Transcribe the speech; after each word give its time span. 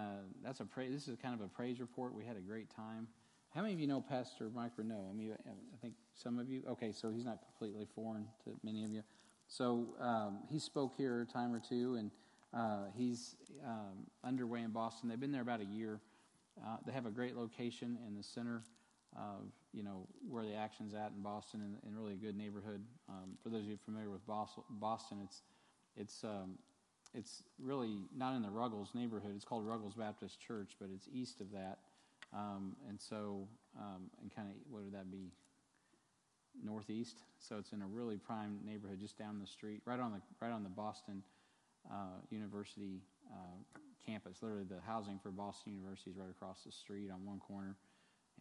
uh, 0.00 0.22
that's 0.42 0.60
a 0.60 0.64
praise. 0.64 0.92
This 0.92 1.08
is 1.08 1.16
kind 1.20 1.34
of 1.34 1.40
a 1.40 1.48
praise 1.48 1.80
report. 1.80 2.14
We 2.14 2.24
had 2.24 2.36
a 2.36 2.40
great 2.40 2.74
time. 2.74 3.06
How 3.54 3.62
many 3.62 3.74
of 3.74 3.80
you 3.80 3.86
know 3.86 4.00
Pastor 4.00 4.50
Mike 4.54 4.72
Renault? 4.76 5.08
I 5.10 5.12
mean, 5.12 5.32
I 5.46 5.76
think 5.82 5.94
some 6.14 6.38
of 6.38 6.48
you. 6.48 6.62
Okay, 6.70 6.92
so 6.92 7.10
he's 7.10 7.24
not 7.24 7.40
completely 7.42 7.86
foreign 7.94 8.26
to 8.44 8.52
many 8.62 8.84
of 8.84 8.90
you. 8.90 9.02
So 9.48 9.88
um, 10.00 10.38
he 10.48 10.58
spoke 10.58 10.94
here 10.96 11.22
a 11.22 11.26
time 11.26 11.52
or 11.52 11.60
two, 11.60 11.96
and 11.96 12.10
uh, 12.54 12.84
he's 12.96 13.36
um, 13.66 14.06
underway 14.24 14.62
in 14.62 14.70
Boston. 14.70 15.08
They've 15.08 15.20
been 15.20 15.32
there 15.32 15.42
about 15.42 15.60
a 15.60 15.64
year. 15.64 16.00
Uh, 16.64 16.76
they 16.86 16.92
have 16.92 17.06
a 17.06 17.10
great 17.10 17.36
location 17.36 17.98
in 18.06 18.14
the 18.16 18.22
center 18.22 18.62
of 19.16 19.50
you 19.72 19.82
know 19.82 20.06
where 20.28 20.44
the 20.44 20.54
action's 20.54 20.94
at 20.94 21.12
in 21.16 21.22
Boston, 21.22 21.60
and, 21.62 21.76
and 21.84 21.96
really 21.96 22.14
a 22.14 22.16
good 22.16 22.36
neighborhood. 22.36 22.82
Um, 23.08 23.36
for 23.42 23.48
those 23.48 23.62
of 23.62 23.68
you 23.68 23.78
familiar 23.84 24.08
with 24.08 24.22
Boston, 24.26 25.18
it's 25.24 25.42
it's 25.96 26.22
um, 26.24 26.58
it's 27.14 27.42
really 27.58 27.98
not 28.16 28.36
in 28.36 28.42
the 28.42 28.50
Ruggles 28.50 28.90
neighborhood. 28.94 29.32
It's 29.34 29.44
called 29.44 29.66
Ruggles 29.66 29.94
Baptist 29.94 30.40
Church, 30.40 30.76
but 30.80 30.88
it's 30.94 31.08
east 31.12 31.40
of 31.40 31.50
that. 31.52 31.78
Um, 32.32 32.76
and 32.88 33.00
so, 33.00 33.48
um, 33.78 34.10
and 34.20 34.34
kind 34.34 34.48
of, 34.48 34.54
what 34.72 34.84
would 34.84 34.94
that 34.94 35.10
be? 35.10 35.32
Northeast. 36.64 37.18
So 37.38 37.56
it's 37.58 37.72
in 37.72 37.82
a 37.82 37.86
really 37.86 38.16
prime 38.16 38.58
neighborhood, 38.64 38.98
just 39.00 39.18
down 39.18 39.38
the 39.40 39.46
street, 39.46 39.80
right 39.84 40.00
on 40.00 40.12
the 40.12 40.20
right 40.44 40.52
on 40.52 40.62
the 40.62 40.68
Boston 40.68 41.22
uh, 41.90 42.18
University 42.30 43.00
uh, 43.30 43.78
campus. 44.04 44.38
Literally, 44.42 44.64
the 44.64 44.80
housing 44.86 45.18
for 45.22 45.30
Boston 45.30 45.74
University 45.74 46.10
is 46.10 46.16
right 46.16 46.30
across 46.30 46.62
the 46.64 46.72
street 46.72 47.10
on 47.10 47.24
one 47.24 47.38
corner, 47.38 47.76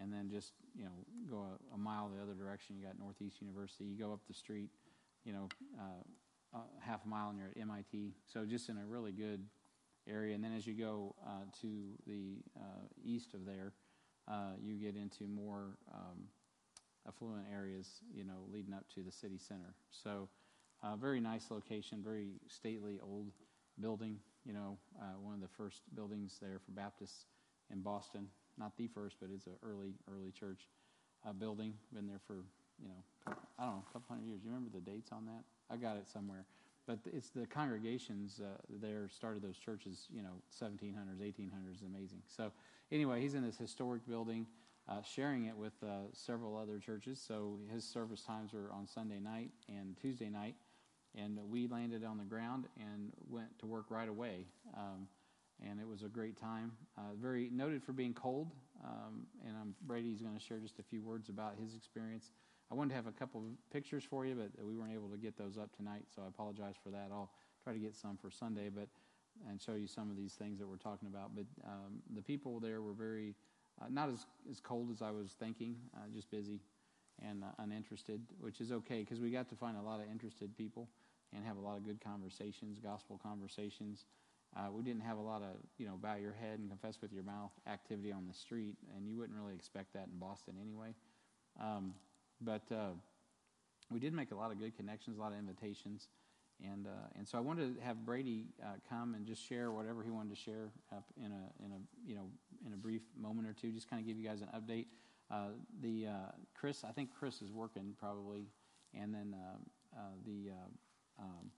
and 0.01 0.11
then 0.11 0.29
just 0.29 0.53
you 0.75 0.83
know 0.83 0.91
go 1.29 1.45
a, 1.45 1.75
a 1.75 1.77
mile 1.77 2.09
the 2.09 2.21
other 2.21 2.33
direction, 2.33 2.75
you 2.77 2.85
got 2.85 2.99
Northeast 2.99 3.41
University. 3.41 3.85
You 3.85 3.97
go 3.97 4.11
up 4.11 4.21
the 4.27 4.33
street, 4.33 4.69
you 5.23 5.33
know, 5.33 5.47
uh, 5.79 6.03
uh, 6.53 6.59
half 6.81 7.05
a 7.05 7.07
mile 7.07 7.29
and 7.29 7.37
you're 7.37 7.49
at 7.49 7.57
MIT. 7.61 8.13
So 8.25 8.45
just 8.45 8.69
in 8.69 8.77
a 8.77 8.85
really 8.85 9.11
good 9.11 9.45
area. 10.07 10.35
And 10.35 10.43
then 10.43 10.53
as 10.55 10.65
you 10.65 10.73
go 10.73 11.15
uh, 11.25 11.43
to 11.61 11.67
the 12.07 12.37
uh, 12.57 12.87
east 13.03 13.33
of 13.33 13.45
there, 13.45 13.73
uh, 14.27 14.53
you 14.61 14.75
get 14.75 14.95
into 14.95 15.25
more 15.25 15.77
um, 15.93 16.25
affluent 17.07 17.45
areas, 17.53 18.01
you 18.13 18.23
know, 18.23 18.45
leading 18.51 18.73
up 18.73 18.85
to 18.95 19.01
the 19.01 19.11
city 19.11 19.37
center. 19.37 19.73
So 19.91 20.29
uh, 20.83 20.95
very 20.95 21.19
nice 21.19 21.51
location, 21.51 22.01
very 22.03 22.33
stately 22.47 22.99
old 23.01 23.31
building. 23.79 24.17
You 24.45 24.53
know, 24.53 24.77
uh, 24.99 25.19
one 25.21 25.33
of 25.33 25.41
the 25.41 25.47
first 25.47 25.81
buildings 25.95 26.37
there 26.41 26.59
for 26.63 26.71
Baptists 26.71 27.25
in 27.71 27.81
Boston. 27.81 28.27
Not 28.57 28.75
the 28.77 28.87
first, 28.87 29.17
but 29.21 29.29
it's 29.33 29.47
an 29.47 29.53
early, 29.63 29.93
early 30.11 30.31
church 30.31 30.67
building. 31.37 31.73
Been 31.93 32.07
there 32.07 32.21
for 32.25 32.43
you 32.81 32.87
know, 32.87 33.33
I 33.57 33.65
don't 33.65 33.75
know, 33.75 33.83
a 33.89 33.93
couple 33.93 34.15
hundred 34.15 34.27
years. 34.27 34.41
You 34.43 34.49
remember 34.49 34.69
the 34.73 34.81
dates 34.81 35.11
on 35.11 35.25
that? 35.25 35.43
I 35.71 35.77
got 35.77 35.97
it 35.97 36.07
somewhere. 36.07 36.45
But 36.87 36.99
it's 37.05 37.29
the 37.29 37.45
congregations 37.45 38.41
uh, 38.43 38.57
there 38.81 39.07
started 39.09 39.43
those 39.43 39.57
churches, 39.57 40.07
you 40.11 40.23
know, 40.23 40.41
1700s, 40.59 41.21
1800s, 41.21 41.85
amazing. 41.85 42.23
So 42.25 42.51
anyway, 42.91 43.21
he's 43.21 43.35
in 43.35 43.45
this 43.45 43.57
historic 43.57 44.07
building, 44.07 44.47
uh, 44.87 45.03
sharing 45.03 45.45
it 45.45 45.55
with 45.55 45.73
uh, 45.83 46.09
several 46.13 46.57
other 46.57 46.79
churches. 46.79 47.23
So 47.25 47.59
his 47.71 47.83
service 47.83 48.23
times 48.23 48.55
are 48.55 48.71
on 48.73 48.87
Sunday 48.87 49.19
night 49.19 49.51
and 49.67 49.95
Tuesday 50.01 50.29
night. 50.29 50.55
And 51.15 51.37
we 51.49 51.67
landed 51.67 52.03
on 52.03 52.17
the 52.17 52.23
ground 52.23 52.65
and 52.77 53.11
went 53.29 53.57
to 53.59 53.67
work 53.67 53.85
right 53.89 54.09
away. 54.09 54.45
Um, 54.75 55.07
and 55.67 55.79
it 55.79 55.87
was 55.87 56.03
a 56.03 56.07
great 56.07 56.39
time. 56.39 56.71
Uh, 56.97 57.13
very 57.21 57.49
noted 57.51 57.83
for 57.83 57.93
being 57.93 58.13
cold. 58.13 58.51
Um, 58.83 59.27
and 59.45 59.55
I'm, 59.55 59.75
Brady's 59.85 60.21
going 60.21 60.35
to 60.35 60.43
share 60.43 60.57
just 60.57 60.79
a 60.79 60.83
few 60.83 61.01
words 61.01 61.29
about 61.29 61.53
his 61.61 61.75
experience. 61.75 62.31
I 62.71 62.75
wanted 62.75 62.89
to 62.89 62.95
have 62.95 63.07
a 63.07 63.11
couple 63.11 63.41
of 63.41 63.71
pictures 63.71 64.03
for 64.03 64.25
you, 64.25 64.35
but 64.35 64.63
we 64.63 64.75
weren't 64.75 64.93
able 64.93 65.09
to 65.09 65.17
get 65.17 65.37
those 65.37 65.57
up 65.57 65.75
tonight, 65.75 66.03
so 66.13 66.21
I 66.23 66.27
apologize 66.27 66.75
for 66.83 66.89
that. 66.89 67.09
I'll 67.11 67.31
try 67.63 67.73
to 67.73 67.79
get 67.79 67.95
some 67.95 68.17
for 68.17 68.29
Sunday, 68.29 68.69
but 68.69 68.87
and 69.47 69.61
show 69.61 69.73
you 69.73 69.87
some 69.87 70.09
of 70.09 70.17
these 70.17 70.33
things 70.33 70.59
that 70.59 70.67
we're 70.67 70.77
talking 70.77 71.07
about. 71.07 71.31
But 71.35 71.45
um, 71.65 72.01
the 72.13 72.21
people 72.21 72.59
there 72.59 72.81
were 72.81 72.93
very 72.93 73.35
uh, 73.81 73.85
not 73.89 74.09
as 74.09 74.25
as 74.49 74.59
cold 74.59 74.91
as 74.91 75.01
I 75.01 75.11
was 75.11 75.35
thinking, 75.39 75.75
uh, 75.95 76.07
just 76.13 76.29
busy 76.29 76.59
and 77.25 77.43
uh, 77.43 77.47
uninterested, 77.59 78.21
which 78.39 78.61
is 78.61 78.71
okay 78.71 78.99
because 78.99 79.19
we 79.19 79.31
got 79.31 79.49
to 79.49 79.55
find 79.55 79.77
a 79.77 79.81
lot 79.81 79.99
of 79.99 80.05
interested 80.11 80.55
people 80.57 80.87
and 81.35 81.45
have 81.45 81.57
a 81.57 81.59
lot 81.59 81.77
of 81.77 81.85
good 81.85 82.01
conversations, 82.03 82.79
gospel 82.79 83.19
conversations. 83.21 84.05
Uh, 84.57 84.71
we 84.71 84.81
didn't 84.81 85.01
have 85.01 85.17
a 85.17 85.21
lot 85.21 85.41
of 85.41 85.57
you 85.77 85.85
know 85.85 85.97
bow 86.01 86.15
your 86.15 86.33
head 86.33 86.59
and 86.59 86.69
confess 86.69 86.99
with 87.01 87.13
your 87.13 87.23
mouth 87.23 87.51
activity 87.67 88.11
on 88.11 88.27
the 88.27 88.33
street, 88.33 88.75
and 88.95 89.07
you 89.07 89.17
wouldn't 89.17 89.37
really 89.37 89.53
expect 89.55 89.93
that 89.93 90.07
in 90.11 90.19
Boston 90.19 90.55
anyway. 90.61 90.93
Um, 91.59 91.93
but 92.41 92.63
uh, 92.71 92.91
we 93.91 93.99
did 93.99 94.13
make 94.13 94.31
a 94.31 94.35
lot 94.35 94.51
of 94.51 94.59
good 94.59 94.75
connections, 94.75 95.17
a 95.17 95.21
lot 95.21 95.31
of 95.31 95.39
invitations. 95.39 96.07
And, 96.63 96.87
uh, 96.87 97.07
and 97.17 97.27
so 97.27 97.37
I 97.37 97.41
wanted 97.41 97.77
to 97.77 97.83
have 97.83 98.05
Brady 98.05 98.47
uh, 98.61 98.73
come 98.89 99.15
and 99.15 99.25
just 99.25 99.47
share 99.47 99.71
whatever 99.71 100.03
he 100.03 100.09
wanted 100.09 100.35
to 100.35 100.41
share 100.41 100.71
up 100.91 101.05
in 101.17 101.31
a, 101.31 101.65
in 101.65 101.71
a, 101.71 101.79
you 102.05 102.15
know, 102.15 102.27
in 102.65 102.73
a 102.73 102.77
brief 102.77 103.01
moment 103.17 103.47
or 103.47 103.53
two, 103.53 103.71
just 103.71 103.89
kind 103.89 104.01
of 104.01 104.05
give 104.05 104.17
you 104.17 104.27
guys 104.27 104.41
an 104.41 104.49
update. 104.53 104.87
Uh, 105.31 105.49
the 105.81 106.07
uh, 106.07 106.31
Chris, 106.59 106.83
I 106.83 106.91
think 106.91 107.11
Chris 107.17 107.41
is 107.41 107.51
working 107.51 107.93
probably, 107.97 108.47
and 108.99 109.13
then 109.13 109.35
uh, 109.35 109.99
the 110.25 110.49
um, 111.19 111.51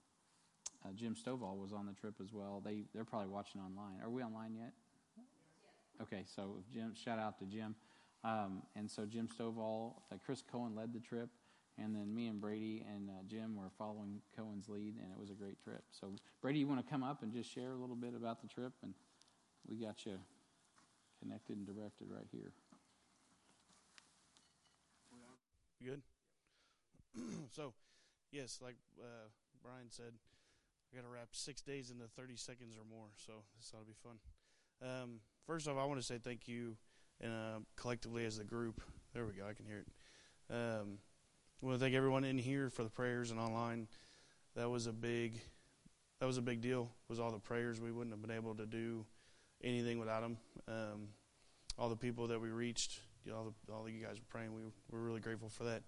Jim 0.94 1.14
Stovall 1.14 1.56
was 1.56 1.72
on 1.72 1.86
the 1.86 1.94
trip 1.94 2.14
as 2.22 2.32
well. 2.32 2.60
They 2.62 2.84
they're 2.94 3.04
probably 3.04 3.28
watching 3.28 3.60
online. 3.60 4.00
Are 4.02 4.10
we 4.10 4.22
online 4.22 4.54
yet? 4.54 4.72
Okay, 6.02 6.24
so 6.36 6.56
Jim, 6.72 6.94
shout 6.94 7.18
out 7.18 7.38
to 7.38 7.46
Jim. 7.46 7.74
Um, 8.24 8.62
and 8.76 8.90
so 8.90 9.04
Jim 9.04 9.28
Stovall, 9.28 9.94
uh, 10.12 10.16
Chris 10.24 10.42
Cohen 10.42 10.74
led 10.76 10.92
the 10.92 11.00
trip, 11.00 11.28
and 11.78 11.94
then 11.94 12.14
me 12.14 12.28
and 12.28 12.40
Brady 12.40 12.84
and 12.88 13.08
uh, 13.10 13.22
Jim 13.26 13.56
were 13.56 13.70
following 13.76 14.20
Cohen's 14.36 14.68
lead, 14.68 14.94
and 15.02 15.10
it 15.10 15.18
was 15.18 15.30
a 15.30 15.34
great 15.34 15.60
trip. 15.62 15.82
So, 15.90 16.08
Brady, 16.40 16.60
you 16.60 16.68
want 16.68 16.84
to 16.84 16.90
come 16.90 17.02
up 17.02 17.22
and 17.22 17.32
just 17.32 17.52
share 17.52 17.72
a 17.72 17.76
little 17.76 17.96
bit 17.96 18.14
about 18.14 18.40
the 18.40 18.48
trip? 18.48 18.72
And 18.82 18.94
we 19.68 19.76
got 19.76 20.06
you 20.06 20.18
connected 21.20 21.56
and 21.56 21.66
directed 21.66 22.08
right 22.10 22.26
here. 22.30 22.52
Good. 25.84 26.02
so, 27.50 27.72
yes, 28.30 28.60
like 28.62 28.76
uh, 29.00 29.26
Brian 29.64 29.90
said, 29.90 30.12
I 30.92 30.96
got 30.96 31.02
to 31.02 31.08
wrap 31.12 31.28
six 31.32 31.60
days 31.60 31.90
into 31.90 32.04
30 32.16 32.36
seconds 32.36 32.76
or 32.76 32.84
more, 32.88 33.08
so 33.16 33.32
this 33.56 33.72
ought 33.74 33.80
to 33.80 33.86
be 33.86 33.96
fun. 34.02 34.18
Um, 34.80 35.20
first 35.46 35.66
off, 35.66 35.76
I 35.78 35.84
want 35.84 35.98
to 35.98 36.06
say 36.06 36.18
thank 36.22 36.46
you 36.46 36.76
and 37.20 37.32
uh, 37.32 37.58
collectively 37.76 38.24
as 38.24 38.38
a 38.38 38.44
group. 38.44 38.80
There 39.14 39.24
we 39.24 39.32
go. 39.32 39.46
I 39.48 39.52
can 39.52 39.66
hear 39.66 39.78
it. 39.78 40.54
Um, 40.54 40.98
I 41.62 41.66
want 41.66 41.78
to 41.78 41.84
thank 41.84 41.94
everyone 41.94 42.24
in 42.24 42.38
here 42.38 42.70
for 42.70 42.82
the 42.82 42.90
prayers 42.90 43.30
and 43.30 43.38
online. 43.38 43.88
That 44.56 44.68
was 44.68 44.86
a 44.86 44.92
big, 44.92 45.40
that 46.20 46.26
was 46.26 46.38
a 46.38 46.42
big 46.42 46.60
deal. 46.60 46.90
Was 47.08 47.20
all 47.20 47.30
the 47.30 47.38
prayers 47.38 47.80
we 47.80 47.92
wouldn't 47.92 48.12
have 48.12 48.22
been 48.22 48.36
able 48.36 48.54
to 48.56 48.66
do 48.66 49.06
anything 49.62 49.98
without 49.98 50.22
them. 50.22 50.36
Um, 50.68 51.08
all 51.78 51.88
the 51.88 51.96
people 51.96 52.26
that 52.28 52.40
we 52.40 52.48
reached, 52.48 53.00
you 53.24 53.32
know, 53.32 53.38
all 53.38 53.44
the, 53.44 53.72
all 53.72 53.88
you 53.88 54.04
guys 54.04 54.16
were 54.16 54.26
praying. 54.28 54.54
We 54.54 54.62
we're 54.90 54.98
really 54.98 55.20
grateful 55.20 55.48
for 55.48 55.64
that. 55.64 55.82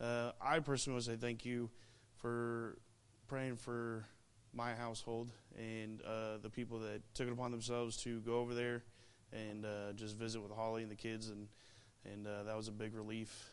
Uh, 0.00 0.32
I 0.40 0.60
personally 0.60 0.94
want 0.94 1.04
to 1.06 1.10
say 1.12 1.16
thank 1.16 1.44
you 1.44 1.70
for 2.16 2.78
praying 3.26 3.56
for 3.56 4.06
my 4.52 4.74
household 4.74 5.30
and 5.56 6.00
uh, 6.02 6.38
the 6.42 6.50
people 6.50 6.78
that 6.80 7.02
took 7.14 7.26
it 7.26 7.32
upon 7.32 7.50
themselves 7.50 7.96
to 7.98 8.20
go 8.20 8.36
over 8.36 8.54
there 8.54 8.84
and 9.32 9.64
uh, 9.64 9.92
just 9.94 10.16
visit 10.16 10.40
with 10.40 10.52
Holly 10.52 10.82
and 10.82 10.90
the 10.90 10.96
kids, 10.96 11.28
and 11.28 11.48
and 12.04 12.26
uh, 12.26 12.44
that 12.44 12.56
was 12.56 12.68
a 12.68 12.72
big 12.72 12.94
relief 12.94 13.50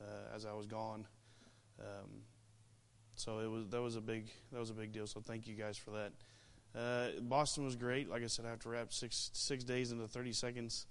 uh, 0.00 0.34
as 0.34 0.46
I 0.46 0.52
was 0.52 0.66
gone. 0.66 1.06
Um, 1.80 2.22
so 3.14 3.40
it 3.40 3.50
was 3.50 3.68
that 3.68 3.82
was 3.82 3.96
a 3.96 4.00
big 4.00 4.30
that 4.52 4.58
was 4.58 4.70
a 4.70 4.74
big 4.74 4.92
deal. 4.92 5.06
So 5.06 5.20
thank 5.20 5.46
you 5.46 5.54
guys 5.54 5.76
for 5.76 5.90
that. 5.92 6.12
Uh, 6.78 7.20
Boston 7.20 7.64
was 7.64 7.76
great. 7.76 8.08
Like 8.08 8.22
I 8.22 8.26
said, 8.26 8.44
I 8.44 8.50
have 8.50 8.60
to 8.60 8.68
wrap 8.68 8.92
six 8.92 9.30
six 9.32 9.64
days 9.64 9.92
into 9.92 10.06
30 10.06 10.32
seconds. 10.32 10.86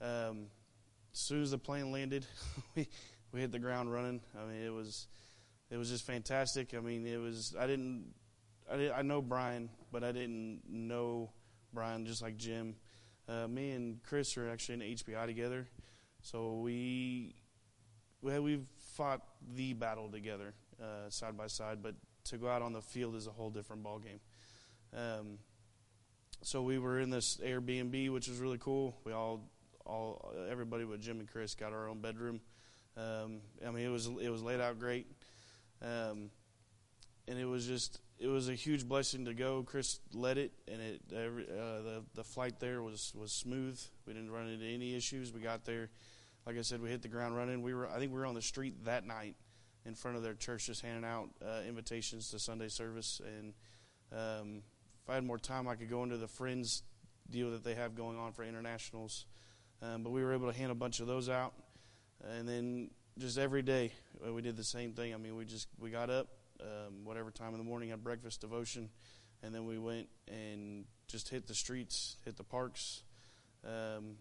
Um, 0.00 0.46
as 1.12 1.18
soon 1.18 1.42
as 1.42 1.50
the 1.50 1.58
plane 1.58 1.92
landed, 1.92 2.26
we 2.76 2.88
we 3.32 3.40
hit 3.40 3.52
the 3.52 3.58
ground 3.58 3.92
running. 3.92 4.20
I 4.38 4.46
mean, 4.46 4.62
it 4.64 4.72
was 4.72 5.08
it 5.70 5.76
was 5.76 5.90
just 5.90 6.06
fantastic. 6.06 6.74
I 6.74 6.80
mean, 6.80 7.06
it 7.06 7.18
was 7.18 7.54
I 7.58 7.66
didn't 7.66 8.14
I 8.70 8.76
did, 8.76 8.92
I 8.92 9.02
know 9.02 9.20
Brian, 9.20 9.68
but 9.92 10.04
I 10.04 10.12
didn't 10.12 10.62
know 10.68 11.30
Brian 11.72 12.06
just 12.06 12.22
like 12.22 12.36
Jim. 12.36 12.76
Uh, 13.28 13.48
me 13.48 13.70
and 13.70 14.02
Chris 14.02 14.36
are 14.36 14.50
actually 14.50 14.74
in 14.74 14.96
HBI 14.96 15.26
together, 15.26 15.66
so 16.20 16.60
we 16.60 17.34
we 18.20 18.38
we've 18.38 18.66
fought 18.94 19.22
the 19.54 19.72
battle 19.72 20.10
together 20.10 20.54
uh, 20.80 21.08
side 21.08 21.36
by 21.36 21.46
side. 21.46 21.82
But 21.82 21.94
to 22.24 22.36
go 22.36 22.48
out 22.48 22.62
on 22.62 22.72
the 22.72 22.82
field 22.82 23.14
is 23.14 23.26
a 23.26 23.30
whole 23.30 23.50
different 23.50 23.82
ball 23.82 23.98
game. 23.98 24.20
Um, 24.94 25.38
so 26.42 26.62
we 26.62 26.78
were 26.78 27.00
in 27.00 27.08
this 27.08 27.38
Airbnb, 27.38 28.12
which 28.12 28.28
was 28.28 28.38
really 28.38 28.58
cool. 28.58 28.96
We 29.04 29.12
all 29.12 29.48
all 29.86 30.32
everybody 30.50 30.84
but 30.84 31.00
Jim 31.00 31.20
and 31.20 31.28
Chris 31.28 31.54
got 31.54 31.72
our 31.72 31.88
own 31.88 32.00
bedroom. 32.00 32.40
Um, 32.96 33.40
I 33.66 33.70
mean, 33.70 33.86
it 33.86 33.90
was 33.90 34.06
it 34.06 34.28
was 34.28 34.42
laid 34.42 34.60
out 34.60 34.78
great, 34.78 35.06
um, 35.82 36.30
and 37.26 37.38
it 37.38 37.46
was 37.46 37.66
just 37.66 38.00
it 38.18 38.28
was 38.28 38.48
a 38.48 38.54
huge 38.54 38.86
blessing 38.86 39.24
to 39.24 39.34
go. 39.34 39.62
Chris 39.62 40.00
led 40.12 40.38
it, 40.38 40.52
and 40.68 40.80
it 40.80 41.00
every, 41.14 41.44
uh, 41.44 41.82
the 41.82 42.02
the 42.14 42.24
flight 42.24 42.60
there 42.60 42.82
was 42.82 43.12
was 43.14 43.32
smooth. 43.32 43.80
We 44.06 44.12
didn't 44.12 44.30
run 44.30 44.48
into 44.48 44.64
any 44.64 44.94
issues. 44.94 45.32
We 45.32 45.40
got 45.40 45.64
there, 45.64 45.90
like 46.46 46.56
I 46.56 46.62
said, 46.62 46.80
we 46.80 46.90
hit 46.90 47.02
the 47.02 47.08
ground 47.08 47.36
running. 47.36 47.62
We 47.62 47.74
were 47.74 47.88
I 47.88 47.98
think 47.98 48.12
we 48.12 48.18
were 48.18 48.26
on 48.26 48.34
the 48.34 48.42
street 48.42 48.84
that 48.84 49.06
night 49.06 49.36
in 49.84 49.94
front 49.94 50.16
of 50.16 50.22
their 50.22 50.34
church, 50.34 50.66
just 50.66 50.80
handing 50.82 51.04
out 51.04 51.28
uh, 51.44 51.60
invitations 51.68 52.30
to 52.30 52.38
Sunday 52.38 52.68
service. 52.68 53.20
And 53.38 53.52
um, 54.12 54.62
if 55.02 55.10
I 55.10 55.14
had 55.14 55.24
more 55.24 55.38
time, 55.38 55.68
I 55.68 55.74
could 55.74 55.90
go 55.90 56.02
into 56.02 56.16
the 56.16 56.28
friends 56.28 56.82
deal 57.30 57.50
that 57.50 57.64
they 57.64 57.74
have 57.74 57.94
going 57.94 58.18
on 58.18 58.32
for 58.32 58.44
internationals. 58.44 59.26
Um, 59.82 60.02
but 60.02 60.10
we 60.10 60.22
were 60.22 60.32
able 60.32 60.50
to 60.50 60.56
hand 60.56 60.70
a 60.70 60.74
bunch 60.74 61.00
of 61.00 61.06
those 61.06 61.28
out, 61.28 61.52
and 62.22 62.48
then 62.48 62.90
just 63.18 63.38
every 63.38 63.60
day 63.62 63.92
uh, 64.26 64.32
we 64.32 64.40
did 64.40 64.56
the 64.56 64.64
same 64.64 64.92
thing. 64.92 65.12
I 65.12 65.16
mean, 65.18 65.36
we 65.36 65.44
just 65.44 65.68
we 65.78 65.90
got 65.90 66.10
up, 66.10 66.28
um, 66.60 67.04
whatever 67.04 67.30
time 67.30 67.52
in 67.52 67.58
the 67.58 67.64
morning, 67.64 67.90
had 67.90 68.02
breakfast, 68.02 68.40
devotion, 68.40 68.88
and 69.42 69.54
then 69.54 69.66
we 69.66 69.78
went 69.78 70.08
and 70.28 70.84
just 71.08 71.28
hit 71.28 71.46
the 71.46 71.54
streets, 71.54 72.16
hit 72.24 72.36
the 72.36 72.44
parks. 72.44 73.02
Um, 73.64 74.16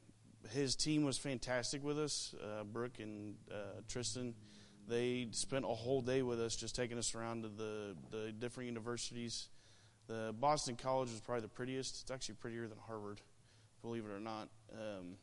his 0.51 0.75
team 0.75 1.03
was 1.03 1.17
fantastic 1.17 1.83
with 1.83 1.97
us, 1.97 2.35
uh, 2.43 2.63
Brooke 2.63 2.99
and 2.99 3.35
uh, 3.51 3.81
Tristan. 3.87 4.35
They 4.87 5.29
spent 5.31 5.63
a 5.63 5.69
whole 5.69 6.01
day 6.01 6.21
with 6.21 6.41
us, 6.41 6.55
just 6.55 6.75
taking 6.75 6.97
us 6.97 7.15
around 7.15 7.43
to 7.43 7.49
the 7.49 7.95
the 8.11 8.31
different 8.31 8.67
universities. 8.67 9.47
The 10.07 10.35
Boston 10.37 10.75
College 10.75 11.09
was 11.11 11.21
probably 11.21 11.43
the 11.43 11.47
prettiest. 11.47 12.01
It's 12.01 12.11
actually 12.11 12.35
prettier 12.35 12.67
than 12.67 12.77
Harvard, 12.85 13.21
believe 13.81 14.03
it 14.05 14.11
or 14.11 14.19
not. 14.19 14.49
Um, 14.73 15.15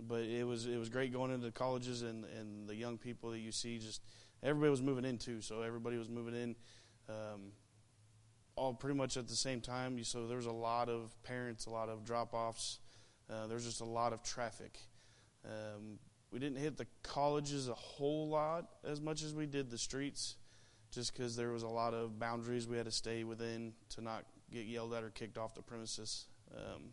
but 0.00 0.22
it 0.22 0.46
was 0.46 0.66
it 0.66 0.78
was 0.78 0.88
great 0.88 1.12
going 1.12 1.30
into 1.30 1.44
the 1.44 1.52
colleges 1.52 2.02
and 2.02 2.24
and 2.38 2.68
the 2.68 2.74
young 2.74 2.96
people 2.96 3.30
that 3.30 3.40
you 3.40 3.52
see. 3.52 3.78
Just 3.78 4.02
everybody 4.42 4.70
was 4.70 4.82
moving 4.82 5.04
in 5.04 5.18
too, 5.18 5.40
so 5.40 5.62
everybody 5.62 5.96
was 5.96 6.08
moving 6.08 6.34
in. 6.34 6.56
Um, 7.08 7.52
all 8.56 8.74
pretty 8.74 8.96
much 8.96 9.16
at 9.16 9.28
the 9.28 9.36
same 9.36 9.60
time. 9.60 10.02
So 10.04 10.26
there 10.26 10.36
was 10.36 10.46
a 10.46 10.52
lot 10.52 10.88
of 10.88 11.14
parents, 11.22 11.66
a 11.66 11.70
lot 11.70 11.88
of 11.88 12.04
drop 12.04 12.34
offs. 12.34 12.80
Uh, 13.30 13.46
was 13.52 13.64
just 13.64 13.80
a 13.80 13.84
lot 13.84 14.12
of 14.12 14.22
traffic. 14.22 14.78
Um, 15.44 15.98
we 16.32 16.38
didn't 16.38 16.58
hit 16.58 16.76
the 16.76 16.86
colleges 17.02 17.68
a 17.68 17.74
whole 17.74 18.28
lot 18.28 18.68
as 18.84 19.00
much 19.00 19.22
as 19.22 19.34
we 19.34 19.46
did 19.46 19.70
the 19.70 19.78
streets, 19.78 20.36
just 20.90 21.12
because 21.12 21.36
there 21.36 21.50
was 21.50 21.62
a 21.62 21.68
lot 21.68 21.94
of 21.94 22.18
boundaries 22.18 22.66
we 22.66 22.76
had 22.76 22.86
to 22.86 22.92
stay 22.92 23.24
within 23.24 23.72
to 23.90 24.00
not 24.00 24.24
get 24.50 24.66
yelled 24.66 24.94
at 24.94 25.04
or 25.04 25.10
kicked 25.10 25.36
off 25.38 25.54
the 25.54 25.62
premises. 25.62 26.26
Um, 26.56 26.90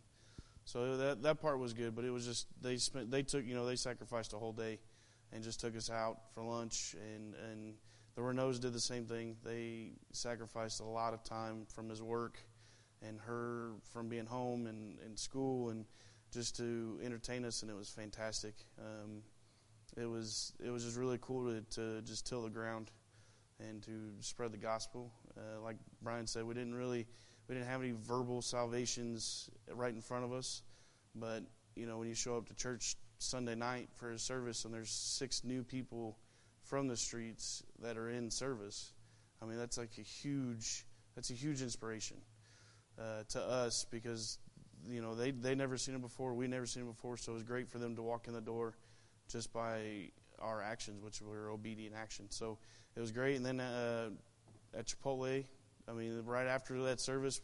so 0.66 0.98
that 0.98 1.24
that 1.24 1.40
part 1.40 1.60
was 1.60 1.74
good, 1.74 1.96
but 1.96 2.04
it 2.04 2.12
was 2.12 2.26
just 2.26 2.48
they 2.62 2.78
spent 2.78 3.12
they 3.12 3.24
took 3.24 3.46
you 3.46 3.56
know 3.56 3.66
they 3.66 3.76
sacrificed 3.76 4.34
a 4.34 4.38
whole 4.38 4.54
day, 4.54 4.80
and 5.36 5.44
just 5.44 5.60
took 5.60 5.76
us 5.76 5.90
out 5.90 6.18
for 6.34 6.44
lunch 6.44 6.96
and 7.14 7.36
and 7.52 7.76
the 8.16 8.22
Renaults 8.22 8.62
did 8.62 8.72
the 8.72 8.80
same 8.80 9.06
thing. 9.06 9.36
They 9.44 9.92
sacrificed 10.14 10.80
a 10.80 10.86
lot 10.86 11.14
of 11.14 11.22
time 11.24 11.66
from 11.68 11.90
his 11.90 12.02
work 12.02 12.40
and 13.02 13.20
her 13.20 13.72
from 13.92 14.08
being 14.08 14.26
home 14.26 14.68
and 14.68 14.98
in 15.06 15.18
school 15.18 15.70
and 15.70 15.86
just 16.32 16.56
to 16.58 17.00
entertain 17.04 17.46
us, 17.46 17.62
and 17.62 17.70
it 17.70 17.76
was 17.76 17.90
fantastic. 17.90 18.56
Um, 18.80 19.22
it 19.98 20.06
was 20.06 20.54
it 20.64 20.70
was 20.70 20.86
just 20.86 20.98
really 20.98 21.20
cool 21.22 21.46
to, 21.52 21.62
to 21.76 22.02
just 22.02 22.26
till 22.26 22.42
the 22.42 22.50
ground 22.50 22.92
and 23.60 23.82
to 23.84 23.92
spread 24.22 24.52
the 24.54 24.58
gospel. 24.58 25.12
Uh, 25.38 25.62
like 25.62 25.78
Brian 26.02 26.26
said, 26.26 26.46
we 26.46 26.54
didn't 26.54 26.76
really 26.76 27.06
we 27.48 27.56
didn't 27.56 27.68
have 27.68 27.82
any 27.82 27.94
verbal 28.08 28.42
salvations 28.42 29.50
right 29.74 29.94
in 29.94 30.02
front 30.02 30.24
of 30.24 30.32
us, 30.32 30.64
but 31.16 31.44
you 31.76 31.86
know 31.86 31.98
when 31.98 32.08
you 32.08 32.16
show 32.16 32.38
up 32.38 32.48
to 32.48 32.56
church 32.56 32.96
Sunday 33.26 33.56
night 33.56 33.90
for 33.96 34.12
a 34.12 34.20
service 34.20 34.66
and 34.66 34.74
there's 34.74 34.90
six 34.90 35.44
new 35.44 35.64
people 35.64 36.18
from 36.64 36.88
the 36.88 36.98
streets 36.98 37.64
that 37.82 37.98
are 37.98 38.10
in 38.10 38.32
service, 38.32 38.94
I 39.42 39.46
mean 39.46 39.58
that's 39.58 39.78
like 39.78 39.92
a 39.98 40.02
huge 40.02 40.86
that's 41.16 41.30
a 41.30 41.34
huge 41.34 41.62
inspiration 41.62 42.18
uh, 43.00 43.24
to 43.30 43.42
us 43.42 43.86
because 43.92 44.40
you 44.90 45.02
know 45.02 45.16
they 45.16 45.32
they 45.32 45.56
never 45.56 45.78
seen 45.78 45.96
it 45.96 46.02
before, 46.02 46.34
we 46.34 46.48
never 46.48 46.66
seen 46.66 46.84
it 46.84 46.88
before, 46.88 47.18
so 47.18 47.32
it 47.32 47.36
was 47.36 47.44
great 47.44 47.70
for 47.70 47.78
them 47.78 47.96
to 47.96 48.02
walk 48.02 48.28
in 48.28 48.34
the 48.34 48.42
door 48.42 48.76
just 49.32 49.54
by 49.54 50.10
our 50.40 50.62
actions, 50.62 51.02
which 51.02 51.22
were 51.22 51.50
obedient 51.50 51.96
actions. 51.96 52.36
So 52.36 52.58
it 52.96 53.00
was 53.00 53.12
great, 53.12 53.38
and 53.38 53.46
then 53.46 53.60
uh, 53.60 54.10
at 54.78 54.88
Chipotle 54.88 55.46
I 55.88 55.94
mean, 55.94 56.22
right 56.26 56.48
after 56.48 56.82
that 56.84 57.00
service, 57.00 57.42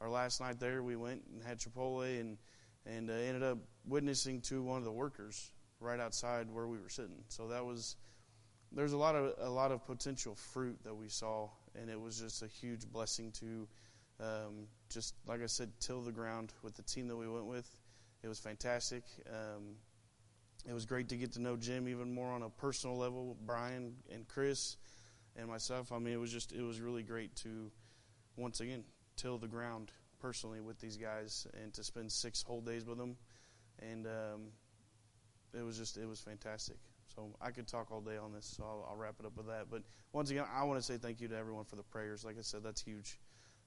our 0.00 0.08
last 0.08 0.40
night 0.40 0.58
there, 0.58 0.82
we 0.82 0.96
went 0.96 1.22
and 1.32 1.42
had 1.42 1.58
Chipotle 1.58 2.20
and 2.20 2.38
and 2.86 3.10
uh, 3.10 3.14
ended 3.14 3.42
up 3.42 3.58
witnessing 3.86 4.40
to 4.42 4.62
one 4.62 4.78
of 4.78 4.84
the 4.84 4.92
workers 4.92 5.52
right 5.80 6.00
outside 6.00 6.50
where 6.50 6.66
we 6.66 6.78
were 6.78 6.88
sitting. 6.88 7.24
So 7.28 7.48
that 7.48 7.64
was 7.64 7.96
there's 8.70 8.92
a 8.92 8.98
lot 8.98 9.14
of 9.14 9.34
a 9.40 9.50
lot 9.50 9.72
of 9.72 9.84
potential 9.86 10.34
fruit 10.34 10.78
that 10.84 10.94
we 10.94 11.08
saw, 11.08 11.48
and 11.78 11.90
it 11.90 12.00
was 12.00 12.18
just 12.18 12.42
a 12.42 12.46
huge 12.46 12.86
blessing 12.86 13.30
to 13.32 13.68
um, 14.20 14.66
just 14.88 15.14
like 15.26 15.42
I 15.42 15.46
said, 15.46 15.70
till 15.80 16.00
the 16.00 16.12
ground 16.12 16.52
with 16.62 16.74
the 16.76 16.82
team 16.82 17.08
that 17.08 17.16
we 17.16 17.28
went 17.28 17.46
with. 17.46 17.68
It 18.22 18.28
was 18.28 18.38
fantastic. 18.38 19.02
Um, 19.28 19.76
it 20.68 20.72
was 20.72 20.86
great 20.86 21.08
to 21.08 21.16
get 21.16 21.32
to 21.32 21.42
know 21.42 21.56
Jim 21.56 21.88
even 21.88 22.14
more 22.14 22.30
on 22.30 22.42
a 22.42 22.48
personal 22.48 22.96
level, 22.96 23.36
Brian 23.44 23.96
and 24.12 24.28
Chris 24.28 24.76
and 25.36 25.48
myself. 25.48 25.90
I 25.90 25.98
mean, 25.98 26.14
it 26.14 26.20
was 26.20 26.32
just 26.32 26.52
it 26.52 26.62
was 26.62 26.80
really 26.80 27.02
great 27.02 27.34
to 27.36 27.70
once 28.36 28.60
again 28.60 28.84
till 29.16 29.38
the 29.38 29.48
ground 29.48 29.90
personally 30.22 30.60
with 30.60 30.80
these 30.80 30.96
guys 30.96 31.46
and 31.60 31.74
to 31.74 31.82
spend 31.82 32.10
six 32.10 32.42
whole 32.42 32.60
days 32.60 32.86
with 32.86 32.96
them, 32.96 33.16
and 33.80 34.06
um, 34.06 34.42
it 35.52 35.62
was 35.62 35.76
just 35.76 35.98
it 35.98 36.06
was 36.06 36.20
fantastic. 36.20 36.76
So 37.14 37.28
I 37.42 37.50
could 37.50 37.66
talk 37.66 37.90
all 37.90 38.00
day 38.00 38.16
on 38.16 38.32
this, 38.32 38.54
so 38.56 38.64
I'll, 38.64 38.88
I'll 38.90 38.96
wrap 38.96 39.16
it 39.20 39.26
up 39.26 39.36
with 39.36 39.48
that. 39.48 39.66
But 39.70 39.82
once 40.12 40.30
again, 40.30 40.44
I 40.54 40.64
want 40.64 40.80
to 40.80 40.82
say 40.82 40.96
thank 40.96 41.20
you 41.20 41.28
to 41.28 41.36
everyone 41.36 41.64
for 41.64 41.76
the 41.76 41.82
prayers. 41.82 42.24
Like 42.24 42.38
I 42.38 42.42
said, 42.42 42.62
that's 42.62 42.80
huge. 42.80 43.18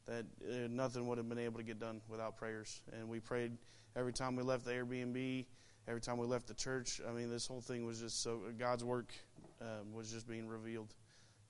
That 0.07 0.25
uh, 0.49 0.67
nothing 0.69 1.07
would 1.07 1.17
have 1.17 1.29
been 1.29 1.39
able 1.39 1.59
to 1.59 1.63
get 1.63 1.79
done 1.79 2.01
without 2.07 2.37
prayers, 2.37 2.81
and 2.93 3.09
we 3.09 3.19
prayed 3.19 3.57
every 3.95 4.13
time 4.13 4.35
we 4.35 4.43
left 4.43 4.65
the 4.65 4.71
Airbnb, 4.71 5.45
every 5.87 6.01
time 6.01 6.17
we 6.17 6.25
left 6.25 6.47
the 6.47 6.53
church. 6.53 7.01
I 7.07 7.11
mean, 7.11 7.29
this 7.29 7.45
whole 7.45 7.61
thing 7.61 7.85
was 7.85 7.99
just 7.99 8.23
so 8.23 8.39
God's 8.57 8.83
work 8.83 9.13
um, 9.61 9.93
was 9.93 10.11
just 10.11 10.27
being 10.27 10.47
revealed, 10.47 10.93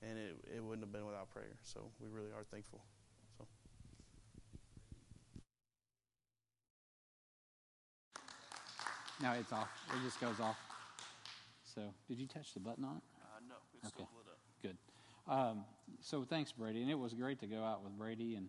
and 0.02 0.18
it 0.18 0.36
it 0.56 0.62
wouldn't 0.62 0.82
have 0.82 0.92
been 0.92 1.06
without 1.06 1.30
prayer. 1.30 1.56
So 1.62 1.80
we 2.00 2.08
really 2.08 2.32
are 2.36 2.44
thankful. 2.44 2.82
No, 9.22 9.32
it's 9.32 9.52
off. 9.52 9.68
It 9.94 10.04
just 10.04 10.20
goes 10.20 10.40
off. 10.40 10.56
So, 11.74 11.82
did 12.08 12.18
you 12.18 12.26
touch 12.26 12.52
the 12.54 12.60
button 12.60 12.84
on 12.84 12.96
it? 12.96 13.02
Uh, 13.20 13.40
no, 13.48 13.54
it's 13.74 13.86
Okay. 13.88 14.04
still 14.04 14.08
lit 14.16 14.26
up. 14.28 14.38
Good. 14.62 14.76
Um, 15.26 15.64
so 16.00 16.24
thanks, 16.24 16.52
Brady, 16.52 16.82
and 16.82 16.90
it 16.90 16.98
was 16.98 17.14
great 17.14 17.38
to 17.40 17.46
go 17.46 17.62
out 17.64 17.82
with 17.82 17.96
Brady 17.98 18.36
and 18.36 18.48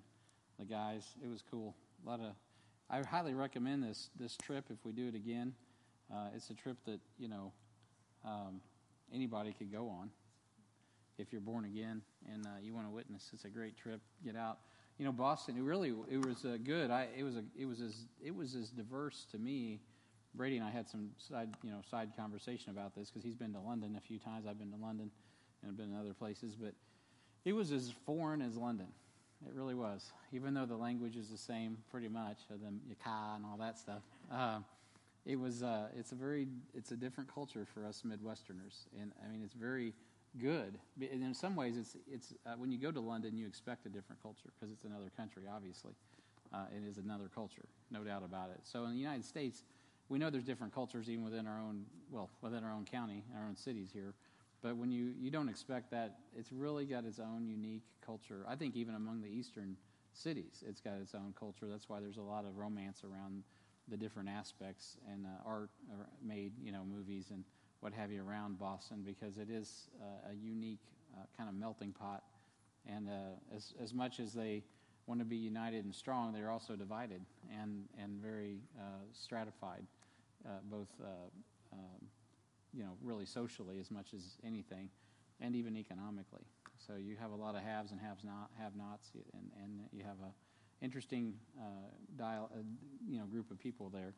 the 0.60 0.66
guys. 0.66 1.04
It 1.24 1.28
was 1.28 1.44
cool. 1.50 1.76
A 2.06 2.10
lot 2.10 2.20
of. 2.20 2.34
I 2.90 3.02
highly 3.04 3.34
recommend 3.34 3.84
this 3.84 4.10
this 4.20 4.38
trip 4.38 4.66
if 4.70 4.78
we 4.86 4.92
do 4.92 5.08
it 5.08 5.16
again. 5.16 5.54
Uh, 6.14 6.30
it's 6.36 6.50
a 6.50 6.54
trip 6.54 6.78
that 6.86 7.00
you 7.18 7.28
know 7.28 7.52
um, 8.24 8.62
anybody 9.14 9.54
could 9.58 9.72
go 9.72 9.90
on 9.90 10.10
if 11.18 11.32
you're 11.32 11.42
born 11.42 11.66
again 11.66 12.02
and 12.32 12.46
uh, 12.46 12.50
you 12.62 12.74
want 12.74 12.86
to 12.88 12.92
witness. 12.92 13.30
It's 13.34 13.46
a 13.46 13.50
great 13.50 13.76
trip. 13.78 14.00
Get 14.24 14.36
out. 14.36 14.60
You 15.00 15.06
know, 15.06 15.12
Boston. 15.12 15.58
It 15.58 15.64
really 15.64 15.94
it 16.10 16.26
was 16.26 16.46
uh, 16.46 16.58
good. 16.64 16.92
I 16.92 17.08
it 17.18 17.24
was 17.24 17.36
a 17.36 17.44
it 17.58 17.66
was 17.66 17.82
as 17.82 18.06
it 18.24 18.36
was 18.36 18.56
as 18.56 18.70
diverse 18.70 19.26
to 19.32 19.38
me. 19.40 19.82
Brady 20.36 20.58
and 20.58 20.66
I 20.66 20.72
had 20.72 20.88
some 20.88 21.10
side 21.18 21.50
you 21.64 21.72
know 21.72 21.82
side 21.90 22.12
conversation 22.18 22.72
about 22.72 22.96
this 22.96 23.10
because 23.10 23.24
he's 23.24 23.36
been 23.36 23.54
to 23.54 23.60
London 23.60 23.96
a 23.98 24.02
few 24.02 24.20
times. 24.20 24.46
I've 24.48 24.60
been 24.60 24.72
to 24.72 24.78
London 24.78 25.12
and 25.62 25.72
I've 25.72 25.78
been 25.78 25.92
in 25.92 26.00
other 26.00 26.14
places, 26.14 26.56
but 26.56 26.74
it 27.46 27.54
was 27.54 27.72
as 27.72 27.94
foreign 28.06 28.42
as 28.42 28.56
London. 28.56 28.88
It 29.46 29.54
really 29.54 29.76
was, 29.76 30.12
even 30.32 30.54
though 30.54 30.66
the 30.66 30.76
language 30.76 31.16
is 31.16 31.30
the 31.30 31.38
same 31.38 31.78
pretty 31.92 32.08
much, 32.08 32.40
the 32.50 32.56
yaka 32.88 33.36
and 33.36 33.46
all 33.46 33.58
that 33.60 33.78
stuff. 33.78 34.02
Uh, 34.32 34.60
it 35.28 35.38
was. 35.38 35.62
Uh, 35.62 35.88
it's 35.96 36.12
a 36.12 36.16
very. 36.16 36.48
It's 36.74 36.92
a 36.92 36.96
different 36.96 37.32
culture 37.32 37.66
for 37.66 37.86
us 37.86 38.04
Midwesterners, 38.06 38.88
and 39.00 39.12
I 39.24 39.30
mean, 39.30 39.42
it's 39.44 39.54
very 39.54 39.94
good. 40.40 40.80
And 41.00 41.22
in 41.22 41.34
some 41.34 41.56
ways, 41.56 41.78
it's 41.78 41.98
it's 42.12 42.34
uh, 42.46 42.54
when 42.58 42.72
you 42.72 42.78
go 42.78 42.92
to 42.92 43.00
London, 43.00 43.38
you 43.38 43.46
expect 43.46 43.86
a 43.86 43.90
different 43.90 44.22
culture 44.24 44.50
because 44.58 44.74
it's 44.74 44.86
another 44.86 45.12
country. 45.16 45.44
Obviously, 45.54 45.94
uh, 46.54 46.66
it 46.76 46.88
is 46.90 46.98
another 46.98 47.30
culture, 47.34 47.66
no 47.92 48.04
doubt 48.04 48.24
about 48.24 48.50
it. 48.52 48.62
So 48.64 48.86
in 48.86 48.92
the 48.92 49.00
United 49.00 49.26
States, 49.26 49.64
we 50.10 50.18
know 50.18 50.30
there's 50.30 50.44
different 50.44 50.74
cultures 50.74 51.10
even 51.10 51.24
within 51.24 51.48
our 51.48 51.60
own 51.60 51.86
well 52.12 52.30
within 52.42 52.64
our 52.64 52.72
own 52.72 52.86
county, 52.86 53.24
our 53.36 53.46
own 53.48 53.56
cities 53.56 53.90
here. 53.92 54.14
But 54.64 54.76
when 54.76 54.92
you, 54.92 55.14
you 55.20 55.30
don't 55.30 55.50
expect 55.50 55.92
that, 55.92 56.18
it's 56.36 56.52
really 56.52 56.86
got 56.86 57.06
its 57.06 57.20
own 57.20 57.48
unique 57.48 57.84
culture. 58.04 58.44
I 58.48 58.56
think 58.56 58.76
even 58.76 58.96
among 58.96 59.22
the 59.22 59.28
eastern 59.28 59.78
cities, 60.14 60.64
it's 60.68 60.82
got 60.82 60.96
its 60.96 61.14
own 61.14 61.34
culture. 61.40 61.68
That's 61.70 61.88
why 61.88 62.00
there's 62.00 62.18
a 62.18 62.22
lot 62.22 62.44
of 62.44 62.58
romance 62.58 63.04
around 63.04 63.44
the 63.88 63.98
different 63.98 64.30
aspects 64.30 64.98
and 65.12 65.26
uh, 65.26 65.48
art 65.48 65.70
made, 66.26 66.54
you 66.62 66.72
know, 66.72 66.84
movies 66.84 67.28
and 67.32 67.44
what 67.80 67.94
have 67.94 68.12
you 68.12 68.28
around 68.28 68.58
Boston 68.58 69.04
because 69.06 69.38
it 69.38 69.50
is 69.50 69.90
uh, 70.02 70.32
a 70.32 70.36
unique 70.36 70.82
uh, 71.16 71.24
kind 71.38 71.48
of 71.50 71.56
melting 71.56 71.92
pot. 71.92 72.24
And 72.88 73.08
uh, 73.08 73.56
as, 73.56 73.74
as 73.82 73.94
much 73.94 74.20
as 74.20 74.34
they 74.34 74.64
want 75.06 75.20
to 75.20 75.26
be 75.26 75.38
united 75.38 75.86
and 75.86 75.94
strong, 75.94 76.34
they're 76.34 76.52
also 76.52 76.76
divided 76.76 77.22
and, 77.62 77.86
and 78.02 78.20
very 78.22 78.58
uh, 78.78 78.82
stratified, 79.14 79.84
uh, 80.46 80.60
both 80.70 80.90
um, 81.74 82.08
you 82.74 82.84
know, 82.84 82.92
really 83.02 83.26
socially 83.26 83.80
as 83.80 83.92
much 83.92 84.14
as 84.14 84.38
anything, 84.46 84.90
and 85.42 85.56
even 85.56 85.76
economically. 85.76 86.44
So 86.78 86.94
you 86.96 87.16
have 87.20 87.32
a 87.32 87.36
lot 87.36 87.56
of 87.56 87.62
haves 87.62 87.92
and 87.92 88.00
not 88.24 88.52
have-nots, 88.60 89.12
and, 89.34 89.52
and 89.64 89.80
you 89.92 90.04
have 90.04 90.18
a 90.24 90.32
interesting 90.86 91.34
uh, 91.60 91.64
dial, 92.18 92.52
uh, 92.54 92.60
you 93.10 93.18
know, 93.18 93.26
group 93.26 93.50
of 93.50 93.60
people 93.60 93.90
there. 93.90 94.14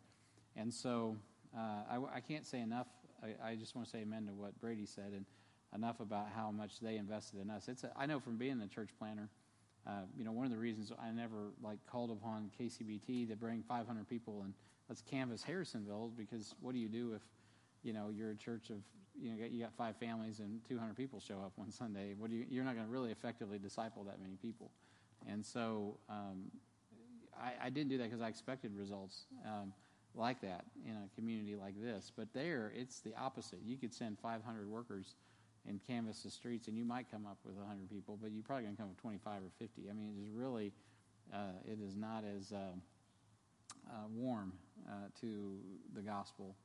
And 0.57 0.73
so 0.73 1.15
uh, 1.55 1.83
I, 1.89 1.99
I, 2.15 2.19
can't 2.19 2.45
say 2.45 2.59
enough. 2.59 2.87
I, 3.23 3.51
I, 3.51 3.55
just 3.55 3.75
want 3.75 3.87
to 3.87 3.91
say 3.91 3.99
amen 3.99 4.27
to 4.27 4.33
what 4.33 4.59
Brady 4.59 4.85
said, 4.85 5.13
and 5.13 5.25
enough 5.73 6.01
about 6.01 6.27
how 6.35 6.51
much 6.51 6.81
they 6.81 6.97
invested 6.97 7.39
in 7.39 7.49
us. 7.49 7.69
It's 7.69 7.85
a, 7.85 7.91
I 7.95 8.05
know 8.05 8.19
from 8.19 8.37
being 8.37 8.59
a 8.61 8.67
church 8.67 8.89
planner, 8.99 9.29
uh, 9.87 10.01
you 10.17 10.25
know, 10.25 10.33
one 10.33 10.45
of 10.45 10.51
the 10.51 10.57
reasons 10.57 10.91
I 11.01 11.11
never 11.11 11.51
like 11.63 11.79
called 11.89 12.11
upon 12.11 12.51
KCBT 12.59 13.29
to 13.29 13.35
bring 13.35 13.63
500 13.63 14.07
people 14.07 14.41
and 14.43 14.53
let's 14.89 15.01
canvas 15.01 15.43
Harrisonville 15.47 16.11
because 16.17 16.55
what 16.59 16.73
do 16.73 16.79
you 16.79 16.89
do 16.89 17.13
if, 17.13 17.21
you 17.83 17.93
know, 17.93 18.09
you're 18.13 18.31
a 18.31 18.35
church 18.35 18.71
of, 18.71 18.77
you 19.21 19.31
know, 19.31 19.45
you 19.45 19.61
got 19.61 19.73
five 19.73 19.95
families 19.97 20.39
and 20.39 20.59
200 20.67 20.95
people 20.97 21.19
show 21.19 21.35
up 21.35 21.53
one 21.55 21.71
Sunday. 21.71 22.15
What 22.17 22.31
do 22.31 22.35
you, 22.35 22.45
you're 22.49 22.63
not 22.63 22.73
going 22.73 22.87
to 22.87 22.91
really 22.91 23.11
effectively 23.11 23.59
disciple 23.59 24.03
that 24.05 24.19
many 24.19 24.35
people. 24.35 24.71
And 25.27 25.45
so 25.45 25.97
um, 26.09 26.51
I, 27.39 27.67
I, 27.67 27.69
didn't 27.69 27.89
do 27.89 27.97
that 27.97 28.05
because 28.05 28.21
I 28.21 28.29
expected 28.29 28.75
results 28.75 29.25
um, 29.45 29.73
like 30.15 30.41
that 30.41 30.65
in 30.85 30.91
a 30.91 31.15
community 31.15 31.55
like 31.55 31.79
this. 31.81 32.11
But 32.15 32.29
there, 32.33 32.71
it's 32.75 33.01
the 33.01 33.13
opposite. 33.15 33.59
You 33.63 33.77
could 33.77 33.93
send 33.93 34.17
500 34.19 34.67
workers 34.67 35.15
and 35.67 35.79
canvass 35.85 36.23
the 36.23 36.31
streets, 36.31 36.67
and 36.67 36.77
you 36.77 36.85
might 36.85 37.11
come 37.11 37.25
up 37.25 37.37
with 37.45 37.55
100 37.55 37.89
people, 37.89 38.17
but 38.21 38.31
you're 38.31 38.43
probably 38.43 38.63
going 38.63 38.75
to 38.75 38.81
come 38.81 38.89
up 38.89 38.95
with 38.95 39.01
25 39.01 39.41
or 39.41 39.51
50. 39.59 39.89
I 39.89 39.93
mean, 39.93 40.15
it 40.17 40.23
is 40.23 40.29
really, 40.31 40.71
uh, 41.33 41.59
it 41.65 41.79
is 41.85 41.95
not 41.95 42.23
as 42.23 42.53
uh, 42.53 42.57
uh, 43.89 44.07
warm 44.15 44.53
uh, 44.87 45.07
to 45.21 45.57
the 45.95 46.01
gospel 46.01 46.55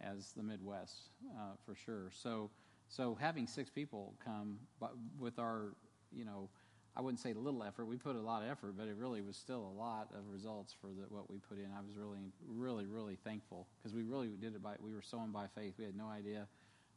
as 0.00 0.32
the 0.36 0.42
Midwest, 0.42 1.10
uh, 1.36 1.54
for 1.64 1.74
sure. 1.74 2.10
So, 2.12 2.50
so 2.88 3.16
having 3.20 3.46
six 3.46 3.70
people 3.70 4.14
come, 4.24 4.58
but 4.80 4.92
with 5.18 5.38
our, 5.38 5.74
you 6.12 6.24
know, 6.24 6.48
I 6.96 7.00
wouldn't 7.00 7.20
say 7.20 7.32
little 7.32 7.64
effort. 7.64 7.86
We 7.86 7.96
put 7.96 8.14
a 8.14 8.20
lot 8.20 8.42
of 8.42 8.50
effort, 8.50 8.74
but 8.76 8.86
it 8.86 8.96
really 8.96 9.20
was 9.20 9.36
still 9.36 9.72
a 9.74 9.78
lot 9.78 10.10
of 10.16 10.28
results 10.32 10.74
for 10.80 10.88
the, 10.88 11.06
what 11.08 11.28
we 11.28 11.38
put 11.38 11.58
in. 11.58 11.66
I 11.76 11.80
was 11.80 11.96
really, 11.96 12.18
really, 12.46 12.86
really 12.86 13.16
thankful 13.24 13.66
because 13.78 13.94
we 13.94 14.04
really 14.04 14.28
did 14.28 14.54
it 14.54 14.62
by. 14.62 14.74
We 14.78 14.92
were 14.92 15.02
sowing 15.02 15.32
by 15.32 15.46
faith. 15.56 15.74
We 15.76 15.84
had 15.84 15.96
no 15.96 16.06
idea 16.06 16.46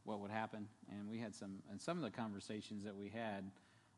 what 0.04 0.20
would 0.20 0.30
happen. 0.30 0.68
And 0.90 1.08
we 1.08 1.18
had 1.18 1.34
some, 1.34 1.56
and 1.70 1.80
some 1.80 1.96
of 1.96 2.04
the 2.04 2.10
conversations 2.10 2.84
that 2.84 2.96
we 2.96 3.08
had 3.08 3.50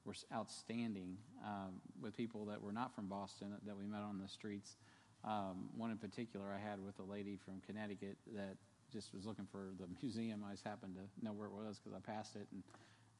were 0.04 0.14
outstanding 0.34 1.18
um, 1.44 1.80
with 2.00 2.16
people 2.16 2.46
that 2.46 2.62
were 2.62 2.72
not 2.72 2.94
from 2.94 3.06
Boston 3.06 3.52
that 3.66 3.76
we 3.76 3.86
met 3.86 4.00
on 4.00 4.18
the 4.18 4.28
streets. 4.28 4.76
Um, 5.24 5.68
one 5.76 5.90
in 5.90 5.98
particular 5.98 6.46
I 6.52 6.58
had 6.58 6.82
with 6.84 6.98
a 6.98 7.02
lady 7.02 7.36
from 7.36 7.60
Connecticut 7.66 8.16
that 8.34 8.56
just 8.92 9.14
was 9.14 9.26
looking 9.26 9.46
for 9.50 9.68
the 9.78 9.86
museum. 10.02 10.44
I 10.46 10.52
just 10.52 10.64
happened 10.64 10.94
to 10.96 11.24
know 11.24 11.32
where 11.32 11.46
it 11.46 11.52
was 11.52 11.78
because 11.78 11.96
I 11.96 12.00
passed 12.00 12.36
it 12.36 12.46
and 12.52 12.62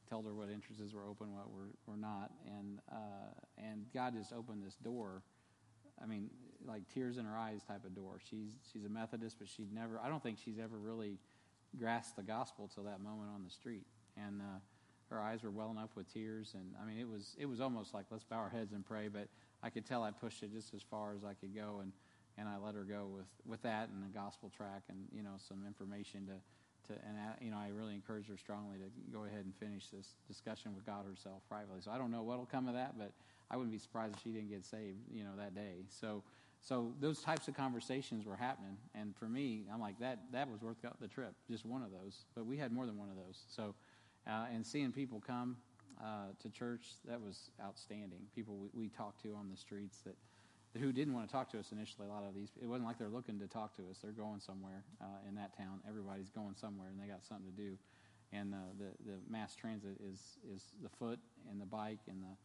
told 0.09 0.25
her 0.25 0.33
what 0.33 0.49
entrances 0.49 0.93
were 0.93 1.05
open, 1.05 1.33
what 1.33 1.49
were, 1.49 1.69
were 1.85 1.97
not. 1.97 2.31
And, 2.45 2.79
uh, 2.91 3.31
and 3.57 3.85
God 3.93 4.13
just 4.13 4.33
opened 4.33 4.63
this 4.63 4.75
door. 4.75 5.21
I 6.01 6.05
mean, 6.05 6.29
like 6.65 6.81
tears 6.93 7.17
in 7.17 7.25
her 7.25 7.37
eyes 7.37 7.61
type 7.63 7.85
of 7.85 7.95
door. 7.95 8.19
She's, 8.29 8.57
she's 8.71 8.83
a 8.83 8.89
Methodist, 8.89 9.37
but 9.39 9.47
she'd 9.47 9.71
never, 9.71 9.99
I 9.99 10.09
don't 10.09 10.21
think 10.21 10.37
she's 10.43 10.59
ever 10.59 10.77
really 10.77 11.19
grasped 11.77 12.15
the 12.15 12.23
gospel 12.23 12.69
till 12.73 12.83
that 12.83 13.01
moment 13.01 13.29
on 13.33 13.43
the 13.43 13.49
street, 13.49 13.85
and 14.17 14.41
uh, 14.41 14.59
her 15.09 15.21
eyes 15.21 15.43
were 15.43 15.51
well 15.51 15.71
enough 15.71 15.89
with 15.95 16.11
tears. 16.11 16.53
And 16.53 16.73
I 16.81 16.85
mean, 16.85 16.99
it 16.99 17.07
was 17.07 17.35
it 17.39 17.45
was 17.45 17.61
almost 17.61 17.93
like 17.93 18.05
let's 18.09 18.23
bow 18.23 18.37
our 18.37 18.49
heads 18.49 18.73
and 18.73 18.85
pray. 18.85 19.07
But 19.07 19.27
I 19.63 19.69
could 19.69 19.85
tell 19.85 20.03
I 20.03 20.11
pushed 20.11 20.43
it 20.43 20.51
just 20.53 20.73
as 20.73 20.81
far 20.81 21.13
as 21.15 21.23
I 21.23 21.33
could 21.33 21.55
go, 21.55 21.79
and 21.81 21.91
and 22.37 22.47
I 22.47 22.57
let 22.57 22.75
her 22.75 22.83
go 22.83 23.07
with 23.13 23.27
with 23.45 23.61
that 23.63 23.89
and 23.89 24.03
the 24.03 24.13
gospel 24.13 24.51
track 24.55 24.83
and 24.89 25.07
you 25.11 25.23
know 25.23 25.35
some 25.37 25.65
information 25.65 26.27
to. 26.27 26.33
To, 26.87 26.93
and 26.93 27.15
I, 27.15 27.45
you 27.45 27.51
know, 27.51 27.57
I 27.57 27.67
really 27.67 27.93
encouraged 27.93 28.27
her 28.29 28.37
strongly 28.37 28.79
to 28.79 28.89
go 29.13 29.25
ahead 29.25 29.45
and 29.45 29.53
finish 29.53 29.89
this 29.89 30.15
discussion 30.27 30.73
with 30.73 30.83
God 30.83 31.05
herself 31.05 31.43
privately. 31.47 31.79
So 31.79 31.91
I 31.91 31.99
don't 31.99 32.09
know 32.09 32.23
what'll 32.23 32.47
come 32.47 32.67
of 32.67 32.73
that, 32.73 32.97
but 32.97 33.11
I 33.51 33.55
wouldn't 33.55 33.71
be 33.71 33.77
surprised 33.77 34.15
if 34.15 34.23
she 34.23 34.31
didn't 34.31 34.49
get 34.49 34.65
saved, 34.65 34.97
you 35.13 35.23
know, 35.23 35.29
that 35.37 35.53
day. 35.53 35.85
So 35.89 36.23
so 36.61 36.93
those 36.99 37.21
types 37.21 37.47
of 37.47 37.55
conversations 37.55 38.25
were 38.25 38.35
happening, 38.35 38.77
and 38.93 39.15
for 39.15 39.25
me, 39.25 39.63
I'm 39.73 39.81
like 39.81 39.99
that. 39.99 40.19
That 40.31 40.49
was 40.49 40.61
worth 40.61 40.77
the 40.99 41.07
trip, 41.07 41.33
just 41.49 41.65
one 41.65 41.81
of 41.81 41.89
those. 41.91 42.25
But 42.35 42.45
we 42.45 42.55
had 42.55 42.71
more 42.71 42.85
than 42.85 42.99
one 42.99 43.09
of 43.09 43.15
those. 43.15 43.41
So, 43.49 43.73
uh, 44.27 44.45
and 44.53 44.65
seeing 44.65 44.91
people 44.91 45.21
come 45.25 45.57
uh, 46.03 46.33
to 46.41 46.49
church, 46.49 46.87
that 47.07 47.21
was 47.21 47.51
outstanding. 47.61 48.19
People 48.35 48.57
we, 48.57 48.69
we, 48.73 48.89
talked 48.89 49.21
to 49.23 49.35
on 49.35 49.49
the 49.49 49.57
streets 49.57 49.99
that 50.05 50.15
who 50.79 50.91
didn't 50.91 51.13
want 51.13 51.27
to 51.27 51.31
talk 51.31 51.51
to 51.51 51.59
us 51.59 51.71
initially. 51.71 52.07
A 52.07 52.09
lot 52.09 52.23
of 52.23 52.33
these, 52.33 52.49
it 52.61 52.65
wasn't 52.65 52.87
like 52.87 52.97
they're 52.97 53.09
looking 53.09 53.39
to 53.39 53.47
talk 53.47 53.75
to 53.75 53.83
us. 53.89 53.97
They're 54.01 54.11
going 54.11 54.39
somewhere 54.39 54.83
uh, 55.01 55.27
in 55.27 55.35
that 55.35 55.55
town. 55.57 55.81
Everybody's 55.87 56.29
going 56.29 56.55
somewhere, 56.55 56.87
and 56.89 56.99
they 56.99 57.11
got 57.11 57.25
something 57.25 57.45
to 57.45 57.55
do. 57.61 57.77
And 58.33 58.53
uh, 58.53 58.57
the 58.79 59.11
the 59.11 59.17
mass 59.29 59.55
transit 59.55 59.97
is 60.01 60.37
is 60.55 60.63
the 60.81 60.89
foot 60.89 61.19
and 61.49 61.59
the 61.59 61.65
bike 61.65 61.99
and 62.07 62.23
the 62.23 62.35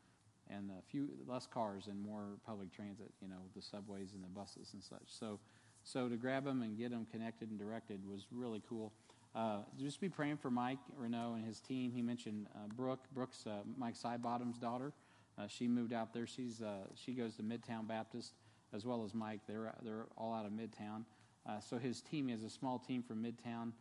and 0.51 0.71
a 0.71 0.83
few 0.91 1.09
less 1.27 1.47
cars 1.47 1.87
and 1.89 2.01
more 2.01 2.39
public 2.45 2.73
transit, 2.73 3.11
you 3.21 3.29
know, 3.29 3.43
the 3.55 3.63
subways 3.63 4.13
and 4.15 4.23
the 4.23 4.29
buses 4.29 4.71
and 4.75 4.83
such. 4.83 5.07
So, 5.07 5.41
so 5.83 6.09
to 6.09 6.17
grab 6.17 6.45
them 6.45 6.63
and 6.63 6.77
get 6.79 6.91
them 6.91 7.07
connected 7.11 7.51
and 7.51 7.59
directed 7.59 8.01
was 8.09 8.27
really 8.31 8.63
cool. 8.69 8.93
Uh, 9.37 9.59
just 9.79 10.01
be 10.01 10.09
praying 10.09 10.39
for 10.39 10.51
Mike 10.51 10.79
Renault 10.97 11.35
and 11.35 11.45
his 11.45 11.61
team. 11.61 11.93
He 11.93 12.01
mentioned 12.01 12.47
uh, 12.55 12.69
Brooke. 12.75 13.05
Brooke's 13.13 13.47
uh, 13.47 13.59
Mike 13.77 13.95
Sidebottom's 13.95 14.57
daughter. 14.57 14.95
Uh, 15.39 15.47
she 15.47 15.69
moved 15.69 15.93
out 15.93 16.15
there. 16.15 16.27
She's 16.27 16.63
uh, 16.63 16.87
she 16.95 17.13
goes 17.13 17.37
to 17.37 17.43
Midtown 17.43 17.87
Baptist 17.87 18.33
as 18.73 18.87
well 18.87 19.05
as 19.05 19.15
Mike. 19.15 19.41
They're 19.47 19.75
they're 19.83 20.07
all 20.17 20.33
out 20.33 20.47
of 20.47 20.53
Midtown. 20.53 21.05
Uh, 21.47 21.61
so 21.61 21.77
his 21.77 22.01
team 22.01 22.31
is 22.31 22.45
a 22.45 22.51
small 22.51 22.79
team 22.79 23.03
from 23.03 23.23
Midtown. 23.23 23.73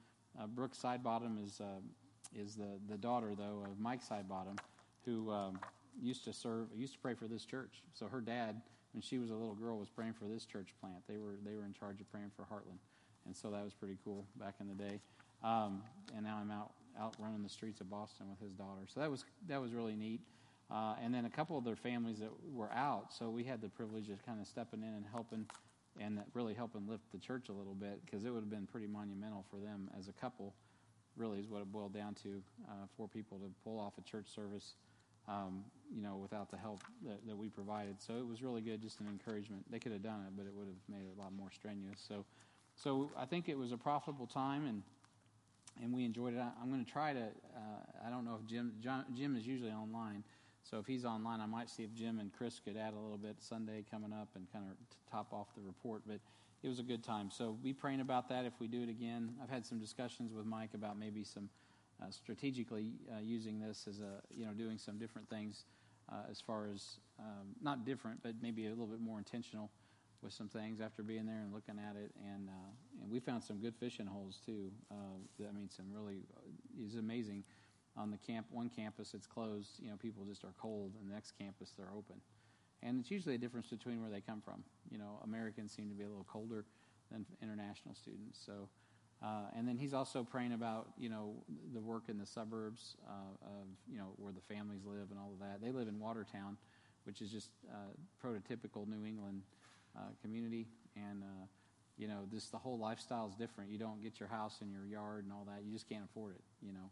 Brooke 0.53 0.75
Sidebottom 0.75 1.41
is 1.41 1.61
is 2.35 2.55
the 2.55 2.77
the 2.89 2.97
daughter 2.97 3.33
though 3.33 3.63
of 3.65 3.79
Mike 3.79 4.01
Sidebottom, 4.05 4.59
who 5.05 5.31
um, 5.31 5.57
used 6.01 6.25
to 6.25 6.33
serve, 6.33 6.67
used 6.75 6.93
to 6.93 6.99
pray 6.99 7.13
for 7.13 7.27
this 7.27 7.45
church. 7.45 7.81
So 7.93 8.07
her 8.07 8.19
dad, 8.19 8.61
when 8.91 9.01
she 9.01 9.19
was 9.19 9.29
a 9.29 9.33
little 9.33 9.55
girl, 9.55 9.77
was 9.77 9.89
praying 9.89 10.13
for 10.13 10.25
this 10.25 10.45
church 10.45 10.73
plant. 10.81 10.97
They 11.07 11.17
were 11.17 11.37
they 11.45 11.55
were 11.55 11.63
in 11.63 11.71
charge 11.71 12.01
of 12.01 12.11
praying 12.11 12.31
for 12.35 12.43
Heartland, 12.43 12.79
and 13.25 13.33
so 13.33 13.51
that 13.51 13.63
was 13.63 13.73
pretty 13.73 13.97
cool 14.03 14.25
back 14.37 14.55
in 14.59 14.67
the 14.67 14.75
day. 14.75 14.99
Um, 15.43 15.83
and 16.15 16.25
now 16.25 16.37
I'm 16.41 16.51
out 16.51 16.71
out 16.99 17.15
running 17.19 17.43
the 17.43 17.49
streets 17.49 17.81
of 17.81 17.89
Boston 17.89 18.27
with 18.29 18.39
his 18.39 18.53
daughter. 18.53 18.81
So 18.87 18.99
that 18.99 19.11
was 19.11 19.25
that 19.47 19.61
was 19.61 19.73
really 19.73 19.95
neat. 19.95 20.21
Uh, 20.71 20.95
and 21.01 21.13
then 21.13 21.25
a 21.25 21.29
couple 21.29 21.57
of 21.57 21.63
their 21.63 21.75
families 21.75 22.17
that 22.19 22.31
were 22.51 22.71
out, 22.73 23.13
so 23.13 23.29
we 23.29 23.43
had 23.43 23.61
the 23.61 23.69
privilege 23.69 24.09
of 24.09 24.25
kind 24.25 24.41
of 24.41 24.47
stepping 24.47 24.81
in 24.81 24.95
and 24.95 25.05
helping, 25.11 25.45
and 25.99 26.19
really 26.33 26.55
helping 26.55 26.87
lift 26.87 27.03
the 27.11 27.19
church 27.19 27.49
a 27.49 27.51
little 27.51 27.75
bit 27.75 28.03
because 28.03 28.25
it 28.25 28.31
would 28.31 28.39
have 28.39 28.49
been 28.49 28.65
pretty 28.65 28.87
monumental 28.87 29.45
for 29.51 29.57
them 29.57 29.91
as 29.97 30.07
a 30.07 30.13
couple. 30.13 30.55
Really, 31.15 31.39
is 31.39 31.47
what 31.47 31.61
it 31.61 31.71
boiled 31.71 31.93
down 31.93 32.15
to 32.23 32.41
uh, 32.67 32.87
for 32.97 33.07
people 33.07 33.37
to 33.37 33.51
pull 33.63 33.79
off 33.79 33.93
a 33.99 34.01
church 34.01 34.27
service 34.33 34.73
um, 35.27 35.63
you 35.93 36.01
know, 36.01 36.17
without 36.17 36.51
the 36.51 36.57
help 36.57 36.81
that, 37.05 37.25
that, 37.27 37.35
we 37.35 37.49
provided. 37.49 38.01
So 38.01 38.13
it 38.13 38.25
was 38.25 38.41
really 38.41 38.61
good, 38.61 38.81
just 38.81 38.99
an 38.99 39.07
encouragement. 39.07 39.63
They 39.71 39.79
could 39.79 39.91
have 39.91 40.03
done 40.03 40.21
it, 40.27 40.33
but 40.35 40.45
it 40.45 40.53
would 40.53 40.67
have 40.67 40.75
made 40.87 41.05
it 41.05 41.17
a 41.17 41.21
lot 41.21 41.33
more 41.33 41.49
strenuous. 41.51 42.03
So, 42.07 42.25
so 42.75 43.11
I 43.17 43.25
think 43.25 43.49
it 43.49 43.57
was 43.57 43.71
a 43.71 43.77
profitable 43.77 44.27
time, 44.27 44.65
and 44.65 44.83
and 45.81 45.93
we 45.93 46.05
enjoyed 46.05 46.33
it. 46.33 46.39
I, 46.39 46.61
am 46.61 46.69
going 46.69 46.83
to 46.83 46.91
try 46.91 47.13
to. 47.13 47.19
Uh, 47.19 48.05
I 48.05 48.09
don't 48.09 48.25
know 48.25 48.37
if 48.41 48.47
Jim 48.47 48.73
John, 48.81 49.05
Jim 49.15 49.35
is 49.35 49.45
usually 49.45 49.71
online, 49.71 50.23
so 50.63 50.79
if 50.79 50.85
he's 50.85 51.05
online, 51.05 51.41
I 51.41 51.45
might 51.45 51.69
see 51.69 51.83
if 51.83 51.93
Jim 51.93 52.19
and 52.19 52.31
Chris 52.33 52.59
could 52.63 52.77
add 52.77 52.93
a 52.93 52.99
little 52.99 53.17
bit 53.17 53.35
Sunday 53.39 53.83
coming 53.89 54.13
up 54.13 54.29
and 54.35 54.51
kind 54.51 54.65
of 54.69 54.77
top 55.11 55.33
off 55.33 55.47
the 55.55 55.61
report. 55.61 56.01
But 56.05 56.19
it 56.63 56.67
was 56.67 56.79
a 56.79 56.83
good 56.83 57.03
time. 57.03 57.29
So 57.29 57.57
be 57.61 57.73
praying 57.73 58.01
about 58.01 58.29
that 58.29 58.45
if 58.45 58.53
we 58.59 58.67
do 58.67 58.81
it 58.81 58.89
again. 58.89 59.35
I've 59.41 59.49
had 59.49 59.65
some 59.65 59.79
discussions 59.79 60.33
with 60.33 60.45
Mike 60.45 60.73
about 60.73 60.97
maybe 60.97 61.23
some 61.23 61.49
uh, 62.01 62.09
strategically 62.09 62.93
uh, 63.11 63.21
using 63.21 63.59
this 63.59 63.87
as 63.87 63.99
a 63.99 64.21
you 64.33 64.45
know 64.45 64.53
doing 64.53 64.77
some 64.77 64.97
different 64.97 65.29
things 65.29 65.65
uh, 66.11 66.23
as 66.29 66.41
far 66.41 66.67
as 66.73 66.99
um, 67.19 67.47
not 67.61 67.85
different, 67.85 68.21
but 68.23 68.33
maybe 68.41 68.65
a 68.65 68.69
little 68.69 68.87
bit 68.87 68.99
more 68.99 69.17
intentional 69.17 69.69
with 70.25 70.33
some 70.33 70.49
things 70.49 70.81
after 70.81 71.03
being 71.03 71.25
there 71.25 71.39
and 71.39 71.53
looking 71.53 71.79
at 71.79 71.95
it. 71.95 72.11
And 72.33 72.49
uh, 72.49 73.01
and 73.01 73.11
we 73.11 73.19
found 73.19 73.43
some 73.43 73.57
good 73.57 73.75
fishing 73.75 74.07
holes 74.07 74.39
too. 74.45 74.71
Uh, 74.91 75.45
I 75.47 75.51
mean, 75.53 75.69
some 75.69 75.85
really 75.93 76.23
is 76.83 76.95
amazing. 76.95 77.43
On 77.95 78.11
the 78.11 78.17
camp, 78.17 78.47
one 78.51 78.69
campus 78.69 79.13
it's 79.13 79.27
closed. 79.27 79.79
You 79.79 79.89
know, 79.91 79.95
people 79.95 80.25
just 80.25 80.43
are 80.43 80.53
cold, 80.59 80.91
and 80.99 81.09
the 81.09 81.13
next 81.13 81.33
campus 81.39 81.71
they're 81.77 81.93
open. 81.95 82.15
And 82.83 82.99
it's 82.99 83.09
usually 83.09 83.35
a 83.35 83.37
difference 83.37 83.67
between 83.67 84.01
where 84.01 84.11
they 84.11 84.19
come 84.19 84.41
from. 84.41 84.63
You 84.91 84.97
know, 84.97 85.21
Americans 85.23 85.71
seem 85.71 85.87
to 85.89 85.95
be 85.95 86.03
a 86.03 86.07
little 86.07 86.27
colder 86.29 86.65
than 87.11 87.25
international 87.41 87.95
students. 87.95 88.39
So 88.45 88.67
uh, 89.23 89.47
and 89.57 89.67
then 89.67 89.77
he's 89.77 89.93
also 89.93 90.23
praying 90.23 90.53
about, 90.53 90.89
you 90.97 91.09
know, 91.09 91.33
the 91.73 91.81
work 91.81 92.03
in 92.09 92.17
the 92.17 92.25
suburbs 92.25 92.97
uh, 93.07 93.45
of, 93.45 93.67
you 93.89 93.97
know, 93.97 94.09
where 94.17 94.33
the 94.33 94.53
families 94.53 94.81
live 94.85 95.09
and 95.09 95.19
all 95.19 95.31
of 95.33 95.39
that. 95.39 95.61
They 95.61 95.71
live 95.71 95.87
in 95.87 95.99
Watertown, 95.99 96.57
which 97.05 97.21
is 97.21 97.31
just 97.31 97.49
uh, 97.71 97.93
prototypical 98.23 98.87
New 98.87 99.05
England 99.05 99.41
uh, 99.97 100.09
community. 100.21 100.67
And, 100.95 101.23
uh, 101.23 101.45
you 101.97 102.07
know, 102.07 102.27
this 102.31 102.47
the 102.47 102.57
whole 102.57 102.77
lifestyle 102.77 103.27
is 103.27 103.35
different. 103.35 103.69
You 103.69 103.77
don't 103.77 104.01
get 104.01 104.19
your 104.19 104.29
house 104.29 104.57
and 104.61 104.71
your 104.71 104.85
yard 104.85 105.23
and 105.23 105.33
all 105.33 105.45
that. 105.45 105.63
You 105.65 105.73
just 105.73 105.87
can't 105.87 106.03
afford 106.03 106.35
it, 106.35 106.43
you 106.61 106.73
know. 106.73 106.89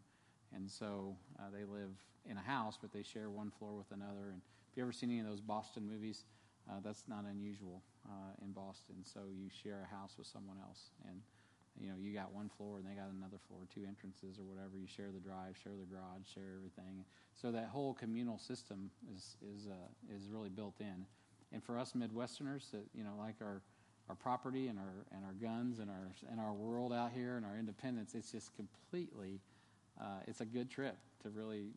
And 0.54 0.70
so 0.70 1.16
uh, 1.38 1.50
they 1.52 1.64
live 1.64 1.90
in 2.28 2.36
a 2.36 2.42
house, 2.42 2.78
but 2.80 2.92
they 2.92 3.02
share 3.02 3.28
one 3.28 3.50
floor 3.58 3.74
with 3.74 3.90
another. 3.90 4.30
And 4.32 4.40
if 4.70 4.76
you 4.76 4.82
ever 4.82 4.92
seen 4.92 5.10
any 5.10 5.20
of 5.20 5.26
those 5.26 5.40
Boston 5.40 5.86
movies, 5.86 6.24
that's 6.82 7.04
not 7.08 7.24
unusual 7.28 7.82
in 8.42 8.52
Boston. 8.52 8.96
So 9.02 9.20
you 9.28 9.50
share 9.50 9.86
a 9.90 9.94
house 9.94 10.14
with 10.16 10.26
someone 10.26 10.56
else. 10.62 10.90
And 11.08 11.20
you 11.80 11.88
know, 11.88 11.94
you 11.98 12.14
got 12.14 12.32
one 12.32 12.48
floor 12.48 12.78
and 12.78 12.86
they 12.86 12.94
got 12.94 13.10
another 13.10 13.38
floor, 13.48 13.66
two 13.72 13.82
entrances 13.86 14.38
or 14.38 14.44
whatever. 14.44 14.78
You 14.78 14.86
share 14.86 15.10
the 15.10 15.18
drive, 15.18 15.58
share 15.62 15.74
the 15.74 15.86
garage, 15.86 16.22
share 16.32 16.54
everything. 16.56 17.04
So 17.34 17.50
that 17.50 17.68
whole 17.68 17.94
communal 17.94 18.38
system 18.38 18.90
is 19.12 19.36
is 19.42 19.66
uh, 19.66 20.14
is 20.14 20.28
really 20.30 20.50
built 20.50 20.80
in. 20.80 21.06
And 21.54 21.62
for 21.62 21.78
us 21.78 21.92
Midwesterners, 21.92 22.70
that 22.72 22.84
you 22.94 23.04
know, 23.04 23.14
like 23.18 23.36
our 23.40 23.62
our 24.08 24.14
property 24.14 24.68
and 24.68 24.78
our 24.78 25.06
and 25.12 25.24
our 25.24 25.32
guns 25.32 25.78
and 25.78 25.88
our 25.88 26.10
and 26.30 26.38
our 26.38 26.52
world 26.52 26.92
out 26.92 27.12
here 27.14 27.36
and 27.36 27.46
our 27.46 27.56
independence, 27.56 28.14
it's 28.14 28.32
just 28.32 28.54
completely. 28.56 29.40
Uh, 29.98 30.18
it's 30.26 30.40
a 30.40 30.44
good 30.44 30.68
trip 30.68 30.96
to 31.22 31.30
really 31.30 31.68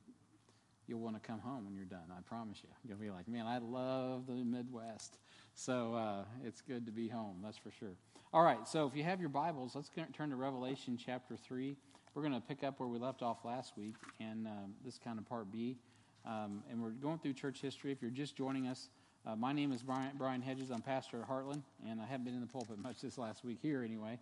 you'll 0.88 1.00
want 1.00 1.22
to 1.22 1.26
come 1.26 1.40
home 1.40 1.66
when 1.66 1.76
you're 1.76 1.86
done. 1.86 2.12
I 2.12 2.22
promise 2.22 2.60
you. 2.64 2.70
You'll 2.88 2.98
be 2.98 3.12
like, 3.12 3.28
man, 3.28 3.46
I 3.46 3.60
love 3.60 4.26
the 4.26 4.34
Midwest. 4.34 5.18
So 5.54 5.94
uh, 5.94 6.24
it's 6.44 6.62
good 6.62 6.86
to 6.86 6.92
be 6.92 7.08
home, 7.08 7.38
that's 7.44 7.58
for 7.58 7.72
sure. 7.72 7.96
All 8.34 8.44
right, 8.44 8.68
so 8.68 8.88
if 8.88 8.96
you 8.96 9.04
have 9.04 9.20
your 9.20 9.30
Bibles, 9.30 9.76
let's 9.76 9.90
turn 10.14 10.30
to 10.30 10.36
Revelation 10.36 10.98
chapter 10.98 11.36
3. 11.36 11.76
We're 12.14 12.22
going 12.22 12.34
to 12.34 12.42
pick 12.42 12.64
up 12.64 12.80
where 12.80 12.90
we 12.90 12.98
left 13.00 13.22
off 13.22 13.44
last 13.44 13.78
week, 13.78 13.96
and 14.20 14.48
um, 14.48 14.74
this 14.84 14.98
kind 14.98 15.20
of 15.20 15.28
part 15.28 15.52
B. 15.52 15.78
Um, 16.26 16.64
and 16.70 16.82
we're 16.82 16.90
going 16.90 17.20
through 17.20 17.34
church 17.34 17.62
history. 17.62 17.92
If 17.92 18.02
you're 18.02 18.12
just 18.12 18.36
joining 18.36 18.68
us, 18.68 18.90
uh, 19.28 19.36
my 19.36 19.52
name 19.52 19.74
is 19.74 19.84
Brian, 19.84 20.12
Brian 20.18 20.42
Hedges. 20.42 20.70
I'm 20.72 20.82
pastor 20.82 21.18
at 21.18 21.30
Heartland, 21.30 21.62
and 21.88 22.00
I 22.00 22.06
haven't 22.06 22.26
been 22.26 22.34
in 22.34 22.42
the 22.42 22.48
pulpit 22.48 22.78
much 22.84 23.02
this 23.02 23.18
last 23.18 23.44
week 23.44 23.58
here 23.62 23.84
anyway. 23.84 24.20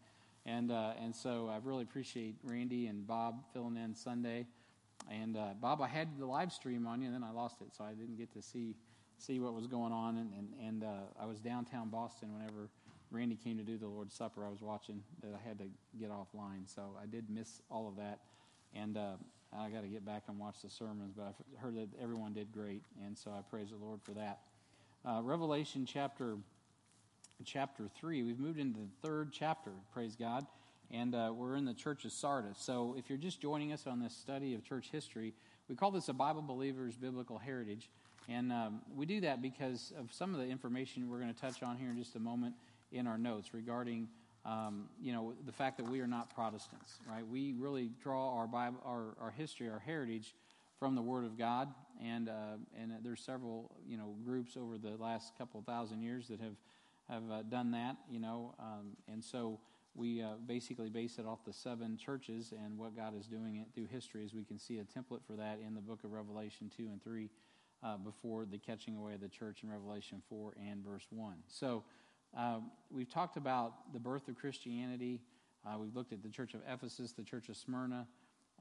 And, 0.47 0.71
uh, 0.71 0.93
and 1.01 1.15
so 1.15 1.49
I 1.51 1.59
really 1.63 1.83
appreciate 1.83 2.35
Randy 2.43 2.87
and 2.87 3.05
Bob 3.05 3.43
filling 3.53 3.77
in 3.77 3.93
Sunday. 3.93 4.47
And 5.11 5.37
uh, 5.37 5.49
Bob, 5.61 5.81
I 5.81 5.87
had 5.87 6.17
the 6.17 6.25
live 6.25 6.51
stream 6.51 6.87
on 6.87 7.01
you, 7.01 7.07
and 7.07 7.15
then 7.15 7.23
I 7.23 7.31
lost 7.31 7.61
it, 7.61 7.67
so 7.75 7.83
I 7.83 7.93
didn't 7.93 8.17
get 8.17 8.33
to 8.33 8.41
see 8.41 8.75
see 9.17 9.39
what 9.39 9.53
was 9.53 9.67
going 9.67 9.93
on. 9.93 10.17
And 10.17 10.31
and, 10.33 10.47
and 10.67 10.83
uh, 10.83 11.21
I 11.21 11.25
was 11.25 11.39
downtown 11.39 11.89
Boston 11.89 12.33
whenever 12.33 12.69
Randy 13.11 13.35
came 13.35 13.57
to 13.57 13.63
do 13.63 13.77
the 13.77 13.87
Lord's 13.87 14.15
Supper. 14.15 14.45
I 14.45 14.49
was 14.49 14.61
watching 14.61 15.03
that 15.21 15.31
I 15.33 15.47
had 15.47 15.59
to 15.59 15.65
get 15.99 16.09
offline, 16.09 16.63
so 16.65 16.81
I 17.01 17.05
did 17.05 17.29
miss 17.29 17.61
all 17.69 17.87
of 17.87 17.97
that. 17.97 18.21
And 18.73 18.97
uh, 18.97 19.13
I 19.55 19.69
got 19.69 19.81
to 19.81 19.87
get 19.87 20.05
back 20.05 20.23
and 20.27 20.39
watch 20.39 20.61
the 20.63 20.69
sermons, 20.69 21.13
but 21.15 21.27
I've 21.27 21.61
heard 21.61 21.75
that 21.75 21.89
everyone 22.01 22.33
did 22.33 22.51
great, 22.51 22.83
and 23.05 23.15
so 23.15 23.31
I 23.31 23.41
praise 23.41 23.69
the 23.69 23.85
Lord 23.85 23.99
for 24.01 24.11
that. 24.13 24.39
Uh, 25.07 25.21
Revelation 25.21 25.85
chapter 25.85 26.35
chapter 27.43 27.87
three. 27.99 28.23
We've 28.23 28.39
moved 28.39 28.57
into 28.57 28.79
the 28.79 29.07
third 29.07 29.31
chapter. 29.31 29.69
Praise 29.93 30.15
God 30.15 30.47
and 30.91 31.13
uh, 31.13 31.31
we're 31.35 31.55
in 31.55 31.65
the 31.65 31.73
church 31.73 32.05
of 32.05 32.11
Sardis. 32.11 32.57
So 32.57 32.95
if 32.97 33.09
you're 33.09 33.17
just 33.17 33.41
joining 33.41 33.71
us 33.71 33.87
on 33.87 33.99
this 33.99 34.15
study 34.15 34.55
of 34.55 34.63
church 34.63 34.89
history, 34.91 35.33
we 35.67 35.75
call 35.75 35.91
this 35.91 36.09
a 36.09 36.13
Bible 36.13 36.41
Believers 36.41 36.95
Biblical 36.95 37.37
Heritage. 37.37 37.89
And 38.27 38.51
um, 38.51 38.81
we 38.95 39.05
do 39.05 39.21
that 39.21 39.41
because 39.41 39.93
of 39.99 40.11
some 40.11 40.33
of 40.33 40.39
the 40.39 40.47
information 40.47 41.09
we're 41.09 41.19
going 41.19 41.33
to 41.33 41.39
touch 41.39 41.61
on 41.61 41.77
here 41.77 41.89
in 41.89 41.97
just 41.97 42.15
a 42.15 42.19
moment 42.19 42.55
in 42.91 43.05
our 43.07 43.17
notes 43.17 43.53
regarding, 43.53 44.07
um, 44.45 44.89
you 44.99 45.13
know, 45.13 45.33
the 45.45 45.51
fact 45.51 45.77
that 45.77 45.87
we 45.87 45.99
are 46.01 46.07
not 46.07 46.33
Protestants, 46.33 46.95
right? 47.07 47.27
We 47.27 47.53
really 47.57 47.91
draw 48.01 48.35
our 48.35 48.47
Bible, 48.47 48.79
our, 48.83 49.15
our 49.21 49.31
history, 49.31 49.69
our 49.69 49.79
heritage 49.79 50.33
from 50.79 50.95
the 50.95 51.01
Word 51.01 51.25
of 51.25 51.37
God, 51.37 51.69
and 52.03 52.29
uh, 52.29 52.57
and 52.79 52.91
there's 53.03 53.21
several, 53.21 53.75
you 53.87 53.97
know, 53.97 54.15
groups 54.23 54.57
over 54.57 54.77
the 54.77 54.95
last 55.01 55.37
couple 55.37 55.61
thousand 55.61 56.01
years 56.01 56.27
that 56.27 56.39
have 56.39 56.55
have 57.09 57.23
uh, 57.31 57.41
done 57.43 57.71
that, 57.71 57.97
you 58.09 58.19
know, 58.19 58.55
um, 58.59 58.97
and 59.07 59.23
so 59.23 59.59
we 59.95 60.21
uh, 60.21 60.33
basically 60.45 60.89
base 60.89 61.17
it 61.19 61.25
off 61.25 61.39
the 61.45 61.53
seven 61.53 61.97
churches 61.97 62.53
and 62.63 62.77
what 62.77 62.95
God 62.95 63.17
is 63.17 63.27
doing 63.27 63.57
it 63.57 63.67
through 63.73 63.87
history, 63.87 64.25
as 64.25 64.33
we 64.33 64.43
can 64.43 64.59
see 64.59 64.79
a 64.79 64.83
template 64.83 65.23
for 65.25 65.33
that 65.33 65.59
in 65.65 65.73
the 65.73 65.81
book 65.81 66.03
of 66.03 66.11
Revelation 66.11 66.69
2 66.75 66.83
and 66.83 67.01
3 67.01 67.29
uh, 67.81 67.97
before 67.97 68.45
the 68.45 68.57
catching 68.57 68.97
away 68.97 69.13
of 69.13 69.21
the 69.21 69.29
church 69.29 69.63
in 69.63 69.71
Revelation 69.71 70.21
4 70.29 70.53
and 70.69 70.83
verse 70.83 71.05
1. 71.09 71.35
So 71.47 71.83
um, 72.35 72.71
we've 72.91 73.09
talked 73.09 73.37
about 73.37 73.93
the 73.93 73.99
birth 73.99 74.27
of 74.27 74.35
Christianity. 74.35 75.21
Uh, 75.65 75.77
we've 75.79 75.95
looked 75.95 76.11
at 76.11 76.21
the 76.21 76.29
church 76.29 76.53
of 76.53 76.61
Ephesus, 76.67 77.13
the 77.13 77.23
church 77.23 77.47
of 77.47 77.55
Smyrna, 77.55 78.05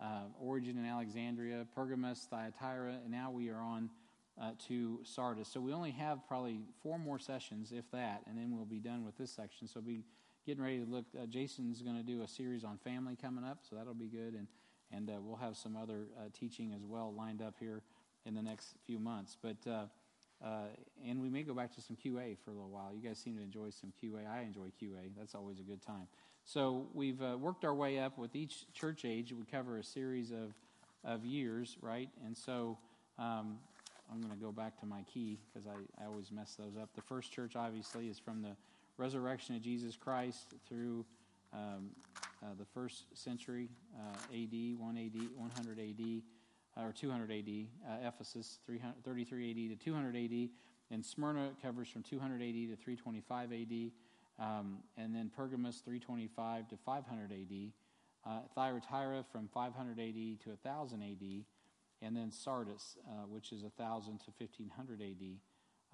uh, 0.01 0.25
Origen 0.41 0.79
in 0.79 0.85
Alexandria, 0.85 1.67
Pergamos, 1.75 2.27
Thyatira, 2.31 2.99
and 3.05 3.11
now 3.11 3.31
we 3.31 3.49
are 3.51 3.61
on 3.61 3.91
uh, 4.41 4.51
to 4.67 5.01
Sardis. 5.05 5.49
So 5.49 5.61
we 5.61 5.73
only 5.73 5.93
have 5.93 6.27
probably 6.27 6.61
four 6.83 6.99
more 6.99 7.19
sessions, 7.19 7.73
if 7.73 7.91
that, 7.93 8.23
and 8.27 8.37
then 8.37 8.57
we'll 8.57 8.65
be 8.65 8.81
done 8.81 9.05
with 9.05 9.17
this 9.17 9.31
section. 9.31 9.69
So 9.69 9.81
be 9.81 10.05
getting 10.47 10.63
ready 10.63 10.81
to 10.81 10.91
look. 10.91 11.05
Uh, 11.17 11.27
Jason's 11.27 11.83
going 11.83 11.97
to 11.97 12.03
do 12.03 12.23
a 12.23 12.29
series 12.29 12.65
on 12.65 12.79
family 12.79 13.17
coming 13.21 13.45
up, 13.45 13.59
so 13.69 13.77
that'll 13.77 13.95
be 13.95 14.09
good, 14.09 14.35
and 14.35 14.49
and 14.93 15.11
uh, 15.11 15.15
we'll 15.21 15.37
have 15.37 15.57
some 15.57 15.77
other 15.77 16.07
uh, 16.19 16.29
teaching 16.39 16.73
as 16.75 16.85
well 16.85 17.13
lined 17.17 17.43
up 17.43 17.55
here 17.59 17.83
in 18.27 18.35
the 18.35 18.43
next 18.43 18.77
few 18.87 18.99
months. 18.99 19.37
But 19.41 19.57
uh, 19.71 19.87
and 21.09 21.23
we 21.23 21.31
may 21.31 21.43
go 21.43 21.55
back 21.55 21.75
to 21.75 21.81
some 21.81 21.97
QA 21.97 22.37
for 22.45 22.51
a 22.51 22.55
little 22.55 22.69
while. 22.69 22.93
You 22.95 23.07
guys 23.07 23.19
seem 23.19 23.37
to 23.37 23.43
enjoy 23.43 23.71
some 23.71 23.93
QA. 24.03 24.29
I 24.31 24.43
enjoy 24.43 24.73
QA. 24.83 25.11
That's 25.17 25.35
always 25.35 25.59
a 25.59 25.63
good 25.63 25.81
time. 25.81 26.07
So 26.45 26.87
we've 26.93 27.21
uh, 27.23 27.37
worked 27.39 27.65
our 27.65 27.75
way 27.75 27.99
up 27.99 28.19
with 28.19 28.37
each 28.37 28.73
church 28.73 29.05
age. 29.05 29.33
We 29.33 29.45
cover 29.45 29.79
a 29.79 29.85
series 29.85 30.31
of 30.31 30.55
of 31.05 31.25
years, 31.25 31.77
right? 31.81 32.09
And 32.25 32.37
so. 32.37 32.79
Um, 33.19 33.59
I'm 34.13 34.21
going 34.21 34.33
to 34.33 34.39
go 34.39 34.53
back 34.53 34.79
to 34.81 34.87
my 34.87 35.03
key 35.03 35.39
because 35.53 35.67
I, 35.67 36.03
I 36.03 36.07
always 36.07 36.31
mess 36.31 36.57
those 36.59 36.77
up. 36.81 36.91
The 36.95 37.03
first 37.03 37.33
church, 37.33 37.57
obviously, 37.57 38.09
is 38.09 38.19
from 38.19 38.43
the 38.43 38.57
resurrection 38.97 39.57
of 39.57 39.63
Jesus 39.63 39.97
Christ 39.97 40.55
through 40.69 41.05
um, 41.53 41.91
uh, 42.43 42.49
the 42.59 42.65
first 42.65 43.05
century 43.15 43.69
uh, 43.97 44.17
AD, 44.33 44.79
1 44.79 44.99
AD, 44.99 45.29
100 45.37 45.79
AD, 45.79 46.85
or 46.85 46.93
200 46.93 47.31
AD, 47.31 47.67
uh, 47.89 48.09
Ephesus 48.09 48.59
33 49.05 49.51
AD 49.51 49.79
to 49.79 49.85
200 49.85 50.17
AD, 50.17 50.49
and 50.91 51.05
Smyrna 51.05 51.51
covers 51.63 51.89
from 51.89 52.03
200 52.03 52.43
AD 52.43 52.55
to 52.55 52.77
325 52.77 53.53
AD, 53.53 53.91
um, 54.39 54.79
and 54.97 55.15
then 55.15 55.31
Pergamos 55.35 55.79
325 55.85 56.69
to 56.69 56.77
500 56.77 57.33
AD, 57.33 57.73
uh, 58.27 58.41
Thyatira 58.55 59.25
from 59.31 59.49
500 59.53 59.99
AD 59.99 60.41
to 60.45 60.51
1000 60.63 61.03
AD, 61.03 61.45
and 62.03 62.17
then 62.17 62.31
Sardis, 62.31 62.97
uh, 63.09 63.27
which 63.29 63.53
is 63.53 63.63
1000 63.63 64.19
to 64.19 64.33
1500 64.39 65.01
AD. 65.01 65.39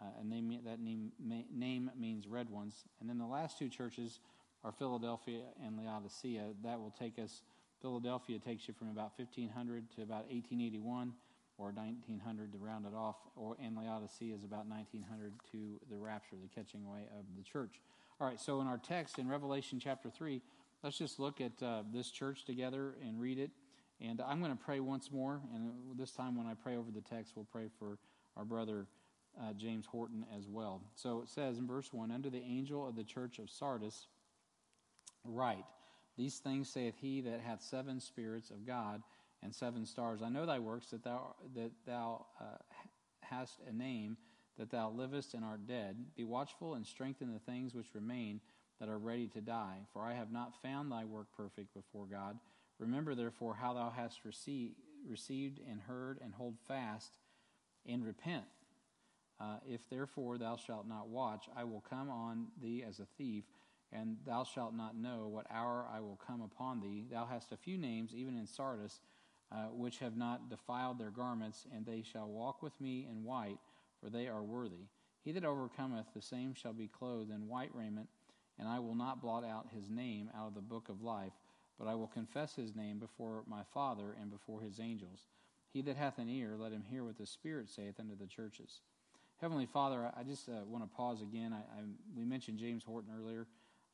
Uh, 0.00 0.04
and 0.18 0.32
they, 0.32 0.58
that 0.64 0.80
name, 0.80 1.12
name 1.52 1.90
means 1.98 2.26
red 2.26 2.48
ones. 2.48 2.84
And 3.00 3.08
then 3.08 3.18
the 3.18 3.26
last 3.26 3.58
two 3.58 3.68
churches 3.68 4.20
are 4.64 4.72
Philadelphia 4.72 5.42
and 5.64 5.76
Laodicea. 5.76 6.54
That 6.64 6.80
will 6.80 6.94
take 6.98 7.18
us, 7.18 7.42
Philadelphia 7.82 8.38
takes 8.38 8.66
you 8.66 8.74
from 8.74 8.88
about 8.88 9.12
1500 9.18 9.90
to 9.96 10.02
about 10.02 10.24
1881 10.30 11.12
or 11.58 11.72
1900 11.72 12.52
to 12.52 12.58
round 12.58 12.86
it 12.86 12.94
off, 12.94 13.16
or, 13.36 13.54
and 13.62 13.76
Laodicea 13.76 14.34
is 14.34 14.44
about 14.44 14.66
1900 14.66 15.34
to 15.52 15.78
the 15.90 15.98
rapture, 15.98 16.36
the 16.40 16.48
catching 16.48 16.80
away 16.86 17.00
of 17.18 17.26
the 17.36 17.42
church. 17.42 17.82
All 18.20 18.26
right, 18.26 18.38
so 18.38 18.60
in 18.60 18.66
our 18.66 18.76
text 18.76 19.18
in 19.18 19.28
Revelation 19.28 19.80
chapter 19.82 20.10
3, 20.10 20.42
let's 20.82 20.98
just 20.98 21.18
look 21.18 21.40
at 21.40 21.52
uh, 21.62 21.84
this 21.90 22.10
church 22.10 22.44
together 22.44 22.94
and 23.02 23.18
read 23.18 23.38
it. 23.38 23.50
And 23.98 24.20
I'm 24.20 24.40
going 24.40 24.54
to 24.54 24.62
pray 24.62 24.78
once 24.78 25.10
more, 25.10 25.40
and 25.54 25.72
this 25.98 26.10
time 26.10 26.36
when 26.36 26.46
I 26.46 26.52
pray 26.52 26.76
over 26.76 26.90
the 26.90 27.00
text, 27.00 27.32
we'll 27.34 27.46
pray 27.50 27.68
for 27.78 27.96
our 28.36 28.44
brother 28.44 28.88
uh, 29.40 29.54
James 29.54 29.86
Horton 29.86 30.26
as 30.36 30.46
well. 30.46 30.82
So 30.96 31.22
it 31.22 31.30
says 31.30 31.56
in 31.56 31.66
verse 31.66 31.94
1 31.94 32.10
Under 32.10 32.28
the 32.28 32.42
angel 32.42 32.86
of 32.86 32.94
the 32.94 33.04
church 33.04 33.38
of 33.38 33.48
Sardis, 33.48 34.08
write, 35.24 35.64
These 36.18 36.40
things 36.40 36.68
saith 36.68 36.96
he 37.00 37.22
that 37.22 37.40
hath 37.40 37.62
seven 37.62 38.00
spirits 38.00 38.50
of 38.50 38.66
God 38.66 39.02
and 39.42 39.54
seven 39.54 39.86
stars. 39.86 40.20
I 40.22 40.28
know 40.28 40.44
thy 40.44 40.58
works, 40.58 40.88
that 40.88 41.04
thou, 41.04 41.36
that 41.54 41.70
thou 41.86 42.26
uh, 42.38 42.58
hast 43.22 43.60
a 43.66 43.72
name, 43.72 44.18
that 44.60 44.70
thou 44.70 44.90
livest 44.90 45.32
and 45.32 45.42
art 45.42 45.66
dead. 45.66 45.96
Be 46.16 46.22
watchful 46.22 46.74
and 46.74 46.86
strengthen 46.86 47.32
the 47.32 47.38
things 47.50 47.74
which 47.74 47.94
remain 47.94 48.40
that 48.78 48.90
are 48.90 48.98
ready 48.98 49.26
to 49.28 49.40
die. 49.40 49.78
For 49.94 50.02
I 50.02 50.12
have 50.12 50.30
not 50.30 50.60
found 50.62 50.92
thy 50.92 51.06
work 51.06 51.28
perfect 51.34 51.72
before 51.74 52.04
God. 52.04 52.38
Remember 52.78 53.14
therefore 53.14 53.54
how 53.54 53.72
thou 53.72 53.90
hast 53.90 54.22
received, 54.26 54.74
received 55.08 55.60
and 55.68 55.80
heard, 55.80 56.18
and 56.22 56.34
hold 56.34 56.56
fast, 56.68 57.16
and 57.86 58.04
repent. 58.04 58.44
Uh, 59.40 59.56
if 59.66 59.80
therefore 59.88 60.36
thou 60.36 60.56
shalt 60.56 60.86
not 60.86 61.08
watch, 61.08 61.48
I 61.56 61.64
will 61.64 61.82
come 61.88 62.10
on 62.10 62.48
thee 62.60 62.84
as 62.86 63.00
a 63.00 63.06
thief, 63.16 63.44
and 63.90 64.18
thou 64.26 64.44
shalt 64.44 64.74
not 64.74 64.94
know 64.94 65.26
what 65.26 65.46
hour 65.50 65.86
I 65.90 66.00
will 66.00 66.20
come 66.26 66.42
upon 66.42 66.82
thee. 66.82 67.06
Thou 67.10 67.24
hast 67.24 67.50
a 67.50 67.56
few 67.56 67.78
names, 67.78 68.12
even 68.14 68.36
in 68.36 68.46
Sardis, 68.46 69.00
uh, 69.50 69.68
which 69.72 70.00
have 70.00 70.18
not 70.18 70.50
defiled 70.50 70.98
their 70.98 71.10
garments, 71.10 71.66
and 71.74 71.86
they 71.86 72.02
shall 72.02 72.28
walk 72.28 72.62
with 72.62 72.78
me 72.78 73.08
in 73.10 73.24
white, 73.24 73.58
for 74.02 74.10
they 74.10 74.28
are 74.28 74.42
worthy. 74.42 74.88
He 75.22 75.32
that 75.32 75.44
overcometh, 75.44 76.06
the 76.14 76.22
same 76.22 76.54
shall 76.54 76.72
be 76.72 76.88
clothed 76.88 77.30
in 77.30 77.48
white 77.48 77.70
raiment, 77.74 78.08
and 78.58 78.68
I 78.68 78.78
will 78.78 78.94
not 78.94 79.20
blot 79.20 79.44
out 79.44 79.68
his 79.74 79.90
name 79.90 80.30
out 80.36 80.48
of 80.48 80.54
the 80.54 80.60
book 80.60 80.88
of 80.88 81.02
life, 81.02 81.32
but 81.78 81.86
I 81.86 81.94
will 81.94 82.06
confess 82.06 82.54
his 82.54 82.74
name 82.74 82.98
before 82.98 83.42
my 83.46 83.62
Father 83.72 84.16
and 84.20 84.30
before 84.30 84.60
his 84.62 84.80
angels. 84.80 85.26
He 85.72 85.82
that 85.82 85.96
hath 85.96 86.18
an 86.18 86.28
ear, 86.28 86.56
let 86.58 86.72
him 86.72 86.84
hear 86.90 87.04
what 87.04 87.16
the 87.16 87.26
Spirit 87.26 87.68
saith 87.68 88.00
unto 88.00 88.16
the 88.16 88.26
churches. 88.26 88.80
Heavenly 89.40 89.66
Father, 89.66 90.10
I 90.18 90.22
just 90.22 90.48
uh, 90.48 90.64
want 90.66 90.84
to 90.84 90.96
pause 90.96 91.22
again. 91.22 91.52
I, 91.52 91.58
I, 91.58 91.82
we 92.14 92.24
mentioned 92.24 92.58
James 92.58 92.84
Horton 92.84 93.10
earlier. 93.18 93.46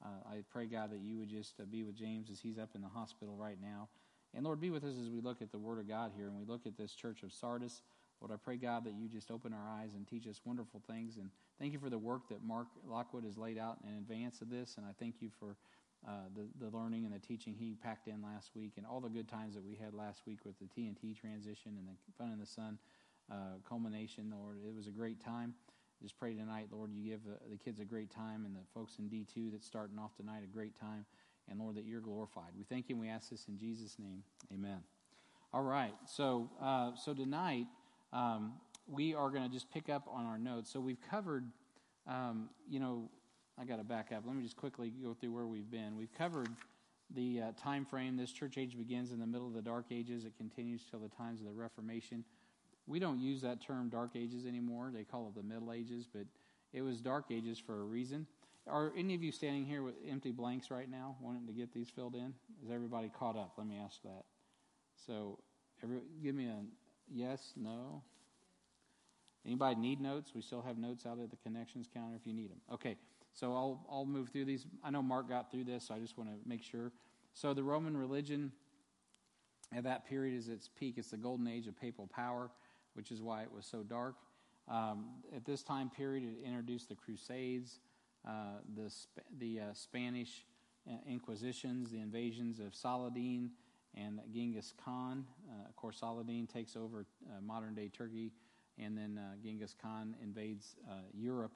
Uh, 0.05 0.09
I 0.29 0.37
pray, 0.51 0.67
God, 0.67 0.91
that 0.91 1.01
you 1.01 1.19
would 1.19 1.29
just 1.29 1.61
uh, 1.61 1.65
be 1.71 1.85
with 1.85 1.97
James 1.97 2.31
as 2.31 2.41
he's 2.41 2.59
up 2.59 2.71
in 2.75 2.83
the 2.83 2.89
hospital 2.89 3.37
right 3.37 3.59
now. 3.63 3.89
And 4.35 4.45
Lord, 4.45 4.61
be 4.61 4.71
with 4.71 4.85
us 4.85 4.95
as 5.01 5.09
we 5.09 5.21
look 5.21 5.41
at 5.41 5.53
the 5.53 5.59
Word 5.59 5.79
of 5.79 5.89
God 5.89 6.13
here 6.17 6.27
and 6.27 6.37
we 6.37 6.45
look 6.45 6.67
at 6.67 6.77
this 6.77 6.93
church 6.93 7.23
of 7.23 7.33
Sardis. 7.33 7.83
Lord, 8.21 8.33
I 8.33 8.37
pray, 8.43 8.57
God, 8.57 8.85
that 8.85 8.95
you 8.95 9.09
just 9.09 9.31
open 9.31 9.53
our 9.53 9.69
eyes 9.81 9.91
and 9.95 10.07
teach 10.07 10.27
us 10.27 10.41
wonderful 10.45 10.81
things. 10.87 11.17
And 11.19 11.31
thank 11.59 11.73
you 11.73 11.79
for 11.79 11.91
the 11.91 11.99
work 11.99 12.29
that 12.31 12.43
Mark 12.43 12.69
Lockwood 12.89 13.25
has 13.25 13.37
laid 13.37 13.59
out 13.59 13.79
in 13.87 13.95
advance 13.99 14.41
of 14.41 14.51
this. 14.51 14.77
And 14.77 14.87
I 14.87 14.91
thank 14.99 15.17
you 15.21 15.31
for 15.39 15.57
uh, 16.07 16.29
the, 16.35 16.47
the 16.65 16.77
learning 16.77 17.05
and 17.05 17.15
the 17.15 17.19
teaching 17.19 17.55
he 17.59 17.75
packed 17.83 18.09
in 18.09 18.23
last 18.23 18.51
week 18.55 18.73
and 18.77 18.87
all 18.87 19.01
the 19.01 19.09
good 19.09 19.29
times 19.29 19.55
that 19.55 19.65
we 19.65 19.75
had 19.75 19.93
last 19.93 20.23
week 20.27 20.39
with 20.45 20.55
the 20.59 20.67
TNT 20.67 21.19
transition 21.19 21.73
and 21.77 21.89
the 21.89 22.13
fun 22.17 22.33
in 22.33 22.39
the 22.39 22.47
sun 22.47 22.79
uh, 23.31 23.59
culmination, 23.69 24.33
Lord. 24.35 24.59
It 24.67 24.75
was 24.75 24.87
a 24.87 24.91
great 24.91 25.23
time. 25.23 25.55
Just 26.03 26.19
pray 26.19 26.35
tonight, 26.35 26.69
Lord, 26.71 26.91
you 26.93 27.11
give 27.11 27.21
uh, 27.27 27.37
the 27.51 27.57
kids 27.57 27.81
a 27.81 27.85
great 27.85 28.11
time 28.11 28.45
and 28.45 28.55
the 28.55 28.61
folks 28.75 28.99
in 28.99 29.07
D2 29.09 29.53
that's 29.53 29.67
starting 29.67 29.99
off 29.99 30.15
tonight 30.17 30.43
a 30.45 30.47
great 30.47 30.79
time. 30.79 31.07
And 31.49 31.59
Lord, 31.59 31.77
that 31.77 31.85
you're 31.85 32.01
glorified. 32.01 32.53
We 32.57 32.65
thank 32.65 32.89
you 32.89 32.97
and 32.97 33.03
we 33.03 33.09
ask 33.09 33.31
this 33.31 33.47
in 33.49 33.57
Jesus' 33.57 33.97
name. 33.99 34.23
Amen. 34.53 34.79
All 35.53 35.63
right. 35.63 35.95
So, 36.07 36.51
uh, 36.61 36.95
so 36.97 37.15
tonight, 37.15 37.67
Um, 38.13 38.55
we 38.87 39.15
are 39.15 39.31
going 39.31 39.43
to 39.43 39.49
just 39.49 39.71
pick 39.71 39.89
up 39.89 40.07
on 40.11 40.27
our 40.27 40.39
notes. 40.39 40.71
So 40.73 40.81
we've 40.81 41.01
covered, 41.11 41.45
um, 42.07 42.49
you 42.69 42.79
know, 42.81 43.11
I 43.59 43.65
got 43.65 43.77
to 43.77 43.85
back 43.85 44.13
up. 44.13 44.25
Let 44.27 44.37
me 44.37 44.43
just 44.43 44.57
quickly 44.57 44.93
go 45.03 45.15
through 45.15 45.33
where 45.33 45.47
we've 45.47 45.71
been. 45.71 45.97
We've 45.97 46.13
covered 46.17 46.49
the 47.15 47.41
uh, 47.41 47.53
time 47.61 47.85
frame. 47.85 48.17
This 48.17 48.33
church 48.33 48.59
age 48.59 48.77
begins 48.77 49.13
in 49.13 49.19
the 49.19 49.27
middle 49.27 49.47
of 49.47 49.55
the 49.55 49.63
Dark 49.63 49.87
Ages. 49.91 50.25
It 50.25 50.37
continues 50.37 50.83
till 50.91 51.01
the 51.01 51.09
times 51.09 51.41
of 51.41 51.47
the 51.47 51.53
Reformation. 51.53 52.25
We 52.87 52.99
don't 52.99 53.19
use 53.19 53.43
that 53.43 53.61
term 53.61 53.89
Dark 53.89 54.11
Ages 54.15 54.47
anymore. 54.47 54.91
They 54.93 55.05
call 55.05 55.29
it 55.29 55.35
the 55.35 55.43
Middle 55.43 55.73
Ages, 55.73 56.07
but 56.13 56.27
it 56.73 56.83
was 56.83 57.01
Dark 57.01 57.27
Ages 57.31 57.59
for 57.59 57.81
a 57.81 57.85
reason. 57.85 58.27
Are 58.69 58.93
any 58.97 59.15
of 59.15 59.23
you 59.23 59.31
standing 59.33 59.65
here 59.65 59.83
with 59.83 59.95
empty 60.09 60.33
blanks 60.33 60.71
right 60.71 60.91
now, 60.91 61.17
wanting 61.21 61.47
to 61.47 61.53
get 61.53 61.73
these 61.73 61.89
filled 61.89 62.15
in? 62.15 62.35
Is 62.65 62.71
everybody 62.71 63.11
caught 63.17 63.37
up? 63.37 63.55
Let 63.57 63.67
me 63.67 63.77
ask 63.83 64.03
that. 64.03 64.25
So, 65.07 65.39
every, 65.83 65.99
give 66.23 66.35
me 66.35 66.47
a 66.47 66.59
yes, 67.13 67.53
no. 67.57 68.03
Anybody 69.45 69.77
need 69.77 70.01
notes? 70.01 70.33
We 70.35 70.43
still 70.43 70.63
have 70.63 70.77
notes 70.77 71.07
out 71.07 71.19
at 71.21 71.31
the 71.31 71.37
connections 71.37 71.89
counter 71.93 72.17
if 72.17 72.27
you 72.27 72.33
need 72.33 72.51
them. 72.51 72.61
Okay, 72.73 72.97
so 73.33 73.55
I'll 73.55 73.87
I'll 73.91 74.05
move 74.05 74.31
through 74.31 74.47
these. 74.47 74.67
I 74.83 74.91
know 74.91 75.03
Mark 75.03 75.29
got 75.29 75.51
through 75.51 75.65
this, 75.65 75.85
so 75.87 75.95
I 75.95 75.99
just 75.99 76.19
want 76.19 76.31
to 76.31 76.37
make 76.49 76.63
sure. 76.63 76.91
So 77.33 77.55
the 77.55 77.63
Roman 77.63 77.97
religion 77.97 78.51
at 79.75 79.85
that 79.85 80.07
period 80.07 80.37
is 80.37 80.49
its 80.49 80.69
peak. 80.69 80.95
It's 80.97 81.11
the 81.11 81.17
golden 81.17 81.47
age 81.47 81.67
of 81.69 81.79
papal 81.79 82.09
power, 82.09 82.51
which 82.95 83.13
is 83.13 83.23
why 83.23 83.43
it 83.43 83.53
was 83.53 83.67
so 83.67 83.83
dark. 83.83 84.17
Um, 84.69 85.07
at 85.35 85.45
this 85.45 85.63
time 85.63 85.91
period, 85.91 86.25
it 86.25 86.47
introduced 86.47 86.89
the 86.89 86.97
Crusades, 86.97 87.79
uh, 88.27 88.59
the 88.75 88.93
the 89.39 89.61
uh, 89.61 89.65
Spanish 89.75 90.45
uh, 90.91 90.95
Inquisitions, 91.09 91.91
the 91.91 92.01
invasions 92.01 92.59
of 92.59 92.75
Saladin 92.75 93.51
and 93.97 94.21
Genghis 94.33 94.73
Khan. 94.85 95.25
Uh, 95.49 95.69
of 95.69 95.77
course, 95.77 95.99
Saladin 95.99 96.47
takes 96.47 96.77
over 96.77 97.07
uh, 97.27 97.41
modern 97.41 97.75
day 97.75 97.89
Turkey 97.89 98.33
and 98.79 98.97
then 98.97 99.19
uh, 99.19 99.37
Genghis 99.43 99.75
Khan 99.81 100.15
invades 100.23 100.77
uh, 100.89 100.95
Europe, 101.15 101.53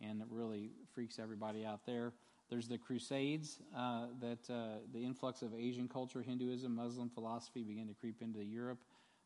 and 0.00 0.22
really 0.30 0.70
freaks 0.94 1.18
everybody 1.18 1.64
out 1.64 1.84
there. 1.84 2.12
There's 2.48 2.68
the 2.68 2.78
Crusades, 2.78 3.58
uh, 3.76 4.06
that 4.20 4.50
uh, 4.50 4.78
the 4.92 5.04
influx 5.04 5.42
of 5.42 5.54
Asian 5.54 5.88
culture, 5.88 6.22
Hinduism, 6.22 6.74
Muslim 6.74 7.08
philosophy 7.08 7.62
began 7.62 7.86
to 7.86 7.94
creep 7.94 8.22
into 8.22 8.42
Europe 8.42 8.78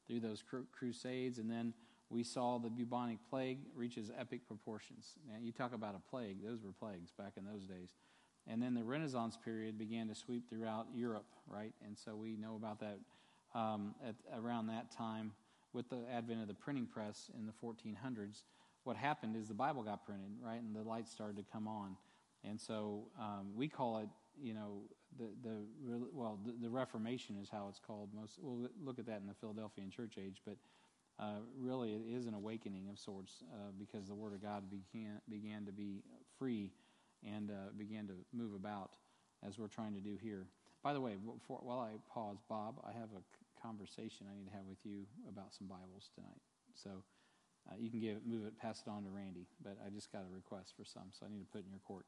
through 0.06 0.20
those 0.20 0.42
cru- 0.42 0.66
Crusades, 0.72 1.38
and 1.38 1.50
then 1.50 1.72
we 2.10 2.22
saw 2.22 2.58
the 2.58 2.68
bubonic 2.68 3.18
plague 3.30 3.58
reaches 3.74 4.10
epic 4.18 4.46
proportions. 4.46 5.14
Now, 5.28 5.38
you 5.40 5.52
talk 5.52 5.74
about 5.74 5.94
a 5.94 6.10
plague; 6.10 6.42
those 6.44 6.62
were 6.62 6.72
plagues 6.72 7.12
back 7.12 7.32
in 7.36 7.44
those 7.44 7.66
days. 7.66 7.94
And 8.46 8.62
then 8.62 8.74
the 8.74 8.84
Renaissance 8.84 9.38
period 9.42 9.78
began 9.78 10.08
to 10.08 10.14
sweep 10.14 10.48
throughout 10.48 10.86
Europe, 10.94 11.26
right? 11.48 11.72
And 11.84 11.96
so 11.96 12.14
we 12.14 12.36
know 12.36 12.56
about 12.56 12.80
that 12.80 12.98
um, 13.54 13.94
at 14.06 14.14
around 14.38 14.66
that 14.66 14.90
time 14.90 15.32
with 15.72 15.88
the 15.88 16.00
advent 16.12 16.40
of 16.40 16.48
the 16.48 16.54
printing 16.54 16.86
press 16.86 17.30
in 17.38 17.46
the 17.46 17.52
1400s, 17.52 18.42
what 18.84 18.96
happened 18.96 19.36
is 19.36 19.48
the 19.48 19.54
Bible 19.54 19.82
got 19.82 20.04
printed, 20.04 20.30
right, 20.42 20.60
and 20.60 20.74
the 20.74 20.82
light 20.82 21.08
started 21.08 21.36
to 21.36 21.44
come 21.52 21.66
on, 21.66 21.96
and 22.44 22.60
so 22.60 23.04
um, 23.18 23.48
we 23.56 23.66
call 23.66 23.98
it, 23.98 24.08
you 24.40 24.52
know, 24.52 24.82
the 25.18 25.28
the 25.42 26.00
well, 26.12 26.38
the, 26.44 26.52
the, 26.60 26.68
Reformation 26.68 27.36
is 27.40 27.48
how 27.48 27.66
it's 27.68 27.78
called. 27.78 28.10
Most 28.14 28.38
we'll 28.40 28.68
look 28.84 28.98
at 28.98 29.06
that 29.06 29.20
in 29.20 29.26
the 29.26 29.34
Philadelphian 29.34 29.90
church 29.90 30.14
age, 30.18 30.42
but 30.44 30.56
uh, 31.18 31.38
really 31.58 31.92
it 31.92 32.02
is 32.08 32.26
an 32.26 32.34
awakening 32.34 32.88
of 32.90 32.98
sorts 32.98 33.42
uh, 33.52 33.70
because 33.78 34.08
the 34.08 34.14
Word 34.14 34.34
of 34.34 34.42
God 34.42 34.64
began 34.68 35.20
began 35.30 35.64
to 35.66 35.72
be 35.72 36.02
free 36.38 36.72
and 37.24 37.50
uh, 37.50 37.72
began 37.76 38.06
to 38.06 38.14
move 38.32 38.54
about 38.54 38.96
as 39.46 39.58
we're 39.58 39.68
trying 39.68 39.94
to 39.94 40.00
do 40.00 40.16
here. 40.20 40.46
By 40.82 40.92
the 40.92 41.00
way, 41.00 41.14
before, 41.16 41.60
while 41.62 41.80
I 41.80 41.92
pause, 42.12 42.38
Bob, 42.48 42.80
I 42.84 42.92
have 42.92 43.08
a 43.16 43.62
conversation 43.62 44.26
I 44.30 44.36
need 44.36 44.48
to 44.48 44.54
have 44.54 44.66
with 44.68 44.84
you 44.84 45.06
about 45.28 45.54
some 45.54 45.66
Bibles 45.66 46.10
tonight. 46.14 46.40
So 46.74 46.90
uh, 47.70 47.74
you 47.78 47.90
can 47.90 48.00
give 48.00 48.26
move 48.26 48.46
it, 48.46 48.58
pass 48.58 48.82
it 48.86 48.90
on 48.90 49.04
to 49.04 49.08
Randy. 49.08 49.46
But 49.62 49.78
I 49.86 49.88
just 49.90 50.12
got 50.12 50.22
a 50.30 50.34
request 50.34 50.74
for 50.76 50.84
some, 50.84 51.04
so 51.10 51.24
I 51.24 51.30
need 51.30 51.40
to 51.40 51.46
put 51.46 51.64
in 51.64 51.70
your 51.70 51.80
court. 51.86 52.04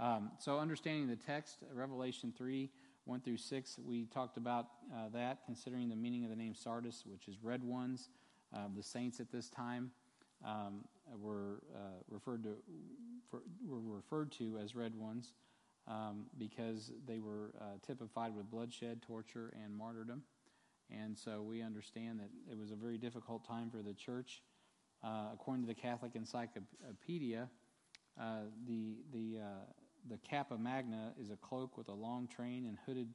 Um, 0.00 0.32
so 0.38 0.58
understanding 0.58 1.06
the 1.06 1.16
text, 1.16 1.58
Revelation 1.72 2.32
three 2.36 2.70
one 3.04 3.20
through 3.20 3.36
six, 3.36 3.78
we 3.78 4.06
talked 4.06 4.36
about 4.36 4.66
uh, 4.92 5.08
that. 5.14 5.38
Considering 5.46 5.88
the 5.88 5.94
meaning 5.94 6.24
of 6.24 6.30
the 6.30 6.36
name 6.36 6.54
Sardis, 6.56 7.04
which 7.06 7.28
is 7.28 7.36
red 7.42 7.62
ones, 7.62 8.08
uh, 8.52 8.66
the 8.76 8.82
saints 8.82 9.20
at 9.20 9.30
this 9.30 9.48
time 9.48 9.92
um, 10.44 10.84
were 11.14 11.62
uh, 11.74 12.02
referred 12.08 12.42
to 12.44 12.56
for, 13.30 13.42
were 13.66 13.80
referred 13.80 14.32
to 14.32 14.58
as 14.62 14.74
red 14.74 14.94
ones. 14.94 15.34
Um, 15.88 16.24
because 16.36 16.90
they 17.06 17.20
were 17.20 17.54
uh, 17.60 17.78
typified 17.86 18.34
with 18.34 18.50
bloodshed, 18.50 19.02
torture, 19.02 19.54
and 19.62 19.72
martyrdom. 19.72 20.24
And 20.90 21.16
so 21.16 21.42
we 21.42 21.62
understand 21.62 22.20
that 22.20 22.28
it 22.50 22.58
was 22.58 22.70
a 22.70 22.74
very 22.74 22.98
difficult 22.98 23.46
time 23.46 23.70
for 23.70 23.82
the 23.82 23.94
church. 23.94 24.42
Uh, 25.04 25.26
according 25.32 25.62
to 25.62 25.68
the 25.68 25.80
Catholic 25.80 26.16
Encyclopedia, 26.16 27.48
uh, 28.20 28.24
the, 28.66 28.96
the, 29.12 29.40
uh, 29.40 29.44
the 30.08 30.18
Cappa 30.18 30.56
Magna 30.56 31.12
is 31.20 31.30
a 31.30 31.36
cloak 31.36 31.76
with 31.76 31.88
a 31.88 31.94
long 31.94 32.26
train 32.26 32.66
and 32.66 32.78
hooded 32.86 33.08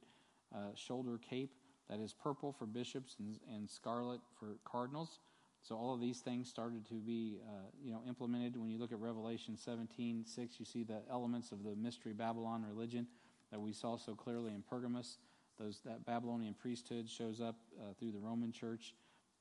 uh, 0.54 0.74
shoulder 0.74 1.18
cape 1.18 1.54
that 1.90 1.98
is 1.98 2.12
purple 2.12 2.52
for 2.52 2.66
bishops 2.66 3.16
and, 3.18 3.38
and, 3.52 3.68
scarlet 3.68 4.20
for 4.38 4.56
cardinals. 4.64 5.18
So 5.62 5.76
all 5.76 5.94
of 5.94 6.00
these 6.00 6.18
things 6.18 6.48
started 6.48 6.84
to 6.88 6.94
be, 6.94 7.38
uh, 7.48 7.70
you 7.84 7.92
know, 7.92 8.02
implemented. 8.08 8.56
When 8.56 8.70
you 8.70 8.78
look 8.78 8.90
at 8.90 8.98
Revelation 8.98 9.56
17, 9.56 10.24
6, 10.26 10.54
you 10.58 10.66
see 10.66 10.82
the 10.82 11.02
elements 11.08 11.52
of 11.52 11.62
the 11.62 11.76
mystery 11.76 12.12
Babylon 12.12 12.64
religion 12.68 13.06
that 13.52 13.60
we 13.60 13.72
saw 13.72 13.96
so 13.96 14.14
clearly 14.14 14.52
in 14.52 14.62
Pergamos. 14.62 15.18
Those, 15.60 15.80
that 15.84 16.04
Babylonian 16.04 16.54
priesthood 16.54 17.08
shows 17.08 17.40
up 17.40 17.56
uh, 17.78 17.92
through 17.98 18.10
the 18.10 18.18
Roman 18.18 18.50
church. 18.50 18.94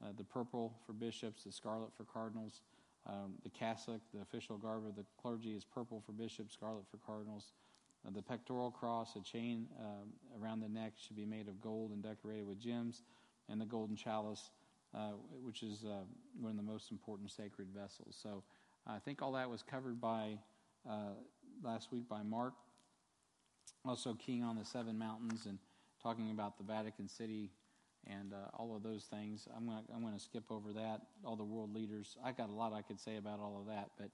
Uh, 0.03 0.09
the 0.15 0.23
purple 0.23 0.75
for 0.85 0.93
bishops, 0.93 1.43
the 1.43 1.51
scarlet 1.51 1.89
for 1.95 2.03
cardinals. 2.03 2.61
Um, 3.07 3.33
the 3.43 3.49
cassock, 3.49 4.01
the 4.13 4.21
official 4.21 4.57
garb 4.57 4.85
of 4.85 4.95
the 4.95 5.05
clergy, 5.19 5.53
is 5.53 5.65
purple 5.65 6.03
for 6.05 6.11
bishops, 6.11 6.53
scarlet 6.53 6.83
for 6.91 6.97
cardinals. 6.97 7.53
Uh, 8.05 8.11
the 8.11 8.21
pectoral 8.21 8.69
cross, 8.69 9.15
a 9.15 9.21
chain 9.21 9.67
um, 9.79 10.09
around 10.39 10.59
the 10.59 10.69
neck, 10.69 10.93
should 10.97 11.15
be 11.15 11.25
made 11.25 11.47
of 11.47 11.59
gold 11.61 11.91
and 11.91 12.03
decorated 12.03 12.47
with 12.47 12.59
gems. 12.59 13.01
And 13.49 13.59
the 13.59 13.65
golden 13.65 13.95
chalice, 13.95 14.51
uh, 14.95 15.11
which 15.43 15.63
is 15.63 15.83
uh, 15.85 16.03
one 16.39 16.51
of 16.51 16.57
the 16.57 16.63
most 16.63 16.91
important 16.91 17.31
sacred 17.31 17.67
vessels. 17.75 18.17
So 18.21 18.43
I 18.87 18.99
think 18.99 19.21
all 19.21 19.33
that 19.33 19.49
was 19.49 19.63
covered 19.63 20.01
by 20.01 20.37
uh, 20.89 21.13
last 21.63 21.91
week 21.91 22.07
by 22.09 22.23
Mark. 22.23 22.53
Also, 23.85 24.13
keying 24.13 24.43
on 24.43 24.57
the 24.57 24.65
seven 24.65 24.97
mountains 24.97 25.45
and 25.45 25.57
talking 26.01 26.31
about 26.31 26.57
the 26.57 26.63
Vatican 26.63 27.07
City 27.07 27.51
and 28.07 28.33
uh, 28.33 28.57
all 28.57 28.75
of 28.75 28.83
those 28.83 29.05
things. 29.05 29.47
I'm 29.55 29.65
going 29.65 29.83
to 29.83 29.93
I'm 29.93 30.13
to 30.13 30.19
skip 30.19 30.51
over 30.51 30.73
that. 30.73 31.01
All 31.23 31.35
the 31.35 31.43
world 31.43 31.73
leaders. 31.73 32.17
I 32.23 32.31
got 32.31 32.49
a 32.49 32.53
lot 32.53 32.73
I 32.73 32.81
could 32.81 32.99
say 32.99 33.17
about 33.17 33.39
all 33.39 33.59
of 33.59 33.67
that, 33.67 33.91
but 33.97 34.09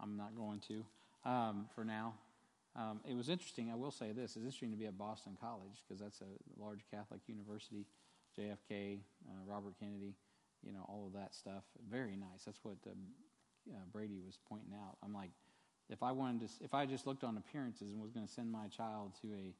I'm 0.00 0.16
not 0.16 0.36
going 0.36 0.60
to 0.68 0.84
um, 1.28 1.66
for 1.74 1.84
now. 1.84 2.14
Um, 2.76 3.00
it 3.08 3.16
was 3.16 3.28
interesting. 3.28 3.70
I 3.70 3.74
will 3.74 3.90
say 3.90 4.12
this: 4.12 4.36
it's 4.36 4.44
interesting 4.44 4.70
to 4.70 4.76
be 4.76 4.86
at 4.86 4.96
Boston 4.96 5.36
College 5.40 5.82
because 5.86 6.00
that's 6.00 6.20
a 6.20 6.62
large 6.62 6.80
Catholic 6.90 7.20
university. 7.26 7.86
JFK, 8.40 8.98
uh, 9.28 9.32
Robert 9.46 9.74
Kennedy, 9.78 10.14
you 10.64 10.72
know, 10.72 10.84
all 10.88 11.06
of 11.06 11.12
that 11.12 11.34
stuff. 11.34 11.64
Very 11.90 12.16
nice. 12.16 12.44
That's 12.44 12.60
what 12.62 12.76
um, 12.86 12.98
uh, 13.70 13.84
Brady 13.92 14.20
was 14.24 14.38
pointing 14.48 14.72
out. 14.74 14.96
I'm 15.02 15.12
like, 15.12 15.30
if 15.88 16.02
I 16.02 16.12
wanted 16.12 16.48
to, 16.48 16.64
if 16.64 16.72
I 16.72 16.86
just 16.86 17.06
looked 17.06 17.24
on 17.24 17.36
appearances 17.36 17.92
and 17.92 18.00
was 18.00 18.12
going 18.12 18.26
to 18.26 18.32
send 18.32 18.50
my 18.50 18.68
child 18.68 19.12
to 19.22 19.28
a 19.28 19.54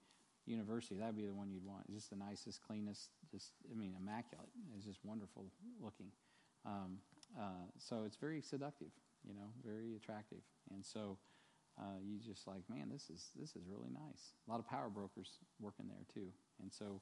university, 0.47 0.97
that'd 0.97 1.17
be 1.17 1.27
the 1.27 1.35
one 1.35 1.51
you'd 1.51 1.65
want. 1.65 1.85
It's 1.87 1.95
just 1.95 2.11
the 2.11 2.17
nicest, 2.17 2.63
cleanest, 2.63 3.11
just 3.31 3.53
I 3.71 3.77
mean, 3.77 3.95
immaculate. 4.01 4.49
It's 4.77 4.87
just 4.87 5.01
wonderful 5.05 5.47
looking. 5.83 6.11
Um, 6.65 6.99
uh, 7.39 7.67
so 7.79 8.05
it's 8.07 8.17
very 8.17 8.41
seductive, 8.43 8.93
you 9.27 9.35
know, 9.35 9.49
very 9.65 9.97
attractive, 9.97 10.43
and 10.71 10.85
so 10.85 11.17
uh, 11.79 11.97
you 12.05 12.19
just 12.19 12.47
like, 12.47 12.63
man, 12.69 12.91
this 12.93 13.09
is 13.09 13.31
this 13.39 13.57
is 13.57 13.63
really 13.67 13.89
nice. 13.89 14.35
A 14.47 14.51
lot 14.51 14.61
of 14.61 14.69
power 14.69 14.91
brokers 14.91 15.39
working 15.59 15.87
there 15.89 16.05
too, 16.13 16.29
and 16.61 16.71
so 16.71 17.01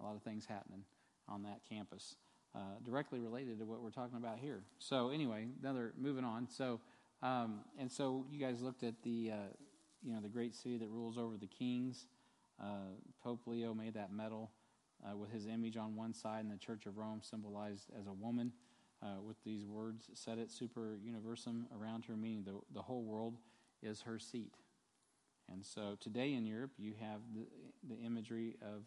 a 0.00 0.02
lot 0.02 0.16
of 0.16 0.22
things 0.22 0.46
happening 0.46 0.84
on 1.28 1.42
that 1.42 1.60
campus, 1.68 2.16
uh, 2.54 2.58
directly 2.84 3.20
related 3.20 3.58
to 3.58 3.64
what 3.64 3.82
we're 3.82 3.90
talking 3.90 4.16
about 4.16 4.38
here. 4.38 4.62
So 4.78 5.10
anyway, 5.10 5.46
another 5.62 5.92
moving 5.98 6.24
on. 6.24 6.48
So 6.48 6.80
um, 7.22 7.60
and 7.78 7.90
so 7.90 8.26
you 8.30 8.38
guys 8.38 8.60
looked 8.60 8.82
at 8.82 8.94
the 9.02 9.30
uh, 9.32 9.36
you 10.02 10.12
know 10.12 10.20
the 10.20 10.28
great 10.28 10.54
city 10.54 10.76
that 10.78 10.88
rules 10.88 11.16
over 11.16 11.36
the 11.36 11.46
kings. 11.46 12.06
Uh, 12.62 12.92
Pope 13.22 13.40
Leo 13.46 13.74
made 13.74 13.94
that 13.94 14.12
medal 14.12 14.50
uh, 15.04 15.16
with 15.16 15.32
his 15.32 15.46
image 15.46 15.76
on 15.76 15.96
one 15.96 16.12
side, 16.12 16.44
and 16.44 16.52
the 16.52 16.58
Church 16.58 16.86
of 16.86 16.98
Rome 16.98 17.20
symbolized 17.22 17.90
as 17.98 18.06
a 18.06 18.12
woman 18.12 18.52
uh, 19.02 19.20
with 19.26 19.36
these 19.42 19.66
words, 19.66 20.10
"Sedet 20.14 20.50
super 20.50 20.98
universum" 21.02 21.64
around 21.74 22.04
her, 22.04 22.14
meaning 22.14 22.44
the, 22.44 22.60
the 22.74 22.82
whole 22.82 23.02
world 23.02 23.38
is 23.82 24.02
her 24.02 24.18
seat. 24.18 24.54
And 25.50 25.64
so 25.64 25.96
today 26.00 26.34
in 26.34 26.46
Europe, 26.46 26.72
you 26.78 26.94
have 27.00 27.20
the, 27.34 27.46
the 27.88 28.00
imagery 28.02 28.56
of 28.62 28.82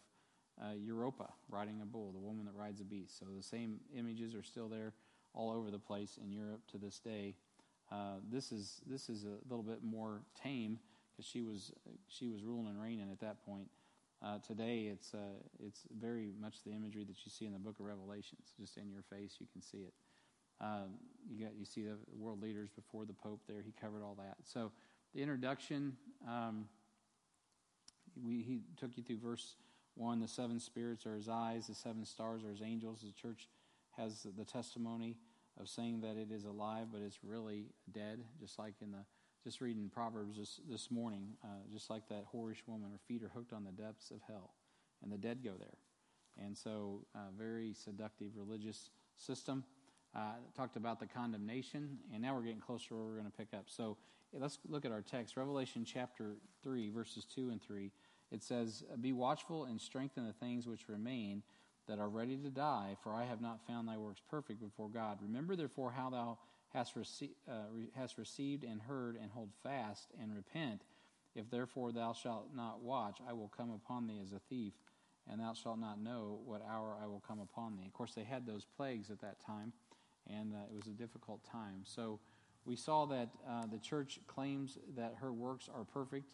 uh, 0.60 0.72
Europa 0.74 1.28
riding 1.48 1.80
a 1.82 1.86
bull, 1.86 2.12
the 2.12 2.20
woman 2.20 2.44
that 2.46 2.54
rides 2.54 2.80
a 2.80 2.84
beast. 2.84 3.18
So 3.18 3.26
the 3.36 3.42
same 3.42 3.80
images 3.96 4.34
are 4.34 4.42
still 4.42 4.68
there 4.68 4.92
all 5.34 5.50
over 5.50 5.70
the 5.70 5.78
place 5.78 6.18
in 6.22 6.32
Europe 6.32 6.60
to 6.72 6.78
this 6.78 6.98
day. 6.98 7.34
Uh, 7.90 8.16
this 8.30 8.52
is 8.52 8.80
this 8.86 9.08
is 9.08 9.24
a 9.24 9.38
little 9.48 9.62
bit 9.62 9.82
more 9.82 10.20
tame 10.42 10.78
because 11.12 11.26
she 11.26 11.42
was 11.42 11.72
she 12.08 12.28
was 12.28 12.42
ruling 12.42 12.68
and 12.68 12.80
reigning 12.80 13.10
at 13.10 13.20
that 13.20 13.44
point. 13.44 13.68
Uh, 14.20 14.38
today, 14.46 14.90
it's 14.92 15.14
uh, 15.14 15.38
it's 15.64 15.82
very 15.98 16.32
much 16.40 16.64
the 16.64 16.72
imagery 16.72 17.04
that 17.04 17.16
you 17.24 17.30
see 17.30 17.46
in 17.46 17.52
the 17.52 17.58
Book 17.58 17.76
of 17.78 17.86
Revelations, 17.86 18.52
just 18.58 18.76
in 18.76 18.90
your 18.90 19.02
face. 19.02 19.36
You 19.38 19.46
can 19.52 19.62
see 19.62 19.78
it. 19.78 19.94
Um, 20.60 20.98
you 21.30 21.44
got 21.44 21.54
you 21.56 21.64
see 21.64 21.82
the 21.82 21.96
world 22.16 22.42
leaders 22.42 22.68
before 22.74 23.04
the 23.04 23.12
Pope 23.12 23.40
there. 23.46 23.62
He 23.64 23.72
covered 23.80 24.02
all 24.02 24.16
that. 24.18 24.36
So 24.42 24.72
the 25.14 25.22
introduction, 25.22 25.96
um, 26.26 26.66
we, 28.22 28.42
he 28.42 28.60
took 28.76 28.96
you 28.96 29.02
through 29.02 29.18
verse 29.18 29.54
one. 29.98 30.20
The 30.20 30.28
seven 30.28 30.60
spirits 30.60 31.06
are 31.06 31.14
his 31.14 31.28
eyes. 31.28 31.66
The 31.66 31.74
seven 31.74 32.04
stars 32.04 32.44
are 32.44 32.50
his 32.50 32.62
angels. 32.62 33.00
The 33.02 33.12
church 33.12 33.48
has 33.96 34.26
the 34.36 34.44
testimony 34.44 35.16
of 35.60 35.68
saying 35.68 36.00
that 36.02 36.16
it 36.16 36.30
is 36.30 36.44
alive, 36.44 36.86
but 36.92 37.02
it's 37.02 37.18
really 37.24 37.66
dead, 37.92 38.20
just 38.40 38.58
like 38.58 38.74
in 38.80 38.92
the 38.92 39.04
just 39.44 39.60
reading 39.60 39.88
Proverbs 39.88 40.36
this, 40.36 40.60
this 40.68 40.90
morning, 40.90 41.28
uh, 41.44 41.46
just 41.72 41.90
like 41.90 42.08
that 42.08 42.24
whorish 42.34 42.66
woman, 42.66 42.90
her 42.90 42.98
feet 43.06 43.22
are 43.22 43.28
hooked 43.28 43.52
on 43.52 43.64
the 43.64 43.70
depths 43.70 44.10
of 44.10 44.18
hell, 44.26 44.50
and 45.02 45.12
the 45.12 45.16
dead 45.16 45.44
go 45.44 45.52
there. 45.58 45.78
And 46.44 46.56
so, 46.56 47.06
uh, 47.14 47.30
very 47.36 47.72
seductive 47.72 48.28
religious 48.36 48.90
system. 49.16 49.64
Uh, 50.14 50.32
talked 50.56 50.76
about 50.76 50.98
the 50.98 51.06
condemnation, 51.06 51.98
and 52.12 52.22
now 52.22 52.34
we're 52.34 52.42
getting 52.42 52.60
closer 52.60 52.94
where 52.94 53.04
we're 53.04 53.18
going 53.18 53.30
to 53.30 53.36
pick 53.36 53.54
up. 53.54 53.64
So, 53.68 53.96
let's 54.32 54.58
look 54.68 54.84
at 54.84 54.92
our 54.92 55.02
text 55.02 55.36
Revelation 55.36 55.84
chapter 55.84 56.36
3, 56.62 56.90
verses 56.90 57.24
2 57.24 57.50
and 57.50 57.62
3. 57.62 57.90
It 58.30 58.42
says, 58.42 58.84
Be 59.00 59.12
watchful 59.12 59.64
and 59.64 59.80
strengthen 59.80 60.26
the 60.26 60.32
things 60.32 60.66
which 60.66 60.88
remain 60.88 61.42
that 61.86 61.98
are 61.98 62.08
ready 62.08 62.36
to 62.36 62.50
die, 62.50 62.96
for 63.02 63.14
I 63.14 63.24
have 63.24 63.40
not 63.40 63.66
found 63.66 63.88
thy 63.88 63.96
works 63.96 64.20
perfect 64.30 64.60
before 64.60 64.88
God. 64.88 65.18
Remember, 65.22 65.56
therefore, 65.56 65.90
how 65.90 66.10
thou 66.10 66.38
hast, 66.74 66.94
rece- 66.96 67.30
uh, 67.48 67.64
re- 67.72 67.88
hast 67.96 68.18
received 68.18 68.64
and 68.64 68.80
heard, 68.82 69.16
and 69.16 69.30
hold 69.30 69.48
fast 69.62 70.08
and 70.20 70.34
repent. 70.34 70.82
If 71.34 71.50
therefore 71.50 71.92
thou 71.92 72.12
shalt 72.12 72.48
not 72.54 72.82
watch, 72.82 73.20
I 73.26 73.32
will 73.32 73.50
come 73.56 73.70
upon 73.70 74.06
thee 74.06 74.20
as 74.22 74.32
a 74.32 74.40
thief, 74.50 74.74
and 75.30 75.40
thou 75.40 75.54
shalt 75.54 75.78
not 75.78 76.00
know 76.00 76.40
what 76.44 76.62
hour 76.68 76.96
I 77.02 77.06
will 77.06 77.22
come 77.26 77.40
upon 77.40 77.76
thee. 77.76 77.86
Of 77.86 77.92
course, 77.92 78.12
they 78.14 78.24
had 78.24 78.46
those 78.46 78.66
plagues 78.76 79.10
at 79.10 79.20
that 79.20 79.44
time, 79.44 79.72
and 80.26 80.52
uh, 80.52 80.58
it 80.70 80.76
was 80.76 80.86
a 80.88 80.96
difficult 80.96 81.42
time. 81.44 81.82
So 81.84 82.20
we 82.64 82.76
saw 82.76 83.06
that 83.06 83.28
uh, 83.48 83.66
the 83.66 83.78
church 83.78 84.20
claims 84.26 84.76
that 84.96 85.14
her 85.20 85.32
works 85.32 85.70
are 85.72 85.84
perfect, 85.84 86.26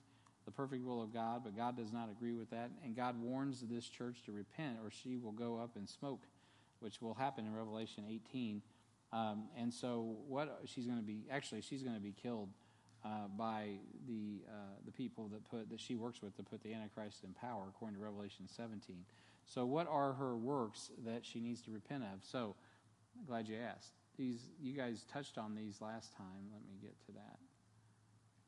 the 0.44 0.50
perfect 0.50 0.84
will 0.84 1.02
of 1.02 1.12
God, 1.12 1.42
but 1.44 1.56
God 1.56 1.76
does 1.76 1.92
not 1.92 2.10
agree 2.10 2.34
with 2.34 2.50
that. 2.50 2.70
And 2.84 2.94
God 2.94 3.20
warns 3.20 3.62
this 3.62 3.88
church 3.88 4.22
to 4.26 4.32
repent, 4.32 4.78
or 4.84 4.90
she 4.90 5.16
will 5.16 5.32
go 5.32 5.58
up 5.58 5.76
in 5.76 5.86
smoke, 5.86 6.26
which 6.80 7.00
will 7.00 7.14
happen 7.14 7.46
in 7.46 7.54
Revelation 7.54 8.04
18. 8.08 8.62
Um, 9.12 9.44
and 9.56 9.72
so, 9.72 10.16
what 10.28 10.60
she's 10.66 10.86
going 10.86 10.98
to 10.98 11.04
be 11.04 11.24
actually, 11.30 11.60
she's 11.60 11.82
going 11.82 11.94
to 11.94 12.02
be 12.02 12.12
killed 12.20 12.48
uh, 13.04 13.28
by 13.36 13.68
the 14.08 14.42
uh, 14.48 14.76
the 14.84 14.92
people 14.92 15.28
that 15.28 15.48
put 15.48 15.70
that 15.70 15.80
she 15.80 15.94
works 15.94 16.20
with 16.20 16.36
to 16.36 16.42
put 16.42 16.62
the 16.62 16.74
Antichrist 16.74 17.22
in 17.22 17.32
power, 17.32 17.64
according 17.68 17.96
to 17.96 18.02
Revelation 18.02 18.46
17. 18.48 18.96
So, 19.46 19.64
what 19.66 19.86
are 19.88 20.14
her 20.14 20.36
works 20.36 20.90
that 21.06 21.24
she 21.24 21.40
needs 21.40 21.62
to 21.62 21.70
repent 21.70 22.02
of? 22.02 22.24
So, 22.24 22.56
I'm 23.18 23.24
glad 23.26 23.48
you 23.48 23.56
asked. 23.56 23.92
These 24.18 24.48
you 24.60 24.72
guys 24.72 25.04
touched 25.12 25.38
on 25.38 25.54
these 25.54 25.80
last 25.80 26.12
time. 26.16 26.50
Let 26.52 26.62
me 26.66 26.76
get 26.80 26.98
to 27.06 27.12
that. 27.12 27.38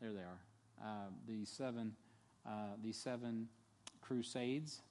There 0.00 0.12
they 0.12 0.20
are. 0.20 0.40
Uh, 0.82 1.08
the 1.26 1.44
seven 1.44 1.92
uh, 2.46 2.74
the 2.82 2.92
seven 2.92 3.48
crusades. 4.00 4.82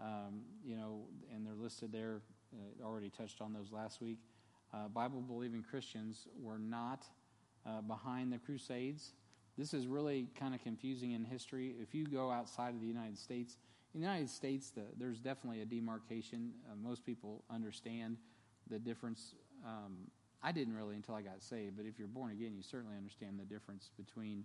Um, 0.00 0.42
you 0.64 0.76
know, 0.76 1.00
and 1.34 1.44
they're 1.44 1.54
listed 1.54 1.90
there. 1.92 2.20
Uh, 2.52 2.84
already 2.84 3.10
touched 3.10 3.40
on 3.40 3.52
those 3.52 3.72
last 3.72 4.00
week 4.00 4.18
uh, 4.72 4.88
Bible 4.88 5.20
believing 5.20 5.62
Christians 5.62 6.28
were 6.40 6.58
not 6.58 7.04
behind 7.86 8.32
the 8.32 8.38
Crusades. 8.38 9.12
This 9.58 9.74
is 9.74 9.88
really 9.88 10.28
kind 10.38 10.54
of 10.54 10.62
confusing 10.62 11.12
in 11.12 11.24
history. 11.24 11.74
If 11.82 11.94
you 11.94 12.06
go 12.06 12.30
outside 12.30 12.74
of 12.74 12.80
the 12.80 12.86
United 12.86 13.18
States, 13.18 13.58
in 13.94 14.00
the 14.00 14.06
United 14.06 14.30
States, 14.30 14.70
the, 14.70 14.82
there's 14.96 15.18
definitely 15.18 15.62
a 15.62 15.64
demarcation. 15.64 16.52
Uh, 16.70 16.76
most 16.76 17.04
people 17.04 17.42
understand 17.50 18.18
the 18.70 18.78
difference. 18.78 19.34
Um, 19.66 19.96
I 20.42 20.52
didn't 20.52 20.76
really 20.76 20.94
until 20.94 21.16
I 21.16 21.22
got 21.22 21.42
saved, 21.42 21.76
but 21.76 21.86
if 21.86 21.98
you're 21.98 22.06
born 22.06 22.30
again, 22.30 22.54
you 22.54 22.62
certainly 22.62 22.96
understand 22.96 23.40
the 23.40 23.44
difference 23.44 23.90
between, 23.96 24.44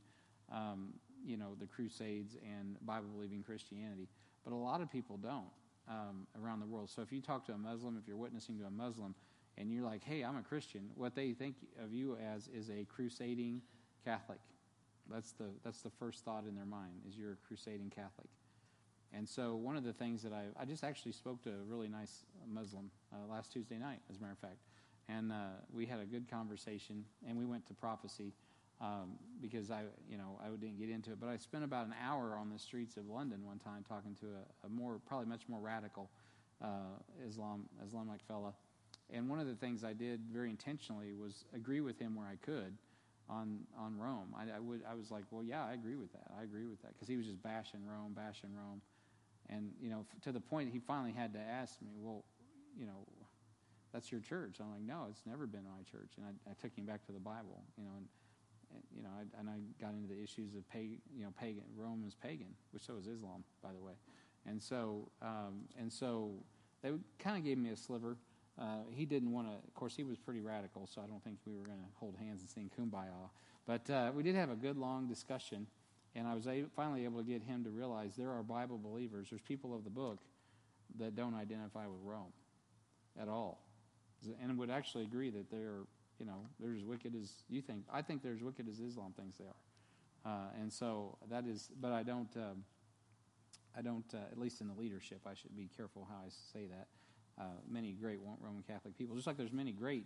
um, 0.51 0.93
you 1.25 1.37
know, 1.37 1.55
the 1.59 1.67
Crusades 1.67 2.35
and 2.43 2.75
Bible 2.85 3.07
believing 3.13 3.43
Christianity. 3.43 4.07
But 4.43 4.53
a 4.53 4.57
lot 4.57 4.81
of 4.81 4.91
people 4.91 5.17
don't 5.17 5.51
um, 5.89 6.27
around 6.41 6.59
the 6.59 6.65
world. 6.65 6.89
So 6.89 7.01
if 7.01 7.11
you 7.11 7.21
talk 7.21 7.45
to 7.45 7.53
a 7.53 7.57
Muslim, 7.57 7.97
if 8.01 8.07
you're 8.07 8.17
witnessing 8.17 8.57
to 8.59 8.65
a 8.65 8.71
Muslim, 8.71 9.15
and 9.57 9.71
you're 9.71 9.83
like, 9.83 10.03
hey, 10.03 10.23
I'm 10.23 10.37
a 10.37 10.41
Christian, 10.41 10.89
what 10.95 11.15
they 11.15 11.33
think 11.33 11.55
of 11.83 11.93
you 11.93 12.17
as 12.33 12.47
is 12.47 12.69
a 12.69 12.85
crusading 12.85 13.61
Catholic. 14.03 14.39
That's 15.11 15.31
the, 15.33 15.45
that's 15.63 15.81
the 15.81 15.91
first 15.91 16.25
thought 16.25 16.45
in 16.47 16.55
their 16.55 16.65
mind, 16.65 17.01
is 17.07 17.15
you're 17.15 17.33
a 17.33 17.47
crusading 17.47 17.91
Catholic. 17.93 18.27
And 19.13 19.29
so 19.29 19.55
one 19.55 19.77
of 19.77 19.83
the 19.83 19.93
things 19.93 20.23
that 20.23 20.33
I, 20.33 20.45
I 20.59 20.65
just 20.65 20.83
actually 20.83 21.11
spoke 21.11 21.43
to 21.43 21.49
a 21.49 21.63
really 21.67 21.87
nice 21.87 22.25
Muslim 22.51 22.89
uh, 23.13 23.17
last 23.29 23.53
Tuesday 23.53 23.77
night, 23.77 23.99
as 24.09 24.17
a 24.17 24.21
matter 24.21 24.33
of 24.33 24.39
fact. 24.39 24.57
And 25.07 25.31
uh, 25.31 25.35
we 25.71 25.85
had 25.85 25.99
a 25.99 26.05
good 26.05 26.27
conversation, 26.29 27.05
and 27.27 27.37
we 27.37 27.45
went 27.45 27.67
to 27.67 27.73
prophecy 27.73 28.33
um, 28.83 29.17
because 29.41 29.71
I, 29.71 29.83
you 30.09 30.17
know, 30.17 30.39
I 30.43 30.49
didn't 30.49 30.77
get 30.77 30.89
into 30.89 31.11
it. 31.11 31.19
But 31.19 31.29
I 31.29 31.37
spent 31.37 31.63
about 31.63 31.87
an 31.87 31.95
hour 32.03 32.37
on 32.37 32.49
the 32.51 32.59
streets 32.59 32.97
of 32.97 33.07
London 33.07 33.45
one 33.45 33.59
time 33.59 33.85
talking 33.87 34.15
to 34.19 34.25
a, 34.25 34.67
a 34.67 34.69
more, 34.69 34.99
probably 35.07 35.27
much 35.27 35.47
more 35.47 35.59
radical 35.59 36.09
uh, 36.61 36.99
Islam, 37.25 37.63
Islamic 37.85 38.19
fella 38.27 38.53
and 39.11 39.29
one 39.29 39.39
of 39.39 39.47
the 39.47 39.55
things 39.55 39.83
I 39.83 39.93
did 39.93 40.21
very 40.31 40.49
intentionally 40.49 41.13
was 41.13 41.45
agree 41.53 41.81
with 41.81 41.99
him 41.99 42.15
where 42.15 42.27
I 42.27 42.35
could 42.35 42.77
on 43.29 43.59
on 43.77 43.97
Rome. 43.97 44.33
I, 44.35 44.57
I 44.57 44.59
would 44.59 44.81
I 44.89 44.95
was 44.95 45.11
like, 45.11 45.23
well, 45.31 45.43
yeah, 45.43 45.65
I 45.65 45.73
agree 45.73 45.95
with 45.95 46.11
that. 46.13 46.31
I 46.37 46.43
agree 46.43 46.65
with 46.65 46.81
that 46.81 46.93
because 46.93 47.07
he 47.07 47.15
was 47.15 47.25
just 47.25 47.41
bashing 47.41 47.85
Rome, 47.85 48.13
bashing 48.15 48.49
Rome, 48.55 48.81
and 49.49 49.71
you 49.81 49.89
know 49.89 50.05
to 50.21 50.31
the 50.31 50.39
point 50.39 50.71
he 50.71 50.79
finally 50.79 51.11
had 51.11 51.33
to 51.33 51.39
ask 51.39 51.81
me, 51.81 51.91
well, 51.99 52.23
you 52.77 52.85
know, 52.85 53.05
that's 53.93 54.11
your 54.11 54.21
church. 54.21 54.57
I'm 54.59 54.71
like, 54.71 54.81
no, 54.81 55.07
it's 55.09 55.23
never 55.25 55.45
been 55.45 55.63
my 55.63 55.83
church, 55.89 56.11
and 56.17 56.25
I, 56.25 56.51
I 56.51 56.53
took 56.61 56.75
him 56.75 56.85
back 56.85 57.05
to 57.05 57.11
the 57.11 57.19
Bible, 57.19 57.63
you 57.77 57.83
know, 57.83 57.91
and 57.97 58.07
you 58.95 59.03
know, 59.03 59.09
I, 59.17 59.39
and 59.39 59.49
I 59.49 59.59
got 59.81 59.93
into 59.93 60.07
the 60.07 60.21
issues 60.21 60.55
of 60.55 60.67
pay, 60.69 60.99
you 61.15 61.23
know, 61.23 61.33
pagan 61.39 61.63
Rome 61.75 62.03
is 62.07 62.15
pagan, 62.15 62.53
which 62.71 62.83
so 62.83 62.95
is 62.97 63.07
Islam, 63.07 63.43
by 63.61 63.69
the 63.71 63.81
way, 63.81 63.93
and 64.45 64.61
so 64.61 65.09
um, 65.21 65.61
and 65.77 65.91
so 65.91 66.31
they 66.81 66.91
kind 67.19 67.37
of 67.37 67.43
gave 67.43 67.57
me 67.57 67.69
a 67.69 67.77
sliver. 67.77 68.17
Uh, 68.59 68.81
he 68.91 69.05
didn't 69.05 69.31
want 69.31 69.47
to, 69.47 69.53
of 69.53 69.73
course, 69.73 69.95
he 69.95 70.03
was 70.03 70.19
pretty 70.19 70.41
radical, 70.41 70.85
so 70.85 71.01
I 71.01 71.07
don't 71.07 71.23
think 71.23 71.37
we 71.45 71.55
were 71.55 71.65
going 71.65 71.79
to 71.79 71.85
hold 71.95 72.15
hands 72.17 72.41
and 72.41 72.49
sing 72.49 72.69
kumbaya. 72.77 73.29
But 73.65 73.89
uh, 73.89 74.11
we 74.13 74.21
did 74.21 74.35
have 74.35 74.51
a 74.51 74.55
good 74.55 74.77
long 74.77 75.07
discussion, 75.07 75.65
and 76.13 76.27
I 76.27 76.35
was 76.35 76.45
a- 76.45 76.65
finally 76.75 77.05
able 77.05 77.19
to 77.19 77.25
get 77.25 77.41
him 77.41 77.63
to 77.63 77.71
realize 77.71 78.15
there 78.15 78.29
are 78.29 78.43
Bible 78.43 78.77
believers, 78.77 79.27
there's 79.31 79.41
people 79.41 79.73
of 79.73 79.83
the 79.83 79.89
book 79.89 80.19
that 80.99 81.15
don't 81.15 81.33
identify 81.33 81.87
with 81.87 81.99
Rome 82.03 82.33
at 83.19 83.27
all, 83.27 83.65
and 84.41 84.57
would 84.57 84.69
actually 84.69 85.05
agree 85.05 85.31
that 85.31 85.49
they're, 85.49 85.87
you 86.19 86.25
know, 86.25 86.47
they're 86.59 86.75
as 86.75 86.83
wicked 86.83 87.13
as 87.21 87.31
you 87.49 87.61
think. 87.61 87.85
I 87.91 88.01
think 88.01 88.23
they're 88.23 88.33
as 88.33 88.43
wicked 88.43 88.67
as 88.69 88.79
Islam 88.79 89.13
thinks 89.17 89.37
they 89.37 89.45
are. 89.45 90.31
Uh, 90.31 90.61
and 90.61 90.71
so 90.71 91.17
that 91.29 91.45
is, 91.45 91.69
but 91.81 91.91
I 91.91 92.03
don't, 92.03 92.29
um, 92.37 92.63
I 93.77 93.81
don't, 93.81 94.05
uh, 94.13 94.31
at 94.31 94.37
least 94.37 94.61
in 94.61 94.67
the 94.67 94.73
leadership, 94.73 95.21
I 95.25 95.33
should 95.33 95.55
be 95.55 95.69
careful 95.75 96.07
how 96.09 96.17
I 96.25 96.29
say 96.29 96.67
that 96.67 96.87
uh, 97.39 97.45
many 97.69 97.91
great 97.91 98.19
Roman 98.39 98.63
Catholic 98.63 98.97
people, 98.97 99.15
just 99.15 99.27
like 99.27 99.37
there's 99.37 99.51
many 99.51 99.71
great 99.71 100.05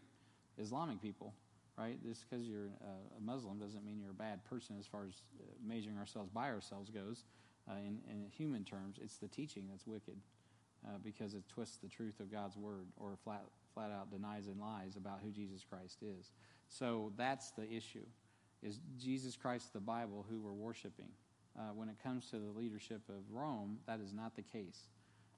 Islamic 0.57 1.01
people, 1.01 1.33
right? 1.77 2.01
Just 2.03 2.25
because 2.27 2.47
you're 2.47 2.69
a 3.17 3.21
Muslim 3.21 3.59
doesn't 3.59 3.85
mean 3.85 3.99
you're 3.99 4.11
a 4.11 4.13
bad 4.13 4.43
person 4.45 4.75
as 4.79 4.87
far 4.87 5.05
as 5.05 5.13
uh, 5.39 5.43
measuring 5.65 5.97
ourselves 5.97 6.29
by 6.29 6.49
ourselves 6.49 6.89
goes. 6.89 7.23
Uh, 7.69 7.75
in, 7.79 7.99
in, 8.09 8.25
human 8.31 8.63
terms, 8.63 8.97
it's 9.01 9.17
the 9.17 9.27
teaching 9.27 9.65
that's 9.69 9.85
wicked 9.85 10.15
uh, 10.85 10.91
because 11.03 11.33
it 11.33 11.43
twists 11.49 11.77
the 11.77 11.89
truth 11.89 12.19
of 12.21 12.31
God's 12.31 12.55
word 12.55 12.87
or 12.95 13.17
flat, 13.23 13.43
flat 13.77 13.91
out 13.91 14.09
denies 14.09 14.47
and 14.47 14.59
lies 14.59 14.95
about 14.95 15.19
who 15.23 15.29
Jesus 15.29 15.63
Christ 15.63 15.99
is. 16.01 16.31
So 16.67 17.13
that's 17.15 17.51
the 17.51 17.71
issue: 17.71 18.05
is 18.63 18.79
Jesus 18.99 19.35
Christ 19.35 19.71
the 19.73 19.79
Bible 19.79 20.25
who 20.27 20.39
we're 20.39 20.51
worshiping? 20.51 21.09
Uh, 21.57 21.73
when 21.73 21.89
it 21.89 21.95
comes 22.03 22.29
to 22.31 22.37
the 22.37 22.59
leadership 22.59 23.01
of 23.09 23.23
Rome, 23.31 23.77
that 23.87 23.99
is 23.99 24.13
not 24.13 24.35
the 24.35 24.41
case. 24.41 24.89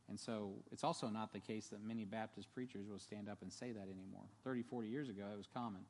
And 0.10 0.20
so 0.20 0.54
it's 0.72 0.84
also 0.84 1.08
not 1.08 1.32
the 1.34 1.40
case 1.40 1.68
that 1.68 1.86
many 1.86 2.04
Baptist 2.04 2.54
preachers 2.54 2.88
will 2.90 3.00
stand 3.00 3.30
up 3.30 3.42
and 3.42 3.52
say 3.52 3.72
that 3.72 3.84
anymore. 3.84 4.26
30, 4.44 4.64
40 4.64 4.88
years 4.88 5.08
ago, 5.08 5.24
it 5.32 5.38
was 5.38 5.48
common. 5.54 5.82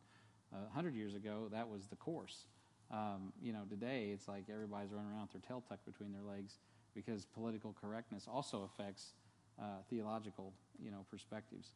Uh, 0.54 0.66
100 0.74 0.94
years 0.94 1.16
ago, 1.16 1.48
that 1.52 1.68
was 1.70 1.88
the 1.88 1.96
course. 1.96 2.46
Um, 2.92 3.32
you 3.42 3.54
know, 3.54 3.64
today 3.70 4.10
it's 4.14 4.28
like 4.28 4.46
everybody's 4.52 4.92
running 4.92 5.12
around 5.12 5.30
with 5.34 5.42
their 5.42 5.48
tail 5.48 5.64
tucked 5.68 5.86
between 5.86 6.12
their 6.12 6.24
legs 6.24 6.58
because 6.94 7.26
political 7.26 7.76
correctness 7.80 8.28
also 8.32 8.70
affects 8.72 9.14
uh, 9.60 9.82
theological, 9.90 10.54
you 10.84 10.92
know, 10.92 11.06
perspectives. 11.10 11.70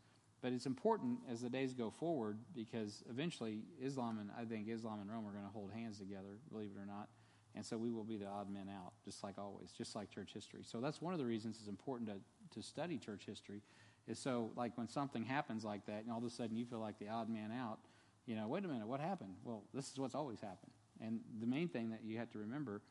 But 0.44 0.52
it's 0.52 0.66
important 0.66 1.20
as 1.32 1.40
the 1.40 1.50
days 1.50 1.74
go 1.74 1.90
forward 1.90 2.38
because 2.54 3.02
eventually 3.10 3.62
Islam 3.82 4.20
and 4.20 4.30
I 4.38 4.44
think 4.44 4.68
Islam 4.68 5.00
and 5.00 5.10
Rome 5.10 5.26
are 5.26 5.32
going 5.32 5.46
to 5.46 5.50
hold 5.50 5.72
hands 5.72 6.00
together, 6.00 6.38
believe 6.52 6.72
it 6.76 6.80
or 6.80 6.86
not. 6.86 7.08
And 7.56 7.66
so 7.66 7.78
we 7.78 7.92
will 7.92 8.04
be 8.04 8.18
the 8.18 8.28
odd 8.28 8.52
men 8.52 8.68
out, 8.70 8.92
just 9.06 9.24
like 9.24 9.38
always, 9.38 9.72
just 9.72 9.96
like 9.96 10.12
church 10.12 10.32
history. 10.34 10.64
So 10.64 10.82
that's 10.82 11.02
one 11.02 11.14
of 11.14 11.20
the 11.20 11.26
reasons 11.26 11.60
it's 11.60 11.70
important 11.70 12.10
to, 12.10 12.60
to 12.60 12.62
study 12.62 12.98
church 12.98 13.24
history, 13.26 13.62
is 14.06 14.20
so 14.20 14.52
like 14.58 14.78
when 14.78 14.90
something 14.90 15.24
happens 15.24 15.64
like 15.64 15.86
that, 15.86 16.04
and 16.04 16.12
all 16.12 16.18
of 16.18 16.26
a 16.26 16.30
sudden 16.30 16.58
you 16.58 16.66
feel 16.66 16.80
like 16.80 17.00
the 17.00 17.08
odd 17.08 17.30
man 17.30 17.52
out, 17.52 17.80
you 18.26 18.36
know, 18.36 18.48
wait 18.50 18.66
a 18.66 18.68
minute, 18.68 18.88
what 18.88 19.00
happened? 19.00 19.36
Well, 19.46 19.64
this 19.74 19.92
is 19.92 19.98
what's 19.98 20.16
always 20.16 20.42
happened. 20.42 20.72
And 21.00 21.22
the 21.40 21.48
main 21.48 21.70
thing 21.70 21.92
that 21.92 22.02
you 22.04 22.18
have 22.18 22.32
to 22.32 22.40
remember 22.40 22.82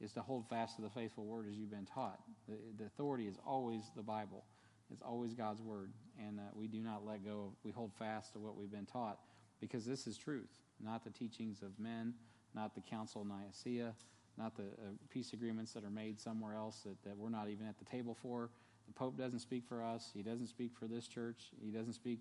is 0.00 0.12
to 0.12 0.22
hold 0.22 0.48
fast 0.48 0.76
to 0.76 0.82
the 0.82 0.90
faithful 0.90 1.26
word 1.26 1.46
as 1.46 1.56
you've 1.56 1.70
been 1.70 1.86
taught. 1.86 2.20
The, 2.48 2.56
the 2.78 2.86
authority 2.86 3.26
is 3.26 3.36
always 3.44 3.82
the 3.96 4.02
Bible. 4.02 4.44
It's 4.92 5.02
always 5.02 5.34
God's 5.34 5.62
word, 5.62 5.92
and 6.18 6.38
uh, 6.38 6.42
we 6.54 6.68
do 6.68 6.80
not 6.80 7.04
let 7.06 7.24
go. 7.24 7.52
We 7.64 7.72
hold 7.72 7.92
fast 7.94 8.32
to 8.34 8.38
what 8.38 8.56
we've 8.56 8.70
been 8.70 8.86
taught. 8.86 9.18
because 9.60 9.84
this 9.86 10.06
is 10.06 10.16
truth, 10.18 10.50
not 10.80 11.04
the 11.04 11.10
teachings 11.10 11.62
of 11.62 11.78
men, 11.78 12.14
not 12.54 12.74
the 12.74 12.80
Council 12.80 13.22
of 13.22 13.28
Nicaea, 13.28 13.94
not 14.36 14.56
the 14.56 14.64
uh, 14.64 14.90
peace 15.10 15.32
agreements 15.32 15.72
that 15.72 15.84
are 15.84 15.90
made 15.90 16.20
somewhere 16.20 16.54
else 16.54 16.80
that, 16.84 17.02
that 17.04 17.16
we're 17.16 17.30
not 17.30 17.48
even 17.48 17.66
at 17.66 17.78
the 17.78 17.84
table 17.84 18.14
for. 18.20 18.50
The 18.88 18.92
Pope 18.92 19.16
doesn't 19.16 19.38
speak 19.38 19.64
for 19.66 19.82
us. 19.82 20.10
He 20.12 20.22
doesn't 20.22 20.48
speak 20.48 20.72
for 20.78 20.86
this 20.86 21.06
church. 21.06 21.50
He 21.64 21.70
doesn't 21.70 21.94
speak. 21.94 22.20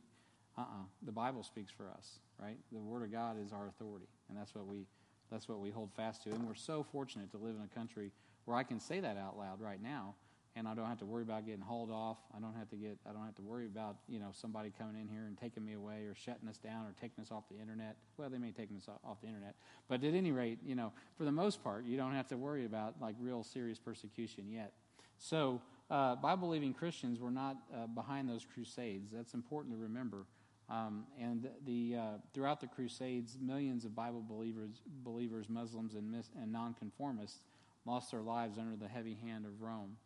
Uh 0.57 0.61
uh 0.61 0.65
The 1.03 1.11
Bible 1.11 1.43
speaks 1.43 1.71
for 1.71 1.89
us, 1.89 2.19
right? 2.39 2.57
The 2.71 2.79
Word 2.79 3.03
of 3.03 3.11
God 3.11 3.37
is 3.43 3.51
our 3.51 3.67
authority, 3.67 4.07
and 4.29 4.37
that's 4.37 4.53
what 4.53 4.67
we 4.67 4.85
that's 5.31 5.47
what 5.49 5.59
we 5.59 5.69
hold 5.71 5.91
fast 5.93 6.23
to. 6.23 6.29
And 6.31 6.45
we're 6.47 6.55
so 6.55 6.83
fortunate 6.91 7.31
to 7.31 7.37
live 7.37 7.55
in 7.55 7.63
a 7.63 7.75
country 7.75 8.11
where 8.45 8.57
I 8.57 8.63
can 8.63 8.79
say 8.79 8.99
that 8.99 9.17
out 9.17 9.37
loud 9.37 9.61
right 9.61 9.81
now, 9.81 10.15
and 10.55 10.67
I 10.67 10.73
don't 10.73 10.87
have 10.87 10.99
to 10.99 11.05
worry 11.05 11.23
about 11.23 11.45
getting 11.45 11.61
hauled 11.61 11.91
off. 11.91 12.17
I 12.35 12.39
don't 12.39 12.55
have 12.55 12.69
to 12.69 12.75
get. 12.75 12.97
I 13.09 13.13
don't 13.13 13.25
have 13.25 13.35
to 13.35 13.41
worry 13.41 13.65
about 13.65 13.97
you 14.07 14.19
know 14.19 14.29
somebody 14.33 14.71
coming 14.77 14.99
in 14.99 15.07
here 15.07 15.25
and 15.27 15.37
taking 15.37 15.63
me 15.63 15.73
away 15.73 16.05
or 16.05 16.15
shutting 16.15 16.47
us 16.49 16.57
down 16.57 16.85
or 16.85 16.93
taking 16.99 17.21
us 17.23 17.31
off 17.31 17.43
the 17.49 17.59
internet. 17.59 17.95
Well, 18.17 18.29
they 18.29 18.37
may 18.37 18.51
take 18.51 18.69
us 18.75 18.87
off 19.03 19.21
the 19.21 19.27
internet, 19.27 19.55
but 19.87 20.03
at 20.03 20.13
any 20.13 20.31
rate, 20.31 20.59
you 20.65 20.75
know, 20.75 20.91
for 21.17 21.23
the 21.23 21.31
most 21.31 21.63
part, 21.63 21.85
you 21.85 21.97
don't 21.97 22.13
have 22.13 22.27
to 22.29 22.37
worry 22.37 22.65
about 22.65 22.95
like 23.01 23.15
real 23.19 23.43
serious 23.43 23.79
persecution 23.79 24.49
yet. 24.49 24.73
So, 25.17 25.61
uh, 25.89 26.15
Bible 26.15 26.47
believing 26.47 26.73
Christians 26.73 27.19
were 27.19 27.31
not 27.31 27.57
uh, 27.73 27.87
behind 27.87 28.27
those 28.27 28.45
crusades. 28.53 29.11
That's 29.13 29.33
important 29.33 29.73
to 29.75 29.79
remember. 29.79 30.25
Um, 30.69 31.03
and 31.19 31.49
the 31.65 31.95
uh, 31.97 32.01
throughout 32.33 32.61
the 32.61 32.67
Crusades, 32.67 33.37
millions 33.41 33.83
of 33.83 33.93
Bible 33.93 34.23
believers, 34.25 34.81
believers, 35.03 35.47
Muslims, 35.49 35.95
and, 35.95 36.09
mis- 36.09 36.29
and 36.41 36.51
nonconformists 36.51 37.41
lost 37.85 38.11
their 38.11 38.21
lives 38.21 38.57
under 38.57 38.77
the 38.77 38.87
heavy 38.87 39.17
hand 39.21 39.45
of 39.45 39.61
Rome. 39.61 39.97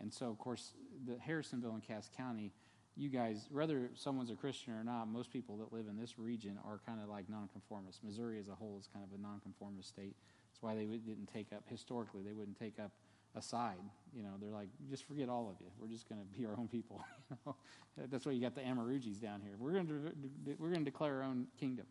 And 0.00 0.12
so, 0.12 0.28
of 0.28 0.38
course, 0.38 0.72
the 1.06 1.14
Harrisonville 1.14 1.74
and 1.74 1.82
Cass 1.82 2.10
County, 2.16 2.52
you 2.96 3.08
guys, 3.08 3.48
whether 3.50 3.90
someone's 3.94 4.30
a 4.30 4.34
Christian 4.34 4.72
or 4.74 4.84
not, 4.84 5.06
most 5.08 5.32
people 5.32 5.56
that 5.58 5.72
live 5.72 5.86
in 5.88 5.96
this 5.96 6.18
region 6.18 6.58
are 6.64 6.80
kind 6.86 7.00
of 7.02 7.08
like 7.08 7.28
nonconformists. 7.28 8.00
Missouri 8.04 8.38
as 8.38 8.48
a 8.48 8.54
whole 8.54 8.78
is 8.78 8.88
kind 8.92 9.04
of 9.04 9.18
a 9.18 9.22
nonconformist 9.22 9.88
state. 9.88 10.16
That's 10.50 10.62
why 10.62 10.74
they 10.74 10.84
didn't 10.84 11.28
take 11.32 11.52
up 11.52 11.64
historically. 11.68 12.22
They 12.22 12.32
wouldn't 12.32 12.58
take 12.58 12.78
up 12.78 12.92
a 13.36 13.42
side. 13.42 13.82
You 14.14 14.22
know, 14.22 14.34
they're 14.40 14.50
like, 14.50 14.68
just 14.88 15.04
forget 15.04 15.28
all 15.28 15.48
of 15.50 15.60
you. 15.60 15.66
We're 15.78 15.88
just 15.88 16.08
going 16.08 16.20
to 16.20 16.38
be 16.38 16.46
our 16.46 16.56
own 16.56 16.68
people. 16.68 17.04
That's 17.96 18.26
why 18.26 18.32
you 18.32 18.40
got 18.40 18.54
the 18.54 18.60
Amarujis 18.60 19.20
down 19.20 19.40
here. 19.40 19.54
We're 19.58 19.72
going 19.72 19.86
to 19.88 20.12
we're 20.58 20.70
going 20.70 20.84
to 20.84 20.90
declare 20.90 21.16
our 21.16 21.22
own 21.24 21.46
kingdom. 21.58 21.86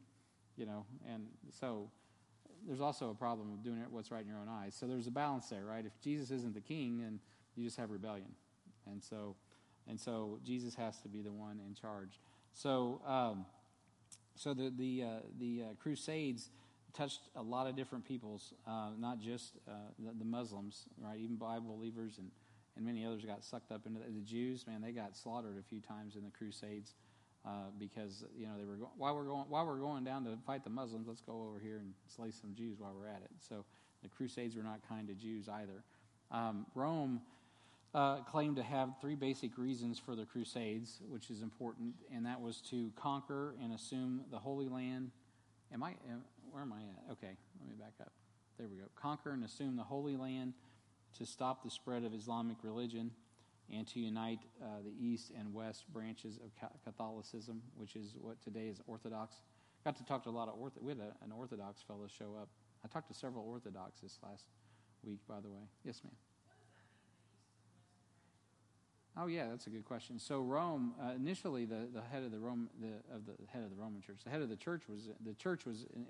You 0.56 0.68
know, 0.68 0.86
and 1.12 1.26
so 1.60 1.90
there's 2.66 2.82
also 2.82 3.10
a 3.10 3.16
problem 3.16 3.52
of 3.52 3.64
doing 3.64 3.84
what's 3.90 4.12
right 4.12 4.22
in 4.22 4.28
your 4.28 4.38
own 4.38 4.50
eyes. 4.50 4.76
So 4.76 4.86
there's 4.86 5.08
a 5.08 5.12
balance 5.12 5.48
there, 5.48 5.66
right? 5.66 5.86
If 5.86 6.00
Jesus 6.02 6.32
isn't 6.32 6.54
the 6.54 6.62
king, 6.62 7.00
then 7.00 7.20
you 7.56 7.64
just 7.64 7.78
have 7.78 7.92
rebellion, 7.92 8.34
and 8.86 9.04
so 9.04 9.36
and 9.88 10.00
so 10.00 10.40
Jesus 10.44 10.76
has 10.76 11.00
to 11.02 11.10
be 11.10 11.22
the 11.22 11.32
one 11.32 11.60
in 11.66 11.74
charge. 11.74 12.20
So 12.54 13.02
um, 13.06 13.46
so 14.36 14.54
the 14.54 14.72
the 14.76 15.04
uh, 15.04 15.08
the 15.40 15.64
uh, 15.64 15.74
Crusades 15.82 16.50
touched 16.94 17.22
a 17.36 17.42
lot 17.42 17.68
of 17.68 17.76
different 17.76 18.06
peoples, 18.06 18.54
uh, 18.68 18.90
not 19.00 19.20
just 19.20 19.58
uh, 19.68 19.72
the, 19.98 20.12
the, 20.20 20.26
Muslims, 20.26 20.84
right? 21.00 21.18
Even 21.18 21.36
Bible 21.36 21.76
believers 21.76 22.20
and, 22.20 22.30
and 22.76 22.86
many 22.86 23.04
others 23.04 23.26
got 23.26 23.44
sucked 23.44 23.72
up 23.72 23.88
into 23.88 24.00
the, 24.00 24.06
the 24.12 24.22
Jews. 24.22 24.68
Man, 24.68 24.80
they 24.80 24.92
got 24.92 25.18
slaughtered 25.18 25.58
a 25.58 25.64
few 25.64 25.80
times 25.82 26.16
in 26.16 26.24
the 26.24 26.30
Crusades 26.30 26.94
uh, 27.46 27.72
because 27.80 28.24
you 28.38 28.46
know 28.46 28.54
they 28.58 28.66
were 28.66 28.78
while 28.98 29.16
we're 29.16 29.26
going 29.26 29.46
while 29.50 29.66
we're 29.66 29.80
going 29.80 30.04
down 30.04 30.24
to 30.26 30.38
fight 30.46 30.64
the 30.64 30.70
Muslims, 30.70 31.08
let's 31.08 31.22
go 31.22 31.48
over 31.50 31.60
here 31.60 31.78
and 31.78 31.94
slay 32.08 32.32
some 32.32 32.54
Jews 32.54 32.80
while 32.80 32.94
we're 32.98 33.08
at 33.08 33.22
it. 33.24 33.32
So 33.40 33.66
the 34.02 34.10
Crusades 34.10 34.56
were 34.56 34.64
not 34.64 34.88
kind 34.88 35.08
to 35.08 35.14
Jews 35.14 35.50
either. 35.50 35.84
Um, 36.32 36.66
Rome. 36.76 37.22
Uh, 37.94 38.22
claimed 38.24 38.56
to 38.56 38.64
have 38.64 38.90
three 39.00 39.14
basic 39.14 39.56
reasons 39.56 40.00
for 40.00 40.16
the 40.16 40.26
Crusades, 40.26 41.00
which 41.08 41.30
is 41.30 41.44
important, 41.44 41.94
and 42.12 42.26
that 42.26 42.42
was 42.42 42.60
to 42.60 42.92
conquer 42.96 43.54
and 43.62 43.72
assume 43.72 44.22
the 44.32 44.40
Holy 44.40 44.68
Land. 44.68 45.12
Am 45.72 45.84
I? 45.84 45.90
Am, 46.10 46.24
where 46.52 46.64
am 46.64 46.74
I 46.74 46.78
at? 46.80 47.12
Okay, 47.12 47.38
let 47.60 47.70
me 47.70 47.76
back 47.80 47.94
up. 48.02 48.12
There 48.58 48.68
we 48.68 48.78
go. 48.78 48.86
Conquer 48.96 49.32
and 49.32 49.44
assume 49.44 49.76
the 49.76 49.84
Holy 49.84 50.16
Land 50.16 50.54
to 51.20 51.26
stop 51.26 51.64
the 51.64 51.70
spread 51.70 52.04
of 52.04 52.16
Islamic 52.16 52.58
religion 52.64 53.12
and 53.72 53.88
to 53.88 54.00
unite 54.00 54.40
uh, 54.62 54.82
the 54.84 54.94
east 55.00 55.32
and 55.38 55.54
west 55.54 55.86
branches 55.94 56.40
of 56.44 56.52
Catholicism, 56.84 57.62
which 57.76 57.96
is 57.96 58.16
what 58.20 58.42
today 58.42 58.70
is 58.70 58.82
Orthodox. 58.88 59.36
Got 59.84 59.98
to 59.98 60.06
talk 60.06 60.24
to 60.24 60.30
a 60.30 60.32
lot 60.32 60.48
of 60.48 60.56
Orthodox. 60.60 60.84
We 60.84 60.90
had 60.90 61.00
a, 61.00 61.24
an 61.24 61.32
Orthodox 61.32 61.82
fellow 61.82 62.08
show 62.08 62.36
up. 62.42 62.50
I 62.84 62.88
talked 62.88 63.08
to 63.10 63.14
several 63.14 63.46
Orthodox 63.46 64.02
this 64.02 64.18
last 64.24 64.46
week, 65.04 65.20
by 65.28 65.40
the 65.42 65.50
way. 65.50 65.62
Yes, 65.84 66.02
ma'am. 66.04 66.14
Oh 69.16 69.28
yeah, 69.28 69.48
that's 69.50 69.68
a 69.68 69.70
good 69.70 69.86
question. 69.86 70.18
So 70.18 70.40
Rome 70.40 70.94
uh, 71.02 71.12
initially 71.16 71.66
the, 71.66 71.88
the 71.94 72.02
head 72.02 72.24
of 72.24 72.32
the 72.32 72.40
Rome 72.40 72.70
the, 72.80 73.16
of 73.16 73.26
the 73.26 73.34
head 73.52 73.64
of 73.64 73.70
the 73.70 73.76
Roman 73.76 74.02
Church. 74.02 74.18
The 74.24 74.32
head 74.32 74.42
of 74.42 74.50
the 74.50 74.56
church 74.56 74.84
was 74.90 75.10
the 75.24 75.36
church 75.36 75.66
was 75.66 75.86
in, 75.96 76.06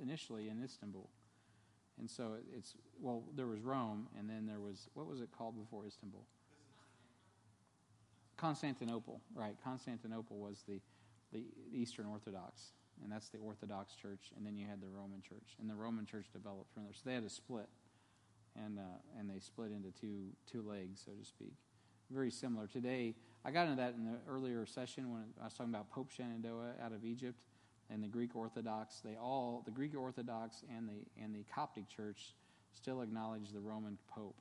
initially 0.00 0.48
in 0.48 0.62
Istanbul, 0.62 1.08
and 1.98 2.08
so 2.08 2.34
it's 2.56 2.74
well 3.00 3.24
there 3.34 3.46
was 3.46 3.60
Rome, 3.60 4.06
and 4.16 4.30
then 4.30 4.46
there 4.46 4.60
was 4.60 4.88
what 4.94 5.06
was 5.06 5.20
it 5.20 5.30
called 5.36 5.58
before 5.58 5.84
Istanbul? 5.84 6.24
Constantinople, 8.36 9.20
right? 9.34 9.56
Constantinople 9.64 10.38
was 10.38 10.62
the 10.68 10.80
the 11.32 11.42
Eastern 11.74 12.06
Orthodox, 12.06 12.70
and 13.02 13.10
that's 13.10 13.30
the 13.30 13.38
Orthodox 13.38 13.96
Church, 13.96 14.30
and 14.36 14.46
then 14.46 14.56
you 14.56 14.64
had 14.64 14.80
the 14.80 14.88
Roman 14.88 15.22
Church, 15.22 15.56
and 15.60 15.68
the 15.68 15.74
Roman 15.74 16.06
Church 16.06 16.26
developed 16.32 16.72
from 16.72 16.84
there. 16.84 16.92
So 16.94 17.00
they 17.04 17.14
had 17.14 17.24
to 17.24 17.34
split, 17.34 17.68
and 18.54 18.78
uh, 18.78 19.18
and 19.18 19.28
they 19.28 19.40
split 19.40 19.72
into 19.72 19.90
two 19.90 20.28
two 20.46 20.62
legs, 20.62 21.02
so 21.04 21.10
to 21.10 21.24
speak 21.26 21.54
very 22.10 22.30
similar. 22.30 22.66
Today, 22.66 23.14
I 23.44 23.50
got 23.50 23.64
into 23.64 23.76
that 23.76 23.94
in 23.94 24.04
the 24.04 24.18
earlier 24.28 24.64
session 24.66 25.12
when 25.12 25.24
I 25.40 25.44
was 25.44 25.54
talking 25.54 25.72
about 25.72 25.90
Pope 25.90 26.10
Shenouda 26.10 26.82
out 26.82 26.92
of 26.92 27.04
Egypt 27.04 27.38
and 27.90 28.02
the 28.02 28.08
Greek 28.08 28.34
Orthodox. 28.34 29.00
They 29.04 29.16
all, 29.16 29.62
the 29.64 29.70
Greek 29.70 29.96
Orthodox 29.96 30.62
and 30.74 30.88
the 30.88 31.22
and 31.22 31.34
the 31.34 31.44
Coptic 31.54 31.88
Church, 31.88 32.34
still 32.72 33.02
acknowledge 33.02 33.52
the 33.52 33.60
Roman 33.60 33.98
Pope, 34.08 34.36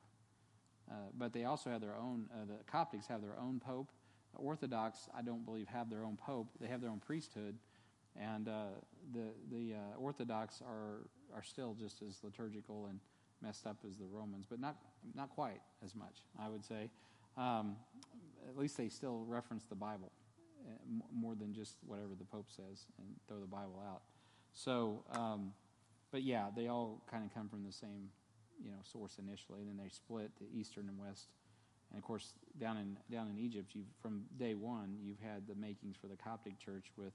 uh, 0.89 0.95
but 1.17 1.33
they 1.33 1.45
also 1.45 1.69
have 1.69 1.81
their 1.81 1.95
own. 1.95 2.27
Uh, 2.33 2.45
the 2.45 2.71
Coptics 2.71 3.07
have 3.07 3.21
their 3.21 3.37
own 3.39 3.59
Pope. 3.59 3.91
The 4.33 4.39
Orthodox, 4.39 5.09
I 5.17 5.21
don't 5.21 5.45
believe, 5.45 5.67
have 5.67 5.89
their 5.89 6.03
own 6.03 6.17
Pope. 6.17 6.47
They 6.59 6.67
have 6.67 6.81
their 6.81 6.89
own 6.89 6.99
priesthood, 6.99 7.55
and 8.15 8.47
uh, 8.47 8.65
the 9.13 9.29
the 9.51 9.75
uh, 9.75 9.97
Orthodox 9.97 10.61
are 10.61 11.07
are 11.35 11.43
still 11.43 11.75
just 11.77 12.01
as 12.01 12.19
liturgical 12.23 12.87
and 12.87 12.99
messed 13.41 13.67
up 13.67 13.77
as 13.87 13.97
the 13.97 14.05
Romans, 14.05 14.45
but 14.49 14.59
not 14.59 14.77
not 15.15 15.29
quite 15.29 15.61
as 15.83 15.95
much, 15.95 16.23
I 16.39 16.49
would 16.49 16.63
say 16.63 16.89
um, 17.37 17.75
at 18.47 18.57
least 18.57 18.77
they 18.77 18.89
still 18.89 19.23
reference 19.27 19.65
the 19.65 19.75
Bible 19.75 20.11
uh, 20.67 21.03
more 21.13 21.35
than 21.35 21.53
just 21.53 21.77
whatever 21.85 22.15
the 22.17 22.25
Pope 22.25 22.47
says 22.49 22.85
and 22.97 23.07
throw 23.27 23.39
the 23.39 23.45
Bible 23.45 23.81
out. 23.87 24.01
So, 24.53 25.03
um, 25.11 25.53
but 26.11 26.23
yeah, 26.23 26.47
they 26.55 26.67
all 26.67 27.01
kind 27.09 27.23
of 27.23 27.33
come 27.33 27.47
from 27.47 27.63
the 27.63 27.71
same, 27.71 28.09
you 28.63 28.71
know, 28.71 28.77
source 28.83 29.17
initially. 29.19 29.59
And 29.59 29.69
then 29.69 29.77
they 29.77 29.89
split 29.89 30.31
the 30.39 30.47
Eastern 30.57 30.87
and 30.87 30.97
West. 30.97 31.27
And 31.91 31.97
of 31.97 32.03
course, 32.03 32.33
down 32.59 32.77
in 32.77 32.97
down 33.09 33.27
in 33.27 33.37
Egypt, 33.37 33.75
you 33.75 33.83
from 34.01 34.23
day 34.37 34.55
one, 34.55 34.97
you've 35.01 35.19
had 35.19 35.47
the 35.47 35.55
makings 35.55 35.95
for 35.95 36.07
the 36.07 36.17
Coptic 36.17 36.59
Church 36.59 36.91
with 36.97 37.13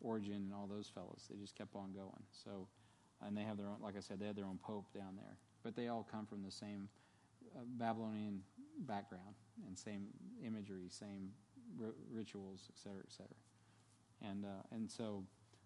Origen 0.00 0.34
and 0.34 0.54
all 0.54 0.66
those 0.66 0.88
fellows. 0.88 1.26
They 1.28 1.36
just 1.36 1.56
kept 1.56 1.74
on 1.74 1.92
going. 1.92 2.22
So, 2.44 2.68
and 3.20 3.36
they 3.36 3.42
have 3.42 3.56
their 3.56 3.66
own, 3.66 3.76
like 3.82 3.96
I 3.96 4.00
said, 4.00 4.20
they 4.20 4.26
have 4.26 4.36
their 4.36 4.46
own 4.46 4.58
pope 4.62 4.86
down 4.94 5.16
there. 5.16 5.36
But 5.62 5.74
they 5.74 5.88
all 5.88 6.06
come 6.10 6.26
from 6.26 6.42
the 6.44 6.50
same 6.50 6.88
uh, 7.54 7.60
Babylonian 7.78 8.42
background 8.80 9.34
and 9.66 9.78
same 9.78 10.08
imagery, 10.44 10.88
same 10.88 11.30
r- 11.82 11.94
rituals, 12.12 12.68
et 12.68 12.78
cetera, 12.78 13.02
et 13.06 13.12
cetera. 13.12 13.36
And, 14.22 14.44
uh, 14.44 14.74
and 14.74 14.90
so 14.90 15.24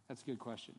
that's 0.08 0.22
a 0.22 0.24
good 0.24 0.38
question. 0.38 0.74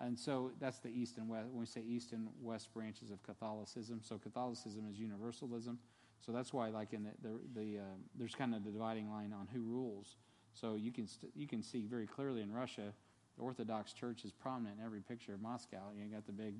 And 0.00 0.18
so 0.18 0.50
that's 0.60 0.78
the 0.78 0.88
east 0.88 1.18
and 1.18 1.28
west. 1.28 1.46
When 1.50 1.60
we 1.60 1.66
say 1.66 1.82
east 1.82 2.12
and 2.12 2.28
west 2.42 2.72
branches 2.74 3.10
of 3.10 3.22
Catholicism, 3.22 4.00
so 4.02 4.18
Catholicism 4.18 4.86
is 4.90 4.98
universalism. 4.98 5.78
So 6.24 6.32
that's 6.32 6.52
why, 6.52 6.68
like 6.68 6.92
in 6.92 7.04
the, 7.04 7.10
the, 7.22 7.38
the 7.54 7.78
uh, 7.78 7.82
there's 8.16 8.34
kind 8.34 8.54
of 8.54 8.64
the 8.64 8.70
dividing 8.70 9.10
line 9.10 9.32
on 9.32 9.46
who 9.52 9.60
rules. 9.60 10.16
So 10.52 10.74
you 10.74 10.90
can 10.90 11.06
st- 11.06 11.32
you 11.36 11.46
can 11.46 11.62
see 11.62 11.86
very 11.86 12.06
clearly 12.06 12.40
in 12.40 12.50
Russia, 12.50 12.92
the 13.36 13.42
Orthodox 13.42 13.92
Church 13.92 14.24
is 14.24 14.32
prominent 14.32 14.78
in 14.78 14.84
every 14.84 15.00
picture 15.00 15.34
of 15.34 15.40
Moscow. 15.40 15.92
You 15.96 16.04
got 16.12 16.26
the 16.26 16.32
big, 16.32 16.54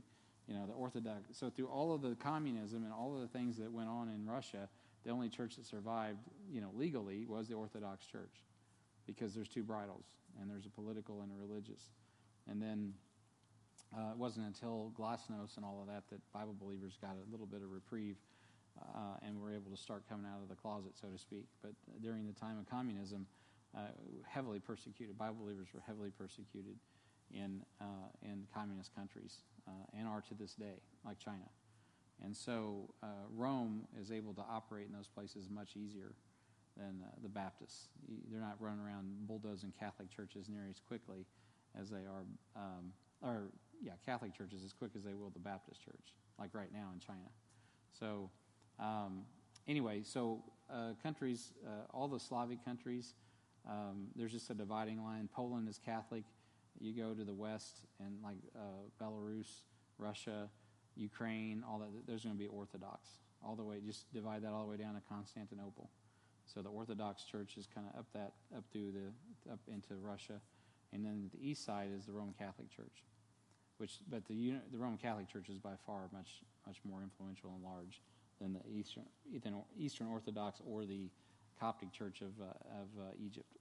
you 0.47 0.55
know, 0.55 0.67
the 0.67 0.75
Orthodox. 0.75 1.23
So 1.33 1.51
through 1.51 1.69
all 1.69 1.93
of 1.95 2.03
the 2.03 2.15
communism 2.15 2.85
and 2.85 2.93
all 2.93 3.15
of 3.15 3.21
the 3.21 3.29
things 3.29 3.57
that 3.57 3.73
went 3.73 3.89
on 3.89 4.09
in 4.09 4.27
Russia, 4.27 4.69
the 5.05 5.11
only 5.11 5.29
church 5.29 5.57
that 5.57 5.67
survived, 5.67 6.19
you 6.51 6.61
know, 6.61 6.71
legally 6.75 7.27
was 7.27 7.49
the 7.49 7.55
Orthodox 7.55 8.07
Church, 8.07 8.43
because 9.07 9.35
there's 9.35 9.49
two 9.49 9.63
bridles, 9.63 10.07
and 10.41 10.51
there's 10.51 10.67
a 10.67 10.71
political 10.71 11.23
and 11.23 11.31
a 11.31 11.35
religious. 11.37 11.83
And 12.49 12.61
then 12.61 12.95
uh, 13.97 14.13
it 14.13 14.19
wasn't 14.19 14.47
until 14.47 14.93
Glasnost 14.99 15.57
and 15.57 15.65
all 15.65 15.81
of 15.81 15.87
that 15.89 16.05
that 16.11 16.21
Bible 16.33 16.55
believers 16.59 16.99
got 17.01 17.13
a 17.13 17.31
little 17.31 17.47
bit 17.47 17.63
of 17.63 17.71
reprieve, 17.71 18.17
uh, 18.81 19.19
and 19.23 19.41
were 19.41 19.53
able 19.53 19.71
to 19.71 19.77
start 19.77 20.03
coming 20.09 20.27
out 20.27 20.43
of 20.43 20.49
the 20.49 20.57
closet, 20.57 20.93
so 21.01 21.09
to 21.09 21.19
speak. 21.19 21.47
But 21.63 21.73
during 22.03 22.27
the 22.27 22.33
time 22.33 22.59
of 22.59 22.69
communism, 22.69 23.27
uh, 23.77 23.81
heavily 24.29 24.59
persecuted. 24.59 25.17
Bible 25.19 25.37
believers 25.41 25.69
were 25.75 25.83
heavily 25.87 26.11
persecuted 26.11 26.77
in 27.33 27.61
uh, 27.81 28.09
in 28.23 28.47
communist 28.55 28.95
countries, 28.95 29.39
uh, 29.67 29.99
and 29.99 30.07
are 30.07 30.23
to 30.23 30.35
this 30.35 30.55
day, 30.55 30.79
like 31.05 31.19
China. 31.19 31.45
And 32.25 32.37
so 32.37 32.89
uh, 33.03 33.07
Rome 33.35 33.83
is 34.01 34.11
able 34.11 34.33
to 34.35 34.43
operate 34.51 34.87
in 34.87 34.93
those 34.93 35.09
places 35.09 35.49
much 35.51 35.77
easier 35.77 36.13
than 36.77 37.03
uh, 37.05 37.11
the 37.23 37.29
Baptists. 37.29 37.89
They're 38.31 38.41
not 38.41 38.57
running 38.59 38.81
around 38.81 39.27
bulldozing 39.27 39.73
Catholic 39.79 40.11
churches 40.11 40.49
near 40.49 40.67
as 40.69 40.81
quickly 40.81 41.27
as 41.79 41.91
they 41.91 42.07
are, 42.07 42.25
um, 42.57 42.93
or 43.23 43.51
yeah, 43.83 43.93
Catholic 44.05 44.37
churches 44.37 44.65
as 44.65 44.73
quick 44.73 44.93
as 44.97 45.05
they 45.05 45.15
will 45.15 45.31
the 45.31 45.39
Baptist 45.39 45.85
church, 45.85 46.15
like 46.39 46.51
right 46.55 46.73
now 46.73 46.89
in 46.93 47.01
China. 47.01 47.29
So, 47.99 48.31
um, 48.81 49.23
anyway, 49.69 50.03
so 50.03 50.43
uh, 50.73 50.93
countries, 51.03 51.53
uh, 51.67 51.87
all 51.93 52.09
the 52.09 52.19
Slavic 52.19 52.65
countries, 52.65 53.15
um, 53.69 54.09
there's 54.17 54.33
just 54.33 54.51
a 54.51 54.55
dividing 54.55 55.03
line. 55.03 55.29
Poland 55.33 55.69
is 55.69 55.79
Catholic. 55.79 56.25
You 56.81 56.93
go 56.93 57.15
to 57.15 57.25
the 57.25 57.35
west, 57.35 57.83
and 58.01 58.17
like 58.23 58.37
uh, 58.57 58.61
Belarus, 59.03 59.63
Russia, 59.99 60.49
Ukraine, 60.97 61.65
all 61.69 61.79
that, 61.79 61.89
there's 62.07 62.25
going 62.25 62.35
to 62.35 62.39
be 62.39 62.49
Orthodox 62.49 63.09
all 63.45 63.57
the 63.57 63.63
way. 63.65 63.77
Just 63.85 64.13
divide 64.13 64.43
that 64.43 64.53
all 64.53 64.65
the 64.65 64.71
way 64.71 64.77
down 64.77 64.95
to 64.95 65.03
Constantinople. 65.09 65.91
So 66.47 66.63
the 66.63 66.69
Orthodox 66.69 67.25
Church 67.25 67.57
is 67.57 67.67
kind 67.67 67.87
of 67.93 67.99
up 67.99 68.07
that 68.13 68.33
up 68.57 68.65
through 68.73 68.93
the 68.93 69.53
up 69.53 69.61
into 69.67 69.95
Russia, 69.97 70.41
and 70.93 71.05
then 71.05 71.31
the 71.33 71.51
east 71.51 71.65
side 71.65 71.89
is 71.97 72.07
the 72.07 72.13
Roman 72.13 72.35
Catholic 72.35 72.71
Church, 72.71 73.05
which 73.79 73.99
but 74.11 74.27
the 74.27 74.55
the 74.71 74.79
Roman 74.79 74.99
Catholic 74.99 75.29
Church 75.29 75.49
is 75.49 75.59
by 75.59 75.73
far 75.87 76.03
much 76.13 76.43
much 76.67 76.79
more 76.85 77.03
influential 77.03 77.51
and 77.55 77.65
large 77.65 78.03
than 78.41 78.53
the 78.53 78.61
Eastern 78.71 79.05
Eastern 79.79 80.07
Orthodox 80.07 80.61
or 80.67 80.85
the 80.85 81.09
Coptic 81.59 81.93
Church 81.93 82.21
of 82.21 82.33
uh, 82.41 82.81
of 82.83 82.89
uh, 83.01 83.11
Egypt. 83.25 83.57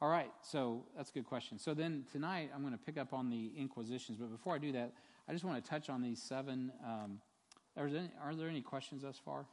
All 0.00 0.08
right, 0.08 0.30
so 0.42 0.84
that's 0.96 1.10
a 1.10 1.12
good 1.12 1.26
question. 1.26 1.58
So 1.58 1.74
then 1.74 2.04
tonight 2.12 2.50
I'm 2.54 2.60
going 2.60 2.72
to 2.72 2.78
pick 2.78 2.96
up 2.98 3.12
on 3.12 3.30
the 3.30 3.50
Inquisitions, 3.56 4.16
but 4.16 4.30
before 4.30 4.54
I 4.54 4.58
do 4.58 4.70
that, 4.70 4.92
I 5.28 5.32
just 5.32 5.44
want 5.44 5.62
to 5.62 5.70
touch 5.70 5.90
on 5.90 6.00
these 6.00 6.22
seven. 6.22 6.72
Um, 6.84 7.20
are, 7.76 7.90
there 7.90 8.00
any, 8.00 8.10
are 8.24 8.34
there 8.34 8.48
any 8.48 8.62
questions 8.62 9.02
thus 9.02 9.20
far? 9.22 9.44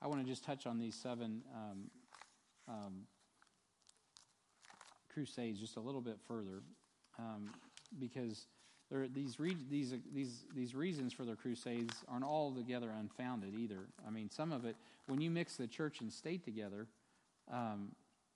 I 0.00 0.06
want 0.06 0.22
to 0.22 0.26
just 0.26 0.44
touch 0.44 0.66
on 0.66 0.78
these 0.78 0.94
seven 0.94 1.42
um, 1.52 1.90
um, 2.68 2.92
crusades 5.12 5.58
just 5.58 5.76
a 5.76 5.80
little 5.80 6.00
bit 6.00 6.18
further, 6.28 6.62
um, 7.18 7.50
because 7.98 8.46
these, 9.12 9.40
re- 9.40 9.56
these, 9.68 9.94
these, 10.14 10.44
these 10.54 10.74
reasons 10.76 11.12
for 11.12 11.24
their 11.24 11.34
crusades 11.34 11.96
aren't 12.08 12.24
altogether 12.24 12.90
unfounded 12.96 13.54
either. 13.58 13.88
I 14.06 14.10
mean, 14.10 14.30
some 14.30 14.52
of 14.52 14.64
it, 14.64 14.76
when 15.08 15.20
you 15.20 15.30
mix 15.30 15.56
the 15.56 15.66
church 15.66 16.00
and 16.02 16.12
state 16.12 16.44
together, 16.44 16.86
um, 17.52 17.92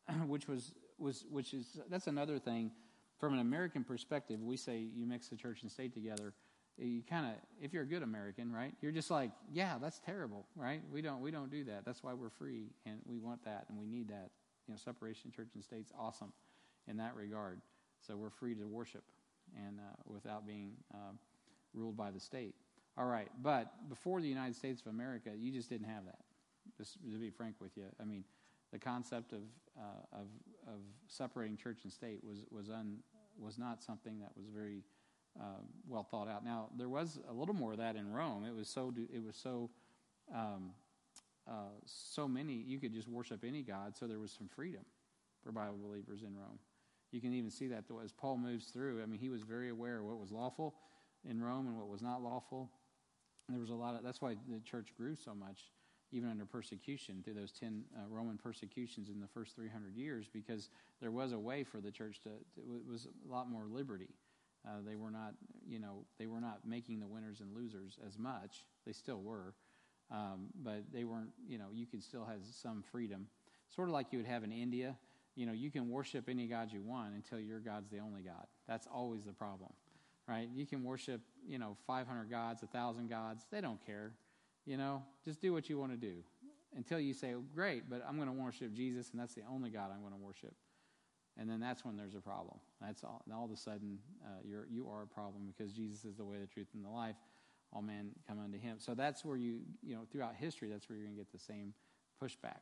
which 0.26 0.48
was, 0.48 0.72
was 0.98 1.24
which 1.30 1.54
is 1.54 1.78
that's 1.88 2.08
another 2.08 2.40
thing 2.40 2.72
from 3.20 3.34
an 3.34 3.38
American 3.38 3.84
perspective. 3.84 4.42
We 4.42 4.56
say 4.56 4.78
you 4.78 5.06
mix 5.06 5.28
the 5.28 5.36
church 5.36 5.62
and 5.62 5.70
state 5.70 5.94
together. 5.94 6.32
You 6.80 7.02
kind 7.08 7.26
of, 7.26 7.32
if 7.60 7.74
you're 7.74 7.82
a 7.82 7.86
good 7.86 8.02
American, 8.02 8.50
right? 8.50 8.72
You're 8.80 8.92
just 8.92 9.10
like, 9.10 9.30
yeah, 9.52 9.76
that's 9.80 9.98
terrible, 9.98 10.46
right? 10.56 10.80
We 10.90 11.02
don't 11.02 11.20
we 11.20 11.30
don't 11.30 11.50
do 11.50 11.64
that. 11.64 11.84
That's 11.84 12.02
why 12.02 12.14
we're 12.14 12.30
free, 12.30 12.70
and 12.86 13.00
we 13.04 13.18
want 13.18 13.44
that, 13.44 13.66
and 13.68 13.78
we 13.78 13.86
need 13.86 14.08
that. 14.08 14.30
You 14.66 14.74
know, 14.74 14.78
separation 14.82 15.30
church 15.30 15.48
and 15.54 15.62
state's 15.62 15.92
awesome 15.98 16.32
in 16.88 16.96
that 16.96 17.14
regard. 17.14 17.60
So 18.06 18.16
we're 18.16 18.30
free 18.30 18.54
to 18.54 18.64
worship 18.64 19.02
and 19.66 19.78
uh, 19.78 19.96
without 20.06 20.46
being 20.46 20.72
uh, 20.94 21.12
ruled 21.74 21.96
by 21.96 22.10
the 22.10 22.20
state. 22.20 22.54
All 22.96 23.06
right, 23.06 23.28
but 23.42 23.88
before 23.88 24.20
the 24.20 24.28
United 24.28 24.56
States 24.56 24.80
of 24.80 24.88
America, 24.88 25.30
you 25.38 25.52
just 25.52 25.68
didn't 25.68 25.86
have 25.88 26.04
that. 26.06 26.18
Just 26.78 26.94
to 26.94 27.18
be 27.18 27.30
frank 27.30 27.56
with 27.60 27.76
you, 27.76 27.84
I 28.00 28.04
mean, 28.04 28.24
the 28.72 28.78
concept 28.78 29.32
of 29.32 29.42
uh, 29.78 30.18
of 30.18 30.26
of 30.66 30.80
separating 31.08 31.56
church 31.56 31.80
and 31.84 31.92
state 31.92 32.22
was 32.22 32.44
was 32.50 32.70
un 32.70 32.98
was 33.38 33.58
not 33.58 33.82
something 33.82 34.18
that 34.20 34.30
was 34.36 34.46
very 34.54 34.82
uh, 35.38 35.60
well 35.88 36.02
thought 36.02 36.28
out. 36.28 36.44
Now 36.44 36.68
there 36.76 36.88
was 36.88 37.18
a 37.28 37.32
little 37.32 37.54
more 37.54 37.72
of 37.72 37.78
that 37.78 37.96
in 37.96 38.10
Rome. 38.10 38.44
It 38.44 38.54
was 38.54 38.68
so 38.68 38.92
it 39.12 39.22
was 39.22 39.36
so 39.36 39.70
um, 40.34 40.70
uh, 41.48 41.72
so 41.84 42.28
many 42.28 42.54
you 42.54 42.78
could 42.78 42.92
just 42.92 43.08
worship 43.08 43.44
any 43.46 43.62
god. 43.62 43.96
So 43.96 44.06
there 44.06 44.18
was 44.18 44.32
some 44.32 44.48
freedom 44.48 44.82
for 45.42 45.52
Bible 45.52 45.78
believers 45.82 46.22
in 46.22 46.36
Rome. 46.36 46.58
You 47.12 47.20
can 47.20 47.32
even 47.32 47.50
see 47.50 47.66
that 47.68 47.84
as 48.04 48.12
Paul 48.12 48.36
moves 48.36 48.66
through. 48.66 49.02
I 49.02 49.06
mean, 49.06 49.18
he 49.18 49.28
was 49.28 49.42
very 49.42 49.70
aware 49.70 49.98
of 49.98 50.04
what 50.04 50.18
was 50.18 50.30
lawful 50.30 50.74
in 51.28 51.42
Rome 51.42 51.66
and 51.66 51.76
what 51.76 51.88
was 51.88 52.02
not 52.02 52.22
lawful. 52.22 52.70
And 53.48 53.56
there 53.56 53.60
was 53.60 53.70
a 53.70 53.74
lot 53.74 53.96
of 53.96 54.04
that's 54.04 54.20
why 54.20 54.36
the 54.48 54.60
church 54.60 54.92
grew 54.96 55.16
so 55.16 55.34
much, 55.34 55.72
even 56.12 56.30
under 56.30 56.46
persecution 56.46 57.22
through 57.24 57.34
those 57.34 57.52
ten 57.52 57.84
uh, 57.96 58.08
Roman 58.08 58.38
persecutions 58.38 59.08
in 59.08 59.20
the 59.20 59.26
first 59.26 59.56
300 59.56 59.96
years, 59.96 60.26
because 60.32 60.70
there 61.00 61.10
was 61.10 61.32
a 61.32 61.38
way 61.38 61.64
for 61.64 61.80
the 61.80 61.90
church 61.90 62.20
to 62.22 62.30
it 62.30 62.86
was 62.88 63.08
a 63.28 63.32
lot 63.32 63.50
more 63.50 63.64
liberty. 63.68 64.10
Uh, 64.66 64.78
they 64.86 64.96
were 64.96 65.10
not, 65.10 65.34
you 65.66 65.78
know, 65.78 66.04
they 66.18 66.26
were 66.26 66.40
not 66.40 66.60
making 66.66 67.00
the 67.00 67.06
winners 67.06 67.40
and 67.40 67.54
losers 67.54 67.98
as 68.06 68.18
much. 68.18 68.66
They 68.86 68.92
still 68.92 69.20
were, 69.20 69.54
um, 70.10 70.48
but 70.62 70.84
they 70.92 71.04
weren't. 71.04 71.30
You 71.48 71.58
know, 71.58 71.68
you 71.72 71.86
could 71.86 72.02
still 72.02 72.24
have 72.24 72.40
some 72.52 72.82
freedom, 72.92 73.26
sort 73.74 73.88
of 73.88 73.94
like 73.94 74.08
you 74.10 74.18
would 74.18 74.26
have 74.26 74.44
in 74.44 74.52
India 74.52 74.96
you 75.40 75.46
know, 75.46 75.52
you 75.52 75.70
can 75.70 75.88
worship 75.90 76.28
any 76.28 76.46
God 76.46 76.72
you 76.72 76.82
want 76.82 77.14
until 77.14 77.40
your 77.40 77.60
God's 77.60 77.88
the 77.90 77.98
only 77.98 78.22
God. 78.22 78.46
That's 78.66 78.86
always 78.92 79.24
the 79.24 79.32
problem, 79.32 79.70
right? 80.28 80.48
You 80.54 80.66
can 80.66 80.84
worship, 80.84 81.20
you 81.48 81.58
know, 81.58 81.76
500 81.86 82.30
gods, 82.30 82.62
1,000 82.62 83.08
gods. 83.08 83.46
They 83.50 83.60
don't 83.60 83.84
care. 83.86 84.12
You 84.66 84.76
know, 84.76 85.02
just 85.24 85.40
do 85.40 85.52
what 85.52 85.70
you 85.70 85.78
want 85.78 85.92
to 85.92 85.96
do 85.96 86.16
until 86.76 87.00
you 87.00 87.14
say, 87.14 87.34
oh, 87.34 87.42
great, 87.54 87.88
but 87.88 88.04
I'm 88.06 88.16
going 88.16 88.28
to 88.28 88.34
worship 88.34 88.74
Jesus, 88.74 89.10
and 89.12 89.20
that's 89.20 89.34
the 89.34 89.42
only 89.50 89.70
God 89.70 89.90
I'm 89.92 90.00
going 90.00 90.12
to 90.12 90.24
worship. 90.24 90.54
And 91.38 91.48
then 91.48 91.60
that's 91.60 91.84
when 91.84 91.96
there's 91.96 92.14
a 92.14 92.20
problem. 92.20 92.58
That's 92.80 93.04
all. 93.04 93.22
All 93.32 93.44
of 93.44 93.50
a 93.50 93.56
sudden, 93.56 93.98
uh, 94.24 94.40
you're 94.44 94.66
you 94.70 94.88
are 94.88 95.02
a 95.02 95.06
problem 95.06 95.44
because 95.46 95.72
Jesus 95.72 96.04
is 96.04 96.16
the 96.16 96.24
way, 96.24 96.36
the 96.40 96.46
truth, 96.46 96.68
and 96.74 96.84
the 96.84 96.88
life. 96.88 97.16
All 97.72 97.82
men 97.82 98.10
come 98.28 98.38
unto 98.42 98.58
Him. 98.58 98.76
So 98.78 98.94
that's 98.94 99.24
where 99.24 99.36
you 99.36 99.60
you 99.82 99.94
know 99.94 100.02
throughout 100.10 100.34
history, 100.34 100.68
that's 100.68 100.88
where 100.88 100.96
you're 100.98 101.06
going 101.06 101.16
to 101.16 101.22
get 101.22 101.32
the 101.32 101.38
same 101.38 101.72
pushback, 102.22 102.60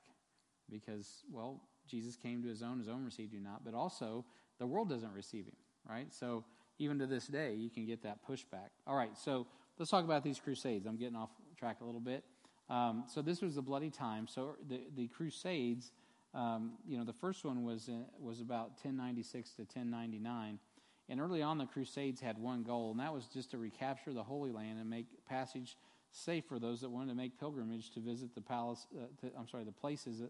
because 0.71 1.25
well, 1.33 1.63
Jesus 1.89 2.17
came 2.17 2.43
to 2.43 2.49
his 2.49 2.63
own, 2.63 2.79
his 2.79 2.89
own 2.89 3.05
received 3.05 3.33
him 3.33 3.43
not, 3.43 3.65
but 3.65 3.75
also 3.75 4.25
the 4.59 4.67
world 4.67 4.89
doesn't 4.89 5.13
receive 5.13 5.47
him, 5.47 5.57
right? 5.89 6.13
So 6.13 6.45
even 6.79 6.99
to 6.99 7.07
this 7.07 7.27
day, 7.27 7.55
you 7.55 7.71
can 7.71 7.87
get 7.87 8.03
that 8.03 8.19
pushback. 8.29 8.71
All 8.87 8.95
right, 8.95 9.17
so 9.17 9.47
let's 9.79 9.91
talk 9.91 10.05
about 10.05 10.23
these 10.23 10.39
crusades. 10.39 10.87
I'm 10.87 10.97
getting 10.97 11.17
off 11.17 11.31
track 11.59 11.79
a 11.81 11.85
little 11.85 12.01
bit. 12.01 12.25
Um, 12.71 13.05
so 13.09 13.23
this 13.23 13.41
was 13.41 13.57
a 13.57 13.63
bloody 13.63 13.91
time. 13.91 14.29
So 14.29 14.57
the, 14.69 14.83
the 14.95 15.09
crusades, 15.09 15.91
um, 16.39 16.73
you 16.87 16.97
know, 16.97 17.05
the 17.05 17.13
first 17.13 17.45
one 17.45 17.65
was, 17.65 17.89
uh, 17.89 18.05
was 18.21 18.41
about 18.41 18.71
1096 18.83 19.51
to 19.55 19.63
1099. 19.63 20.61
And 21.09 21.21
early 21.21 21.43
on, 21.43 21.59
the 21.59 21.67
Crusades 21.67 22.21
had 22.21 22.39
one 22.39 22.63
goal, 22.63 22.93
and 22.93 23.01
that 23.01 23.13
was 23.13 23.27
just 23.27 23.51
to 23.51 23.59
recapture 23.59 24.13
the 24.13 24.23
Holy 24.23 24.53
Land 24.53 24.79
and 24.79 24.89
make 24.89 25.07
passage 25.29 25.77
safe 26.13 26.45
for 26.49 26.61
those 26.61 26.81
that 26.83 26.91
wanted 26.91 27.09
to 27.09 27.17
make 27.17 27.41
pilgrimage 27.41 27.91
to 27.91 28.01
visit 28.01 28.37
the 28.37 28.41
palace. 28.41 28.87
Uh, 28.97 29.07
to, 29.21 29.33
I'm 29.37 29.49
sorry, 29.49 29.65
the 29.65 29.73
places 29.73 30.23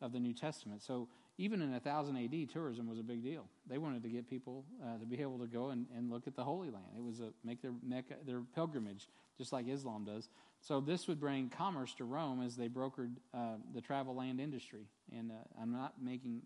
of 0.00 0.12
the 0.12 0.18
New 0.18 0.34
Testament. 0.34 0.82
So 0.82 1.08
even 1.42 1.60
in 1.60 1.72
1000 1.72 2.16
AD, 2.16 2.50
tourism 2.50 2.88
was 2.88 3.00
a 3.00 3.02
big 3.02 3.24
deal. 3.24 3.46
They 3.68 3.76
wanted 3.76 4.04
to 4.04 4.08
get 4.08 4.30
people 4.30 4.64
uh, 4.80 4.98
to 4.98 5.04
be 5.04 5.20
able 5.20 5.38
to 5.40 5.48
go 5.48 5.70
and, 5.70 5.86
and 5.96 6.08
look 6.08 6.28
at 6.28 6.36
the 6.36 6.44
Holy 6.44 6.70
Land. 6.70 6.86
It 6.96 7.02
was 7.02 7.18
a 7.18 7.32
make 7.44 7.60
their 7.60 7.72
Mecca, 7.84 8.14
their 8.24 8.42
pilgrimage, 8.54 9.08
just 9.36 9.52
like 9.52 9.66
Islam 9.68 10.04
does. 10.04 10.28
So 10.60 10.80
this 10.80 11.08
would 11.08 11.18
bring 11.18 11.48
commerce 11.48 11.94
to 11.94 12.04
Rome 12.04 12.42
as 12.42 12.54
they 12.54 12.68
brokered 12.68 13.16
uh, 13.34 13.56
the 13.74 13.80
travel 13.80 14.14
land 14.14 14.40
industry. 14.40 14.86
And 15.12 15.32
uh, 15.32 15.34
I'm 15.60 15.72
not 15.72 15.94
making 16.00 16.42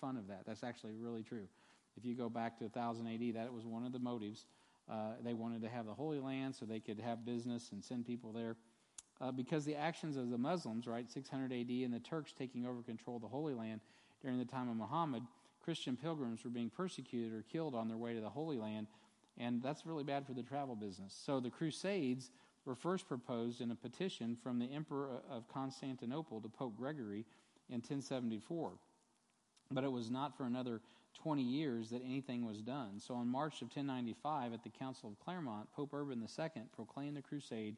fun 0.00 0.16
of 0.16 0.28
that. 0.28 0.42
That's 0.46 0.62
actually 0.62 0.92
really 0.94 1.24
true. 1.24 1.48
If 1.96 2.04
you 2.04 2.14
go 2.14 2.28
back 2.28 2.56
to 2.58 2.64
1000 2.66 3.04
AD, 3.08 3.34
that 3.34 3.52
was 3.52 3.66
one 3.66 3.84
of 3.84 3.92
the 3.92 3.98
motives. 3.98 4.44
Uh, 4.88 5.14
they 5.24 5.34
wanted 5.34 5.62
to 5.62 5.68
have 5.68 5.86
the 5.86 5.94
Holy 5.94 6.20
Land 6.20 6.54
so 6.54 6.64
they 6.64 6.78
could 6.78 7.00
have 7.00 7.24
business 7.24 7.70
and 7.72 7.82
send 7.82 8.06
people 8.06 8.30
there 8.30 8.54
uh, 9.20 9.32
because 9.32 9.64
the 9.64 9.74
actions 9.74 10.16
of 10.16 10.30
the 10.30 10.38
Muslims, 10.38 10.86
right, 10.86 11.10
600 11.10 11.52
AD, 11.52 11.68
and 11.68 11.92
the 11.92 11.98
Turks 11.98 12.32
taking 12.32 12.64
over 12.64 12.82
control 12.82 13.16
of 13.16 13.22
the 13.22 13.28
Holy 13.28 13.54
Land 13.54 13.80
during 14.26 14.40
the 14.40 14.44
time 14.44 14.68
of 14.68 14.76
Muhammad, 14.76 15.22
Christian 15.62 15.96
pilgrims 15.96 16.42
were 16.42 16.50
being 16.50 16.68
persecuted 16.68 17.32
or 17.32 17.42
killed 17.42 17.76
on 17.76 17.86
their 17.86 17.96
way 17.96 18.12
to 18.12 18.20
the 18.20 18.28
Holy 18.28 18.58
Land, 18.58 18.88
and 19.38 19.62
that's 19.62 19.86
really 19.86 20.02
bad 20.02 20.26
for 20.26 20.32
the 20.32 20.42
travel 20.42 20.74
business. 20.74 21.16
So 21.24 21.38
the 21.38 21.48
Crusades 21.48 22.32
were 22.64 22.74
first 22.74 23.06
proposed 23.06 23.60
in 23.60 23.70
a 23.70 23.76
petition 23.76 24.34
from 24.34 24.58
the 24.58 24.66
Emperor 24.66 25.20
of 25.30 25.46
Constantinople 25.46 26.40
to 26.40 26.48
Pope 26.48 26.76
Gregory 26.76 27.24
in 27.68 27.76
1074. 27.76 28.72
But 29.70 29.84
it 29.84 29.92
was 29.92 30.10
not 30.10 30.36
for 30.36 30.42
another 30.42 30.80
20 31.22 31.42
years 31.42 31.90
that 31.90 32.02
anything 32.04 32.44
was 32.44 32.58
done. 32.62 32.98
So 32.98 33.20
in 33.20 33.28
March 33.28 33.62
of 33.62 33.68
1095, 33.68 34.54
at 34.54 34.64
the 34.64 34.70
Council 34.70 35.10
of 35.10 35.24
Clermont, 35.24 35.68
Pope 35.72 35.94
Urban 35.94 36.20
II 36.20 36.62
proclaimed 36.74 37.16
the 37.16 37.22
crusade 37.22 37.76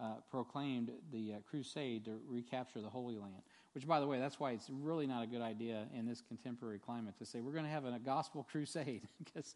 uh, 0.00 0.14
proclaimed 0.30 0.90
the 1.12 1.34
uh, 1.34 1.36
crusade 1.48 2.06
to 2.06 2.18
recapture 2.26 2.80
the 2.80 2.88
Holy 2.88 3.16
Land. 3.18 3.42
Which, 3.74 3.86
by 3.86 4.00
the 4.00 4.06
way, 4.06 4.18
that's 4.18 4.38
why 4.38 4.52
it's 4.52 4.68
really 4.68 5.06
not 5.06 5.22
a 5.22 5.26
good 5.26 5.40
idea 5.40 5.86
in 5.96 6.06
this 6.06 6.20
contemporary 6.20 6.78
climate 6.78 7.14
to 7.18 7.24
say 7.24 7.40
we're 7.40 7.52
going 7.52 7.64
to 7.64 7.70
have 7.70 7.86
a, 7.86 7.98
gospel 7.98 8.46
crusade. 8.50 9.02
because 9.24 9.54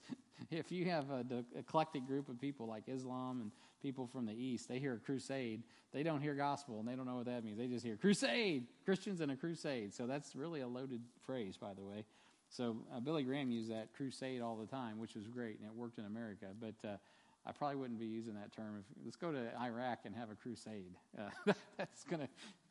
if 0.50 0.72
you 0.72 0.86
have 0.86 1.10
an 1.10 1.44
eclectic 1.54 2.06
group 2.06 2.28
of 2.28 2.40
people 2.40 2.66
like 2.66 2.84
Islam 2.88 3.40
and 3.42 3.50
people 3.82 4.06
from 4.06 4.24
the 4.24 4.32
East, 4.32 4.68
they 4.68 4.78
hear 4.78 4.94
a 4.94 4.98
crusade, 4.98 5.62
they 5.92 6.02
don't 6.02 6.22
hear 6.22 6.34
gospel 6.34 6.80
and 6.80 6.88
they 6.88 6.94
don't 6.94 7.06
know 7.06 7.16
what 7.16 7.26
that 7.26 7.44
means. 7.44 7.58
They 7.58 7.66
just 7.66 7.84
hear 7.84 7.96
crusade, 7.96 8.64
Christians 8.84 9.20
in 9.20 9.30
a 9.30 9.36
crusade. 9.36 9.92
So 9.92 10.06
that's 10.06 10.34
really 10.34 10.62
a 10.62 10.68
loaded 10.68 11.02
phrase, 11.26 11.56
by 11.58 11.74
the 11.74 11.82
way. 11.82 12.04
So 12.48 12.76
uh, 12.94 13.00
Billy 13.00 13.22
Graham 13.22 13.50
used 13.50 13.70
that 13.70 13.92
crusade 13.94 14.40
all 14.40 14.56
the 14.56 14.66
time, 14.66 14.98
which 14.98 15.14
was 15.14 15.26
great, 15.26 15.58
and 15.58 15.66
it 15.66 15.74
worked 15.74 15.98
in 15.98 16.04
America. 16.04 16.46
But 16.58 16.88
uh, 16.88 16.96
I 17.46 17.52
probably 17.52 17.76
wouldn't 17.76 18.00
be 18.00 18.06
using 18.06 18.34
that 18.34 18.52
term. 18.52 18.76
If, 18.80 19.04
let's 19.04 19.16
go 19.16 19.30
to 19.30 19.50
Iraq 19.60 20.00
and 20.04 20.14
have 20.16 20.30
a 20.30 20.34
crusade. 20.34 20.96
Uh, 21.18 21.52
that's 21.78 22.02
going 22.04 22.20
to, 22.20 22.28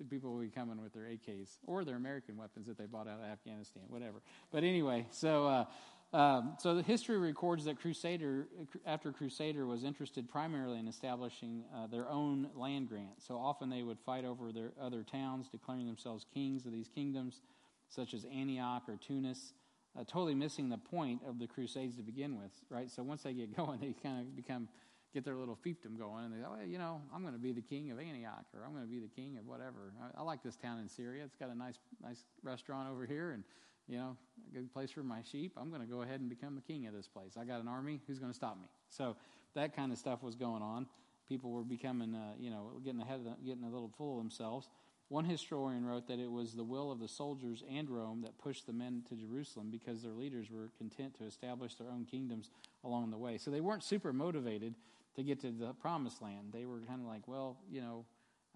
people 0.09 0.33
will 0.33 0.41
be 0.41 0.49
coming 0.49 0.81
with 0.81 0.93
their 0.93 1.03
AKs 1.03 1.57
or 1.65 1.85
their 1.85 1.95
American 1.95 2.35
weapons 2.35 2.67
that 2.67 2.77
they 2.77 2.85
bought 2.85 3.07
out 3.07 3.19
of 3.19 3.25
Afghanistan, 3.25 3.83
whatever. 3.87 4.21
But 4.51 4.63
anyway, 4.63 5.05
so, 5.11 5.47
uh, 5.47 6.17
um, 6.17 6.55
so 6.59 6.75
the 6.75 6.83
history 6.83 7.17
records 7.17 7.65
that 7.65 7.79
Crusader, 7.79 8.47
after 8.85 9.11
Crusader, 9.11 9.65
was 9.65 9.83
interested 9.83 10.29
primarily 10.29 10.77
in 10.77 10.87
establishing 10.87 11.63
uh, 11.73 11.87
their 11.87 12.09
own 12.09 12.49
land 12.55 12.89
grant. 12.89 13.21
So 13.25 13.37
often 13.37 13.69
they 13.69 13.83
would 13.83 13.99
fight 13.99 14.25
over 14.25 14.51
their 14.51 14.71
other 14.81 15.03
towns, 15.03 15.47
declaring 15.49 15.85
themselves 15.85 16.25
kings 16.33 16.65
of 16.65 16.73
these 16.73 16.89
kingdoms, 16.93 17.41
such 17.89 18.13
as 18.13 18.25
Antioch 18.25 18.83
or 18.87 18.97
Tunis, 18.97 19.53
uh, 19.97 20.03
totally 20.05 20.35
missing 20.35 20.69
the 20.69 20.77
point 20.77 21.21
of 21.27 21.39
the 21.39 21.47
Crusades 21.47 21.95
to 21.95 22.03
begin 22.03 22.37
with, 22.37 22.51
right? 22.69 22.89
So 22.89 23.03
once 23.03 23.23
they 23.23 23.33
get 23.33 23.55
going, 23.57 23.79
they 23.79 23.95
kind 24.01 24.19
of 24.19 24.35
become 24.35 24.67
get 25.13 25.23
their 25.23 25.35
little 25.35 25.57
fiefdom 25.65 25.97
going, 25.97 26.25
and 26.25 26.33
they 26.33 26.39
go, 26.39 26.51
well, 26.51 26.67
you 26.67 26.77
know, 26.77 27.01
I'm 27.13 27.21
going 27.21 27.33
to 27.33 27.39
be 27.39 27.53
the 27.53 27.61
king 27.61 27.89
of 27.89 27.99
Antioch, 27.99 28.43
or 28.53 28.65
I'm 28.65 28.73
going 28.73 28.83
to 28.83 28.91
be 28.91 28.99
the 28.99 29.07
king 29.07 29.37
of 29.37 29.47
whatever. 29.47 29.93
I, 30.03 30.19
I 30.19 30.23
like 30.23 30.43
this 30.43 30.57
town 30.57 30.79
in 30.79 30.89
Syria. 30.89 31.23
It's 31.23 31.37
got 31.37 31.49
a 31.49 31.55
nice, 31.55 31.79
nice 32.03 32.25
restaurant 32.43 32.89
over 32.91 33.05
here, 33.05 33.31
and 33.31 33.43
you 33.87 33.97
know, 33.97 34.17
a 34.51 34.55
good 34.55 34.73
place 34.73 34.91
for 34.91 35.03
my 35.03 35.21
sheep. 35.31 35.53
I'm 35.57 35.69
going 35.69 35.81
to 35.81 35.87
go 35.87 36.01
ahead 36.01 36.19
and 36.19 36.29
become 36.29 36.55
the 36.55 36.61
king 36.61 36.85
of 36.87 36.93
this 36.93 37.07
place. 37.07 37.37
I 37.39 37.45
got 37.45 37.61
an 37.61 37.67
army. 37.67 38.01
Who's 38.07 38.19
going 38.19 38.31
to 38.31 38.35
stop 38.35 38.57
me? 38.57 38.67
So 38.89 39.15
that 39.53 39.75
kind 39.75 39.91
of 39.91 39.97
stuff 39.97 40.21
was 40.21 40.35
going 40.35 40.61
on. 40.61 40.87
People 41.29 41.51
were 41.51 41.63
becoming, 41.63 42.13
uh, 42.13 42.33
you 42.37 42.49
know, 42.49 42.71
getting 42.83 43.01
ahead 43.01 43.19
of 43.19 43.23
the, 43.23 43.35
getting 43.45 43.63
a 43.63 43.69
little 43.69 43.91
full 43.97 44.17
of 44.17 44.23
themselves. 44.23 44.69
One 45.09 45.25
historian 45.25 45.85
wrote 45.85 46.07
that 46.07 46.19
it 46.19 46.31
was 46.31 46.53
the 46.53 46.63
will 46.63 46.91
of 46.91 46.99
the 46.99 47.07
soldiers 47.07 47.63
and 47.71 47.89
Rome 47.89 48.21
that 48.23 48.37
pushed 48.39 48.65
the 48.65 48.73
men 48.73 49.03
to 49.09 49.15
Jerusalem 49.15 49.69
because 49.69 50.01
their 50.01 50.13
leaders 50.13 50.49
were 50.49 50.71
content 50.77 51.15
to 51.19 51.25
establish 51.25 51.75
their 51.75 51.89
own 51.89 52.05
kingdoms 52.05 52.49
along 52.83 53.11
the 53.11 53.17
way. 53.17 53.37
So 53.37 53.51
they 53.51 53.61
weren't 53.61 53.83
super 53.83 54.11
motivated 54.11 54.73
to 55.15 55.23
get 55.23 55.39
to 55.41 55.51
the 55.51 55.73
promised 55.73 56.21
land. 56.21 56.49
They 56.51 56.65
were 56.65 56.79
kind 56.79 57.01
of 57.01 57.07
like, 57.07 57.27
well, 57.27 57.57
you 57.69 57.81
know, 57.81 58.05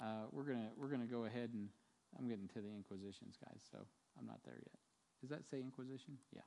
uh, 0.01 0.25
we're 0.31 0.43
gonna 0.43 0.69
we're 0.77 0.87
gonna 0.87 1.05
go 1.05 1.25
ahead 1.25 1.51
and 1.53 1.69
I'm 2.17 2.27
getting 2.27 2.47
to 2.49 2.61
the 2.61 2.69
Inquisitions, 2.69 3.37
guys. 3.43 3.61
So 3.71 3.77
I'm 4.19 4.25
not 4.25 4.39
there 4.43 4.57
yet. 4.57 4.79
Does 5.21 5.29
that 5.29 5.45
say 5.49 5.59
Inquisition? 5.59 6.17
Yeah. 6.33 6.41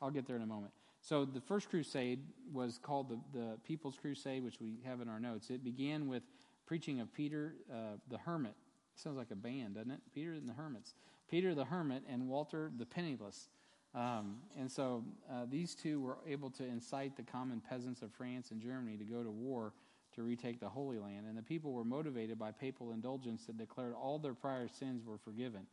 I'll 0.00 0.10
get 0.10 0.26
there 0.26 0.36
in 0.36 0.42
a 0.42 0.46
moment. 0.46 0.72
So 1.00 1.24
the 1.24 1.40
first 1.40 1.68
crusade 1.70 2.20
was 2.52 2.78
called 2.82 3.08
the, 3.10 3.38
the 3.38 3.58
People's 3.64 3.96
Crusade, 3.96 4.42
which 4.42 4.60
we 4.60 4.78
have 4.84 5.00
in 5.00 5.08
our 5.08 5.20
notes. 5.20 5.50
It 5.50 5.62
began 5.62 6.08
with 6.08 6.22
preaching 6.66 7.00
of 7.00 7.12
Peter 7.12 7.54
uh, 7.72 7.96
the 8.10 8.18
Hermit. 8.18 8.54
Sounds 8.96 9.16
like 9.16 9.30
a 9.30 9.36
band, 9.36 9.74
doesn't 9.74 9.90
it? 9.90 10.00
Peter 10.14 10.32
and 10.32 10.48
the 10.48 10.54
Hermits. 10.54 10.94
Peter 11.30 11.54
the 11.54 11.64
Hermit 11.64 12.02
and 12.08 12.28
Walter 12.28 12.70
the 12.76 12.86
Penniless. 12.86 13.48
Um, 13.94 14.38
and 14.58 14.70
so 14.70 15.04
uh, 15.30 15.46
these 15.50 15.74
two 15.74 16.00
were 16.00 16.18
able 16.26 16.50
to 16.50 16.64
incite 16.64 17.16
the 17.16 17.22
common 17.22 17.60
peasants 17.60 18.02
of 18.02 18.10
France 18.12 18.50
and 18.50 18.60
Germany 18.60 18.96
to 18.96 19.04
go 19.04 19.22
to 19.22 19.30
war 19.30 19.72
to 20.14 20.22
retake 20.22 20.60
the 20.60 20.68
Holy 20.68 20.98
Land. 20.98 21.26
And 21.26 21.36
the 21.36 21.42
people 21.42 21.72
were 21.72 21.84
motivated 21.84 22.38
by 22.38 22.52
papal 22.52 22.92
indulgence 22.92 23.46
that 23.46 23.58
declared 23.58 23.94
all 23.94 24.18
their 24.18 24.34
prior 24.34 24.68
sins 24.68 25.04
were 25.04 25.18
forgiven. 25.18 25.66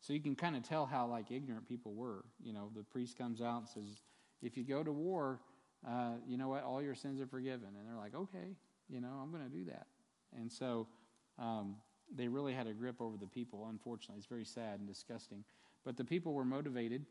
So 0.00 0.12
you 0.12 0.20
can 0.20 0.34
kind 0.34 0.56
of 0.56 0.62
tell 0.62 0.84
how 0.84 1.06
like 1.06 1.30
ignorant 1.30 1.68
people 1.68 1.94
were. 1.94 2.24
You 2.42 2.52
know, 2.52 2.70
the 2.76 2.82
priest 2.82 3.16
comes 3.16 3.40
out 3.40 3.60
and 3.60 3.68
says, 3.68 4.02
"If 4.42 4.56
you 4.56 4.64
go 4.64 4.82
to 4.82 4.92
war, 4.92 5.40
uh, 5.86 6.14
you 6.26 6.36
know 6.36 6.48
what? 6.48 6.64
All 6.64 6.82
your 6.82 6.94
sins 6.94 7.20
are 7.20 7.26
forgiven." 7.26 7.68
And 7.78 7.88
they're 7.88 7.96
like, 7.96 8.14
"Okay, 8.14 8.56
you 8.88 9.00
know, 9.00 9.20
I'm 9.22 9.30
going 9.30 9.44
to 9.44 9.56
do 9.56 9.64
that." 9.66 9.86
And 10.36 10.52
so 10.52 10.88
um, 11.38 11.76
they 12.14 12.28
really 12.28 12.52
had 12.52 12.66
a 12.66 12.72
grip 12.72 13.00
over 13.00 13.16
the 13.16 13.26
people. 13.26 13.66
Unfortunately, 13.70 14.18
it's 14.18 14.26
very 14.26 14.44
sad 14.44 14.78
and 14.78 14.88
disgusting. 14.88 15.44
But 15.84 15.96
the 15.96 16.04
people 16.04 16.32
were 16.32 16.44
motivated, 16.44 17.04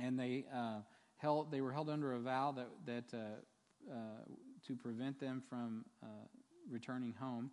and 0.00 0.18
they 0.18 0.44
uh, 0.54 0.80
held. 1.16 1.50
They 1.50 1.60
were 1.60 1.72
held 1.72 1.90
under 1.90 2.12
a 2.14 2.20
vow 2.20 2.52
that 2.52 2.68
that 2.86 3.16
uh, 3.16 3.92
uh 3.92 3.94
to 4.66 4.76
prevent 4.76 5.20
them 5.20 5.42
from 5.48 5.84
uh, 6.02 6.06
returning 6.68 7.14
home 7.18 7.50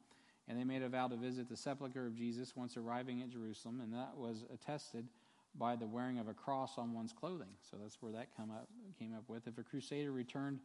and 0.47 0.59
they 0.59 0.63
made 0.63 0.81
a 0.81 0.89
vow 0.89 1.07
to 1.07 1.15
visit 1.15 1.49
the 1.49 1.57
sepulchre 1.57 2.05
of 2.05 2.15
Jesus 2.15 2.55
once 2.55 2.77
arriving 2.77 3.21
at 3.21 3.29
Jerusalem, 3.29 3.81
and 3.81 3.93
that 3.93 4.15
was 4.15 4.45
attested 4.53 5.07
by 5.55 5.75
the 5.75 5.87
wearing 5.87 6.19
of 6.19 6.27
a 6.27 6.33
cross 6.33 6.77
on 6.77 6.93
one's 6.93 7.13
clothing. 7.13 7.49
So 7.69 7.77
that's 7.81 8.01
where 8.01 8.11
that 8.11 8.35
come 8.35 8.51
up, 8.51 8.67
came 8.99 9.15
up 9.15 9.23
with. 9.27 9.47
If 9.47 9.57
a 9.57 9.63
crusader 9.63 10.11
returned 10.11 10.59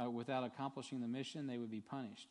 uh, 0.00 0.10
without 0.10 0.44
accomplishing 0.44 1.00
the 1.00 1.06
mission, 1.06 1.46
they 1.46 1.58
would 1.58 1.70
be 1.70 1.80
punished. 1.80 2.28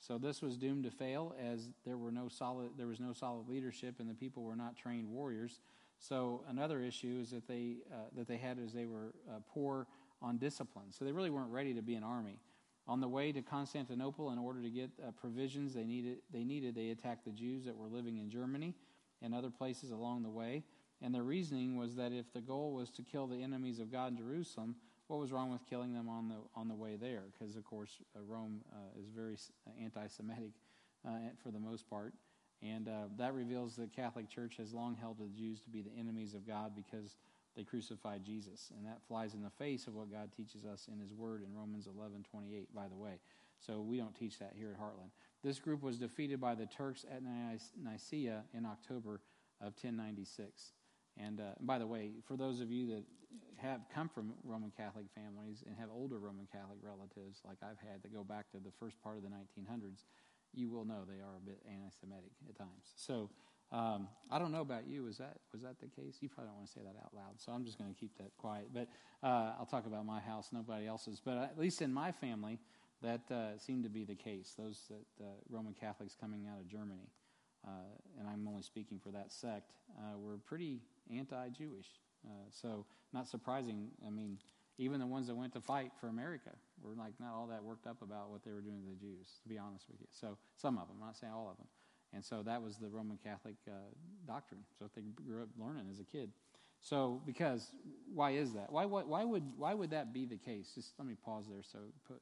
So 0.00 0.16
this 0.16 0.40
was 0.40 0.56
doomed 0.56 0.84
to 0.84 0.90
fail, 0.90 1.34
as 1.38 1.68
there 1.84 1.98
were 1.98 2.10
no 2.10 2.28
solid 2.28 2.70
there 2.76 2.86
was 2.86 3.00
no 3.00 3.12
solid 3.12 3.48
leadership, 3.48 3.96
and 4.00 4.08
the 4.08 4.14
people 4.14 4.42
were 4.42 4.56
not 4.56 4.76
trained 4.76 5.08
warriors. 5.08 5.60
So 5.98 6.42
another 6.48 6.80
issue 6.80 7.18
is 7.20 7.30
that 7.30 7.46
they 7.46 7.76
uh, 7.92 8.08
that 8.16 8.26
they 8.26 8.38
had 8.38 8.58
is 8.58 8.72
they 8.72 8.86
were 8.86 9.14
uh, 9.28 9.40
poor 9.52 9.86
on 10.22 10.38
discipline. 10.38 10.86
So 10.90 11.04
they 11.04 11.12
really 11.12 11.30
weren't 11.30 11.50
ready 11.50 11.74
to 11.74 11.82
be 11.82 11.94
an 11.94 12.02
army. 12.02 12.38
On 12.88 13.00
the 13.00 13.08
way 13.08 13.30
to 13.30 13.42
Constantinople, 13.42 14.32
in 14.32 14.38
order 14.38 14.62
to 14.62 14.70
get 14.70 14.90
uh, 15.06 15.10
provisions 15.12 15.74
they 15.74 15.84
needed, 15.84 16.18
they 16.32 16.44
needed, 16.44 16.74
they 16.74 16.90
attacked 16.90 17.24
the 17.24 17.30
Jews 17.30 17.64
that 17.66 17.76
were 17.76 17.88
living 17.88 18.16
in 18.16 18.30
Germany 18.30 18.74
and 19.22 19.34
other 19.34 19.50
places 19.50 19.90
along 19.90 20.22
the 20.22 20.30
way. 20.30 20.64
And 21.02 21.14
their 21.14 21.22
reasoning 21.22 21.76
was 21.76 21.94
that 21.96 22.12
if 22.12 22.32
the 22.32 22.40
goal 22.40 22.72
was 22.72 22.90
to 22.92 23.02
kill 23.02 23.26
the 23.26 23.42
enemies 23.42 23.78
of 23.78 23.92
God 23.92 24.12
in 24.12 24.18
Jerusalem, 24.18 24.76
what 25.10 25.18
was 25.18 25.32
wrong 25.32 25.50
with 25.50 25.66
killing 25.68 25.92
them 25.92 26.08
on 26.08 26.28
the 26.28 26.36
on 26.54 26.68
the 26.68 26.74
way 26.74 26.94
there? 26.94 27.24
Because 27.32 27.56
of 27.56 27.64
course 27.64 27.90
uh, 28.14 28.20
Rome 28.22 28.60
uh, 28.72 29.00
is 29.00 29.08
very 29.08 29.34
uh, 29.66 29.70
anti-Semitic 29.82 30.52
uh, 31.04 31.10
for 31.42 31.50
the 31.50 31.58
most 31.58 31.90
part, 31.90 32.14
and 32.62 32.86
uh, 32.86 33.08
that 33.18 33.34
reveals 33.34 33.74
the 33.74 33.88
Catholic 33.88 34.28
Church 34.28 34.56
has 34.58 34.72
long 34.72 34.94
held 34.94 35.18
the 35.18 35.26
Jews 35.26 35.58
to 35.62 35.68
be 35.68 35.82
the 35.82 35.90
enemies 35.98 36.34
of 36.34 36.46
God 36.46 36.76
because 36.76 37.16
they 37.56 37.64
crucified 37.64 38.22
Jesus. 38.24 38.70
And 38.76 38.86
that 38.86 39.02
flies 39.08 39.34
in 39.34 39.42
the 39.42 39.50
face 39.50 39.88
of 39.88 39.94
what 39.96 40.12
God 40.12 40.30
teaches 40.36 40.64
us 40.64 40.86
in 40.90 41.00
His 41.00 41.12
Word 41.12 41.42
in 41.42 41.52
Romans 41.58 41.88
11 41.92 42.24
28, 42.30 42.72
by 42.72 42.86
the 42.86 42.96
way. 42.96 43.18
So 43.58 43.80
we 43.80 43.96
don't 43.96 44.14
teach 44.14 44.38
that 44.38 44.52
here 44.56 44.70
at 44.70 44.80
Heartland. 44.80 45.10
This 45.42 45.58
group 45.58 45.82
was 45.82 45.98
defeated 45.98 46.40
by 46.40 46.54
the 46.54 46.66
Turks 46.66 47.04
at 47.10 47.22
Nicaea 47.82 48.44
in 48.54 48.64
October 48.64 49.22
of 49.60 49.74
1096. 49.74 50.72
And 51.18 51.40
uh, 51.40 51.44
by 51.60 51.78
the 51.78 51.86
way, 51.86 52.12
for 52.24 52.36
those 52.36 52.60
of 52.60 52.70
you 52.70 52.86
that 52.86 53.02
have 53.56 53.80
come 53.94 54.08
from 54.08 54.32
Roman 54.44 54.72
Catholic 54.76 55.06
families 55.14 55.62
and 55.66 55.76
have 55.76 55.88
older 55.92 56.18
Roman 56.18 56.48
Catholic 56.50 56.78
relatives, 56.82 57.42
like 57.44 57.58
I've 57.62 57.78
had, 57.78 58.02
that 58.02 58.12
go 58.12 58.24
back 58.24 58.50
to 58.52 58.58
the 58.58 58.72
first 58.80 59.00
part 59.02 59.16
of 59.16 59.22
the 59.22 59.28
1900s, 59.28 60.04
you 60.54 60.70
will 60.70 60.84
know 60.84 61.04
they 61.06 61.20
are 61.20 61.36
a 61.36 61.44
bit 61.44 61.60
anti 61.68 61.90
Semitic 62.00 62.32
at 62.48 62.56
times. 62.56 62.94
So 62.96 63.30
um, 63.72 64.08
I 64.30 64.38
don't 64.38 64.50
know 64.50 64.62
about 64.62 64.88
you. 64.88 65.04
Was 65.04 65.18
that 65.18 65.36
was 65.52 65.62
that 65.62 65.78
the 65.78 65.86
case? 65.86 66.18
You 66.20 66.28
probably 66.28 66.48
don't 66.48 66.56
want 66.56 66.66
to 66.66 66.72
say 66.72 66.80
that 66.82 66.96
out 66.98 67.14
loud, 67.14 67.38
so 67.38 67.52
I'm 67.52 67.64
just 67.64 67.78
going 67.78 67.92
to 67.92 67.98
keep 67.98 68.16
that 68.18 68.30
quiet. 68.38 68.68
But 68.74 68.88
uh, 69.22 69.54
I'll 69.58 69.68
talk 69.70 69.86
about 69.86 70.04
my 70.04 70.20
house, 70.20 70.48
nobody 70.52 70.86
else's. 70.86 71.20
But 71.24 71.38
at 71.38 71.58
least 71.58 71.82
in 71.82 71.92
my 71.92 72.10
family, 72.10 72.58
that 73.02 73.20
uh, 73.30 73.58
seemed 73.58 73.84
to 73.84 73.90
be 73.90 74.04
the 74.04 74.16
case. 74.16 74.54
Those 74.58 74.90
that, 74.90 75.24
uh, 75.24 75.28
Roman 75.48 75.74
Catholics 75.74 76.16
coming 76.20 76.46
out 76.52 76.58
of 76.58 76.68
Germany, 76.68 77.10
uh, 77.66 77.70
and 78.18 78.28
I'm 78.28 78.46
only 78.48 78.62
speaking 78.62 78.98
for 78.98 79.10
that 79.10 79.30
sect, 79.30 79.70
uh, 79.98 80.18
were 80.18 80.38
pretty 80.38 80.80
anti-Jewish. 81.14 81.86
Uh, 82.26 82.48
so 82.50 82.86
not 83.12 83.28
surprising. 83.28 83.88
I 84.06 84.10
mean, 84.10 84.38
even 84.78 85.00
the 85.00 85.06
ones 85.06 85.26
that 85.26 85.34
went 85.34 85.52
to 85.54 85.60
fight 85.60 85.92
for 86.00 86.08
America 86.08 86.50
were 86.82 86.94
like 86.94 87.14
not 87.20 87.34
all 87.34 87.46
that 87.48 87.62
worked 87.62 87.86
up 87.86 88.02
about 88.02 88.30
what 88.30 88.44
they 88.44 88.52
were 88.52 88.60
doing 88.60 88.82
to 88.82 88.88
the 88.88 89.00
Jews. 89.00 89.40
To 89.42 89.48
be 89.48 89.58
honest 89.58 89.86
with 89.90 90.00
you, 90.00 90.06
so 90.10 90.36
some 90.56 90.78
of 90.78 90.88
them. 90.88 90.96
I'm 91.00 91.06
not 91.06 91.16
saying 91.16 91.32
all 91.32 91.50
of 91.50 91.56
them. 91.56 91.66
And 92.12 92.24
so 92.24 92.42
that 92.42 92.60
was 92.60 92.76
the 92.76 92.88
Roman 92.88 93.18
Catholic 93.22 93.54
uh, 93.68 93.72
doctrine. 94.26 94.62
So 94.78 94.86
they 94.94 95.02
grew 95.24 95.42
up 95.42 95.48
learning 95.58 95.86
as 95.90 96.00
a 96.00 96.04
kid. 96.04 96.30
So 96.82 97.20
because 97.26 97.70
why 98.12 98.32
is 98.32 98.52
that? 98.54 98.72
Why, 98.72 98.84
why, 98.86 99.02
why 99.02 99.24
would 99.24 99.44
why 99.56 99.74
would 99.74 99.90
that 99.90 100.12
be 100.12 100.24
the 100.24 100.36
case? 100.36 100.72
Just 100.74 100.94
let 100.98 101.06
me 101.06 101.14
pause 101.24 101.44
there. 101.48 101.62
So 101.62 101.78
put, 102.08 102.20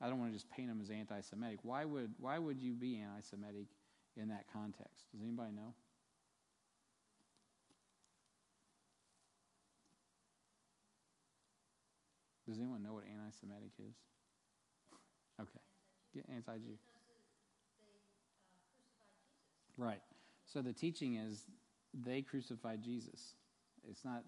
I 0.00 0.08
don't 0.08 0.20
want 0.20 0.30
to 0.30 0.36
just 0.36 0.50
paint 0.50 0.68
them 0.68 0.80
as 0.80 0.90
anti-Semitic. 0.90 1.60
Why 1.62 1.84
would 1.84 2.12
why 2.18 2.38
would 2.38 2.60
you 2.60 2.74
be 2.74 3.00
anti-Semitic 3.00 3.66
in 4.16 4.28
that 4.28 4.44
context? 4.52 5.04
Does 5.12 5.22
anybody 5.22 5.52
know? 5.52 5.74
Does 12.46 12.58
anyone 12.58 12.82
know 12.82 12.92
what 12.94 13.04
anti-Semitic 13.04 13.72
is? 13.78 13.94
Okay, 15.40 15.60
Get 16.14 16.26
anti-Jew. 16.34 16.78
Right. 19.76 20.00
So 20.46 20.62
the 20.62 20.72
teaching 20.72 21.16
is 21.16 21.42
they 21.92 22.22
crucified 22.22 22.82
Jesus. 22.82 23.34
It's 23.88 24.04
not, 24.04 24.22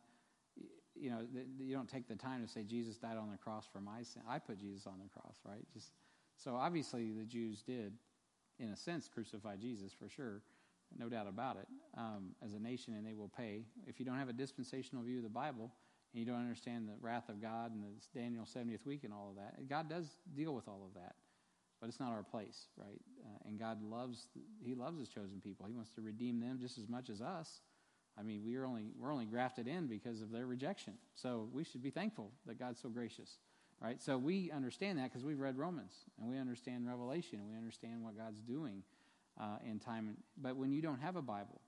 you 0.95 1.11
know, 1.11 1.21
you 1.61 1.75
don't 1.75 1.89
take 1.89 2.09
the 2.09 2.17
time 2.17 2.45
to 2.45 2.49
say 2.53 2.64
Jesus 2.64 2.97
died 2.97 3.17
on 3.17 3.31
the 3.31 3.37
cross 3.37 3.67
for 3.73 3.81
my 3.81 4.03
sin. 4.03 4.23
I 4.29 4.39
put 4.39 4.59
Jesus 4.59 4.87
on 4.87 4.95
the 4.99 5.09
cross, 5.09 5.37
right? 5.45 5.64
Just 5.73 5.93
so 6.37 6.57
obviously 6.57 7.12
the 7.12 7.25
Jews 7.25 7.62
did, 7.62 7.93
in 8.59 8.71
a 8.71 8.77
sense, 8.77 9.09
crucify 9.12 9.57
Jesus 9.57 9.93
for 9.93 10.09
sure, 10.09 10.43
no 10.99 11.09
doubt 11.09 11.29
about 11.29 11.57
it. 11.57 11.69
Um, 11.97 12.35
as 12.45 12.55
a 12.55 12.59
nation, 12.59 12.95
and 12.95 13.07
they 13.07 13.14
will 13.14 13.31
pay. 13.37 13.62
If 13.87 14.01
you 14.01 14.07
don't 14.07 14.19
have 14.19 14.29
a 14.29 14.35
dispensational 14.35 15.05
view 15.05 15.19
of 15.19 15.23
the 15.23 15.29
Bible 15.29 15.71
and 16.17 16.25
you 16.25 16.33
don't 16.33 16.41
understand 16.41 16.89
the 16.89 16.95
wrath 17.03 17.29
of 17.29 17.43
God 17.43 17.73
and 17.75 17.85
the 17.85 18.19
Daniel 18.19 18.45
70th 18.45 18.87
week 18.87 19.05
and 19.05 19.12
all 19.12 19.29
of 19.29 19.37
that, 19.37 19.69
God 19.69 19.91
does 19.91 20.17
deal 20.35 20.55
with 20.55 20.67
all 20.67 20.83
of 20.87 20.95
that 20.95 21.14
but 21.81 21.89
it's 21.89 22.01
not 22.01 22.11
our 22.11 22.23
place, 22.23 22.69
right? 22.77 23.01
Uh, 23.25 23.49
and 23.49 23.59
God 23.59 23.83
loves 23.83 24.29
He 24.62 24.75
loves 24.75 24.99
His 24.99 25.09
chosen 25.09 25.41
people. 25.43 25.67
He 25.67 25.75
wants 25.75 25.91
to 25.91 26.01
redeem 26.01 26.41
them 26.41 26.59
just 26.61 26.79
as 26.79 26.89
much 26.89 27.11
as 27.11 27.21
us. 27.21 27.61
I 28.19 28.23
mean, 28.23 28.43
we 28.45 28.57
are 28.57 28.64
only 28.64 28.85
we're 28.99 29.12
only 29.12 29.27
grafted 29.27 29.69
in 29.69 29.87
because 29.87 30.23
of 30.23 30.31
their 30.31 30.47
rejection. 30.47 30.95
So 31.14 31.49
we 31.53 31.64
should 31.64 31.83
be 31.83 31.91
thankful 31.91 32.31
that 32.47 32.59
God's 32.59 32.81
so 32.81 32.89
gracious, 32.89 33.39
right? 33.81 34.01
So 34.01 34.17
we 34.17 34.51
understand 34.51 34.99
that 34.99 35.05
because 35.05 35.25
we've 35.25 35.39
read 35.39 35.59
Romans 35.59 35.93
and 36.19 36.31
we 36.31 36.39
understand 36.39 36.87
Revelation 36.87 37.41
and 37.41 37.49
we 37.49 37.57
understand 37.57 38.03
what 38.03 38.17
God's 38.17 38.41
doing 38.41 38.83
uh, 39.39 39.59
in 39.69 39.79
time. 39.79 40.17
But 40.39 40.57
when 40.57 40.73
you 40.73 40.81
don't 40.81 41.01
have 41.01 41.17
a 41.17 41.23
Bible 41.23 41.61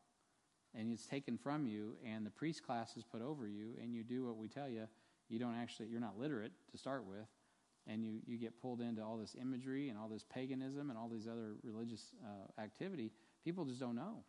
and 0.75 0.93
it's 0.93 1.07
taken 1.07 1.39
from 1.39 1.67
you 1.67 1.97
and 2.05 2.25
the 2.25 2.31
priest 2.31 2.65
class 2.65 2.97
is 2.97 3.05
put 3.05 3.23
over 3.23 3.47
you 3.47 3.75
and 3.83 3.95
you 3.95 4.03
do 4.03 4.25
what 4.25 4.37
we 4.37 4.49
tell 4.49 4.69
you, 4.69 4.87
you 5.29 5.39
don't 5.39 5.55
actually 5.55 5.89
you're 5.89 6.01
not 6.01 6.19
literate 6.19 6.53
to 6.71 6.79
start 6.79 7.05
with, 7.07 7.27
and 7.87 8.05
you 8.05 8.21
you 8.27 8.39
get 8.39 8.61
pulled 8.61 8.81
into 8.81 9.03
all 9.03 9.17
this 9.17 9.37
imagery 9.41 9.89
and 9.89 9.99
all 9.99 10.09
this 10.09 10.25
paganism 10.25 10.91
and 10.91 10.99
all 10.99 11.09
these 11.09 11.27
other 11.27 11.57
religious 11.63 12.15
uh, 12.25 12.61
activity. 12.61 13.11
People 13.45 13.65
just 13.65 13.81
don't 13.81 13.97
know. 13.97 14.25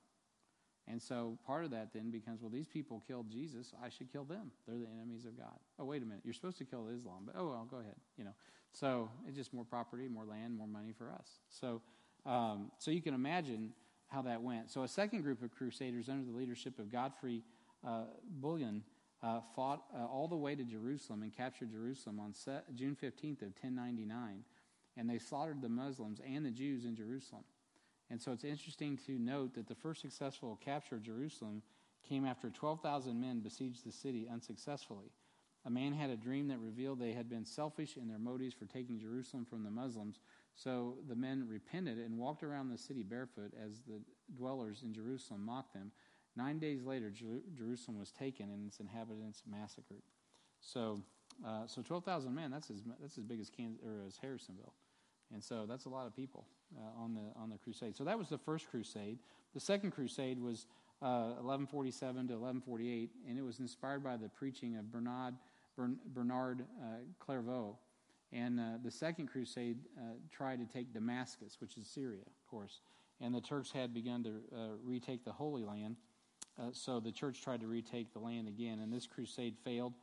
And 0.88 1.00
so 1.00 1.38
part 1.46 1.66
of 1.66 1.72
that 1.72 1.94
then 1.94 2.10
becomes, 2.10 2.42
well, 2.42 2.50
these 2.50 2.68
people 2.68 3.04
killed 3.08 3.30
Jesus. 3.30 3.74
I 3.84 3.90
should 3.90 4.12
kill 4.12 4.24
them. 4.24 4.52
They're 4.68 4.80
the 4.80 4.88
enemies 4.88 5.26
of 5.26 5.38
God. 5.38 5.54
Oh, 5.78 5.86
wait 5.86 6.02
a 6.02 6.06
minute. 6.06 6.22
You're 6.26 6.34
supposed 6.34 6.58
to 6.58 6.66
kill 6.66 6.88
Islam, 6.88 7.24
but 7.26 7.36
oh 7.38 7.50
well, 7.50 7.68
go 7.70 7.78
ahead. 7.78 7.96
You 8.18 8.24
know. 8.24 8.34
So 8.72 9.10
it's 9.28 9.38
just 9.38 9.54
more 9.54 9.66
property, 9.66 10.08
more 10.08 10.26
land, 10.26 10.56
more 10.56 10.68
money 10.68 10.94
for 10.98 11.12
us. 11.12 11.28
So, 11.50 11.82
um, 12.26 12.72
so 12.78 12.92
you 12.92 13.02
can 13.02 13.14
imagine 13.14 13.72
how 14.10 14.22
that 14.24 14.42
went. 14.42 14.70
So 14.70 14.84
a 14.84 14.88
second 14.88 15.22
group 15.22 15.42
of 15.42 15.52
crusaders 15.52 16.10
under 16.10 16.30
the 16.30 16.38
leadership 16.38 16.80
of 16.80 16.92
Godfrey 16.92 17.44
uh, 17.86 18.04
Bouillon 18.42 18.84
uh, 19.22 19.42
fought 19.56 19.84
uh, 19.96 20.06
all 20.06 20.28
the 20.28 20.36
way 20.36 20.56
to 20.56 20.64
Jerusalem 20.64 21.24
and 21.24 21.36
captured 21.36 21.72
Jerusalem 21.72 22.20
on 22.20 22.34
set, 22.34 22.74
June 22.76 22.96
15th 23.02 23.42
of 23.42 23.54
1099, 23.62 24.44
and 24.98 25.10
they 25.10 25.20
slaughtered 25.20 25.62
the 25.62 25.70
Muslims 25.70 26.20
and 26.26 26.46
the 26.46 26.52
Jews 26.52 26.86
in 26.86 26.96
Jerusalem. 26.96 27.44
And 28.10 28.22
so 28.22 28.32
it's 28.32 28.44
interesting 28.44 28.98
to 29.06 29.20
note 29.20 29.54
that 29.54 29.68
the 29.68 29.76
first 29.76 30.02
successful 30.02 30.60
capture 30.64 30.96
of 30.96 31.04
Jerusalem 31.04 31.62
came 32.08 32.26
after 32.26 32.50
12,000 32.50 33.20
men 33.20 33.40
besieged 33.40 33.86
the 33.86 33.92
city 33.92 34.28
unsuccessfully. 34.32 35.12
A 35.66 35.70
man 35.70 35.94
had 35.94 36.10
a 36.10 36.16
dream 36.16 36.48
that 36.48 36.60
revealed 36.60 37.00
they 37.00 37.12
had 37.12 37.30
been 37.30 37.46
selfish 37.46 37.98
in 37.98 38.08
their 38.08 38.18
motives 38.18 38.54
for 38.54 38.66
taking 38.66 39.00
Jerusalem 39.00 39.46
from 39.46 39.64
the 39.64 39.70
Muslims. 39.70 40.20
So 40.56 40.96
the 41.08 41.16
men 41.16 41.48
repented 41.48 41.98
and 41.98 42.18
walked 42.18 42.44
around 42.44 42.70
the 42.70 42.78
city 42.78 43.04
barefoot 43.04 43.54
as 43.64 43.82
the 43.88 44.02
dwellers 44.36 44.84
in 44.84 44.94
Jerusalem 44.94 45.46
mocked 45.46 45.74
them. 45.74 45.92
Nine 46.36 46.60
days 46.60 46.84
later, 46.84 47.10
Jer- 47.10 47.44
Jerusalem 47.58 47.98
was 47.98 48.12
taken 48.12 48.50
and 48.50 48.68
its 48.68 48.80
inhabitants 48.80 49.44
massacred. 49.50 50.02
So, 50.62 51.02
uh, 51.46 51.66
so 51.68 51.82
12,000 51.82 52.34
men, 52.34 52.52
that's 52.52 52.70
as, 52.70 52.82
that's 53.00 53.18
as 53.18 53.24
big 53.24 53.40
as, 53.40 53.50
Kansas, 53.50 53.82
or 53.86 54.06
as 54.06 54.18
Harrisonville. 54.18 54.74
And 55.34 55.44
so 55.44 55.66
that's 55.68 55.86
a 55.86 55.90
lot 55.90 56.08
of 56.08 56.16
people 56.16 56.46
uh, 56.78 57.02
on, 57.02 57.14
the, 57.14 57.40
on 57.40 57.50
the 57.50 57.58
crusade. 57.58 57.96
So 57.96 58.04
that 58.04 58.18
was 58.18 58.30
the 58.30 58.38
first 58.38 58.70
crusade. 58.70 59.20
The 59.54 59.60
second 59.60 59.92
crusade 59.92 60.40
was 60.40 60.68
uh, 61.02 61.40
1147 61.40 62.28
to 62.28 62.34
1148, 62.34 63.12
and 63.28 63.38
it 63.38 63.42
was 63.42 63.60
inspired 63.60 64.04
by 64.04 64.18
the 64.18 64.28
preaching 64.30 64.78
of 64.78 64.92
Bernard, 64.92 65.36
Bernard 65.78 66.66
uh, 66.82 66.86
Clairvaux. 67.20 67.78
And 68.32 68.60
uh, 68.60 68.64
the 68.84 68.92
second 68.92 69.28
crusade 69.28 69.78
uh, 69.98 70.14
tried 70.32 70.60
to 70.60 70.66
take 70.72 70.94
Damascus, 70.94 71.58
which 71.60 71.78
is 71.78 71.88
Syria, 71.88 72.22
of 72.22 72.48
course. 72.50 72.82
And 73.22 73.34
the 73.34 73.42
Turks 73.42 73.72
had 73.72 73.94
begun 73.94 74.24
to 74.24 74.30
uh, 74.56 74.60
retake 74.84 75.26
the 75.26 75.32
Holy 75.32 75.64
Land. 75.64 75.96
so 76.72 77.00
the 77.00 77.12
church 77.12 77.42
tried 77.42 77.62
to 77.62 77.68
retake 77.68 78.14
the 78.14 78.20
land 78.20 78.48
again, 78.48 78.80
and 78.80 78.94
this 78.94 79.08
crusade 79.08 79.56
failed. 79.64 79.94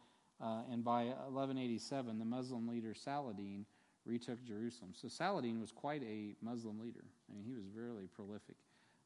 and 0.41 0.85
by 0.85 1.05
1187, 1.05 2.19
the 2.19 2.25
Muslim 2.25 2.69
leader 2.69 2.95
Saladin 2.95 3.65
retook 4.07 4.43
Jerusalem. 4.45 4.93
So 4.95 5.09
Saladin 5.09 5.61
was 5.61 5.73
quite 5.73 6.03
a 6.05 6.35
Muslim 6.41 6.79
leader. 6.79 7.05
I 7.29 7.35
mean, 7.35 7.45
he 7.45 7.53
was 7.53 7.65
really 7.75 8.07
prolific, 8.07 8.57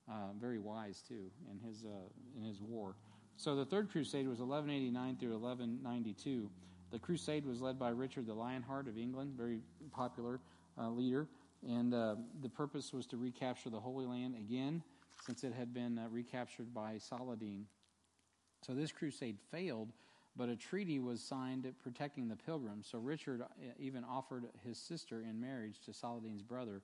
uh, 0.09 0.33
very 0.39 0.59
wise 0.59 1.03
too 1.07 1.31
in 1.51 1.59
his 1.67 1.85
uh, 1.85 2.39
in 2.39 2.45
his 2.45 2.61
war. 2.61 2.95
So 3.37 3.57
the 3.57 3.65
third 3.65 3.91
crusade 3.91 4.29
was 4.29 4.39
1189 4.39 5.17
through 5.17 5.39
1192. 5.39 6.51
The 6.91 6.99
crusade 6.99 7.47
was 7.47 7.61
led 7.61 7.79
by 7.79 7.91
Richard 7.91 8.27
the 8.27 8.35
Lionheart 8.35 8.89
of 8.89 8.99
England, 8.99 9.35
very 9.37 9.61
popular 9.93 10.41
uh, 10.79 10.89
leader, 10.91 11.29
and 11.67 11.95
uh, 11.95 12.17
the 12.43 12.49
purpose 12.49 12.93
was 12.93 13.07
to 13.07 13.17
recapture 13.17 13.71
the 13.71 13.81
Holy 13.81 14.07
Land 14.07 14.35
again, 14.35 14.83
since 15.25 15.45
it 15.45 15.53
had 15.53 15.73
been 15.73 15.99
uh, 15.99 16.07
recaptured 16.11 16.73
by 16.75 16.99
Saladin. 16.99 17.67
So 18.67 18.75
this 18.75 18.93
crusade 18.93 19.39
failed 19.51 19.93
but 20.37 20.49
a 20.49 20.57
treaty 20.57 20.99
was 20.99 21.21
signed 21.21 21.71
protecting 21.83 22.29
the 22.29 22.37
pilgrims. 22.37 22.87
So 22.91 22.99
Richard 22.99 23.43
uh, 23.43 23.47
even 23.79 24.05
offered 24.05 24.47
his 24.65 24.79
sister 24.79 25.23
in 25.23 25.41
marriage 25.41 25.81
to 25.87 25.93
Saladin's 25.93 26.43
brother 26.43 26.83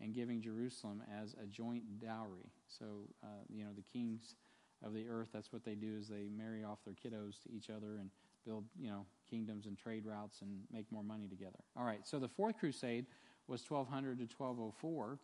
and 0.00 0.14
giving 0.14 0.40
Jerusalem 0.40 1.02
as 1.22 1.34
a 1.42 1.46
joint 1.46 2.00
dowry. 2.00 2.50
So, 2.66 2.84
uh, 3.22 3.26
you 3.48 3.64
know, 3.64 3.70
the 3.76 3.82
kings 3.82 4.36
of 4.82 4.94
the 4.94 5.08
earth, 5.08 5.28
that's 5.32 5.52
what 5.52 5.64
they 5.64 5.74
do 5.74 5.96
is 5.98 6.08
they 6.08 6.28
marry 6.36 6.64
off 6.64 6.78
their 6.84 6.94
kiddos 6.94 7.42
to 7.42 7.52
each 7.54 7.70
other 7.70 7.96
and 7.98 8.10
build, 8.44 8.64
you 8.78 8.88
know, 8.88 9.06
kingdoms 9.28 9.66
and 9.66 9.76
trade 9.76 10.04
routes 10.06 10.42
and 10.42 10.60
make 10.72 10.90
more 10.90 11.02
money 11.02 11.28
together. 11.28 11.58
All 11.76 11.84
right, 11.84 12.06
so 12.06 12.18
the 12.18 12.28
fourth 12.28 12.58
crusade 12.58 13.06
was 13.46 13.62
1200 13.68 14.18
to 14.18 14.24
1204, 14.24 15.18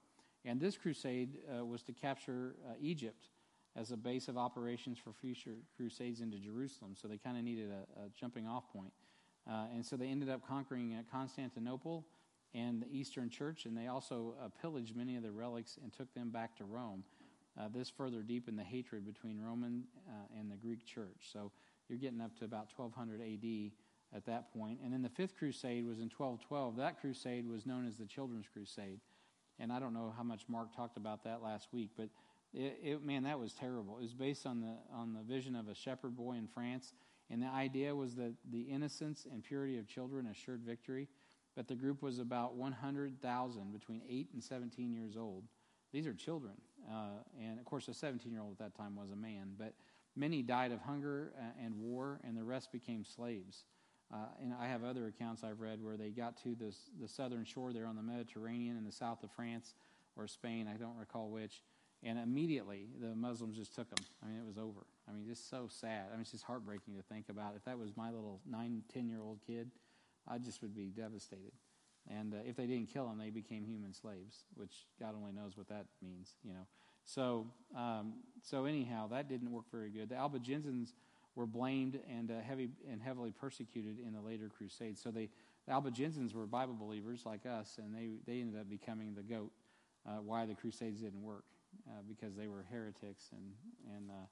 and 0.44 0.61
this 0.61 0.76
crusade 0.76 1.38
uh, 1.48 1.64
was 1.64 1.82
to 1.82 1.92
capture 1.92 2.55
uh, 2.68 2.74
Egypt 2.80 3.28
as 3.76 3.92
a 3.92 3.96
base 3.96 4.28
of 4.28 4.36
operations 4.36 4.98
for 4.98 5.12
future 5.12 5.57
crusades 5.76 6.20
into 6.20 6.38
Jerusalem. 6.38 6.94
So 7.01 7.09
they 7.09 7.18
kind 7.18 7.36
of 7.36 7.44
needed 7.44 7.70
a, 7.70 8.01
a, 8.01 8.09
jumping 8.18 8.46
off 8.46 8.64
point. 8.72 8.92
Uh, 9.48 9.66
and 9.72 9.84
so 9.84 9.96
they 9.96 10.09
ended 10.09 10.28
up 10.28 10.46
conquering 10.46 10.94
uh, 10.94 11.03
Constantinople 11.11 12.05
and 12.53 12.82
the 12.82 12.88
Eastern 12.92 13.30
Church, 13.30 13.64
and 13.64 13.76
they 13.76 13.86
also 13.86 14.34
uh, 14.42 14.48
pillaged 14.61 14.96
many 14.96 15.16
of 15.16 15.22
the 15.22 15.30
relics 15.30 15.78
and 15.82 15.92
took 15.92 16.12
them 16.14 16.30
back 16.30 16.57
to 16.57 16.64
Rome. 16.64 17.05
Uh, 17.59 17.68
this 17.72 17.88
further 17.88 18.22
deepened 18.22 18.59
the 18.59 18.64
hatred 18.64 19.07
between 19.07 19.40
Roman 19.40 19.84
and 20.36 20.51
the 20.51 20.57
Greek 20.57 20.84
Church. 20.84 21.28
So 21.32 21.51
you're 21.88 21.98
getting 21.98 22.20
up 22.20 22.36
to 22.38 22.44
about 22.44 22.68
1200 22.74 23.20
AD 23.20 23.72
at 24.14 24.26
that 24.26 24.52
point. 24.52 24.80
And 24.82 24.92
then 24.92 25.02
the 25.02 25.08
fifth 25.08 25.36
crusade 25.36 25.86
was 25.86 25.98
in 25.98 26.11
1212. 26.11 26.76
That 26.76 27.00
crusade 27.00 27.48
was 27.48 27.66
known 27.66 27.86
as 27.86 27.96
the 27.96 28.06
Children's 28.06 28.46
Crusade. 28.52 29.00
And 29.58 29.72
I 29.72 29.78
don't 29.78 29.92
know 29.92 30.12
how 30.16 30.22
much 30.22 30.42
Mark 30.48 30.74
talked 30.74 30.96
about 30.96 31.24
that 31.24 31.42
last 31.42 31.68
week, 31.72 31.90
but 31.96 32.08
it, 32.52 32.78
it, 32.82 33.04
man, 33.04 33.24
that 33.24 33.38
was 33.38 33.52
terrible. 33.52 33.98
It 33.98 34.02
was 34.02 34.14
based 34.14 34.46
on 34.46 34.61
the 34.61 34.74
on 34.92 35.12
the 35.12 35.22
vision 35.22 35.54
of 35.54 35.68
a 35.68 35.74
shepherd 35.74 36.16
boy 36.16 36.32
in 36.32 36.48
France, 36.48 36.94
and 37.30 37.42
the 37.42 37.46
idea 37.46 37.94
was 37.94 38.16
that 38.16 38.32
the 38.50 38.62
innocence 38.62 39.26
and 39.30 39.44
purity 39.44 39.78
of 39.78 39.86
children 39.86 40.26
assured 40.26 40.62
victory. 40.62 41.08
But 41.56 41.68
the 41.68 41.74
group 41.74 42.00
was 42.00 42.20
about 42.20 42.54
100,000 42.54 43.72
between 43.72 44.02
8 44.08 44.28
and 44.32 44.42
17 44.42 44.94
years 44.94 45.16
old. 45.16 45.44
These 45.92 46.06
are 46.06 46.14
children, 46.14 46.54
uh, 46.88 47.22
and 47.40 47.58
of 47.58 47.64
course, 47.64 47.88
a 47.88 47.94
17 47.94 48.32
year 48.32 48.40
old 48.40 48.52
at 48.52 48.58
that 48.58 48.74
time 48.76 48.96
was 48.96 49.11
a 49.11 49.16
man. 49.16 49.54
But 49.58 49.74
many 50.16 50.42
died 50.42 50.72
of 50.72 50.80
hunger 50.80 51.32
uh, 51.36 51.64
and 51.64 51.76
war, 51.76 52.20
and 52.24 52.36
the 52.36 52.44
rest 52.44 52.72
became 52.72 53.04
slaves. 53.04 53.64
Uh, 54.12 54.16
and 54.42 54.52
I 54.61 54.66
have 54.66 54.82
other 54.82 55.06
accounts 55.06 55.44
I've 55.44 55.61
read 55.61 55.82
where 55.82 55.96
they 55.96 56.08
got 56.08 56.36
to 56.42 56.54
this, 56.54 56.90
the 57.00 57.06
southern 57.06 57.44
shore 57.44 57.72
there 57.72 57.86
on 57.86 57.94
the 57.94 58.02
Mediterranean 58.02 58.76
in 58.76 58.84
the 58.84 58.92
south 58.92 59.22
of 59.22 59.30
France 59.30 59.74
or 60.16 60.26
Spain, 60.26 60.68
I 60.72 60.76
don't 60.76 60.96
recall 60.98 61.30
which, 61.30 61.62
and 62.02 62.18
immediately 62.18 62.88
the 63.00 63.14
Muslims 63.14 63.56
just 63.56 63.74
took 63.74 63.88
them. 63.88 64.04
I 64.22 64.26
mean, 64.26 64.38
it 64.38 64.46
was 64.46 64.58
over. 64.58 64.86
I 65.08 65.12
mean, 65.12 65.26
just 65.28 65.48
so 65.48 65.68
sad. 65.68 66.06
I 66.08 66.12
mean, 66.12 66.22
it's 66.22 66.32
just 66.32 66.44
heartbreaking 66.44 66.94
to 66.96 67.02
think 67.02 67.28
about. 67.28 67.54
If 67.56 67.64
that 67.66 67.78
was 67.78 67.96
my 67.96 68.11
little 68.11 68.40
nine, 68.48 68.82
ten 68.92 69.08
year 69.08 69.20
old 69.22 69.38
kid, 69.46 69.70
I 70.26 70.38
just 70.38 70.62
would 70.62 70.74
be 70.74 70.86
devastated. 70.86 71.52
And 72.08 72.34
uh, 72.34 72.38
if 72.46 72.56
they 72.56 72.66
didn't 72.66 72.88
kill 72.92 73.06
them, 73.06 73.18
they 73.18 73.30
became 73.30 73.64
human 73.64 73.92
slaves, 73.92 74.44
which 74.54 74.86
God 74.98 75.14
only 75.14 75.32
knows 75.32 75.56
what 75.56 75.68
that 75.68 75.86
means, 76.02 76.34
you 76.42 76.52
know. 76.52 76.66
So, 77.04 77.46
um, 77.76 78.14
so 78.42 78.64
anyhow, 78.64 79.08
that 79.08 79.28
didn't 79.28 79.50
work 79.50 79.70
very 79.70 79.90
good. 79.90 80.08
The 80.08 80.14
Albigensians 80.16 80.92
were 81.34 81.46
blamed 81.46 81.98
and 82.08 82.30
uh, 82.30 82.34
heavy 82.46 82.70
and 82.90 83.00
heavily 83.00 83.30
persecuted 83.30 83.98
in 84.04 84.12
the 84.12 84.20
later 84.20 84.50
Crusades. 84.56 85.00
So 85.00 85.10
they, 85.10 85.28
the 85.66 85.72
Albigensians 85.72 86.34
were 86.34 86.46
Bible 86.46 86.74
believers 86.74 87.22
like 87.24 87.46
us, 87.46 87.78
and 87.78 87.94
they 87.94 88.08
they 88.26 88.40
ended 88.40 88.60
up 88.60 88.68
becoming 88.68 89.14
the 89.14 89.22
goat. 89.22 89.50
Uh, 90.06 90.22
why 90.24 90.46
the 90.46 90.54
Crusades 90.54 91.00
didn't 91.00 91.22
work 91.22 91.44
uh, 91.88 92.00
because 92.08 92.34
they 92.36 92.48
were 92.48 92.64
heretics 92.70 93.28
and 93.32 93.52
and 93.96 94.10
uh, 94.10 94.26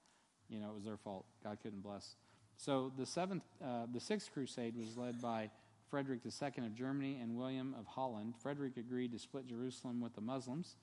you 0.49 0.61
know 0.61 0.70
it 0.70 0.74
was 0.74 0.84
their 0.84 0.96
fault. 0.96 1.24
God 1.42 1.59
couldn't 1.62 1.82
bless. 1.82 2.16
So 2.57 2.92
the 2.96 3.07
seventh, 3.07 3.44
uh, 3.64 3.86
the 3.92 4.01
sixth 4.01 4.32
crusade 4.32 4.76
was 4.76 4.96
led 4.96 5.22
by 5.22 5.51
Frederick 5.88 6.20
II 6.24 6.66
of 6.66 6.74
Germany 6.74 7.18
and 7.22 7.36
William 7.36 7.74
of 7.78 7.86
Holland. 7.86 8.34
Frederick 8.42 8.76
agreed 8.76 9.12
to 9.12 9.18
split 9.18 9.46
Jerusalem 9.46 10.01
with 10.01 10.14
the 10.14 10.20
Muslims, 10.20 10.74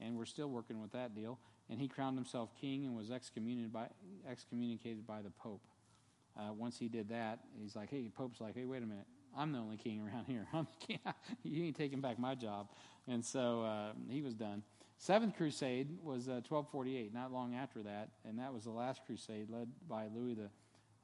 and 0.00 0.16
we're 0.16 0.24
still 0.24 0.48
working 0.48 0.80
with 0.80 0.92
that 0.92 1.16
deal. 1.16 1.38
And 1.68 1.80
he 1.80 1.88
crowned 1.88 2.16
himself 2.16 2.50
king 2.60 2.84
and 2.84 2.96
was 2.96 3.10
excommunicated 3.10 3.72
by, 3.72 3.88
excommunicated 4.30 5.06
by 5.06 5.22
the 5.22 5.30
Pope. 5.30 5.62
Uh, 6.38 6.52
once 6.52 6.78
he 6.78 6.88
did 6.88 7.08
that, 7.08 7.40
he's 7.58 7.74
like, 7.74 7.90
"Hey, 7.90 8.08
Pope's 8.14 8.40
like, 8.40 8.54
hey, 8.54 8.64
wait 8.64 8.82
a 8.82 8.86
minute, 8.86 9.06
I'm 9.36 9.52
the 9.52 9.58
only 9.58 9.76
king 9.76 10.00
around 10.06 10.24
here. 10.28 10.46
King. 10.86 10.98
you 11.42 11.64
ain't 11.64 11.76
taking 11.76 12.00
back 12.00 12.18
my 12.18 12.34
job." 12.34 12.68
And 13.08 13.24
so 13.24 13.62
uh, 13.62 13.92
he 14.08 14.22
was 14.22 14.34
done. 14.34 14.62
Seventh 14.98 15.36
Crusade 15.36 15.88
was 16.02 16.28
uh, 16.28 16.40
1248, 16.48 17.12
not 17.12 17.32
long 17.32 17.54
after 17.54 17.82
that, 17.82 18.08
and 18.24 18.38
that 18.38 18.52
was 18.52 18.64
the 18.64 18.70
last 18.70 19.02
crusade 19.06 19.50
led 19.50 19.68
by 19.88 20.06
Louis 20.14 20.34
the 20.34 20.50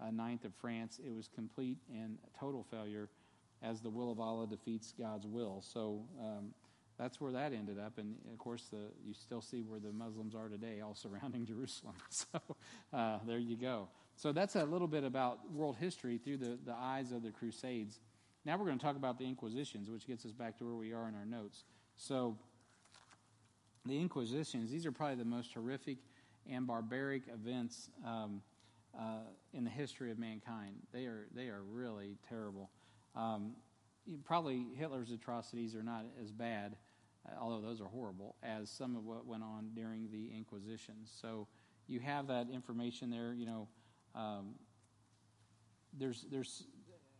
uh, 0.02 0.10
Ninth 0.10 0.44
of 0.44 0.54
France. 0.54 0.98
It 1.04 1.14
was 1.14 1.28
complete 1.28 1.76
and 1.92 2.18
total 2.38 2.64
failure 2.70 3.08
as 3.62 3.80
the 3.80 3.90
will 3.90 4.10
of 4.10 4.18
Allah 4.18 4.46
defeats 4.46 4.92
God's 4.98 5.26
will. 5.26 5.62
So 5.62 6.02
um, 6.20 6.54
that's 7.02 7.20
where 7.20 7.32
that 7.32 7.52
ended 7.52 7.80
up, 7.80 7.98
and 7.98 8.14
of 8.32 8.38
course, 8.38 8.68
the, 8.70 8.78
you 9.04 9.12
still 9.12 9.40
see 9.42 9.62
where 9.62 9.80
the 9.80 9.90
Muslims 9.90 10.36
are 10.36 10.48
today, 10.48 10.80
all 10.80 10.94
surrounding 11.06 11.44
Jerusalem. 11.44 11.94
So 12.10 12.40
uh, 12.92 13.18
there 13.26 13.38
you 13.38 13.56
go. 13.56 13.88
So 14.14 14.32
that's 14.32 14.54
a 14.54 14.64
little 14.64 14.86
bit 14.86 15.02
about 15.02 15.50
world 15.52 15.76
history 15.80 16.18
through 16.18 16.36
the, 16.36 16.58
the 16.64 16.74
eyes 16.74 17.10
of 17.10 17.22
the 17.22 17.30
Crusades. 17.30 17.98
Now 18.44 18.56
we're 18.56 18.66
going 18.66 18.78
to 18.78 18.84
talk 18.84 18.96
about 18.96 19.18
the 19.18 19.24
Inquisitions, 19.24 19.90
which 19.90 20.06
gets 20.06 20.24
us 20.24 20.32
back 20.32 20.58
to 20.58 20.64
where 20.64 20.74
we 20.74 20.92
are 20.92 21.08
in 21.08 21.14
our 21.14 21.24
notes. 21.24 21.64
So 21.96 22.36
the 23.86 23.98
Inquisitions, 23.98 24.70
these 24.70 24.86
are 24.86 24.92
probably 24.92 25.16
the 25.16 25.24
most 25.24 25.52
horrific 25.54 25.98
and 26.48 26.66
barbaric 26.66 27.22
events 27.32 27.90
um, 28.06 28.42
uh, 28.96 29.24
in 29.52 29.64
the 29.64 29.70
history 29.70 30.10
of 30.12 30.18
mankind. 30.18 30.74
They 30.92 31.06
are 31.06 31.26
they 31.34 31.48
are 31.48 31.62
really 31.62 32.16
terrible. 32.28 32.70
Um, 33.16 33.52
probably 34.24 34.66
Hitler's 34.76 35.10
atrocities 35.10 35.74
are 35.74 35.82
not 35.82 36.04
as 36.22 36.30
bad, 36.30 36.76
although 37.40 37.60
those 37.60 37.80
are 37.80 37.88
horrible, 37.88 38.36
as 38.42 38.70
some 38.70 38.96
of 38.96 39.04
what 39.04 39.26
went 39.26 39.42
on 39.42 39.70
during 39.74 40.10
the 40.10 40.30
Inquisition. 40.36 40.94
So 41.04 41.46
you 41.86 42.00
have 42.00 42.26
that 42.28 42.48
information 42.52 43.10
there. 43.10 43.32
You 43.32 43.46
know, 43.46 43.68
um, 44.14 44.54
there's 45.98 46.26
there's 46.30 46.64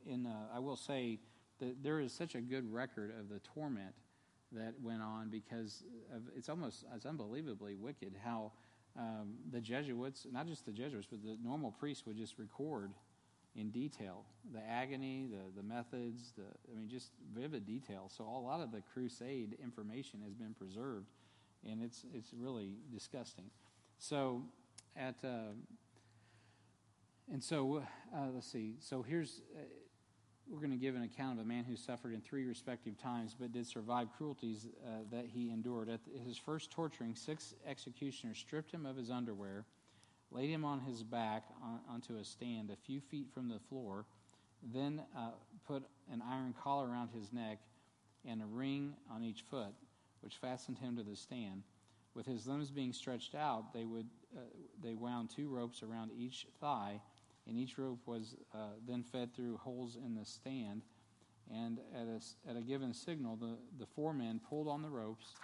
in 0.07 0.27
uh, 0.27 0.55
I 0.55 0.59
will 0.59 0.77
say 0.77 1.19
that 1.61 1.83
there 1.83 2.01
is 2.01 2.13
such 2.13 2.35
a 2.35 2.41
good 2.41 2.71
record 2.73 3.13
of 3.19 3.29
the 3.29 3.39
torment 3.41 3.95
that 4.53 4.75
went 4.83 5.01
on 5.01 5.31
because 5.31 5.83
of, 6.15 6.23
it's 6.37 6.49
almost 6.49 6.85
it's 6.95 7.07
unbelievably 7.07 7.77
wicked 7.77 8.15
how 8.23 8.53
um, 8.99 9.35
the 9.51 9.61
Jesuits, 9.61 10.27
not 10.31 10.47
just 10.47 10.67
the 10.67 10.73
Jesuits, 10.73 11.07
but 11.11 11.23
the 11.23 11.39
normal 11.43 11.71
priests 11.71 12.05
would 12.07 12.17
just 12.17 12.39
record 12.39 12.93
in 13.55 13.71
detail 13.71 14.25
the 14.53 14.61
agony, 14.61 15.27
the, 15.31 15.61
the 15.61 15.67
methods, 15.67 16.33
the 16.37 16.43
I 16.43 16.79
mean, 16.79 16.89
just 16.89 17.13
vivid 17.35 17.65
detail. 17.65 18.11
So 18.15 18.25
a 18.25 18.41
lot 18.41 18.61
of 18.61 18.73
the 18.73 18.83
crusade 18.93 19.57
information 19.63 20.21
has 20.25 20.35
been 20.35 20.55
preserved, 20.55 21.11
and 21.69 21.83
it's 21.83 22.05
it's 22.13 22.33
really 22.35 22.73
disgusting. 22.93 23.51
So 23.99 24.43
at 24.97 25.17
uh, 25.25 25.55
and 27.33 27.43
so 27.43 27.83
uh, 28.15 28.27
let's 28.35 28.51
see. 28.51 28.77
So 28.81 29.03
here's. 29.03 29.43
Uh, 29.55 29.63
we're 30.51 30.59
going 30.59 30.73
to 30.73 30.77
give 30.77 30.97
an 30.97 31.05
account 31.05 31.39
of 31.39 31.45
a 31.45 31.49
man 31.49 31.65
who 31.65 31.77
suffered 31.77 32.13
in 32.13 32.21
three 32.21 32.45
respective 32.45 32.99
times 32.99 33.35
but 33.39 33.53
did 33.53 33.65
survive 33.65 34.09
cruelties 34.19 34.67
uh, 34.85 34.91
that 35.11 35.25
he 35.33 35.51
endured. 35.51 35.89
At 35.89 36.01
his 36.27 36.37
first 36.37 36.71
torturing, 36.71 37.15
six 37.15 37.55
executioners 37.67 38.39
stripped 38.39 38.73
him 38.73 38.85
of 38.85 38.97
his 38.97 39.09
underwear, 39.09 39.65
laid 40.33 40.51
him 40.51 40.65
on 40.65 40.81
his 40.81 41.03
back 41.03 41.45
on, 41.63 41.81
onto 41.89 42.17
a 42.17 42.25
stand 42.25 42.71
a 42.71 42.77
few 42.77 43.01
feet 43.01 43.29
from 43.33 43.49
the 43.49 43.59
floor, 43.69 44.05
then 44.73 45.03
uh, 45.17 45.31
put 45.67 45.83
an 46.13 46.23
iron 46.29 46.55
collar 46.63 46.89
around 46.89 47.11
his 47.11 47.33
neck 47.33 47.59
and 48.25 48.43
a 48.43 48.47
ring 48.47 48.95
on 49.11 49.23
each 49.23 49.43
foot, 49.43 49.75
which 50.21 50.37
fastened 50.37 50.79
him 50.79 50.97
to 50.97 51.03
the 51.03 51.17
stand. 51.17 51.63
With 52.15 52.27
his 52.27 52.47
limbs 52.47 52.71
being 52.71 52.93
stretched 52.93 53.35
out, 53.35 53.73
they 53.73 53.85
would 53.85 54.07
uh, 54.37 54.41
they 54.83 54.95
wound 54.95 55.31
two 55.31 55.49
ropes 55.49 55.83
around 55.83 56.11
each 56.17 56.47
thigh 56.61 57.01
and 57.47 57.59
each 57.59 57.79
rope 57.79 58.01
was 58.07 58.37
uh, 58.55 58.75
then 58.87 59.03
fed 59.03 59.35
through 59.35 59.57
holes 59.59 59.97
in 59.97 60.15
the 60.15 60.25
stand. 60.25 60.83
And 61.53 61.81
at 61.95 62.07
a, 62.07 62.51
at 62.51 62.57
a 62.57 62.63
given 62.63 62.95
signal, 62.95 63.37
the, 63.37 63.57
the 63.79 63.87
four 63.87 64.15
men 64.15 64.41
pulled 64.49 64.69
on 64.69 64.83
the 64.83 64.89
ropes 64.89 65.35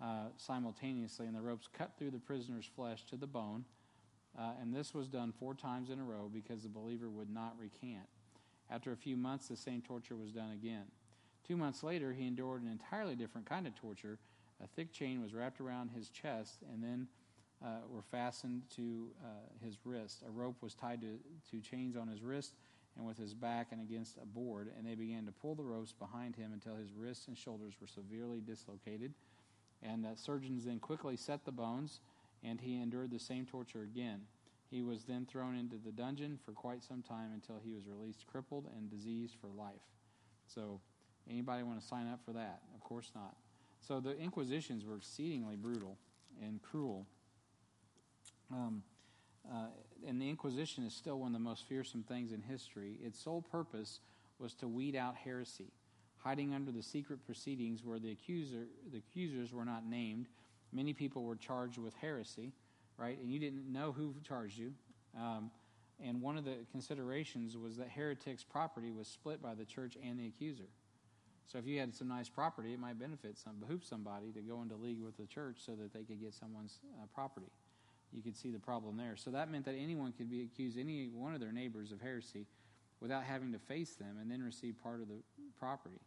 uh, 0.00 0.28
simultaneously, 0.36 1.26
and 1.26 1.36
the 1.36 1.40
ropes 1.40 1.68
cut 1.72 1.92
through 1.98 2.12
the 2.12 2.18
prisoner's 2.18 2.68
flesh 2.76 3.04
to 3.06 3.16
the 3.16 3.26
bone. 3.26 3.64
Uh, 4.38 4.52
and 4.60 4.74
this 4.74 4.94
was 4.94 5.08
done 5.08 5.32
four 5.38 5.54
times 5.54 5.90
in 5.90 5.98
a 5.98 6.04
row 6.04 6.30
because 6.32 6.62
the 6.62 6.68
believer 6.68 7.08
would 7.08 7.30
not 7.30 7.54
recant. 7.58 8.06
After 8.70 8.92
a 8.92 8.96
few 8.96 9.16
months, 9.16 9.48
the 9.48 9.56
same 9.56 9.82
torture 9.82 10.16
was 10.16 10.32
done 10.32 10.52
again. 10.52 10.84
Two 11.46 11.56
months 11.56 11.82
later, 11.82 12.12
he 12.12 12.26
endured 12.26 12.62
an 12.62 12.70
entirely 12.70 13.14
different 13.14 13.46
kind 13.46 13.66
of 13.66 13.74
torture. 13.74 14.18
A 14.62 14.66
thick 14.66 14.92
chain 14.92 15.20
was 15.20 15.34
wrapped 15.34 15.60
around 15.60 15.90
his 15.90 16.08
chest, 16.08 16.62
and 16.72 16.82
then 16.82 17.08
uh, 17.64 17.78
were 17.88 18.02
fastened 18.02 18.62
to 18.76 19.08
uh, 19.22 19.64
his 19.64 19.76
wrist. 19.84 20.22
A 20.26 20.30
rope 20.30 20.56
was 20.62 20.74
tied 20.74 21.00
to, 21.02 21.18
to 21.50 21.60
chains 21.60 21.96
on 21.96 22.08
his 22.08 22.22
wrist 22.22 22.54
and 22.96 23.06
with 23.06 23.16
his 23.16 23.34
back 23.34 23.68
and 23.72 23.80
against 23.80 24.18
a 24.22 24.26
board, 24.26 24.70
and 24.76 24.86
they 24.86 24.94
began 24.94 25.24
to 25.24 25.32
pull 25.32 25.54
the 25.54 25.62
ropes 25.62 25.92
behind 25.92 26.36
him 26.36 26.52
until 26.52 26.76
his 26.76 26.92
wrists 26.92 27.28
and 27.28 27.38
shoulders 27.38 27.74
were 27.80 27.86
severely 27.86 28.40
dislocated. 28.40 29.12
And 29.82 30.04
uh, 30.04 30.10
surgeons 30.14 30.64
then 30.66 30.78
quickly 30.78 31.16
set 31.16 31.44
the 31.44 31.52
bones, 31.52 32.00
and 32.44 32.60
he 32.60 32.80
endured 32.80 33.10
the 33.10 33.18
same 33.18 33.46
torture 33.46 33.82
again. 33.82 34.22
He 34.70 34.82
was 34.82 35.04
then 35.04 35.26
thrown 35.26 35.56
into 35.56 35.76
the 35.76 35.92
dungeon 35.92 36.38
for 36.44 36.52
quite 36.52 36.82
some 36.82 37.02
time 37.02 37.30
until 37.34 37.56
he 37.62 37.72
was 37.72 37.82
released 37.86 38.26
crippled 38.26 38.66
and 38.76 38.90
diseased 38.90 39.34
for 39.40 39.48
life. 39.48 39.82
So, 40.46 40.80
anybody 41.28 41.62
want 41.62 41.80
to 41.80 41.86
sign 41.86 42.08
up 42.08 42.20
for 42.24 42.32
that? 42.32 42.62
Of 42.74 42.80
course 42.80 43.10
not. 43.14 43.36
So, 43.80 44.00
the 44.00 44.16
Inquisitions 44.18 44.84
were 44.84 44.96
exceedingly 44.96 45.56
brutal 45.56 45.98
and 46.40 46.62
cruel. 46.62 47.06
Um, 48.50 48.82
uh, 49.50 49.66
and 50.06 50.20
the 50.20 50.28
Inquisition 50.28 50.84
is 50.84 50.94
still 50.94 51.18
one 51.18 51.28
of 51.28 51.32
the 51.34 51.38
most 51.38 51.66
fearsome 51.68 52.02
things 52.02 52.32
in 52.32 52.40
history. 52.40 52.98
Its 53.04 53.22
sole 53.22 53.42
purpose 53.42 54.00
was 54.38 54.54
to 54.54 54.68
weed 54.68 54.96
out 54.96 55.16
heresy, 55.16 55.70
hiding 56.18 56.54
under 56.54 56.72
the 56.72 56.82
secret 56.82 57.24
proceedings 57.24 57.84
where 57.84 57.98
the 57.98 58.10
accuser 58.10 58.66
the 58.90 58.98
accusers 58.98 59.52
were 59.52 59.64
not 59.64 59.86
named. 59.86 60.26
Many 60.72 60.92
people 60.92 61.22
were 61.22 61.36
charged 61.36 61.78
with 61.78 61.94
heresy, 61.94 62.52
right? 62.96 63.18
And 63.18 63.30
you 63.30 63.38
didn't 63.38 63.70
know 63.70 63.92
who 63.92 64.14
charged 64.26 64.58
you. 64.58 64.72
Um, 65.18 65.50
and 66.04 66.20
one 66.20 66.36
of 66.36 66.44
the 66.44 66.56
considerations 66.70 67.56
was 67.56 67.76
that 67.76 67.88
heretics' 67.90 68.42
property 68.42 68.90
was 68.90 69.06
split 69.06 69.42
by 69.42 69.54
the 69.54 69.64
church 69.64 69.96
and 70.02 70.18
the 70.18 70.26
accuser. 70.26 70.68
So 71.46 71.58
if 71.58 71.66
you 71.66 71.78
had 71.78 71.94
some 71.94 72.08
nice 72.08 72.28
property, 72.28 72.72
it 72.72 72.80
might 72.80 72.98
benefit 72.98 73.36
some, 73.38 73.56
behoove 73.60 73.84
somebody 73.84 74.32
to 74.32 74.40
go 74.40 74.62
into 74.62 74.76
league 74.76 75.00
with 75.00 75.16
the 75.16 75.26
church 75.26 75.58
so 75.64 75.72
that 75.72 75.92
they 75.92 76.02
could 76.02 76.20
get 76.20 76.34
someone's 76.34 76.78
uh, 77.00 77.06
property 77.14 77.50
you 78.12 78.22
could 78.22 78.36
see 78.36 78.50
the 78.50 78.58
problem 78.58 78.96
there. 78.96 79.16
So 79.16 79.30
that 79.30 79.50
meant 79.50 79.64
that 79.64 79.74
anyone 79.74 80.12
could 80.12 80.30
be 80.30 80.42
accused, 80.42 80.78
any 80.78 81.08
one 81.12 81.34
of 81.34 81.40
their 81.40 81.52
neighbors, 81.52 81.92
of 81.92 82.00
heresy 82.00 82.46
without 83.00 83.24
having 83.24 83.52
to 83.52 83.58
face 83.58 83.94
them 83.94 84.18
and 84.20 84.30
then 84.30 84.42
receive 84.42 84.76
part 84.82 85.00
of 85.00 85.08
the 85.08 85.22
property. 85.58 85.98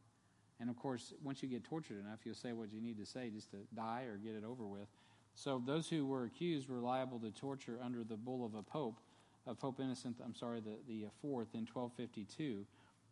And 0.59 0.69
of 0.69 0.77
course, 0.77 1.13
once 1.23 1.43
you 1.43 1.49
get 1.49 1.63
tortured 1.63 1.99
enough, 1.99 2.19
you'll 2.23 2.35
say 2.35 2.53
what 2.53 2.71
you 2.71 2.81
need 2.81 2.97
to 2.97 3.05
say 3.05 3.29
just 3.29 3.51
to 3.51 3.57
die 3.75 4.03
or 4.03 4.17
get 4.17 4.35
it 4.35 4.43
over 4.43 4.65
with. 4.65 4.87
So 5.35 5.61
those 5.65 5.89
who 5.89 6.05
were 6.05 6.23
accused 6.23 6.69
were 6.69 6.79
liable 6.79 7.19
to 7.19 7.31
torture 7.31 7.77
under 7.83 8.03
the 8.03 8.15
bull 8.15 8.45
of 8.45 8.55
a 8.55 8.63
pope, 8.63 8.99
of 9.45 9.59
Pope 9.59 9.79
Innocent, 9.79 10.17
I'm 10.23 10.33
sorry, 10.33 10.61
the, 10.61 10.77
the 10.87 11.07
fourth 11.21 11.53
in 11.53 11.67
1252. 11.71 12.65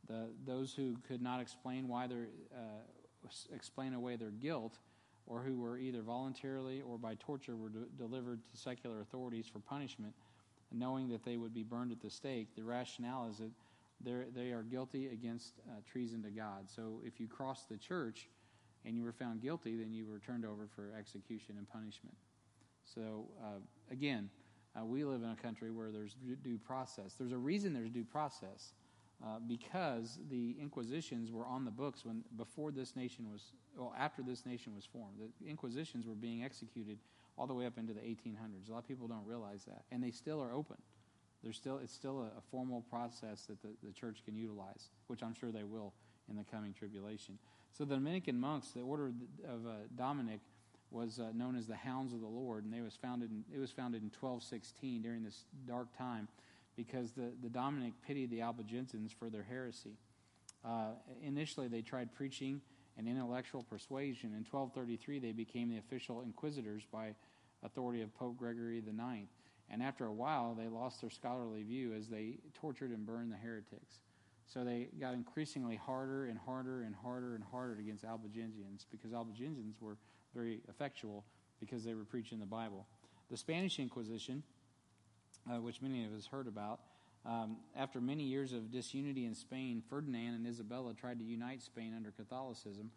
The, 0.08 0.30
those 0.46 0.74
who 0.74 0.98
could 1.08 1.22
not 1.22 1.42
explain 1.42 1.88
why 1.88 2.08
they 2.08 2.16
uh, 2.16 3.30
explain 3.54 3.94
away 3.94 4.16
their 4.16 4.32
guilt 4.32 4.80
or 5.26 5.42
who 5.42 5.58
were 5.58 5.78
either 5.78 6.02
voluntarily 6.02 6.82
or 6.82 6.98
by 6.98 7.16
torture 7.16 7.56
were 7.56 7.70
de- 7.70 7.86
delivered 7.98 8.40
to 8.52 8.58
secular 8.58 9.02
authorities 9.02 9.48
for 9.48 9.60
punishment, 9.60 10.14
knowing 10.72 11.10
that 11.10 11.24
they 11.24 11.38
would 11.38 11.54
be 11.54 11.64
burned 11.64 11.92
at 11.92 12.02
the 12.02 12.10
stake. 12.10 12.48
The 12.56 12.64
rationale 12.64 13.30
is 13.30 13.38
that 13.38 13.52
they 14.04 14.52
are 14.52 14.64
guilty 14.64 15.08
against 15.08 15.54
uh, 15.68 15.82
treason 15.90 16.22
to 16.24 16.30
God. 16.30 16.70
So 16.74 17.02
if 17.04 17.20
you 17.20 17.28
crossed 17.28 17.70
the 17.70 17.78
church 17.78 18.30
and 18.86 18.96
you 18.98 19.04
were 19.04 19.14
found 19.14 19.42
guilty, 19.42 19.76
then 19.76 19.94
you 19.94 20.06
were 20.06 20.20
turned 20.20 20.46
over 20.46 20.68
for 20.76 20.92
execution 20.98 21.56
and 21.58 21.70
punishment. 21.70 22.16
So 22.84 23.26
uh, 23.42 23.60
again, 23.92 24.30
uh, 24.76 24.86
we 24.86 25.04
live 25.04 25.22
in 25.24 25.30
a 25.30 25.36
country 25.36 25.72
where 25.72 25.92
there's 25.92 26.16
due 26.44 26.58
process. 26.58 27.14
There's 27.18 27.32
a 27.32 27.38
reason 27.38 27.74
there's 27.74 27.90
due 27.90 28.04
process. 28.04 28.74
Uh, 29.24 29.40
because 29.48 30.20
the 30.30 30.54
Inquisitions 30.60 31.32
were 31.32 31.46
on 31.46 31.64
the 31.64 31.72
books 31.72 32.04
when 32.04 32.24
before 32.36 32.72
this 32.72 32.94
nation 32.96 33.32
was, 33.32 33.54
well, 33.78 33.94
after 33.98 34.22
this 34.22 34.46
nation 34.46 34.76
was 34.76 34.86
formed. 34.86 35.16
The 35.40 35.50
Inquisitions 35.50 36.06
were 36.06 36.16
being 36.16 36.44
executed 36.44 36.98
all 37.38 37.48
the 37.48 37.54
way 37.54 37.66
up 37.66 37.78
into 37.78 37.94
the 37.94 38.02
1800s. 38.02 38.68
A 38.68 38.72
lot 38.72 38.80
of 38.80 38.88
people 38.88 39.08
don't 39.08 39.26
realize 39.26 39.64
that, 39.64 39.84
and 39.92 40.04
they 40.04 40.12
still 40.12 40.42
are 40.42 40.52
open. 40.52 40.76
There's 41.44 41.58
still 41.58 41.80
it's 41.84 41.94
still 41.94 42.22
a, 42.22 42.38
a 42.38 42.42
formal 42.52 42.82
process 42.90 43.46
that 43.48 43.62
the, 43.62 43.70
the 43.84 43.92
church 43.92 44.24
can 44.26 44.36
utilize, 44.36 44.90
which 45.08 45.22
I'm 45.22 45.34
sure 45.34 45.52
they 45.52 45.64
will 45.64 45.94
in 46.30 46.38
the 46.38 46.44
coming 46.44 46.74
tribulation. 46.74 47.38
So 47.78 47.86
the 47.86 47.96
Dominican 47.96 48.40
monks, 48.40 48.70
the 48.70 48.82
order 48.82 49.12
of 49.48 49.66
uh, 49.66 49.72
Dominic, 49.96 50.40
was 50.92 51.20
uh, 51.20 51.32
known 51.34 51.56
as 51.56 51.68
the 51.68 51.76
Hounds 51.76 52.14
of 52.14 52.22
the 52.22 52.28
Lord, 52.28 52.64
and 52.64 52.74
they 52.74 52.82
was 52.82 52.96
founded. 52.96 53.32
In, 53.32 53.44
it 53.54 53.60
was 53.60 53.72
founded 53.72 54.04
in 54.04 54.10
1216 54.10 55.02
during 55.02 55.24
this 55.24 55.46
dark 55.68 55.96
time 55.98 56.28
because 56.76 57.12
the, 57.12 57.32
the 57.42 57.50
Dominic 57.50 57.94
pitied 58.06 58.30
the 58.30 58.40
Albigensians 58.40 59.12
for 59.12 59.30
their 59.30 59.44
heresy. 59.44 59.98
Uh, 60.64 60.92
initially, 61.22 61.68
they 61.68 61.82
tried 61.82 62.14
preaching 62.14 62.62
and 62.98 63.08
intellectual 63.08 63.64
persuasion. 63.64 64.30
In 64.30 64.46
1233, 64.46 65.20
they 65.20 65.32
became 65.32 65.70
the 65.70 65.78
official 65.78 66.22
inquisitors 66.22 66.84
by 66.92 67.16
authority 67.64 68.02
of 68.02 68.14
Pope 68.16 68.38
Gregory 68.38 68.78
IX. 68.78 69.28
And 69.74 69.82
after 69.84 70.06
a 70.06 70.14
while, 70.14 70.56
they 70.56 70.68
lost 70.68 71.02
their 71.02 71.10
scholarly 71.10 71.64
view 71.64 71.94
as 71.94 72.08
they 72.08 72.38
tortured 72.54 72.92
and 72.92 73.06
burned 73.06 73.32
the 73.32 73.38
heretics. 73.38 74.00
So 74.46 74.64
they 74.64 74.90
got 75.00 75.16
increasingly 75.16 75.76
harder 75.76 76.26
and 76.26 76.38
harder 76.38 76.84
and 76.84 76.94
harder 76.94 77.34
and 77.36 77.44
harder 77.44 77.80
against 77.80 78.06
Albigensians 78.06 78.86
because 78.92 79.12
Albigensians 79.12 79.82
were 79.82 79.98
very 80.36 80.62
effectual 80.70 81.26
because 81.60 81.84
they 81.84 81.96
were 81.96 82.04
preaching 82.06 82.40
the 82.40 82.46
Bible. 82.46 82.86
The 83.32 83.38
Spanish 83.38 83.80
Inquisition 83.80 84.44
uh, 85.50 85.62
which 85.62 85.82
many 85.82 86.06
of 86.06 86.14
us 86.14 86.28
heard 86.28 86.48
about. 86.48 86.80
Um, 87.26 87.58
after 87.76 88.02
many 88.02 88.24
years 88.24 88.54
of 88.54 88.72
disunity 88.72 89.26
in 89.26 89.36
Spain, 89.36 89.82
Ferdinand 89.90 90.36
and 90.36 90.48
Isabella 90.48 90.94
tried 90.94 91.20
to 91.20 91.26
unite 91.26 91.62
Spain 91.62 91.94
under 91.96 92.12
Catholicism. 92.12 92.92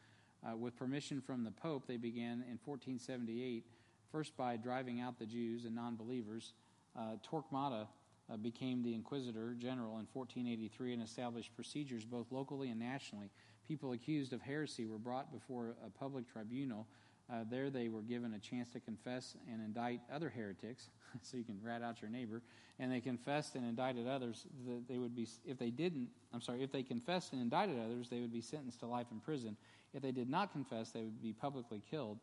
Uh, 0.46 0.56
with 0.56 0.76
permission 0.76 1.20
from 1.20 1.44
the 1.44 1.50
Pope, 1.50 1.86
they 1.86 1.96
began 1.96 2.44
in 2.48 2.58
1478, 2.64 3.64
first 4.12 4.36
by 4.36 4.56
driving 4.56 5.00
out 5.00 5.18
the 5.18 5.26
Jews 5.26 5.64
and 5.64 5.74
non 5.74 5.96
believers. 5.96 6.54
Uh, 6.99 7.16
Torquemada 7.28 7.86
uh, 8.32 8.36
became 8.36 8.82
the 8.82 8.94
Inquisitor 8.94 9.55
General 9.55 9.99
in 9.99 10.07
1483 10.12 10.94
and 10.94 11.03
established 11.03 11.55
procedures 11.55 12.05
both 12.05 12.26
locally 12.30 12.70
and 12.70 12.80
nationally. 12.80 13.30
People 13.68 13.92
accused 13.92 14.32
of 14.32 14.40
heresy 14.40 14.86
were 14.86 14.99
brought 14.99 15.32
before 15.32 15.74
a 15.84 15.90
public 15.90 16.30
tribunal 16.30 16.86
Uh, 17.28 17.42
there, 17.51 17.70
they 17.70 17.88
were 17.88 18.03
given 18.03 18.34
a 18.34 18.38
chance 18.38 18.70
to 18.70 18.78
confess 18.78 19.34
and 19.51 19.61
indict 19.61 20.01
other 20.12 20.28
heretics, 20.28 20.90
so 21.22 21.36
you 21.36 21.42
can 21.42 21.59
rat 21.61 21.82
out 21.82 22.01
your 22.01 22.11
neighbor. 22.11 22.40
And 22.78 22.92
they 22.92 23.01
confessed 23.01 23.57
and 23.57 23.66
indicted 23.66 24.07
others. 24.07 24.47
That 24.66 24.86
they 24.86 24.99
would 24.99 25.16
be, 25.16 25.26
if 25.44 25.59
they 25.59 25.70
didn't, 25.70 26.09
I'm 26.32 26.40
sorry, 26.40 26.62
if 26.62 26.70
they 26.70 26.84
confessed 26.84 27.32
and 27.32 27.42
indicted 27.42 27.78
others, 27.80 28.09
they 28.09 28.20
would 28.20 28.32
be 28.32 28.40
sentenced 28.40 28.80
to 28.80 28.86
life 28.86 29.07
in 29.11 29.18
prison. 29.18 29.57
If 29.92 30.03
they 30.03 30.12
did 30.12 30.30
not 30.30 30.53
confess, 30.53 30.90
they 30.90 31.03
would 31.03 31.20
be 31.20 31.32
publicly 31.32 31.82
killed. 31.90 32.18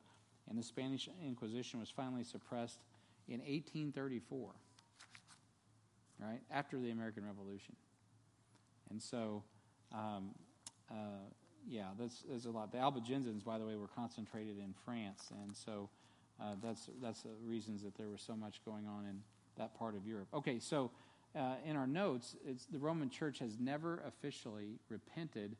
And 0.50 0.58
the 0.58 0.64
Spanish 0.64 1.10
Inquisition 1.26 1.80
was 1.80 1.90
finally 1.90 2.24
suppressed 2.24 2.80
in 3.28 3.40
1834, 3.40 4.50
right 6.20 6.42
after 6.52 6.80
the 6.80 6.92
American 6.92 7.26
Revolution. 7.26 7.76
And 8.90 9.02
so, 9.02 9.44
um, 9.94 10.32
uh, 10.92 10.96
yeah, 11.68 11.88
that's, 12.00 12.24
that's 12.30 12.46
a 12.46 12.52
lot. 12.52 12.72
The 12.72 12.78
Albigensians, 12.78 13.44
by 13.44 13.58
the 13.58 13.66
way, 13.66 13.76
were 13.76 13.88
concentrated 13.88 14.58
in 14.58 14.74
France, 14.86 15.32
and 15.44 15.56
so 15.56 15.90
uh, 16.42 16.56
that's 16.62 16.90
that's 17.02 17.22
the 17.22 17.30
reasons 17.46 17.84
that 17.84 17.96
there 17.96 18.10
was 18.10 18.22
so 18.22 18.36
much 18.36 18.64
going 18.66 18.88
on 18.88 19.06
in 19.06 19.22
that 19.58 19.78
part 19.78 19.96
of 19.96 20.06
Europe. 20.06 20.28
Okay, 20.34 20.60
so 20.60 20.92
uh, 21.36 21.56
in 21.66 21.76
our 21.76 21.88
notes, 21.88 22.36
it's 22.46 22.66
the 22.66 22.80
Roman 22.80 23.10
Church 23.10 23.40
has 23.40 23.60
never 23.60 24.04
officially 24.08 24.80
repented 24.90 25.56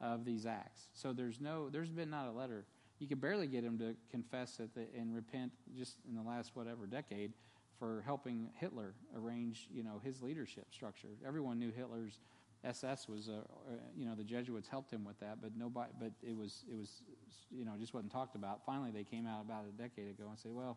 of 0.00 0.24
these 0.24 0.46
acts. 0.46 0.88
So 0.94 1.12
there's 1.12 1.40
no, 1.40 1.68
there's 1.68 1.90
been 1.90 2.10
not 2.10 2.28
a 2.28 2.32
letter. 2.32 2.64
You 2.98 3.06
could 3.06 3.20
barely 3.20 3.46
get 3.46 3.64
him 3.64 3.78
to 3.78 3.94
confess 4.10 4.56
the, 4.56 4.68
and 4.96 5.14
repent 5.14 5.52
just 5.76 5.96
in 6.08 6.16
the 6.16 6.22
last 6.22 6.52
whatever 6.54 6.86
decade 6.86 7.32
for 7.78 8.02
helping 8.04 8.48
Hitler 8.54 8.94
arrange, 9.16 9.68
you 9.72 9.84
know, 9.84 10.00
his 10.04 10.20
leadership 10.20 10.66
structure. 10.72 11.08
Everyone 11.26 11.58
knew 11.58 11.70
Hitler's 11.70 12.18
SS 12.64 13.08
was, 13.08 13.28
uh, 13.28 13.32
uh, 13.32 13.74
you 13.96 14.04
know, 14.04 14.14
the 14.16 14.24
Jesuits 14.24 14.68
helped 14.68 14.92
him 14.92 15.04
with 15.04 15.18
that, 15.20 15.40
but 15.40 15.52
nobody, 15.56 15.90
but 16.00 16.10
it 16.22 16.36
was, 16.36 16.64
it 16.70 16.76
was, 16.76 17.02
you 17.50 17.64
know, 17.64 17.72
just 17.78 17.94
wasn't 17.94 18.10
talked 18.10 18.34
about. 18.34 18.64
Finally, 18.66 18.90
they 18.90 19.04
came 19.04 19.26
out 19.26 19.42
about 19.42 19.64
a 19.68 19.80
decade 19.80 20.10
ago 20.10 20.24
and 20.28 20.38
said, 20.38 20.50
well, 20.52 20.76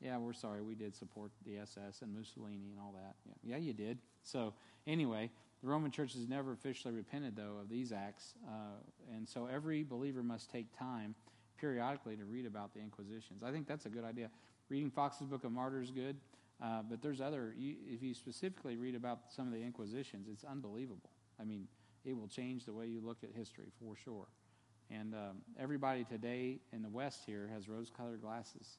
yeah, 0.00 0.16
we're 0.16 0.32
sorry, 0.32 0.62
we 0.62 0.74
did 0.74 0.96
support 0.96 1.30
the 1.44 1.58
SS 1.58 2.00
and 2.00 2.16
Mussolini 2.16 2.70
and 2.70 2.80
all 2.80 2.94
that. 2.96 3.16
Yeah, 3.26 3.56
yeah 3.56 3.62
you 3.62 3.74
did. 3.74 3.98
So 4.22 4.54
anyway, 4.86 5.30
the 5.62 5.68
Roman 5.68 5.90
Church 5.90 6.14
has 6.14 6.26
never 6.26 6.52
officially 6.52 6.94
repented, 6.94 7.36
though, 7.36 7.58
of 7.60 7.68
these 7.68 7.92
acts, 7.92 8.32
uh, 8.48 9.14
and 9.14 9.28
so 9.28 9.46
every 9.46 9.82
believer 9.82 10.22
must 10.22 10.50
take 10.50 10.66
time 10.78 11.14
periodically 11.60 12.16
to 12.16 12.24
read 12.24 12.46
about 12.46 12.72
the 12.72 12.80
Inquisitions. 12.80 13.42
I 13.44 13.50
think 13.50 13.68
that's 13.68 13.86
a 13.86 13.90
good 13.90 14.04
idea. 14.04 14.30
Reading 14.68 14.90
Fox's 14.90 15.26
Book 15.26 15.44
of 15.44 15.52
Martyrs 15.52 15.86
is 15.88 15.90
good. 15.90 16.16
Uh, 16.62 16.82
but 16.88 17.00
there's 17.00 17.20
other, 17.20 17.54
you, 17.56 17.76
if 17.86 18.02
you 18.02 18.12
specifically 18.12 18.76
read 18.76 18.94
about 18.94 19.20
some 19.34 19.46
of 19.46 19.52
the 19.52 19.62
Inquisitions, 19.62 20.28
it's 20.30 20.44
unbelievable. 20.44 21.10
I 21.40 21.44
mean, 21.44 21.66
it 22.04 22.14
will 22.14 22.28
change 22.28 22.66
the 22.66 22.72
way 22.72 22.86
you 22.86 23.00
look 23.00 23.18
at 23.22 23.30
history 23.34 23.72
for 23.80 23.96
sure. 23.96 24.26
And 24.90 25.14
um, 25.14 25.38
everybody 25.58 26.04
today 26.04 26.58
in 26.72 26.82
the 26.82 26.88
West 26.88 27.20
here 27.24 27.48
has 27.54 27.68
rose 27.68 27.90
colored 27.94 28.20
glasses. 28.20 28.78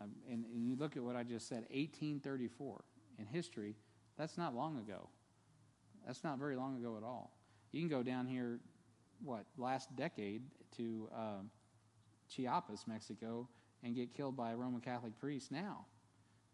Um, 0.00 0.10
and, 0.30 0.44
and 0.54 0.68
you 0.68 0.76
look 0.76 0.96
at 0.96 1.02
what 1.02 1.16
I 1.16 1.22
just 1.22 1.48
said 1.48 1.64
1834 1.70 2.84
in 3.18 3.26
history, 3.26 3.74
that's 4.16 4.36
not 4.36 4.54
long 4.54 4.78
ago. 4.78 5.08
That's 6.06 6.22
not 6.22 6.38
very 6.38 6.54
long 6.54 6.76
ago 6.76 6.96
at 6.96 7.02
all. 7.02 7.32
You 7.72 7.80
can 7.80 7.88
go 7.88 8.02
down 8.02 8.26
here, 8.26 8.60
what, 9.24 9.46
last 9.56 9.94
decade 9.96 10.42
to 10.76 11.08
um, 11.12 11.50
Chiapas, 12.28 12.84
Mexico, 12.86 13.48
and 13.82 13.94
get 13.94 14.14
killed 14.14 14.36
by 14.36 14.52
a 14.52 14.56
Roman 14.56 14.80
Catholic 14.80 15.18
priest 15.18 15.52
now. 15.52 15.86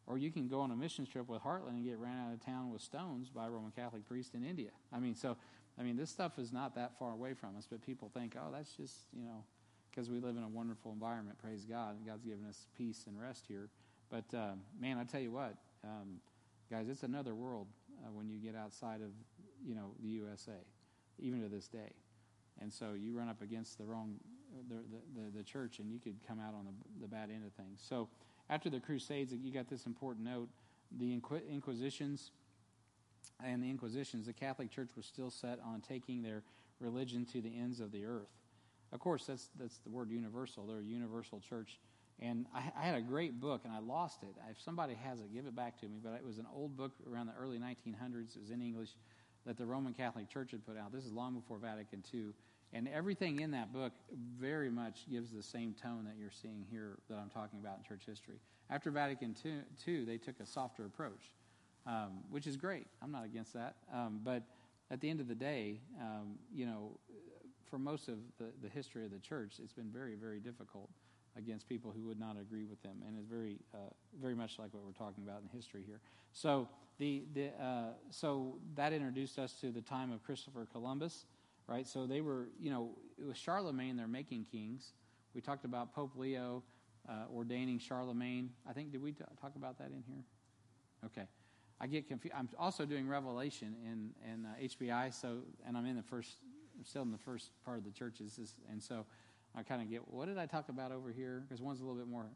Or 0.06 0.18
you 0.18 0.30
can 0.30 0.48
go 0.48 0.60
on 0.60 0.70
a 0.70 0.76
mission 0.76 1.06
trip 1.06 1.28
with 1.28 1.42
Heartland 1.42 1.70
and 1.70 1.84
get 1.84 1.98
ran 1.98 2.18
out 2.26 2.32
of 2.32 2.44
town 2.44 2.72
with 2.72 2.82
stones 2.82 3.28
by 3.28 3.46
a 3.46 3.50
Roman 3.50 3.70
Catholic 3.70 4.06
priest 4.06 4.34
in 4.34 4.44
India. 4.44 4.70
I 4.92 4.98
mean, 4.98 5.14
so, 5.14 5.36
I 5.78 5.82
mean, 5.82 5.96
this 5.96 6.10
stuff 6.10 6.38
is 6.38 6.52
not 6.52 6.74
that 6.74 6.98
far 6.98 7.12
away 7.12 7.34
from 7.34 7.56
us, 7.56 7.66
but 7.70 7.80
people 7.82 8.10
think, 8.12 8.36
oh, 8.36 8.50
that's 8.52 8.72
just, 8.72 8.96
you 9.16 9.24
know, 9.24 9.44
because 9.90 10.10
we 10.10 10.18
live 10.18 10.36
in 10.36 10.42
a 10.42 10.48
wonderful 10.48 10.92
environment, 10.92 11.38
praise 11.38 11.64
God, 11.64 11.96
and 11.96 12.06
God's 12.06 12.24
given 12.24 12.44
us 12.48 12.66
peace 12.76 13.04
and 13.06 13.20
rest 13.20 13.44
here. 13.46 13.68
But, 14.10 14.24
uh, 14.36 14.54
man, 14.80 14.98
I 14.98 15.04
tell 15.04 15.20
you 15.20 15.30
what, 15.30 15.54
um, 15.84 16.20
guys, 16.70 16.88
it's 16.88 17.02
another 17.02 17.34
world 17.34 17.68
uh, 18.04 18.10
when 18.12 18.28
you 18.28 18.38
get 18.38 18.56
outside 18.56 19.02
of, 19.02 19.10
you 19.64 19.74
know, 19.74 19.92
the 20.02 20.08
USA, 20.08 20.58
even 21.18 21.40
to 21.42 21.48
this 21.48 21.68
day. 21.68 21.92
And 22.60 22.72
so 22.72 22.92
you 22.94 23.16
run 23.16 23.28
up 23.28 23.40
against 23.40 23.78
the 23.78 23.84
wrong, 23.84 24.16
the, 24.68 24.82
the, 25.20 25.38
the 25.38 25.42
church, 25.42 25.78
and 25.78 25.90
you 25.90 25.98
could 25.98 26.16
come 26.26 26.38
out 26.40 26.54
on 26.54 26.64
the, 26.64 27.02
the 27.02 27.08
bad 27.08 27.30
end 27.30 27.44
of 27.44 27.52
things. 27.52 27.82
So, 27.88 28.08
after 28.50 28.68
the 28.68 28.80
Crusades, 28.80 29.32
you 29.32 29.52
got 29.52 29.68
this 29.68 29.86
important 29.86 30.26
note 30.26 30.48
the 30.98 31.12
Inquisitions 31.12 32.32
and 33.44 33.62
the 33.62 33.70
Inquisitions, 33.70 34.26
the 34.26 34.32
Catholic 34.32 34.70
Church 34.70 34.90
was 34.96 35.06
still 35.06 35.30
set 35.30 35.58
on 35.64 35.80
taking 35.80 36.22
their 36.22 36.42
religion 36.80 37.24
to 37.32 37.40
the 37.40 37.52
ends 37.58 37.80
of 37.80 37.92
the 37.92 38.04
earth. 38.04 38.28
Of 38.92 39.00
course, 39.00 39.24
that's, 39.26 39.48
that's 39.58 39.78
the 39.78 39.90
word 39.90 40.10
universal. 40.10 40.66
They're 40.66 40.80
a 40.80 40.82
universal 40.82 41.40
church. 41.40 41.78
And 42.20 42.46
I, 42.54 42.70
I, 42.78 42.84
had 42.84 42.94
a 42.94 43.00
great 43.00 43.40
book, 43.40 43.62
and 43.64 43.72
I 43.72 43.80
lost 43.80 44.22
it. 44.22 44.28
If 44.50 44.60
somebody 44.60 44.94
has 44.94 45.20
it, 45.20 45.32
give 45.32 45.46
it 45.46 45.56
back 45.56 45.80
to 45.80 45.86
me. 45.86 45.98
But 46.02 46.12
it 46.14 46.24
was 46.24 46.38
an 46.38 46.46
old 46.54 46.76
book 46.76 46.92
around 47.10 47.26
the 47.26 47.34
early 47.40 47.58
1900s. 47.58 48.36
It 48.36 48.40
was 48.40 48.50
in 48.50 48.60
English 48.60 48.90
that 49.46 49.56
the 49.56 49.66
Roman 49.66 49.94
Catholic 49.94 50.28
Church 50.28 50.50
had 50.52 50.64
put 50.64 50.76
out. 50.76 50.92
This 50.92 51.04
is 51.04 51.12
long 51.12 51.34
before 51.34 51.58
Vatican 51.58 52.02
II. 52.12 52.26
And 52.72 52.88
everything 52.88 53.40
in 53.40 53.50
that 53.50 53.72
book 53.72 53.92
very 54.40 54.70
much 54.70 55.00
gives 55.10 55.30
the 55.30 55.42
same 55.42 55.74
tone 55.74 56.04
that 56.06 56.14
you're 56.18 56.30
seeing 56.30 56.64
here 56.70 56.98
that 57.08 57.18
I'm 57.18 57.28
talking 57.28 57.58
about 57.60 57.78
in 57.78 57.84
church 57.84 58.04
history. 58.06 58.36
After 58.70 58.90
Vatican 58.90 59.36
II, 59.86 60.04
they 60.04 60.16
took 60.16 60.40
a 60.40 60.46
softer 60.46 60.86
approach, 60.86 61.32
um, 61.86 62.20
which 62.30 62.46
is 62.46 62.56
great. 62.56 62.86
I'm 63.02 63.12
not 63.12 63.24
against 63.24 63.52
that. 63.52 63.76
Um, 63.92 64.20
but 64.24 64.42
at 64.90 65.00
the 65.00 65.10
end 65.10 65.20
of 65.20 65.28
the 65.28 65.34
day, 65.34 65.80
um, 66.00 66.38
you 66.54 66.64
know, 66.64 66.98
for 67.68 67.78
most 67.78 68.08
of 68.08 68.16
the, 68.38 68.46
the 68.62 68.68
history 68.68 69.04
of 69.04 69.10
the 69.10 69.18
church, 69.18 69.54
it's 69.62 69.72
been 69.72 69.90
very, 69.90 70.14
very 70.14 70.40
difficult 70.40 70.90
against 71.36 71.68
people 71.68 71.90
who 71.90 72.02
would 72.02 72.20
not 72.20 72.36
agree 72.38 72.64
with 72.64 72.82
them, 72.82 73.02
and 73.06 73.16
it's 73.18 73.26
very, 73.26 73.58
uh, 73.74 73.78
very 74.20 74.34
much 74.34 74.58
like 74.58 74.72
what 74.74 74.84
we're 74.84 74.92
talking 74.92 75.24
about 75.24 75.40
in 75.42 75.48
history 75.48 75.82
here. 75.86 76.00
So 76.32 76.68
the, 76.98 77.24
the 77.34 77.48
uh, 77.62 77.92
so 78.10 78.58
that 78.76 78.92
introduced 78.92 79.38
us 79.38 79.54
to 79.62 79.70
the 79.70 79.80
time 79.80 80.12
of 80.12 80.22
Christopher 80.22 80.66
Columbus 80.70 81.24
right? 81.72 81.88
So 81.88 82.06
they 82.06 82.20
were, 82.20 82.48
you 82.60 82.70
know, 82.70 82.90
it 83.18 83.26
was 83.26 83.38
Charlemagne, 83.38 83.96
they're 83.96 84.06
making 84.06 84.44
kings. 84.52 84.92
We 85.34 85.40
talked 85.40 85.64
about 85.64 85.94
Pope 85.94 86.12
Leo 86.16 86.62
uh, 87.08 87.34
ordaining 87.34 87.78
Charlemagne. 87.78 88.50
I 88.68 88.74
think, 88.74 88.92
did 88.92 89.02
we 89.02 89.12
t- 89.12 89.24
talk 89.40 89.56
about 89.56 89.78
that 89.78 89.86
in 89.86 90.04
here? 90.06 90.22
Okay. 91.06 91.26
I 91.80 91.86
get 91.86 92.06
confused. 92.06 92.34
I'm 92.36 92.48
also 92.58 92.84
doing 92.84 93.08
Revelation 93.08 93.74
in, 93.84 94.10
in 94.30 94.44
uh, 94.44 94.50
HBI, 94.62 95.14
so, 95.14 95.38
and 95.66 95.76
I'm 95.76 95.86
in 95.86 95.96
the 95.96 96.02
first, 96.02 96.36
I'm 96.78 96.84
still 96.84 97.02
in 97.02 97.10
the 97.10 97.18
first 97.18 97.50
part 97.64 97.78
of 97.78 97.84
the 97.84 97.90
churches, 97.90 98.38
and 98.70 98.80
so 98.80 99.06
I 99.56 99.62
kind 99.62 99.80
of 99.80 99.90
get, 99.90 100.06
what 100.06 100.26
did 100.26 100.36
I 100.36 100.44
talk 100.44 100.68
about 100.68 100.92
over 100.92 101.10
here? 101.10 101.42
Because 101.48 101.62
one's 101.62 101.80
a 101.80 101.84
little 101.84 101.98
bit 101.98 102.06
more 102.06 102.26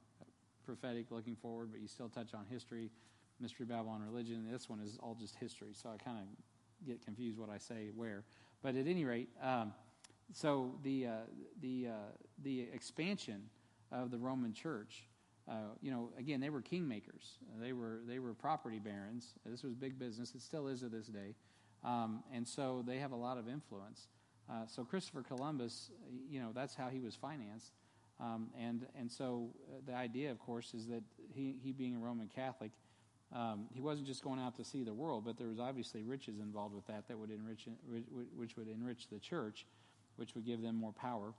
prophetic, 0.65 1.11
looking 1.11 1.37
forward, 1.37 1.69
but 1.71 1.81
you 1.81 1.89
still 1.89 2.09
touch 2.09 2.33
on 2.33 2.47
history, 2.51 2.91
mystery, 3.39 3.67
Babylon, 3.67 4.03
religion. 4.03 4.49
This 4.51 4.69
one 4.69 4.81
is 4.81 4.99
all 5.01 5.15
just 5.15 5.37
history, 5.37 5.75
so 5.75 5.91
I 5.91 6.03
kind 6.03 6.19
of 6.19 6.25
get 6.87 7.05
confused 7.05 7.39
what 7.39 7.51
I 7.51 7.59
say 7.59 7.91
where. 7.95 8.25
But 8.67 8.75
at 8.75 8.89
any 8.89 9.05
rate, 9.05 9.29
um, 9.41 9.73
so 10.33 10.75
the, 10.83 11.07
uh, 11.07 11.11
the, 11.63 11.87
uh, 11.87 11.93
the 12.43 12.63
expansion 12.63 13.43
of 13.93 14.11
the 14.11 14.19
Roman 14.19 14.53
Church, 14.53 15.05
uh, 15.49 15.77
you 15.81 15.93
know, 15.93 16.11
again, 16.19 16.41
they 16.41 16.51
were 16.51 16.61
kingmakers. 16.61 17.39
They 17.61 17.73
were, 17.73 18.01
they 18.09 18.19
were 18.19 18.35
property 18.35 18.81
barons. 18.81 19.35
This 19.45 19.63
was 19.63 19.77
big 19.77 20.01
business. 20.01 20.35
It 20.35 20.43
still 20.43 20.67
is 20.67 20.81
to 20.81 20.89
this 20.89 21.07
day. 21.07 21.37
Um, 21.85 22.25
and 22.35 22.45
so 22.45 22.83
they 22.85 22.99
have 22.99 23.13
a 23.13 23.17
lot 23.17 23.39
of 23.39 23.49
influence. 23.49 24.09
Uh, 24.51 24.67
so 24.67 24.83
Christopher 24.83 25.23
Columbus, 25.23 25.93
you 26.29 26.41
know, 26.41 26.51
that's 26.53 26.75
how 26.75 26.89
he 26.89 26.99
was 26.99 27.15
financed. 27.15 27.71
Um, 28.19 28.49
and, 28.61 28.85
and 28.99 29.09
so 29.09 29.51
uh, 29.71 29.77
the 29.87 29.95
idea, 29.95 30.33
of 30.33 30.41
course, 30.41 30.75
is 30.75 30.89
that 30.89 31.05
he, 31.33 31.55
he 31.63 31.71
being 31.71 31.95
a 31.95 32.01
Roman 32.01 32.27
Catholic, 32.27 32.73
um, 33.33 33.67
he 33.73 33.81
wasn't 33.81 34.07
just 34.07 34.23
going 34.23 34.39
out 34.39 34.57
to 34.57 34.65
see 34.65 34.85
the 34.85 34.95
world, 34.95 35.25
but 35.25 35.37
there 35.37 35.49
was 35.49 35.59
obviously 35.59 36.03
riches 36.03 36.39
involved 36.39 36.75
with 36.75 36.87
that 36.87 37.09
that 37.09 37.19
would 37.19 37.31
enrich, 37.31 37.69
which 38.37 38.57
would 38.57 38.69
enrich 38.69 39.09
the 39.11 39.19
church, 39.19 39.67
which 40.17 40.35
would 40.35 40.47
give 40.47 40.63
them 40.63 40.77
more 40.77 40.93
power. 40.93 41.33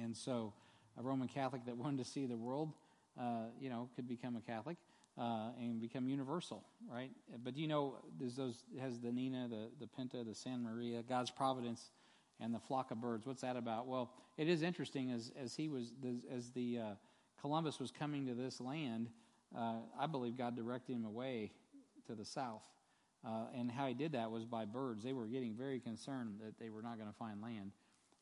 And 0.00 0.16
so, 0.16 0.52
a 0.96 1.02
Roman 1.02 1.28
Catholic 1.28 1.64
that 1.66 1.76
wanted 1.76 2.04
to 2.04 2.10
see 2.10 2.26
the 2.26 2.36
world, 2.36 2.72
uh, 3.20 3.46
you 3.60 3.70
know, 3.70 3.88
could 3.96 4.08
become 4.08 4.36
a 4.36 4.40
Catholic 4.40 4.76
uh, 5.18 5.50
and 5.58 5.80
become 5.80 6.08
universal, 6.08 6.64
right? 6.88 7.10
But 7.42 7.56
you 7.56 7.66
know, 7.66 7.96
there's 8.18 8.36
those 8.36 8.62
has 8.80 9.00
the 9.00 9.10
Nina, 9.10 9.48
the 9.48 9.70
the 9.80 9.86
Pinta, 9.88 10.22
the 10.22 10.34
San 10.34 10.62
Maria, 10.62 11.02
God's 11.02 11.30
providence, 11.30 11.90
and 12.40 12.54
the 12.54 12.60
flock 12.60 12.92
of 12.92 13.00
birds. 13.00 13.26
What's 13.26 13.42
that 13.42 13.56
about? 13.56 13.88
Well, 13.88 14.12
it 14.36 14.48
is 14.48 14.62
interesting 14.62 15.10
as 15.10 15.32
as 15.42 15.56
he 15.56 15.68
was 15.68 15.92
as 16.32 16.50
the 16.50 16.78
uh, 16.78 16.84
Columbus 17.40 17.80
was 17.80 17.90
coming 17.90 18.26
to 18.26 18.34
this 18.34 18.60
land 18.60 19.08
uh, 19.56 19.76
I 19.98 20.06
believe 20.06 20.36
God 20.36 20.56
directed 20.56 20.94
him 20.94 21.04
away 21.04 21.52
to 22.06 22.14
the 22.14 22.24
south. 22.24 22.62
Uh, 23.26 23.46
and 23.56 23.70
how 23.70 23.86
he 23.86 23.94
did 23.94 24.12
that 24.12 24.30
was 24.30 24.44
by 24.44 24.64
birds. 24.64 25.02
They 25.02 25.12
were 25.12 25.26
getting 25.26 25.54
very 25.54 25.80
concerned 25.80 26.38
that 26.44 26.58
they 26.58 26.70
were 26.70 26.82
not 26.82 26.98
going 26.98 27.08
to 27.08 27.16
find 27.16 27.42
land. 27.42 27.72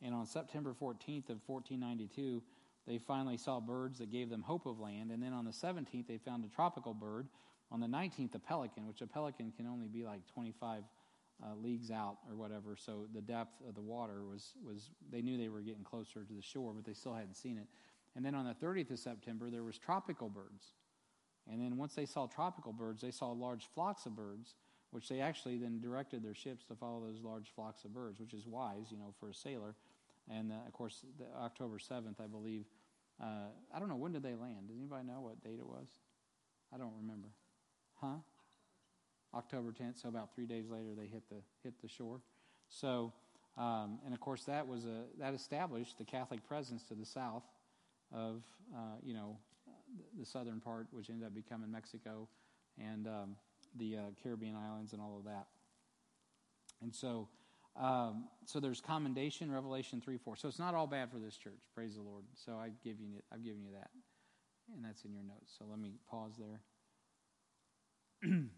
And 0.02 0.14
on 0.14 0.26
September 0.26 0.70
14th 0.70 1.30
of 1.30 1.40
1492, 1.46 2.42
they 2.86 2.98
finally 2.98 3.36
saw 3.36 3.60
birds 3.60 3.98
that 3.98 4.10
gave 4.10 4.30
them 4.30 4.42
hope 4.42 4.66
of 4.66 4.78
land. 4.78 5.10
And 5.10 5.22
then 5.22 5.32
on 5.32 5.44
the 5.44 5.50
17th, 5.50 6.06
they 6.06 6.18
found 6.18 6.44
a 6.44 6.48
tropical 6.48 6.94
bird. 6.94 7.28
On 7.70 7.80
the 7.80 7.86
19th, 7.86 8.34
a 8.34 8.38
pelican, 8.38 8.86
which 8.86 9.00
a 9.00 9.06
pelican 9.06 9.52
can 9.56 9.66
only 9.66 9.88
be 9.88 10.04
like 10.04 10.20
25 10.32 10.84
uh, 11.42 11.54
leagues 11.62 11.90
out 11.90 12.18
or 12.28 12.36
whatever. 12.36 12.76
So 12.76 13.06
the 13.12 13.20
depth 13.20 13.60
of 13.68 13.74
the 13.74 13.82
water 13.82 14.24
was, 14.24 14.54
was, 14.64 14.90
they 15.10 15.20
knew 15.20 15.36
they 15.36 15.48
were 15.48 15.60
getting 15.60 15.84
closer 15.84 16.24
to 16.24 16.32
the 16.32 16.42
shore, 16.42 16.72
but 16.72 16.84
they 16.84 16.94
still 16.94 17.14
hadn't 17.14 17.36
seen 17.36 17.58
it. 17.58 17.66
And 18.14 18.24
then 18.24 18.34
on 18.34 18.46
the 18.46 18.66
30th 18.66 18.92
of 18.92 18.98
September, 18.98 19.50
there 19.50 19.62
was 19.62 19.76
tropical 19.76 20.28
birds. 20.28 20.72
And 21.50 21.60
then 21.60 21.76
once 21.76 21.94
they 21.94 22.06
saw 22.06 22.26
tropical 22.26 22.72
birds, 22.72 23.00
they 23.02 23.10
saw 23.10 23.30
large 23.30 23.68
flocks 23.74 24.06
of 24.06 24.16
birds, 24.16 24.54
which 24.90 25.08
they 25.08 25.20
actually 25.20 25.58
then 25.58 25.80
directed 25.80 26.22
their 26.22 26.34
ships 26.34 26.64
to 26.66 26.74
follow 26.74 27.00
those 27.06 27.20
large 27.22 27.50
flocks 27.54 27.84
of 27.84 27.94
birds, 27.94 28.18
which 28.18 28.34
is 28.34 28.46
wise, 28.46 28.86
you 28.90 28.96
know, 28.96 29.14
for 29.20 29.30
a 29.30 29.34
sailor. 29.34 29.74
And 30.30 30.52
uh, 30.52 30.66
of 30.66 30.72
course, 30.72 31.04
October 31.40 31.78
7th, 31.78 32.20
I 32.22 32.26
believe. 32.26 32.64
Uh, 33.22 33.48
I 33.74 33.78
don't 33.78 33.88
know, 33.88 33.96
when 33.96 34.12
did 34.12 34.22
they 34.22 34.34
land? 34.34 34.68
Does 34.68 34.76
anybody 34.76 35.06
know 35.06 35.20
what 35.20 35.42
date 35.42 35.58
it 35.58 35.66
was? 35.66 35.86
I 36.74 36.78
don't 36.78 36.92
remember. 37.00 37.28
Huh? 38.00 38.16
October 39.34 39.72
10th. 39.72 40.02
So 40.02 40.08
about 40.08 40.34
three 40.34 40.46
days 40.46 40.68
later, 40.68 40.94
they 40.96 41.06
hit 41.06 41.22
the 41.28 41.42
hit 41.62 41.74
the 41.80 41.88
shore. 41.88 42.20
So, 42.68 43.12
um, 43.56 43.98
and 44.04 44.12
of 44.12 44.20
course, 44.20 44.44
that 44.44 44.66
was 44.66 44.84
a 44.84 45.04
that 45.18 45.34
established 45.34 45.98
the 45.98 46.04
Catholic 46.04 46.46
presence 46.46 46.82
to 46.84 46.94
the 46.94 47.06
south 47.06 47.44
of 48.12 48.42
uh, 48.74 48.96
you 49.04 49.14
know 49.14 49.38
the 50.18 50.24
southern 50.24 50.60
part, 50.60 50.86
which 50.90 51.10
ended 51.10 51.26
up 51.26 51.34
becoming 51.34 51.70
Mexico 51.70 52.28
and 52.78 53.06
um, 53.06 53.36
the 53.76 53.96
uh, 53.96 54.00
Caribbean 54.22 54.56
islands 54.56 54.92
and 54.92 55.00
all 55.00 55.16
of 55.18 55.24
that. 55.24 55.46
And 56.82 56.94
so, 56.94 57.28
um, 57.80 58.24
so 58.44 58.60
there's 58.60 58.80
commendation, 58.80 59.50
Revelation 59.50 60.00
three 60.00 60.18
four. 60.18 60.36
So 60.36 60.48
it's 60.48 60.58
not 60.58 60.74
all 60.74 60.86
bad 60.86 61.10
for 61.10 61.18
this 61.18 61.36
church. 61.36 61.60
Praise 61.74 61.94
the 61.94 62.02
Lord. 62.02 62.24
So 62.34 62.52
I 62.52 62.70
give 62.84 63.00
you 63.00 63.22
I've 63.32 63.44
given 63.44 63.62
you 63.62 63.72
that, 63.72 63.90
and 64.74 64.84
that's 64.84 65.04
in 65.04 65.12
your 65.12 65.24
notes. 65.24 65.54
So 65.58 65.64
let 65.68 65.78
me 65.78 65.92
pause 66.10 66.32
there. 66.38 66.60
and 68.22 68.50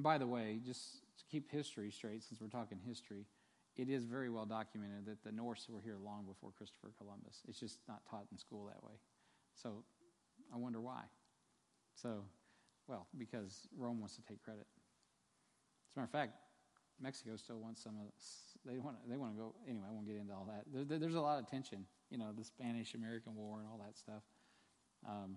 by 0.00 0.18
the 0.18 0.26
way, 0.26 0.60
just 0.64 0.96
to 1.18 1.24
keep 1.30 1.50
history 1.50 1.90
straight, 1.90 2.24
since 2.24 2.40
we're 2.40 2.48
talking 2.48 2.78
history, 2.86 3.26
it 3.76 3.88
is 3.88 4.04
very 4.04 4.28
well 4.28 4.44
documented 4.44 5.06
that 5.06 5.22
the 5.22 5.30
Norse 5.30 5.68
were 5.68 5.80
here 5.80 5.96
long 6.04 6.24
before 6.26 6.50
Christopher 6.56 6.90
Columbus. 6.98 7.42
It's 7.48 7.60
just 7.60 7.78
not 7.86 8.02
taught 8.10 8.26
in 8.32 8.38
school 8.38 8.66
that 8.66 8.82
way. 8.82 8.96
So 9.60 9.82
I 10.52 10.56
wonder 10.56 10.80
why. 10.80 11.02
So, 11.94 12.24
well, 12.86 13.06
because 13.16 13.66
Rome 13.76 13.98
wants 13.98 14.16
to 14.16 14.22
take 14.22 14.42
credit. 14.42 14.66
As 15.90 15.96
a 15.96 16.00
matter 16.00 16.04
of 16.04 16.10
fact, 16.10 16.32
Mexico 17.00 17.36
still 17.36 17.58
wants 17.58 17.82
some 17.82 17.94
of. 17.96 18.12
They 18.64 18.78
want. 18.78 18.96
They 19.08 19.16
want 19.16 19.34
to 19.34 19.38
go. 19.38 19.54
Anyway, 19.68 19.84
I 19.88 19.92
won't 19.92 20.06
get 20.06 20.16
into 20.16 20.32
all 20.32 20.48
that. 20.48 20.88
There, 20.88 20.98
there's 20.98 21.14
a 21.14 21.20
lot 21.20 21.38
of 21.38 21.48
tension. 21.48 21.84
You 22.10 22.18
know, 22.18 22.32
the 22.36 22.44
Spanish-American 22.44 23.34
War 23.34 23.58
and 23.58 23.68
all 23.68 23.78
that 23.78 23.96
stuff. 23.96 24.22
Um, 25.08 25.36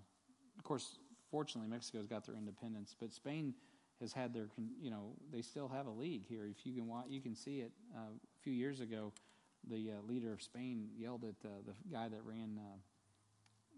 of 0.58 0.64
course, 0.64 0.98
fortunately, 1.30 1.68
Mexico's 1.68 2.06
got 2.06 2.24
their 2.26 2.34
independence, 2.36 2.96
but 2.98 3.12
Spain 3.12 3.54
has 4.00 4.12
had 4.12 4.32
their. 4.32 4.48
You 4.80 4.90
know, 4.90 5.12
they 5.32 5.42
still 5.42 5.68
have 5.68 5.86
a 5.86 5.90
league 5.90 6.26
here. 6.26 6.46
If 6.46 6.64
you 6.64 6.74
can, 6.74 6.86
watch, 6.86 7.06
you 7.08 7.20
can 7.20 7.34
see 7.34 7.60
it. 7.60 7.72
Uh, 7.94 8.10
a 8.10 8.42
few 8.42 8.52
years 8.52 8.80
ago, 8.80 9.12
the 9.68 9.92
uh, 9.92 10.06
leader 10.06 10.32
of 10.32 10.42
Spain 10.42 10.88
yelled 10.96 11.24
at 11.24 11.36
uh, 11.44 11.50
the 11.66 11.74
guy 11.92 12.08
that 12.08 12.24
ran. 12.24 12.58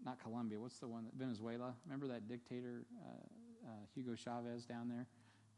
Not 0.03 0.21
Colombia. 0.21 0.59
What's 0.59 0.79
the 0.79 0.87
one? 0.87 1.05
Venezuela. 1.17 1.73
Remember 1.85 2.07
that 2.07 2.27
dictator 2.27 2.85
uh, 3.03 3.67
uh, 3.67 3.69
Hugo 3.93 4.15
Chavez 4.15 4.65
down 4.65 4.89
there? 4.89 5.07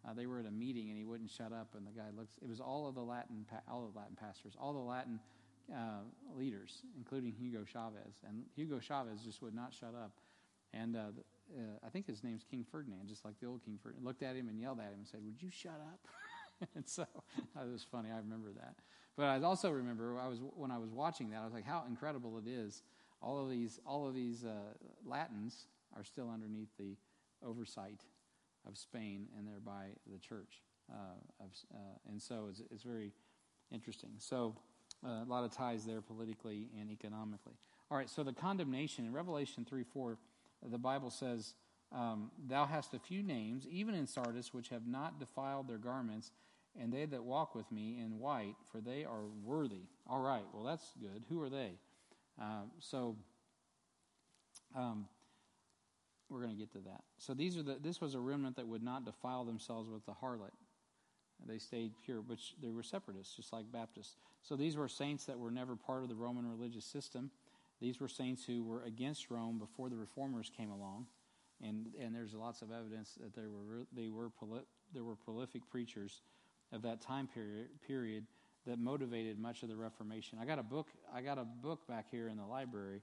Uh, 0.08 0.14
they 0.14 0.26
were 0.26 0.40
at 0.40 0.46
a 0.46 0.52
meeting 0.52 0.90
and 0.90 0.98
he 0.98 1.04
wouldn't 1.04 1.30
shut 1.30 1.52
up. 1.52 1.70
And 1.76 1.86
the 1.86 1.92
guy 1.92 2.10
looks. 2.16 2.36
It 2.42 2.48
was 2.48 2.60
all 2.60 2.88
of 2.88 2.96
the 2.96 3.02
Latin, 3.02 3.46
all 3.70 3.90
the 3.92 3.98
Latin 3.98 4.16
pastors, 4.16 4.54
all 4.60 4.74
the 4.74 4.80
Latin 4.80 5.20
uh, 5.74 6.02
leaders, 6.36 6.84
including 6.98 7.34
Hugo 7.34 7.66
Chavez. 7.66 8.22
And 8.28 8.44
Hugo 8.56 8.80
Chavez 8.80 9.22
just 9.24 9.42
would 9.42 9.56
not 9.56 9.74
shut 9.74 9.94
up. 9.96 10.12
And 10.74 10.96
uh, 10.96 11.00
uh, 11.56 11.86
I 11.86 11.90
think 11.90 12.08
his 12.08 12.24
name's 12.24 12.44
King 12.44 12.66
Ferdinand, 12.70 13.08
just 13.08 13.26
like 13.26 13.40
the 13.40 13.48
old 13.48 13.64
King 13.64 13.80
Ferdinand. 13.82 14.06
Looked 14.06 14.24
at 14.24 14.36
him 14.36 14.48
and 14.50 14.60
yelled 14.60 14.80
at 14.80 14.88
him 14.88 15.00
and 15.00 15.08
said, 15.08 15.22
"Would 15.26 15.42
you 15.42 15.50
shut 15.50 15.82
up?" 15.82 16.68
and 16.76 16.88
so 16.88 17.06
it 17.38 17.72
was 17.72 17.86
funny. 17.90 18.10
I 18.12 18.18
remember 18.18 18.52
that. 18.54 18.76
But 19.16 19.26
I 19.26 19.42
also 19.42 19.72
remember 19.72 20.20
I 20.20 20.28
was 20.28 20.40
when 20.56 20.72
I 20.72 20.78
was 20.78 20.92
watching 20.92 21.30
that. 21.32 21.42
I 21.42 21.46
was 21.46 21.54
like, 21.54 21.66
"How 21.66 21.84
incredible 21.88 22.38
it 22.38 22.48
is!" 22.48 22.84
All 23.22 23.42
of 23.42 23.50
these, 23.50 23.80
all 23.86 24.08
of 24.08 24.14
these 24.14 24.44
uh, 24.44 24.52
Latins 25.06 25.68
are 25.96 26.04
still 26.04 26.30
underneath 26.30 26.70
the 26.78 26.96
oversight 27.46 28.02
of 28.68 28.78
Spain 28.78 29.28
and 29.38 29.48
thereby 29.48 29.88
the 30.12 30.20
church. 30.20 30.62
Uh, 30.92 30.96
of, 31.42 31.50
uh, 31.74 31.78
and 32.10 32.22
so 32.22 32.48
it's, 32.50 32.62
it's, 32.72 32.84
very 32.84 33.12
interesting. 33.72 34.12
So 34.20 34.56
uh, 35.06 35.24
a 35.24 35.28
lot 35.28 35.44
of 35.44 35.52
ties 35.52 35.84
there 35.86 36.02
politically 36.02 36.70
and 36.80 36.90
economically. 36.90 37.56
All 37.92 37.98
right, 37.98 38.10
so 38.10 38.24
the 38.24 38.32
condemnation 38.32 39.06
in 39.06 39.12
Revelation 39.12 39.66
3 39.66 39.84
4, 39.84 40.18
the 40.72 40.78
Bible 40.78 41.10
says, 41.10 41.56
um, 41.92 42.32
Thou 42.48 42.66
hast 42.66 42.94
a 42.94 43.00
few 43.00 43.22
names, 43.22 43.68
even 43.70 43.96
in 43.96 44.08
Sardis, 44.08 44.54
which 44.54 44.70
have 44.70 44.88
not 44.88 45.20
defiled 45.20 45.68
their 45.68 45.78
garments, 45.78 46.32
and 46.80 46.92
they 46.92 47.06
that 47.06 47.24
walk 47.24 47.54
with 47.54 47.70
me 47.72 48.00
in 48.00 48.20
white, 48.20 48.56
for 48.72 48.80
they 48.80 49.04
are 49.04 49.26
worthy. 49.44 49.88
All 50.10 50.22
right, 50.22 50.44
well, 50.54 50.64
that's 50.64 50.92
good. 51.02 51.24
Who 51.30 51.42
are 51.42 51.50
they? 51.50 51.72
Um, 52.40 52.72
so 52.80 53.16
um, 54.76 55.08
we're 56.30 56.42
going 56.42 56.52
to 56.52 56.58
get 56.58 56.72
to 56.74 56.80
that. 56.80 57.02
So 57.18 57.34
these 57.34 57.58
are 57.58 57.64
the. 57.64 57.78
This 57.82 58.02
was 58.02 58.16
a 58.16 58.20
remnant 58.20 58.56
that 58.58 58.68
would 58.68 58.84
not 58.84 59.06
defile 59.06 59.46
themselves 59.46 59.90
with 59.90 60.06
the 60.06 60.14
harlot. 60.14 60.52
They 61.46 61.60
stayed 61.60 61.92
pure, 62.04 62.22
which 62.22 62.56
they 62.62 62.72
were 62.72 62.84
separatists, 62.84 63.36
just 63.36 63.54
like 63.54 63.72
Baptists. 63.72 64.16
So 64.42 64.56
these 64.56 64.76
were 64.76 64.88
saints 64.88 65.26
that 65.26 65.38
were 65.38 65.52
never 65.52 65.76
part 65.76 66.04
of 66.04 66.10
the 66.10 66.16
Roman 66.16 66.48
religious 66.48 66.86
system. 66.86 67.30
These 67.80 68.00
were 68.00 68.08
saints 68.08 68.44
who 68.44 68.64
were 68.64 68.84
against 68.84 69.30
Rome 69.30 69.60
before 69.60 69.90
the 69.90 69.96
reformers 69.96 70.52
came 70.56 70.72
along, 70.72 71.06
and 71.62 71.88
and 72.00 72.14
there's 72.14 72.34
lots 72.34 72.62
of 72.62 72.72
evidence 72.72 73.18
that 73.22 73.36
they 73.36 73.48
were 73.48 73.86
they 73.94 74.10
were 74.10 74.32
there 74.94 75.04
were 75.04 75.16
prolific 75.16 75.70
preachers 75.70 76.22
of 76.72 76.82
that 76.82 77.02
time 77.02 77.28
period 77.28 77.68
period 77.86 78.26
that 78.68 78.80
motivated 78.80 79.40
much 79.40 79.64
of 79.64 79.70
the 79.70 79.76
Reformation. 79.76 80.38
I 80.42 80.46
got 80.46 80.60
a 80.60 80.64
book. 80.64 80.88
I 81.14 81.22
got 81.22 81.38
a 81.38 81.46
book 81.46 81.88
back 81.88 82.06
here 82.12 82.28
in 82.28 82.38
the 82.38 82.46
library. 82.46 83.02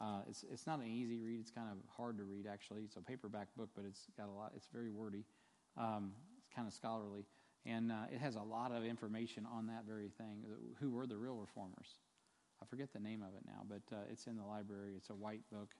Uh, 0.00 0.20
it's 0.28 0.44
it's 0.52 0.66
not 0.66 0.80
an 0.80 0.86
easy 0.86 1.20
read. 1.20 1.40
It's 1.40 1.50
kind 1.50 1.68
of 1.70 1.78
hard 1.96 2.18
to 2.18 2.24
read 2.24 2.46
actually. 2.46 2.82
It's 2.82 2.96
a 2.96 3.00
paperback 3.00 3.48
book, 3.56 3.70
but 3.74 3.84
it's 3.86 4.06
got 4.16 4.28
a 4.28 4.32
lot. 4.32 4.52
It's 4.56 4.68
very 4.72 4.90
wordy. 4.90 5.24
Um, 5.76 6.12
it's 6.38 6.48
kind 6.54 6.66
of 6.66 6.74
scholarly, 6.74 7.26
and 7.64 7.92
uh, 7.92 8.06
it 8.12 8.20
has 8.20 8.34
a 8.34 8.42
lot 8.42 8.72
of 8.72 8.84
information 8.84 9.46
on 9.50 9.68
that 9.68 9.84
very 9.86 10.08
thing. 10.18 10.44
Who 10.80 10.90
were 10.90 11.06
the 11.06 11.16
real 11.16 11.36
reformers? 11.36 11.94
I 12.60 12.66
forget 12.66 12.92
the 12.92 13.00
name 13.00 13.22
of 13.22 13.34
it 13.34 13.42
now, 13.46 13.62
but 13.68 13.94
uh, 13.94 14.00
it's 14.10 14.26
in 14.26 14.36
the 14.36 14.44
library. 14.44 14.94
It's 14.96 15.10
a 15.10 15.14
white 15.14 15.42
book, 15.52 15.70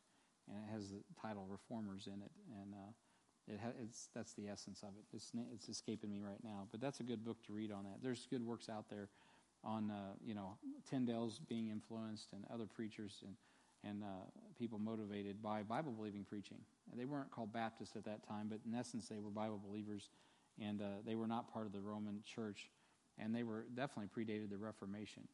and 0.49 0.59
it 0.59 0.73
has 0.73 0.91
the 0.91 1.03
title 1.21 1.47
"Reformers" 1.51 2.07
in 2.07 2.23
it, 2.23 2.31
and 2.61 2.75
uh, 2.75 3.53
it 3.53 3.61
ha- 3.61 3.79
it's 3.83 4.09
that's 4.15 4.35
the 4.35 4.49
essence 4.49 4.83
of 4.83 4.91
it. 4.91 5.05
It's 5.13 5.33
it's 5.53 5.69
escaping 5.69 6.11
me 6.11 6.21
right 6.21 6.43
now, 6.45 6.69
but 6.71 6.81
that's 6.81 7.01
a 7.01 7.05
good 7.05 7.25
book 7.25 7.43
to 7.47 7.53
read 7.53 7.73
on 7.73 7.83
that. 7.83 7.99
There's 8.01 8.29
good 8.31 8.47
works 8.47 8.69
out 8.69 8.89
there 8.89 9.09
on 9.65 9.91
uh, 9.91 10.15
you 10.25 10.35
know 10.35 10.57
Tyndale's 10.91 11.41
being 11.49 11.69
influenced 11.69 12.33
and 12.33 12.45
other 12.53 12.67
preachers 12.67 13.23
and 13.27 13.35
and 13.89 14.03
uh, 14.03 14.07
people 14.59 14.79
motivated 14.79 15.43
by 15.43 15.63
Bible 15.63 15.93
believing 15.93 16.25
preaching. 16.25 16.57
They 16.97 17.05
weren't 17.05 17.31
called 17.31 17.53
Baptists 17.53 17.97
at 17.97 18.05
that 18.05 18.27
time, 18.27 18.47
but 18.49 18.61
in 18.67 18.75
essence 18.75 19.09
they 19.09 19.19
were 19.19 19.31
Bible 19.31 19.61
believers, 19.67 20.09
and 20.61 20.81
uh, 20.81 20.87
they 21.05 21.15
were 21.15 21.27
not 21.27 21.53
part 21.53 21.67
of 21.67 21.73
the 21.73 21.81
Roman 21.81 22.23
Church, 22.23 22.71
and 23.19 23.35
they 23.35 23.43
were 23.43 23.67
definitely 23.75 24.09
predated 24.15 24.51
the 24.51 24.59
Reformation. 24.59 25.29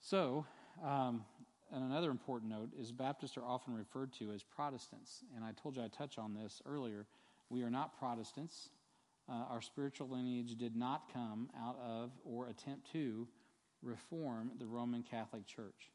So. 0.00 0.44
Um, 0.84 1.24
and 1.70 1.84
another 1.84 2.10
important 2.10 2.50
note 2.50 2.70
is 2.78 2.92
Baptists 2.92 3.36
are 3.36 3.44
often 3.44 3.74
referred 3.74 4.12
to 4.14 4.32
as 4.32 4.42
Protestants. 4.42 5.22
And 5.36 5.44
I 5.44 5.52
told 5.52 5.76
you 5.76 5.82
I'd 5.82 5.92
touch 5.92 6.18
on 6.18 6.32
this 6.32 6.62
earlier. 6.64 7.06
We 7.50 7.62
are 7.62 7.70
not 7.70 7.98
Protestants. 7.98 8.70
Uh, 9.30 9.44
our 9.50 9.60
spiritual 9.60 10.08
lineage 10.08 10.56
did 10.56 10.74
not 10.74 11.12
come 11.12 11.50
out 11.60 11.78
of 11.84 12.10
or 12.24 12.48
attempt 12.48 12.90
to 12.92 13.28
reform 13.82 14.52
the 14.58 14.66
Roman 14.66 15.02
Catholic 15.02 15.46
Church. 15.46 15.92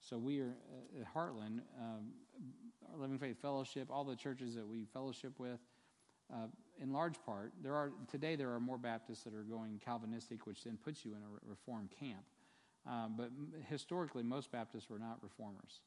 So 0.00 0.16
we 0.16 0.40
are 0.40 0.54
uh, 0.96 1.00
at 1.00 1.14
Heartland, 1.14 1.60
um, 1.78 2.12
Living 2.96 3.18
Faith 3.18 3.40
Fellowship, 3.42 3.88
all 3.90 4.04
the 4.04 4.16
churches 4.16 4.54
that 4.54 4.66
we 4.66 4.86
fellowship 4.92 5.38
with, 5.38 5.58
uh, 6.32 6.46
in 6.80 6.92
large 6.92 7.16
part, 7.26 7.52
there 7.62 7.74
are 7.74 7.92
today 8.10 8.36
there 8.36 8.52
are 8.52 8.60
more 8.60 8.78
Baptists 8.78 9.22
that 9.24 9.34
are 9.34 9.42
going 9.42 9.80
Calvinistic, 9.84 10.46
which 10.46 10.64
then 10.64 10.78
puts 10.82 11.04
you 11.04 11.12
in 11.12 11.18
a 11.18 11.48
reform 11.48 11.88
camp. 11.98 12.24
Um, 12.86 13.14
but 13.16 13.30
historically, 13.68 14.22
most 14.22 14.50
Baptists 14.50 14.88
were 14.88 14.98
not 14.98 15.18
reformers 15.22 15.80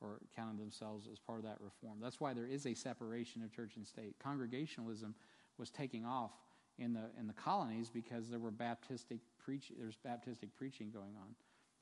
or 0.00 0.18
counted 0.34 0.60
themselves 0.60 1.08
as 1.10 1.18
part 1.18 1.38
of 1.38 1.44
that 1.44 1.56
reform. 1.60 1.98
That's 2.02 2.20
why 2.20 2.34
there 2.34 2.46
is 2.46 2.66
a 2.66 2.74
separation 2.74 3.42
of 3.42 3.54
church 3.54 3.76
and 3.76 3.86
state. 3.86 4.14
Congregationalism 4.22 5.14
was 5.58 5.70
taking 5.70 6.04
off 6.04 6.32
in 6.78 6.92
the 6.92 7.10
in 7.18 7.26
the 7.26 7.32
colonies 7.32 7.90
because 7.90 8.28
there 8.28 8.38
were 8.38 8.52
Baptistic 8.52 9.20
preach 9.38 9.72
there's 9.78 9.96
Baptistic 10.06 10.48
preaching 10.56 10.90
going 10.90 11.14
on. 11.16 11.34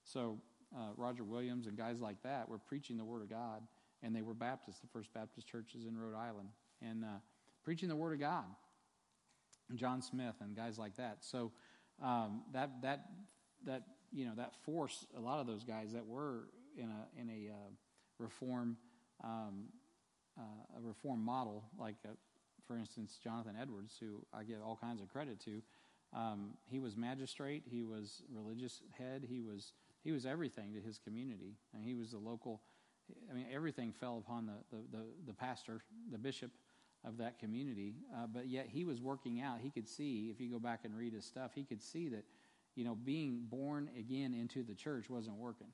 So 0.05 0.39
uh, 0.75 0.91
Roger 0.97 1.25
Williams 1.25 1.67
and 1.67 1.77
guys 1.77 2.01
like 2.01 2.23
that 2.23 2.49
were 2.49 2.59
preaching 2.59 2.97
the 2.97 3.05
Word 3.05 3.23
of 3.23 3.31
God, 3.31 3.63
and 4.03 4.15
they 4.15 4.23
were 4.23 4.35
Baptists, 4.35 4.81
the 4.81 4.89
first 4.89 5.13
Baptist 5.13 5.47
churches 5.47 5.87
in 5.87 5.97
Rhode 5.97 6.17
Island, 6.17 6.49
and 6.83 7.05
uh, 7.05 7.19
preaching 7.63 7.89
the 7.89 7.97
Word 7.97 8.13
of 8.13 8.21
God. 8.21 8.45
John 9.75 10.03
Smyth 10.03 10.35
and 10.41 10.55
guys 10.55 10.79
like 10.79 10.97
that. 10.97 11.19
So 11.21 11.53
um, 12.03 12.43
that 12.53 12.83
that 12.83 13.07
that 13.65 13.83
you 14.13 14.27
know 14.27 14.35
that 14.37 14.55
force 14.65 15.07
a 15.17 15.21
lot 15.21 15.41
of 15.41 15.47
those 15.47 15.65
guys 15.65 15.93
that 15.93 16.07
were 16.07 16.49
in 16.77 16.91
a 16.91 17.21
in 17.21 17.29
a 17.31 17.53
uh, 17.53 17.71
reform 18.19 18.77
um, 19.23 19.65
uh, 20.39 20.79
a 20.79 20.81
reform 20.81 21.25
model 21.25 21.65
like 21.79 21.97
uh, 22.05 22.11
for 22.67 22.77
instance 22.77 23.19
Jonathan 23.23 23.57
Edwards 23.61 23.97
who 24.01 24.25
I 24.33 24.45
give 24.45 24.59
all 24.65 24.79
kinds 24.81 25.01
of 25.01 25.09
credit 25.09 25.41
to 25.41 25.63
um, 26.13 26.51
he 26.67 26.79
was 26.81 26.97
magistrate 26.97 27.63
he 27.67 27.83
was 27.83 28.23
religious 28.33 28.83
head 28.99 29.27
he 29.29 29.41
was 29.41 29.73
He 30.05 30.13
was 30.13 30.27
everything 30.27 30.75
to 30.75 30.81
his 30.81 30.99
community, 30.99 31.57
and 31.73 31.83
he 31.83 31.95
was 31.95 32.11
the 32.11 32.19
local. 32.19 32.61
I 33.31 33.35
mean, 33.35 33.47
everything 33.51 33.93
fell 33.93 34.19
upon 34.19 34.47
the 34.47 34.59
the 34.71 34.83
the, 34.99 35.05
the 35.29 35.33
pastor, 35.33 35.83
the 36.11 36.19
bishop 36.19 36.51
of 37.05 37.17
that 37.19 37.39
community. 37.39 37.95
Uh, 38.15 38.27
but 38.27 38.47
yet 38.47 38.67
he 38.69 38.85
was 38.85 39.01
working 39.01 39.41
out. 39.41 39.61
He 39.63 39.71
could 39.71 39.89
see, 39.89 40.29
if 40.31 40.41
you 40.41 40.51
go 40.51 40.59
back 40.59 40.81
and 40.85 40.97
read 40.97 41.13
his 41.15 41.25
stuff, 41.25 41.53
he 41.55 41.65
could 41.65 41.83
see 41.83 42.09
that, 42.11 42.25
you 42.77 42.85
know, 42.85 42.95
being 42.95 43.47
born 43.49 43.91
again 43.99 44.35
into 44.35 44.63
the 44.63 44.75
church 44.75 45.11
wasn't 45.11 45.37
working. 45.37 45.69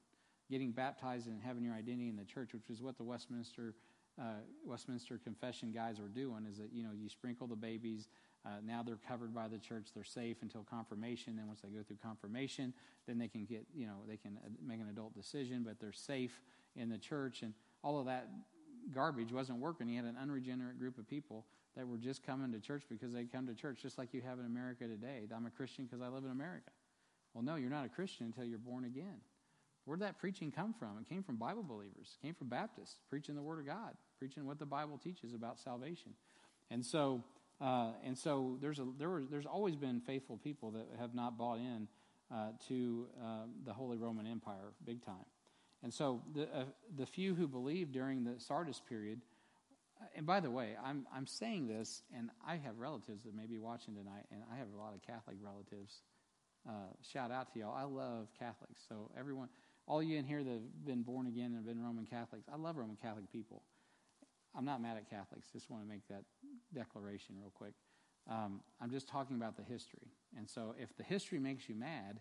Getting 0.49 0.73
baptized 0.73 1.27
and 1.29 1.41
having 1.41 1.65
your 1.65 1.75
identity 1.75 2.09
in 2.09 2.17
the 2.17 2.25
church, 2.25 2.53
which 2.53 2.71
is 2.71 2.83
what 2.83 2.97
the 2.97 3.05
Westminster 3.05 3.75
uh, 4.21 4.25
Westminster 4.65 5.19
Confession 5.19 5.73
guys 5.73 6.01
were 6.01 6.09
doing, 6.09 6.47
is 6.51 6.59
that 6.59 6.73
you 6.73 6.83
know 6.83 6.91
you 6.95 7.09
sprinkle 7.09 7.47
the 7.47 7.57
babies. 7.57 8.09
Uh, 8.45 8.51
now 8.65 8.83
they're 8.83 8.99
covered 9.09 9.35
by 9.35 9.49
the 9.49 9.59
church. 9.59 9.89
They're 9.95 10.05
safe 10.05 10.39
until 10.43 10.63
confirmation. 10.63 11.37
Then 11.37 11.47
once 11.47 11.61
they 11.61 11.69
go 11.69 11.83
through 11.83 11.99
confirmation, 12.03 12.73
then 13.07 13.19
they 13.19 13.29
can 13.29 13.45
get 13.45 13.67
you 13.75 13.87
know 13.87 13.97
they 14.07 14.17
can 14.17 14.39
uh, 14.45 14.49
make 14.65 14.81
an 14.81 14.89
adult 14.89 15.15
decision, 15.15 15.63
but 15.65 15.81
they're 15.81 15.93
safe 15.93 16.41
in 16.77 16.89
the 16.89 16.99
church 16.99 17.43
and 17.43 17.53
all 17.83 17.99
of 17.99 18.07
that 18.07 18.29
garbage 18.95 19.33
wasn't 19.33 19.59
working. 19.59 19.89
He 19.89 19.97
had 19.97 20.05
an 20.05 20.17
unregenerate 20.21 20.79
group 20.79 20.99
of 20.99 21.09
people 21.09 21.47
that 21.77 21.87
were 21.87 21.99
just 21.99 22.25
coming 22.25 22.53
to 22.53 22.61
church 22.61 22.85
because 22.89 23.13
they'd 23.13 23.31
come 23.31 23.47
to 23.47 23.55
church, 23.55 23.81
just 23.83 23.99
like 23.99 24.13
you 24.13 24.21
have 24.23 24.39
in 24.39 24.47
America 24.47 24.87
today. 24.87 25.23
I'm 25.35 25.47
a 25.47 25.51
Christian 25.51 25.87
because 25.87 26.01
I 26.03 26.09
live 26.09 26.25
in 26.25 26.31
America. 26.31 26.71
Well, 27.35 27.45
no, 27.45 27.57
you're 27.57 27.71
not 27.71 27.85
a 27.85 27.89
Christian 27.89 28.27
until 28.27 28.45
you're 28.45 28.59
born 28.59 28.85
again. 28.85 29.21
Where'd 29.91 30.03
that 30.03 30.21
preaching 30.21 30.53
come 30.53 30.73
from? 30.73 30.99
It 31.01 31.09
came 31.09 31.25
from 31.25 31.35
Bible 31.35 31.65
believers, 31.65 32.17
it 32.17 32.25
came 32.25 32.33
from 32.33 32.47
Baptists, 32.47 32.95
preaching 33.09 33.35
the 33.35 33.43
Word 33.43 33.59
of 33.59 33.67
God, 33.67 33.95
preaching 34.21 34.47
what 34.47 34.61
the 34.61 34.65
Bible 34.65 34.99
teaches 35.03 35.35
about 35.35 35.59
salvation. 35.59 36.13
And 36.71 36.87
so, 36.87 37.25
uh, 37.61 37.89
and 38.05 38.17
so 38.17 38.57
there's, 38.61 38.79
a, 38.79 38.87
there 39.01 39.11
was, 39.11 39.25
there's 39.29 39.47
always 39.47 39.75
been 39.75 40.01
faithful 40.01 40.37
people 40.37 40.71
that 40.71 40.87
have 41.01 41.13
not 41.13 41.37
bought 41.37 41.59
in 41.59 41.89
uh, 42.33 42.51
to 42.69 43.09
uh, 43.21 43.47
the 43.67 43.73
Holy 43.73 43.99
Roman 43.99 44.29
Empire 44.29 44.75
big 44.85 45.05
time. 45.05 45.27
And 45.83 45.93
so 45.93 46.23
the, 46.37 46.43
uh, 46.45 46.65
the 46.97 47.07
few 47.07 47.35
who 47.35 47.49
believed 47.49 47.91
during 47.91 48.23
the 48.23 48.39
Sardis 48.39 48.81
period, 48.89 49.21
uh, 50.01 50.05
and 50.15 50.25
by 50.25 50.39
the 50.39 50.53
way, 50.53 50.77
I'm, 50.85 51.05
I'm 51.13 51.27
saying 51.27 51.67
this, 51.67 52.03
and 52.17 52.31
I 52.47 52.59
have 52.59 52.79
relatives 52.79 53.25
that 53.25 53.35
may 53.35 53.47
be 53.47 53.59
watching 53.59 53.97
tonight, 53.97 54.27
and 54.31 54.41
I 54.55 54.59
have 54.59 54.69
a 54.73 54.81
lot 54.81 54.95
of 54.95 55.03
Catholic 55.03 55.39
relatives. 55.43 56.03
Uh, 56.69 56.93
shout 57.13 57.33
out 57.33 57.53
to 57.55 57.59
y'all. 57.59 57.75
I 57.75 57.83
love 57.83 58.29
Catholics. 58.39 58.83
So, 58.89 59.11
everyone, 59.19 59.49
all 59.91 60.01
you 60.01 60.17
in 60.17 60.25
here 60.25 60.45
that 60.45 60.53
have 60.53 60.87
been 60.87 61.03
born 61.03 61.27
again 61.27 61.47
and 61.47 61.57
have 61.57 61.67
been 61.67 61.83
Roman 61.83 62.07
Catholics, 62.07 62.47
I 62.51 62.57
love 62.57 62.77
Roman 62.77 62.95
Catholic 62.95 63.31
people. 63.33 63.65
I'm 64.57 64.65
not 64.65 64.81
mad 64.81 64.97
at 64.97 65.11
Catholics. 65.11 65.49
Just 65.53 65.69
want 65.69 65.83
to 65.83 65.89
make 65.89 66.07
that 66.09 66.23
declaration 66.73 67.35
real 67.41 67.51
quick. 67.53 67.75
Um, 68.31 68.61
I'm 68.81 68.91
just 68.91 69.09
talking 69.09 69.35
about 69.35 69.57
the 69.57 69.65
history. 69.65 70.13
And 70.37 70.49
so, 70.49 70.77
if 70.79 70.97
the 70.97 71.03
history 71.03 71.41
makes 71.41 71.69
you 71.69 71.75
mad, 71.75 72.21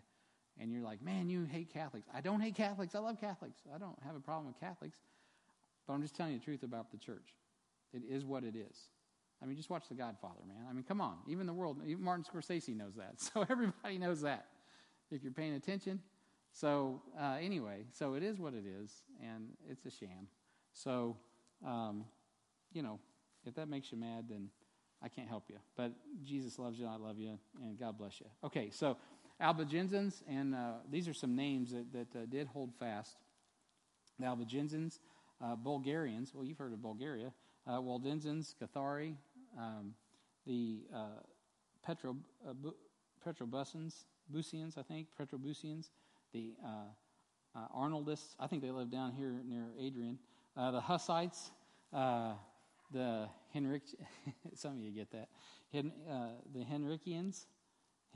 and 0.58 0.72
you're 0.72 0.82
like, 0.82 1.00
man, 1.00 1.30
you 1.30 1.44
hate 1.44 1.72
Catholics. 1.72 2.08
I 2.12 2.20
don't 2.20 2.40
hate 2.40 2.56
Catholics. 2.56 2.96
I 2.96 2.98
love 2.98 3.20
Catholics. 3.20 3.60
I 3.72 3.78
don't 3.78 3.96
have 4.04 4.16
a 4.16 4.20
problem 4.20 4.48
with 4.48 4.58
Catholics. 4.58 4.98
But 5.86 5.94
I'm 5.94 6.02
just 6.02 6.16
telling 6.16 6.32
you 6.32 6.38
the 6.38 6.44
truth 6.44 6.64
about 6.64 6.90
the 6.90 6.98
church. 6.98 7.34
It 7.92 8.02
is 8.08 8.24
what 8.24 8.42
it 8.42 8.56
is. 8.56 8.76
I 9.42 9.46
mean, 9.46 9.56
just 9.56 9.70
watch 9.70 9.88
The 9.88 9.94
Godfather, 9.94 10.42
man. 10.46 10.66
I 10.68 10.72
mean, 10.72 10.82
come 10.82 11.00
on. 11.00 11.18
Even 11.28 11.46
the 11.46 11.52
world, 11.52 11.78
even 11.86 12.02
Martin 12.02 12.24
Scorsese 12.24 12.76
knows 12.76 12.96
that. 12.96 13.14
So 13.18 13.46
everybody 13.48 13.96
knows 13.96 14.22
that 14.22 14.46
if 15.10 15.22
you're 15.22 15.32
paying 15.32 15.54
attention. 15.54 16.00
So, 16.52 17.02
uh, 17.18 17.36
anyway, 17.40 17.84
so 17.92 18.14
it 18.14 18.22
is 18.22 18.38
what 18.38 18.54
it 18.54 18.64
is, 18.66 18.90
and 19.22 19.48
it's 19.68 19.84
a 19.86 19.90
sham. 19.90 20.28
So, 20.72 21.16
um, 21.64 22.04
you 22.72 22.82
know, 22.82 22.98
if 23.46 23.54
that 23.54 23.68
makes 23.68 23.92
you 23.92 23.98
mad, 23.98 24.26
then 24.28 24.48
I 25.02 25.08
can't 25.08 25.28
help 25.28 25.44
you. 25.48 25.56
But 25.76 25.92
Jesus 26.24 26.58
loves 26.58 26.78
you, 26.78 26.86
I 26.86 26.96
love 26.96 27.18
you, 27.18 27.38
and 27.62 27.78
God 27.78 27.96
bless 27.96 28.20
you. 28.20 28.26
Okay, 28.44 28.70
so 28.70 28.96
Albigensians, 29.40 30.22
and 30.28 30.54
uh, 30.54 30.72
these 30.90 31.08
are 31.08 31.14
some 31.14 31.34
names 31.34 31.72
that, 31.72 31.92
that 31.92 32.18
uh, 32.18 32.26
did 32.26 32.48
hold 32.48 32.74
fast. 32.78 33.16
The 34.18 34.26
Albigensians, 34.26 34.98
uh, 35.42 35.56
Bulgarians, 35.56 36.34
well, 36.34 36.44
you've 36.44 36.58
heard 36.58 36.72
of 36.72 36.82
Bulgaria, 36.82 37.32
uh, 37.66 37.80
Waldensians, 37.80 38.54
Cathari, 38.60 39.14
um, 39.58 39.94
the 40.46 40.80
Petro, 41.82 42.16
uh, 42.46 42.52
Bu- 42.52 42.74
Petrobusans, 43.24 44.04
Busians, 44.32 44.76
I 44.76 44.82
think, 44.82 45.08
Petrobusians, 45.18 45.90
the 46.32 46.54
uh, 46.64 47.66
Arnoldists, 47.76 48.34
I 48.38 48.46
think 48.46 48.62
they 48.62 48.70
live 48.70 48.90
down 48.90 49.12
here 49.12 49.40
near 49.46 49.66
Adrian, 49.78 50.18
the 50.56 50.80
Hussites, 50.80 51.50
the 51.92 53.28
Henrich, 53.54 53.94
some 54.54 54.72
of 54.72 54.78
you 54.78 54.90
get 54.90 55.10
that, 55.12 55.28
Hen, 55.72 55.92
the 56.52 56.64
Henrichians, 56.64 57.46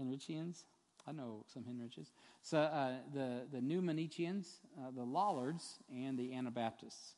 Henrichians, 0.01 0.65
I 1.07 1.13
know 1.13 1.45
some 1.53 1.65
Henriches. 1.65 2.11
So 2.43 2.59
uh, 2.59 2.93
the 3.13 3.43
the 3.53 3.61
Pneumatians, 3.61 4.61
uh, 4.79 4.91
the 4.95 5.05
Lollards, 5.05 5.79
and 5.93 6.19
the 6.19 6.35
Anabaptists. 6.35 7.15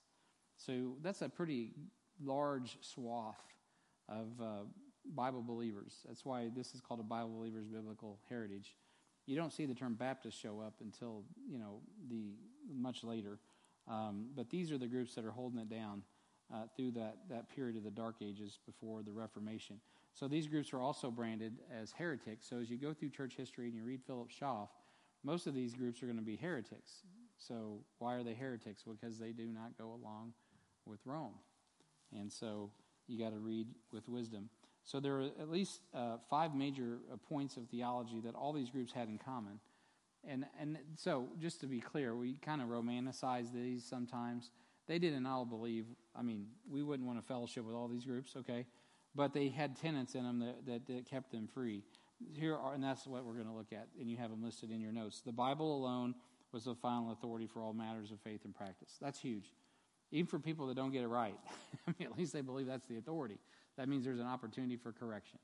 So 0.56 0.96
that's 1.02 1.22
a 1.22 1.28
pretty 1.28 1.72
large 2.24 2.78
swath 2.80 3.40
of 4.08 4.26
uh, 4.40 4.44
Bible 5.14 5.42
believers. 5.42 6.00
That's 6.06 6.24
why 6.24 6.50
this 6.54 6.74
is 6.74 6.80
called 6.80 7.00
a 7.00 7.04
Bible 7.04 7.34
believers 7.36 7.66
biblical 7.66 8.18
heritage. 8.28 8.74
You 9.26 9.36
don't 9.36 9.52
see 9.52 9.66
the 9.66 9.74
term 9.74 9.94
Baptist 9.94 10.40
show 10.40 10.60
up 10.60 10.74
until 10.80 11.24
you 11.48 11.58
know 11.58 11.80
the 12.08 12.34
much 12.72 13.04
later, 13.04 13.38
um, 13.88 14.26
but 14.34 14.50
these 14.50 14.72
are 14.72 14.78
the 14.78 14.86
groups 14.86 15.14
that 15.14 15.24
are 15.24 15.30
holding 15.30 15.58
it 15.58 15.68
down 15.68 16.02
uh, 16.52 16.62
through 16.76 16.92
that 16.92 17.18
that 17.28 17.48
period 17.54 17.76
of 17.76 17.84
the 17.84 17.90
Dark 17.90 18.16
Ages 18.22 18.58
before 18.64 19.02
the 19.02 19.12
Reformation. 19.12 19.80
So 20.14 20.28
these 20.28 20.46
groups 20.46 20.72
are 20.72 20.80
also 20.80 21.10
branded 21.10 21.58
as 21.70 21.92
heretics. 21.92 22.48
So 22.48 22.58
as 22.58 22.70
you 22.70 22.78
go 22.78 22.94
through 22.94 23.10
church 23.10 23.34
history 23.36 23.66
and 23.66 23.74
you 23.74 23.84
read 23.84 24.00
Philip 24.06 24.30
Schaff, 24.30 24.70
most 25.22 25.46
of 25.46 25.54
these 25.54 25.74
groups 25.74 26.02
are 26.02 26.06
going 26.06 26.18
to 26.18 26.24
be 26.24 26.36
heretics. 26.36 27.02
So 27.36 27.80
why 27.98 28.14
are 28.14 28.22
they 28.22 28.32
heretics? 28.32 28.82
Because 28.82 29.18
they 29.18 29.32
do 29.32 29.46
not 29.46 29.76
go 29.76 29.92
along 29.92 30.32
with 30.86 31.00
Rome. 31.04 31.34
And 32.18 32.32
so 32.32 32.70
you 33.06 33.18
got 33.18 33.32
to 33.32 33.38
read 33.38 33.66
with 33.92 34.08
wisdom. 34.08 34.48
So 34.86 34.98
there 34.98 35.16
are 35.16 35.24
at 35.40 35.50
least 35.50 35.80
uh, 35.94 36.16
five 36.30 36.54
major 36.54 36.98
uh, 37.12 37.16
points 37.28 37.58
of 37.58 37.68
theology 37.68 38.20
that 38.20 38.34
all 38.34 38.54
these 38.54 38.70
groups 38.70 38.92
had 38.92 39.08
in 39.08 39.18
common. 39.18 39.60
And, 40.26 40.46
and 40.58 40.78
so, 40.96 41.28
just 41.38 41.60
to 41.60 41.66
be 41.66 41.80
clear, 41.80 42.16
we 42.16 42.34
kind 42.34 42.62
of 42.62 42.68
romanticize 42.68 43.52
these 43.52 43.84
sometimes. 43.84 44.50
They 44.88 44.98
didn't 44.98 45.26
all 45.26 45.44
believe, 45.44 45.84
I 46.16 46.22
mean, 46.22 46.46
we 46.68 46.82
wouldn't 46.82 47.06
want 47.06 47.20
to 47.20 47.26
fellowship 47.26 47.64
with 47.64 47.74
all 47.74 47.86
these 47.86 48.04
groups, 48.04 48.34
okay? 48.36 48.66
but 49.16 49.32
they 49.32 49.48
had 49.48 49.76
tenants 49.76 50.14
in 50.14 50.22
them 50.22 50.38
that, 50.40 50.66
that, 50.66 50.86
that 50.86 51.06
kept 51.10 51.32
them 51.32 51.48
free. 51.52 51.82
Here 52.34 52.54
are, 52.54 52.74
and 52.74 52.84
that's 52.84 53.06
what 53.06 53.24
we're 53.24 53.34
going 53.34 53.46
to 53.46 53.52
look 53.52 53.72
at, 53.72 53.88
and 53.98 54.10
you 54.10 54.16
have 54.18 54.30
them 54.30 54.44
listed 54.44 54.70
in 54.70 54.80
your 54.80 54.92
notes. 54.92 55.22
The 55.24 55.32
Bible 55.32 55.74
alone 55.74 56.14
was 56.52 56.64
the 56.64 56.74
final 56.74 57.10
authority 57.12 57.46
for 57.46 57.62
all 57.62 57.72
matters 57.72 58.10
of 58.10 58.20
faith 58.20 58.44
and 58.44 58.54
practice. 58.54 58.90
That's 59.00 59.18
huge. 59.18 59.52
Even 60.12 60.26
for 60.26 60.38
people 60.38 60.66
that 60.68 60.76
don't 60.76 60.92
get 60.92 61.02
it 61.02 61.08
right, 61.08 61.36
I 61.88 61.94
mean, 61.98 62.08
at 62.08 62.16
least 62.16 62.32
they 62.32 62.42
believe 62.42 62.66
that's 62.66 62.86
the 62.86 62.98
authority. 62.98 63.38
That 63.76 63.88
means 63.88 64.04
there's 64.04 64.20
an 64.20 64.26
opportunity 64.26 64.76
for 64.76 64.92
correction. 64.92 65.38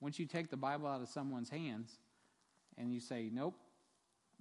Once 0.00 0.18
you 0.18 0.26
take 0.26 0.50
the 0.50 0.56
Bible 0.56 0.88
out 0.88 1.00
of 1.00 1.08
someone's 1.08 1.50
hands 1.50 1.98
and 2.78 2.92
you 2.92 3.00
say, 3.00 3.30
nope, 3.32 3.54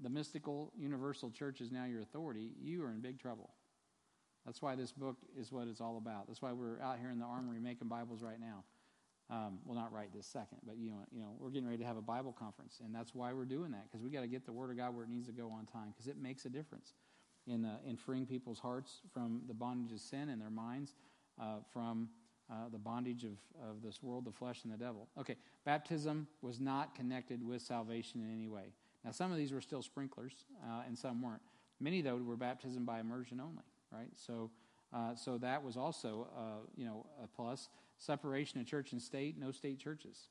the 0.02 0.10
mystical 0.10 0.72
universal 0.78 1.30
church 1.30 1.62
is 1.62 1.72
now 1.72 1.86
your 1.86 2.02
authority, 2.02 2.52
you 2.62 2.84
are 2.84 2.92
in 2.92 3.02
big 3.02 3.20
trouble. 3.20 3.50
That's 4.46 4.62
why 4.62 4.76
this 4.76 4.92
book 4.92 5.18
is 5.38 5.52
what 5.52 5.68
it's 5.68 5.82
all 5.82 5.98
about. 5.98 6.28
That's 6.28 6.42
why 6.42 6.54
we're 6.54 6.80
out 6.82 7.00
here 7.00 7.10
in 7.10 7.20
the 7.20 7.26
armory 7.26 7.60
making 7.60 7.88
Bibles 7.88 8.22
right 8.22 8.40
now. 8.40 8.64
Um, 9.32 9.60
well, 9.64 9.78
not 9.78 9.94
right 9.94 10.10
this 10.12 10.26
second, 10.26 10.58
but 10.66 10.78
you 10.78 10.90
know, 10.90 11.06
you 11.12 11.20
know, 11.20 11.36
we're 11.38 11.52
getting 11.52 11.68
ready 11.68 11.78
to 11.84 11.86
have 11.86 11.98
a 11.98 12.02
Bible 12.02 12.32
conference, 12.32 12.80
and 12.84 12.96
that's 12.96 13.14
why 13.14 13.32
we're 13.32 13.46
doing 13.46 13.70
that 13.72 13.84
because 13.84 14.04
we 14.04 14.10
got 14.10 14.22
to 14.22 14.28
get 14.28 14.44
the 14.44 14.52
Word 14.52 14.72
of 14.72 14.78
God 14.78 14.96
where 14.96 15.04
it 15.04 15.10
needs 15.12 15.28
to 15.28 15.34
go 15.34 15.52
on 15.52 15.68
time 15.68 15.94
because 15.94 16.08
it 16.08 16.18
makes 16.18 16.46
a 16.46 16.50
difference 16.50 16.96
in 17.46 17.64
uh, 17.64 17.78
in 17.86 17.96
freeing 17.96 18.26
people's 18.26 18.58
hearts 18.58 19.02
from 19.14 19.42
the 19.48 19.54
bondage 19.54 19.92
of 19.92 20.00
sin 20.00 20.30
and 20.30 20.42
their 20.42 20.50
minds 20.50 20.96
uh, 21.40 21.58
from 21.72 22.10
uh, 22.52 22.70
the 22.72 22.78
bondage 22.78 23.24
of, 23.24 23.38
of 23.62 23.82
this 23.82 24.02
world, 24.02 24.26
the 24.26 24.32
flesh, 24.32 24.62
and 24.64 24.74
the 24.74 24.78
devil. 24.78 25.08
Okay, 25.20 25.36
baptism 25.66 26.28
was 26.42 26.60
not 26.60 26.96
connected 26.96 27.46
with 27.46 27.62
salvation 27.62 28.22
in 28.22 28.34
any 28.34 28.48
way. 28.48 28.74
Now, 29.04 29.12
some 29.12 29.32
of 29.32 29.38
these 29.38 29.52
were 29.52 29.62
still 29.62 29.82
sprinklers, 29.82 30.34
uh, 30.64 30.82
and 30.88 30.98
some 30.98 31.22
weren't. 31.22 31.42
Many, 31.80 32.02
though, 32.02 32.18
were 32.18 32.36
baptism 32.36 32.86
by 32.86 33.00
immersion 33.00 33.40
only 33.40 33.64
right? 33.92 34.10
So, 34.16 34.52
uh, 34.94 35.16
so 35.16 35.38
that 35.38 35.64
was 35.64 35.78
also, 35.78 36.28
uh, 36.36 36.68
you 36.76 36.86
know, 36.86 37.06
a 37.24 37.28
plus. 37.28 37.70
Separation 37.98 38.62
of 38.62 38.66
church 38.66 38.94
and 38.94 39.02
state, 39.02 39.38
no 39.38 39.52
state 39.52 39.78
churches. 39.78 40.30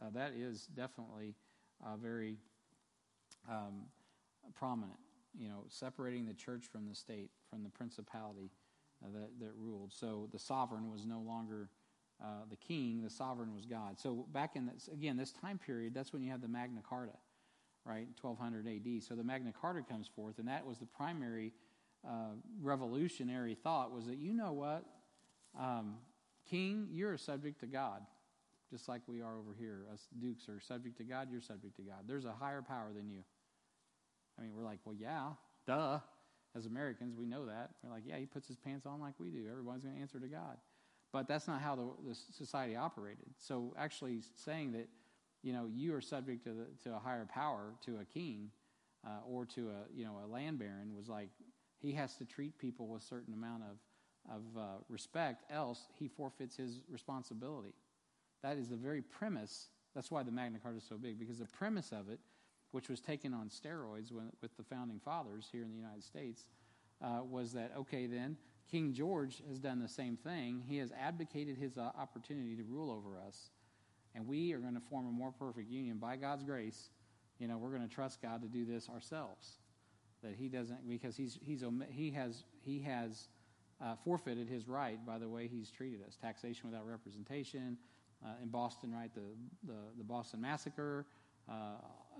Uh, 0.00 0.10
that 0.14 0.32
is 0.36 0.68
definitely 0.76 1.34
uh, 1.84 1.96
very 1.96 2.36
um, 3.50 3.86
prominent. 4.54 4.98
You 5.36 5.48
know, 5.48 5.64
separating 5.68 6.26
the 6.26 6.34
church 6.34 6.64
from 6.70 6.86
the 6.88 6.94
state, 6.94 7.30
from 7.50 7.64
the 7.64 7.70
principality 7.70 8.50
that, 9.12 9.30
that 9.40 9.52
ruled. 9.58 9.92
So 9.92 10.28
the 10.32 10.38
sovereign 10.38 10.90
was 10.90 11.04
no 11.06 11.20
longer 11.20 11.68
uh, 12.22 12.44
the 12.50 12.56
king; 12.56 13.02
the 13.02 13.10
sovereign 13.10 13.54
was 13.54 13.66
God. 13.66 13.98
So 13.98 14.26
back 14.32 14.56
in 14.56 14.66
this, 14.66 14.88
again 14.92 15.16
this 15.16 15.32
time 15.32 15.58
period, 15.58 15.94
that's 15.94 16.12
when 16.12 16.22
you 16.22 16.30
have 16.30 16.40
the 16.40 16.48
Magna 16.48 16.80
Carta, 16.88 17.16
right, 17.84 18.06
1200 18.20 18.66
A.D. 18.66 19.00
So 19.00 19.14
the 19.14 19.24
Magna 19.24 19.52
Carta 19.58 19.82
comes 19.82 20.08
forth, 20.08 20.38
and 20.38 20.48
that 20.48 20.66
was 20.66 20.78
the 20.78 20.86
primary 20.86 21.52
uh, 22.06 22.34
revolutionary 22.60 23.54
thought 23.54 23.92
was 23.92 24.06
that 24.06 24.18
you 24.18 24.34
know 24.34 24.52
what, 24.52 24.84
um, 25.58 25.96
King, 26.48 26.88
you're 26.90 27.14
a 27.14 27.18
subject 27.18 27.60
to 27.60 27.66
God, 27.66 28.02
just 28.70 28.88
like 28.88 29.02
we 29.06 29.20
are 29.20 29.38
over 29.38 29.54
here. 29.58 29.84
Us 29.92 30.06
dukes 30.20 30.48
are 30.48 30.60
subject 30.60 30.98
to 30.98 31.04
God. 31.04 31.28
You're 31.30 31.40
subject 31.40 31.76
to 31.76 31.82
God. 31.82 32.04
There's 32.06 32.24
a 32.24 32.32
higher 32.32 32.62
power 32.62 32.90
than 32.94 33.08
you. 33.08 33.22
I 34.38 34.42
mean, 34.42 34.52
we're 34.56 34.64
like, 34.64 34.80
well, 34.84 34.96
yeah, 34.98 35.30
duh. 35.66 36.00
As 36.54 36.66
Americans, 36.66 37.14
we 37.16 37.26
know 37.26 37.46
that. 37.46 37.70
We're 37.82 37.90
like, 37.90 38.02
yeah, 38.06 38.16
he 38.18 38.26
puts 38.26 38.46
his 38.46 38.56
pants 38.56 38.84
on 38.84 39.00
like 39.00 39.14
we 39.18 39.30
do. 39.30 39.46
Everybody's 39.50 39.82
going 39.82 39.94
to 39.94 40.00
answer 40.00 40.20
to 40.20 40.26
God. 40.26 40.58
But 41.12 41.28
that's 41.28 41.46
not 41.46 41.60
how 41.60 41.76
the, 41.76 41.88
the 42.08 42.14
society 42.14 42.76
operated. 42.76 43.26
So 43.38 43.74
actually 43.78 44.20
saying 44.34 44.72
that, 44.72 44.88
you 45.42 45.52
know, 45.52 45.68
you 45.72 45.94
are 45.94 46.00
subject 46.00 46.44
to, 46.44 46.50
the, 46.50 46.66
to 46.84 46.96
a 46.96 46.98
higher 46.98 47.26
power, 47.26 47.74
to 47.86 47.98
a 48.00 48.04
king, 48.04 48.50
uh, 49.06 49.20
or 49.28 49.44
to 49.46 49.70
a, 49.70 49.96
you 49.96 50.04
know, 50.04 50.18
a 50.24 50.26
land 50.26 50.58
baron 50.58 50.94
was 50.96 51.08
like, 51.08 51.28
he 51.80 51.92
has 51.92 52.14
to 52.16 52.24
treat 52.24 52.58
people 52.58 52.86
with 52.86 53.02
a 53.02 53.04
certain 53.04 53.34
amount 53.34 53.62
of, 53.64 54.36
of 54.36 54.42
uh, 54.56 54.62
respect, 54.88 55.50
else 55.50 55.80
he 55.98 56.06
forfeits 56.06 56.56
his 56.56 56.80
responsibility. 56.88 57.74
That 58.42 58.56
is 58.56 58.68
the 58.68 58.76
very 58.76 59.02
premise. 59.02 59.68
That's 59.94 60.10
why 60.10 60.22
the 60.22 60.30
Magna 60.30 60.58
Carta 60.58 60.78
is 60.78 60.84
so 60.88 60.96
big, 60.96 61.18
because 61.18 61.38
the 61.38 61.46
premise 61.46 61.92
of 61.92 62.08
it, 62.08 62.20
which 62.72 62.88
was 62.88 63.00
taken 63.00 63.32
on 63.32 63.48
steroids 63.48 64.10
with 64.12 64.56
the 64.56 64.64
founding 64.64 64.98
fathers 64.98 65.48
here 65.52 65.62
in 65.62 65.70
the 65.70 65.76
United 65.76 66.02
States, 66.02 66.46
uh, 67.02 67.20
was 67.22 67.52
that, 67.52 67.72
okay, 67.76 68.06
then 68.06 68.36
King 68.70 68.92
George 68.92 69.42
has 69.48 69.58
done 69.58 69.80
the 69.80 69.88
same 69.88 70.16
thing. 70.16 70.62
He 70.66 70.78
has 70.78 70.90
abdicated 70.92 71.58
his 71.58 71.76
uh, 71.76 71.90
opportunity 71.98 72.56
to 72.56 72.62
rule 72.64 72.90
over 72.90 73.18
us, 73.18 73.50
and 74.14 74.26
we 74.26 74.52
are 74.52 74.58
going 74.58 74.74
to 74.74 74.80
form 74.80 75.06
a 75.06 75.10
more 75.10 75.32
perfect 75.32 75.70
union 75.70 75.98
by 75.98 76.16
God's 76.16 76.42
grace. 76.42 76.90
You 77.38 77.48
know, 77.48 77.58
we're 77.58 77.70
going 77.76 77.88
to 77.88 77.94
trust 77.94 78.22
God 78.22 78.40
to 78.42 78.48
do 78.48 78.64
this 78.64 78.88
ourselves. 78.88 79.58
That 80.22 80.34
He 80.38 80.48
doesn't, 80.48 80.88
because 80.88 81.16
He's 81.16 81.38
He's 81.42 81.64
He 81.90 82.10
has 82.12 82.44
He 82.60 82.80
has 82.80 83.28
uh, 83.84 83.96
forfeited 84.04 84.48
His 84.48 84.68
right 84.68 85.04
by 85.04 85.18
the 85.18 85.28
way 85.28 85.48
He's 85.48 85.70
treated 85.70 86.00
us. 86.06 86.16
Taxation 86.16 86.70
without 86.70 86.86
representation 86.86 87.76
uh, 88.24 88.28
in 88.42 88.48
Boston, 88.48 88.92
right? 88.94 89.12
The 89.12 89.22
the, 89.66 89.78
the 89.98 90.04
Boston 90.04 90.40
massacre. 90.40 91.06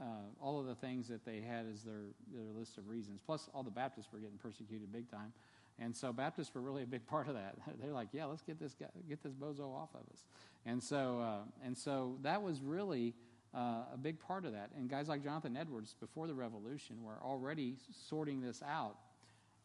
Uh, 0.00 0.04
all 0.40 0.58
of 0.58 0.66
the 0.66 0.74
things 0.74 1.08
that 1.08 1.24
they 1.24 1.40
had 1.40 1.66
as 1.72 1.82
their, 1.82 2.02
their 2.32 2.50
list 2.58 2.78
of 2.78 2.88
reasons. 2.88 3.20
Plus, 3.24 3.48
all 3.54 3.62
the 3.62 3.70
Baptists 3.70 4.08
were 4.12 4.18
getting 4.18 4.38
persecuted 4.38 4.92
big 4.92 5.10
time. 5.10 5.32
And 5.78 5.96
so 5.96 6.12
Baptists 6.12 6.54
were 6.54 6.60
really 6.60 6.82
a 6.82 6.86
big 6.86 7.06
part 7.08 7.28
of 7.28 7.34
that. 7.34 7.56
They're 7.80 7.92
like, 7.92 8.08
yeah, 8.12 8.24
let's 8.24 8.42
get 8.42 8.58
this 8.58 8.74
guy, 8.74 8.86
get 9.08 9.22
this 9.22 9.32
bozo 9.32 9.74
off 9.74 9.90
of 9.94 10.02
us. 10.12 10.24
And 10.64 10.82
so, 10.82 11.20
uh, 11.20 11.64
and 11.64 11.76
so 11.76 12.16
that 12.22 12.42
was 12.42 12.62
really 12.62 13.14
uh, 13.54 13.84
a 13.92 13.98
big 14.00 14.18
part 14.20 14.44
of 14.44 14.52
that. 14.52 14.70
And 14.76 14.88
guys 14.88 15.08
like 15.08 15.22
Jonathan 15.22 15.56
Edwards, 15.56 15.94
before 16.00 16.26
the 16.26 16.34
Revolution, 16.34 17.02
were 17.02 17.18
already 17.22 17.76
sorting 18.08 18.40
this 18.40 18.62
out. 18.66 18.96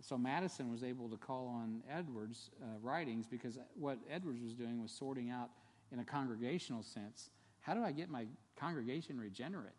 So 0.01 0.17
Madison 0.17 0.71
was 0.71 0.83
able 0.83 1.09
to 1.09 1.17
call 1.17 1.47
on 1.47 1.81
Edwards' 1.89 2.51
uh, 2.61 2.65
writings 2.81 3.27
because 3.27 3.57
what 3.75 3.97
Edwards 4.09 4.41
was 4.41 4.53
doing 4.53 4.81
was 4.81 4.91
sorting 4.91 5.29
out, 5.29 5.49
in 5.91 5.99
a 5.99 6.03
congregational 6.03 6.83
sense, 6.83 7.29
how 7.61 7.73
do 7.73 7.83
I 7.83 7.91
get 7.91 8.09
my 8.09 8.25
congregation 8.59 9.19
regenerate? 9.19 9.73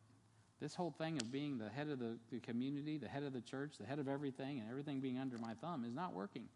This 0.60 0.74
whole 0.74 0.90
thing 0.90 1.20
of 1.20 1.30
being 1.30 1.59
the 1.59 1.68
head 1.68 1.89
of 1.89 1.98
the, 1.98 2.18
the 2.32 2.40
community, 2.40 2.98
the 2.98 3.09
head 3.09 3.22
of 3.22 3.32
the 3.32 3.40
church, 3.40 3.74
the 3.78 3.86
head 3.86 3.98
of 3.98 4.09
everything, 4.09 4.59
and 4.59 4.68
everything 4.68 5.01
being 5.01 5.18
under 5.18 5.39
my 5.39 5.55
thumb 5.55 5.85
is 5.85 5.94
not 5.94 6.14
working, 6.14 6.47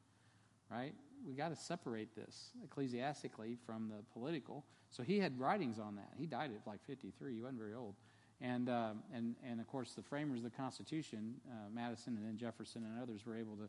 right? 0.70 0.92
We 1.26 1.34
got 1.34 1.50
to 1.50 1.56
separate 1.56 2.16
this 2.16 2.50
ecclesiastically 2.64 3.56
from 3.64 3.88
the 3.88 4.02
political. 4.12 4.64
So 4.90 5.04
he 5.04 5.20
had 5.20 5.38
writings 5.38 5.78
on 5.78 5.94
that. 5.96 6.10
He 6.18 6.26
died 6.26 6.50
at 6.50 6.66
like 6.66 6.84
53. 6.84 7.34
He 7.34 7.40
wasn't 7.40 7.58
very 7.58 7.74
old. 7.74 7.94
And, 8.40 8.68
uh, 8.68 8.94
and, 9.14 9.36
and 9.48 9.60
of 9.60 9.68
course, 9.68 9.92
the 9.92 10.02
framers 10.02 10.38
of 10.38 10.44
the 10.44 10.50
Constitution, 10.50 11.34
uh, 11.48 11.70
Madison 11.72 12.16
and 12.16 12.26
then 12.26 12.36
Jefferson 12.36 12.82
and 12.84 13.00
others, 13.00 13.24
were 13.24 13.36
able 13.36 13.54
to, 13.54 13.68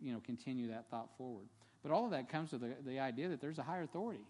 you 0.00 0.14
know, 0.14 0.20
continue 0.24 0.68
that 0.68 0.88
thought 0.90 1.10
forward. 1.18 1.46
But 1.82 1.92
all 1.92 2.06
of 2.06 2.10
that 2.12 2.30
comes 2.30 2.50
to 2.50 2.58
the, 2.58 2.70
the 2.86 2.98
idea 2.98 3.28
that 3.28 3.42
there's 3.42 3.58
a 3.58 3.62
higher 3.62 3.82
authority 3.82 4.24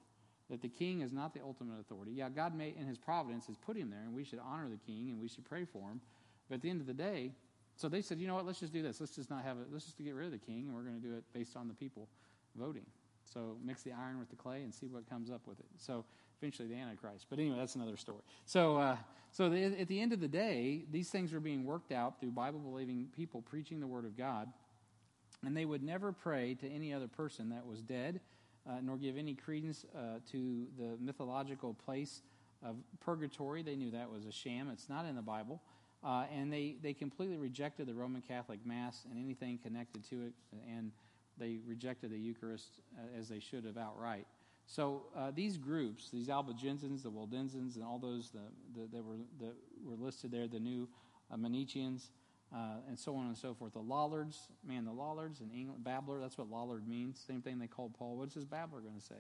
that 0.51 0.61
the 0.61 0.69
king 0.69 1.01
is 1.01 1.13
not 1.13 1.33
the 1.33 1.41
ultimate 1.41 1.81
authority. 1.81 2.13
Yeah, 2.13 2.29
God 2.29 2.55
may, 2.55 2.75
in 2.79 2.87
his 2.87 2.99
providence, 2.99 3.47
has 3.47 3.57
put 3.57 3.77
him 3.77 3.91
there, 3.91 4.03
and 4.03 4.15
we 4.15 4.25
should 4.25 4.41
honor 4.41 4.69
the 4.69 4.77
king 4.77 5.11
and 5.11 5.21
we 5.21 5.29
should 5.29 5.45
pray 5.45 5.65
for 5.65 5.91
him. 5.91 6.01
But 6.49 6.57
at 6.57 6.63
the 6.63 6.71
end 6.71 6.81
of 6.81 6.87
the 6.87 6.95
day, 6.95 7.33
so 7.77 7.89
they 7.89 8.03
said, 8.03 8.21
you 8.21 8.27
know 8.27 8.35
what, 8.35 8.47
let's 8.47 8.61
just 8.61 8.73
do 8.73 8.83
this. 8.83 9.01
Let's 9.01 9.15
just 9.15 9.31
not 9.31 9.43
have 9.43 9.59
it. 9.59 9.67
Let's 9.73 9.87
just 9.87 9.99
get 9.99 10.15
rid 10.15 10.27
of 10.27 10.33
the 10.33 10.39
king, 10.39 10.67
and 10.67 10.75
we're 10.75 10.83
going 10.83 11.01
to 11.01 11.07
do 11.07 11.15
it 11.15 11.25
based 11.33 11.57
on 11.57 11.67
the 11.67 11.75
people 11.75 12.09
voting. 12.57 12.87
So 13.25 13.57
mix 13.65 13.83
the 13.83 13.93
iron 13.93 14.19
with 14.19 14.29
the 14.29 14.37
clay 14.37 14.63
and 14.63 14.73
see 14.73 14.87
what 14.87 15.09
comes 15.09 15.31
up 15.31 15.47
with 15.47 15.59
it. 15.59 15.67
So 15.79 16.05
eventually 16.41 16.69
the 16.69 16.77
Antichrist. 16.77 17.27
But 17.31 17.39
anyway, 17.39 17.57
that's 17.59 17.75
another 17.75 17.97
story. 17.97 18.21
So, 18.45 18.77
uh, 18.77 18.97
so 19.33 19.49
the, 19.49 19.81
at 19.81 19.89
the 19.89 20.01
end 20.01 20.13
of 20.13 20.21
the 20.21 20.29
day, 20.29 20.85
these 20.91 21.09
things 21.09 21.33
were 21.33 21.41
being 21.41 21.65
worked 21.65 21.91
out 21.91 22.21
through 22.21 22.31
Bible 22.31 22.61
believing 22.61 23.09
people 23.17 23.41
preaching 23.41 23.81
the 23.81 23.87
Word 23.87 24.05
of 24.05 24.17
God. 24.17 24.49
And 25.45 25.57
they 25.57 25.65
would 25.65 25.83
never 25.83 26.13
pray 26.13 26.55
to 26.55 26.69
any 26.69 26.93
other 26.93 27.09
person 27.09 27.51
that 27.51 27.67
was 27.67 27.83
dead 27.83 28.21
uh, 28.69 28.75
nor 28.83 28.97
give 28.97 29.17
any 29.17 29.35
credence 29.35 29.85
uh, 29.95 30.19
to 30.31 30.67
the 30.79 30.97
mythological 31.01 31.75
place 31.75 32.23
of 32.63 32.77
purgatory. 33.01 33.63
They 33.63 33.77
knew 33.77 33.91
that 33.91 34.11
was 34.11 34.27
a 34.27 34.33
sham. 34.33 34.71
It's 34.71 34.89
not 34.89 35.05
in 35.05 35.17
the 35.17 35.23
Bible. 35.23 35.61
Uh, 36.03 36.25
and 36.35 36.53
they, 36.53 36.77
they 36.83 36.93
completely 36.93 37.39
rejected 37.39 37.87
the 37.87 37.95
Roman 37.95 38.21
Catholic 38.21 38.65
Mass 38.67 39.07
and 39.11 39.19
anything 39.19 39.59
connected 39.59 40.05
to 40.11 40.27
it, 40.27 40.33
and 40.69 40.93
they 41.39 41.59
rejected 41.67 42.11
the 42.11 42.19
Eucharist 42.19 42.81
uh, 42.99 43.19
as 43.19 43.29
they 43.29 43.41
should 43.41 43.65
have 43.65 43.79
outright. 43.79 44.27
So 44.67 45.05
uh, 45.17 45.31
these 45.35 45.57
groups, 45.57 46.11
these 46.11 46.29
Albigensians, 46.29 47.03
the 47.03 47.11
Waldensians, 47.11 47.77
and 47.77 47.85
all 47.85 47.99
those 47.99 48.31
the, 48.31 48.79
the, 48.79 48.87
that, 48.97 49.05
were, 49.05 49.17
that 49.41 49.55
were 49.83 49.97
listed 49.97 50.31
there, 50.31 50.47
the 50.47 50.61
new 50.61 50.89
uh, 51.31 51.37
Manicheans, 51.37 52.11
uh, 52.55 52.77
and 52.89 52.99
so 52.99 53.17
on 53.17 53.27
and 53.27 53.37
so 53.37 53.53
forth. 53.55 53.73
The 53.73 53.81
Lollards, 53.81 54.49
man, 54.67 54.85
the 54.85 54.93
Lollards 54.93 55.41
in 55.41 55.51
England, 55.51 55.83
babbler, 55.83 56.21
that's 56.21 56.39
what 56.39 56.51
Lollard 56.51 56.87
means. 56.87 57.23
Same 57.27 57.43
thing 57.43 57.59
they 57.59 57.67
called 57.67 57.95
Paul. 57.99 58.17
What's 58.17 58.35
this 58.35 58.45
babbler 58.45 58.81
going 58.81 58.95
to 58.95 59.05
say? 59.05 59.15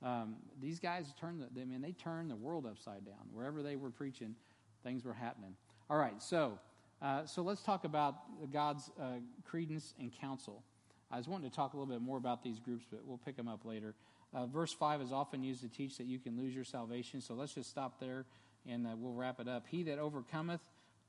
Um, 0.00 0.36
these 0.60 0.78
guys 0.78 1.12
turned 1.20 1.42
the, 1.42 1.60
I 1.60 1.64
mean, 1.64 1.80
they 1.80 1.92
turned 1.92 2.30
the 2.30 2.36
world 2.36 2.66
upside 2.66 3.04
down. 3.04 3.26
Wherever 3.32 3.62
they 3.62 3.74
were 3.74 3.90
preaching, 3.90 4.36
things 4.84 5.04
were 5.04 5.12
happening. 5.12 5.56
All 5.90 5.96
right, 5.96 6.22
so 6.22 6.58
uh, 7.02 7.26
so 7.26 7.42
let's 7.42 7.62
talk 7.62 7.84
about 7.84 8.14
God's 8.52 8.90
uh, 9.00 9.18
credence 9.44 9.94
and 9.98 10.12
counsel. 10.20 10.62
I 11.10 11.16
was 11.16 11.26
wanting 11.26 11.48
to 11.48 11.54
talk 11.54 11.72
a 11.72 11.76
little 11.76 11.92
bit 11.92 12.02
more 12.02 12.18
about 12.18 12.42
these 12.42 12.60
groups, 12.60 12.84
but 12.90 13.00
we'll 13.04 13.18
pick 13.18 13.36
them 13.36 13.48
up 13.48 13.64
later. 13.64 13.94
Uh, 14.34 14.46
verse 14.46 14.72
5 14.72 15.00
is 15.00 15.12
often 15.12 15.42
used 15.42 15.62
to 15.62 15.68
teach 15.68 15.96
that 15.96 16.06
you 16.06 16.18
can 16.18 16.36
lose 16.36 16.54
your 16.54 16.64
salvation, 16.64 17.20
so 17.20 17.34
let's 17.34 17.54
just 17.54 17.70
stop 17.70 17.98
there 17.98 18.26
and 18.68 18.86
uh, 18.86 18.90
we'll 18.96 19.14
wrap 19.14 19.40
it 19.40 19.48
up. 19.48 19.64
He 19.68 19.84
that 19.84 19.98
overcometh 19.98 20.60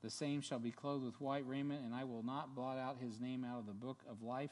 the 0.02 0.10
same 0.10 0.40
shall 0.40 0.58
be 0.58 0.70
clothed 0.70 1.04
with 1.04 1.20
white 1.20 1.46
raiment, 1.46 1.82
and 1.84 1.94
I 1.94 2.04
will 2.04 2.22
not 2.22 2.54
blot 2.54 2.78
out 2.78 2.98
his 3.00 3.20
name 3.20 3.44
out 3.44 3.58
of 3.58 3.66
the 3.66 3.72
book 3.72 4.02
of 4.08 4.22
life, 4.22 4.50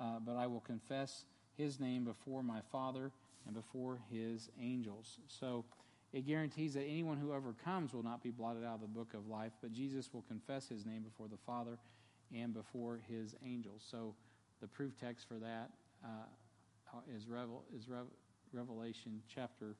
uh, 0.00 0.18
but 0.24 0.36
I 0.36 0.46
will 0.46 0.60
confess 0.60 1.24
his 1.56 1.80
name 1.80 2.04
before 2.04 2.42
my 2.42 2.60
Father 2.70 3.10
and 3.46 3.54
before 3.54 4.00
his 4.10 4.50
angels. 4.60 5.18
So 5.28 5.64
it 6.12 6.26
guarantees 6.26 6.74
that 6.74 6.82
anyone 6.82 7.18
who 7.18 7.32
overcomes 7.32 7.92
will 7.92 8.02
not 8.02 8.22
be 8.22 8.30
blotted 8.30 8.64
out 8.64 8.76
of 8.76 8.80
the 8.80 8.86
book 8.86 9.14
of 9.14 9.26
life, 9.28 9.52
but 9.60 9.72
Jesus 9.72 10.10
will 10.12 10.22
confess 10.22 10.68
his 10.68 10.86
name 10.86 11.02
before 11.02 11.28
the 11.28 11.38
Father 11.46 11.78
and 12.34 12.54
before 12.54 13.00
his 13.08 13.34
angels. 13.44 13.84
So 13.90 14.14
the 14.60 14.68
proof 14.68 14.92
text 15.00 15.26
for 15.26 15.34
that 15.34 15.70
uh, 16.04 17.00
is, 17.14 17.26
Revel, 17.28 17.64
is 17.76 17.88
Rev, 17.88 18.06
Revelation 18.52 19.20
chapter 19.28 19.76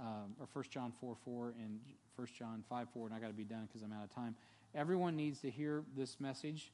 um, 0.00 0.34
or 0.40 0.48
1 0.52 0.64
John 0.70 0.92
4 1.00 1.16
4 1.24 1.54
and 1.60 1.80
1 2.16 2.28
John 2.38 2.64
5 2.68 2.88
4, 2.92 3.06
and 3.06 3.14
I 3.14 3.20
got 3.20 3.28
to 3.28 3.32
be 3.32 3.44
done 3.44 3.66
because 3.66 3.82
I'm 3.82 3.92
out 3.92 4.04
of 4.04 4.14
time. 4.14 4.34
Everyone 4.74 5.16
needs 5.16 5.40
to 5.40 5.50
hear 5.50 5.82
this 5.96 6.18
message, 6.20 6.70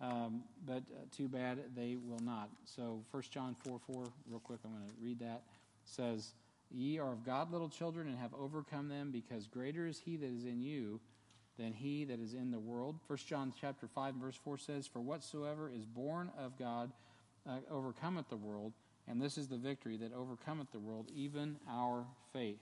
um, 0.00 0.42
but 0.66 0.82
uh, 0.90 1.04
too 1.16 1.28
bad 1.28 1.58
they 1.76 1.96
will 1.96 2.20
not. 2.20 2.48
So 2.64 3.02
1 3.10 3.22
John 3.30 3.56
4 3.66 3.80
4, 3.86 4.04
real 4.28 4.40
quick, 4.40 4.60
I'm 4.64 4.72
going 4.72 4.86
to 4.86 4.94
read 5.00 5.20
that. 5.20 5.42
Says, 5.84 6.32
Ye 6.70 6.98
are 6.98 7.12
of 7.12 7.24
God, 7.24 7.52
little 7.52 7.68
children, 7.68 8.06
and 8.06 8.18
have 8.18 8.32
overcome 8.34 8.88
them, 8.88 9.10
because 9.10 9.46
greater 9.46 9.86
is 9.86 9.98
he 9.98 10.16
that 10.16 10.30
is 10.30 10.44
in 10.44 10.62
you 10.62 11.00
than 11.58 11.72
he 11.72 12.04
that 12.04 12.20
is 12.20 12.34
in 12.34 12.50
the 12.50 12.58
world. 12.58 12.96
1 13.06 13.18
John 13.26 13.52
chapter 13.60 13.86
5, 13.86 14.14
verse 14.14 14.38
4 14.42 14.58
says, 14.58 14.86
For 14.86 15.00
whatsoever 15.00 15.70
is 15.70 15.84
born 15.84 16.30
of 16.38 16.58
God 16.58 16.92
uh, 17.46 17.58
overcometh 17.70 18.28
the 18.28 18.36
world. 18.36 18.72
And 19.08 19.20
this 19.20 19.36
is 19.36 19.48
the 19.48 19.56
victory 19.56 19.96
that 19.98 20.12
overcometh 20.14 20.70
the 20.72 20.78
world, 20.78 21.10
even 21.14 21.56
our 21.68 22.06
faith. 22.32 22.60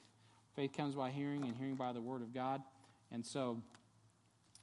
Faith 0.60 0.76
comes 0.76 0.94
by 0.94 1.08
hearing, 1.08 1.44
and 1.44 1.56
hearing 1.56 1.74
by 1.74 1.90
the 1.90 2.02
word 2.02 2.20
of 2.20 2.34
God. 2.34 2.60
And 3.10 3.24
so, 3.24 3.62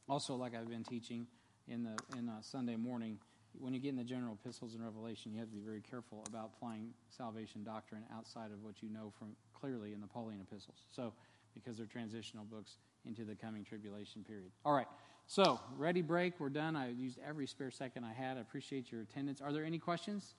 also, 0.07 0.35
like 0.35 0.53
I've 0.53 0.69
been 0.69 0.83
teaching 0.83 1.25
in 1.67 1.81
the 1.81 1.97
in 2.15 2.29
uh, 2.29 2.39
Sunday 2.39 2.75
morning, 2.75 3.17
when 3.57 3.73
you 3.73 3.79
get 3.79 3.89
in 3.89 3.95
the 3.95 4.03
general 4.03 4.37
epistles 4.39 4.75
and 4.75 4.83
Revelation, 4.83 5.33
you 5.33 5.39
have 5.39 5.49
to 5.49 5.55
be 5.55 5.63
very 5.63 5.81
careful 5.81 6.23
about 6.27 6.51
applying 6.55 6.91
salvation 7.09 7.63
doctrine 7.63 8.03
outside 8.15 8.51
of 8.51 8.61
what 8.61 8.83
you 8.83 8.91
know 8.91 9.11
from 9.17 9.29
clearly 9.59 9.91
in 9.93 9.99
the 9.99 10.05
Pauline 10.05 10.39
epistles. 10.39 10.85
So, 10.91 11.13
because 11.55 11.77
they're 11.77 11.87
transitional 11.87 12.45
books 12.45 12.77
into 13.07 13.25
the 13.25 13.33
coming 13.33 13.63
tribulation 13.63 14.23
period. 14.23 14.51
All 14.65 14.73
right. 14.75 14.87
So, 15.25 15.59
ready 15.77 16.03
break. 16.03 16.39
We're 16.39 16.49
done. 16.49 16.75
I 16.75 16.89
used 16.89 17.17
every 17.27 17.47
spare 17.47 17.71
second 17.71 18.03
I 18.03 18.13
had. 18.13 18.37
I 18.37 18.41
appreciate 18.41 18.91
your 18.91 19.01
attendance. 19.01 19.41
Are 19.41 19.51
there 19.51 19.65
any 19.65 19.79
questions? 19.79 20.35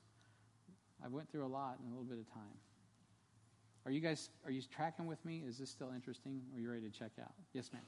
I 1.04 1.08
went 1.08 1.28
through 1.32 1.44
a 1.44 1.50
lot 1.50 1.78
in 1.80 1.86
a 1.86 1.90
little 1.90 2.04
bit 2.04 2.18
of 2.20 2.32
time. 2.32 2.54
Are 3.88 3.90
you 3.90 4.00
guys 4.00 4.28
are 4.44 4.50
you 4.50 4.60
tracking 4.60 5.06
with 5.06 5.24
me? 5.24 5.42
Is 5.48 5.56
this 5.56 5.70
still 5.70 5.92
interesting? 5.94 6.42
Are 6.54 6.60
you 6.60 6.70
ready 6.70 6.82
to 6.82 6.90
check 6.90 7.12
out? 7.18 7.32
Yes, 7.54 7.70
ma'am. 7.72 7.80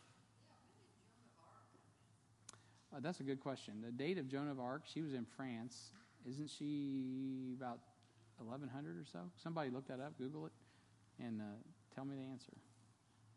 Uh, 2.91 3.01
that's 3.03 3.21
a 3.21 3.23
good 3.23 3.39
question. 3.39 3.83
The 3.85 3.93
date 3.93 4.17
of 4.17 4.27
Joan 4.27 4.49
of 4.49 4.59
Arc, 4.59 4.85
she 4.87 5.03
was 5.03 5.13
in 5.13 5.27
France. 5.37 5.91
Isn't 6.27 6.49
she 6.49 7.53
about 7.59 7.81
1100 8.39 8.97
or 8.97 9.05
so? 9.05 9.19
Somebody 9.37 9.69
look 9.69 9.87
that 9.89 10.01
up, 10.01 10.17
Google 10.17 10.47
it, 10.47 10.53
and 11.23 11.43
uh, 11.43 11.45
tell 11.95 12.07
me 12.07 12.17
the 12.17 12.33
answer. 12.33 12.55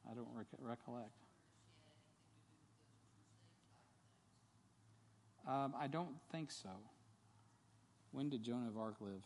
I 0.10 0.14
don't 0.14 0.30
rec- 0.34 0.48
recollect. 0.58 1.12
Um, 5.46 5.74
I 5.78 5.88
don't 5.88 6.16
think 6.32 6.50
so. 6.50 6.70
When 8.14 8.30
did 8.30 8.42
Joan 8.42 8.70
of 8.70 8.78
Arc 8.78 9.02
live? 9.02 9.26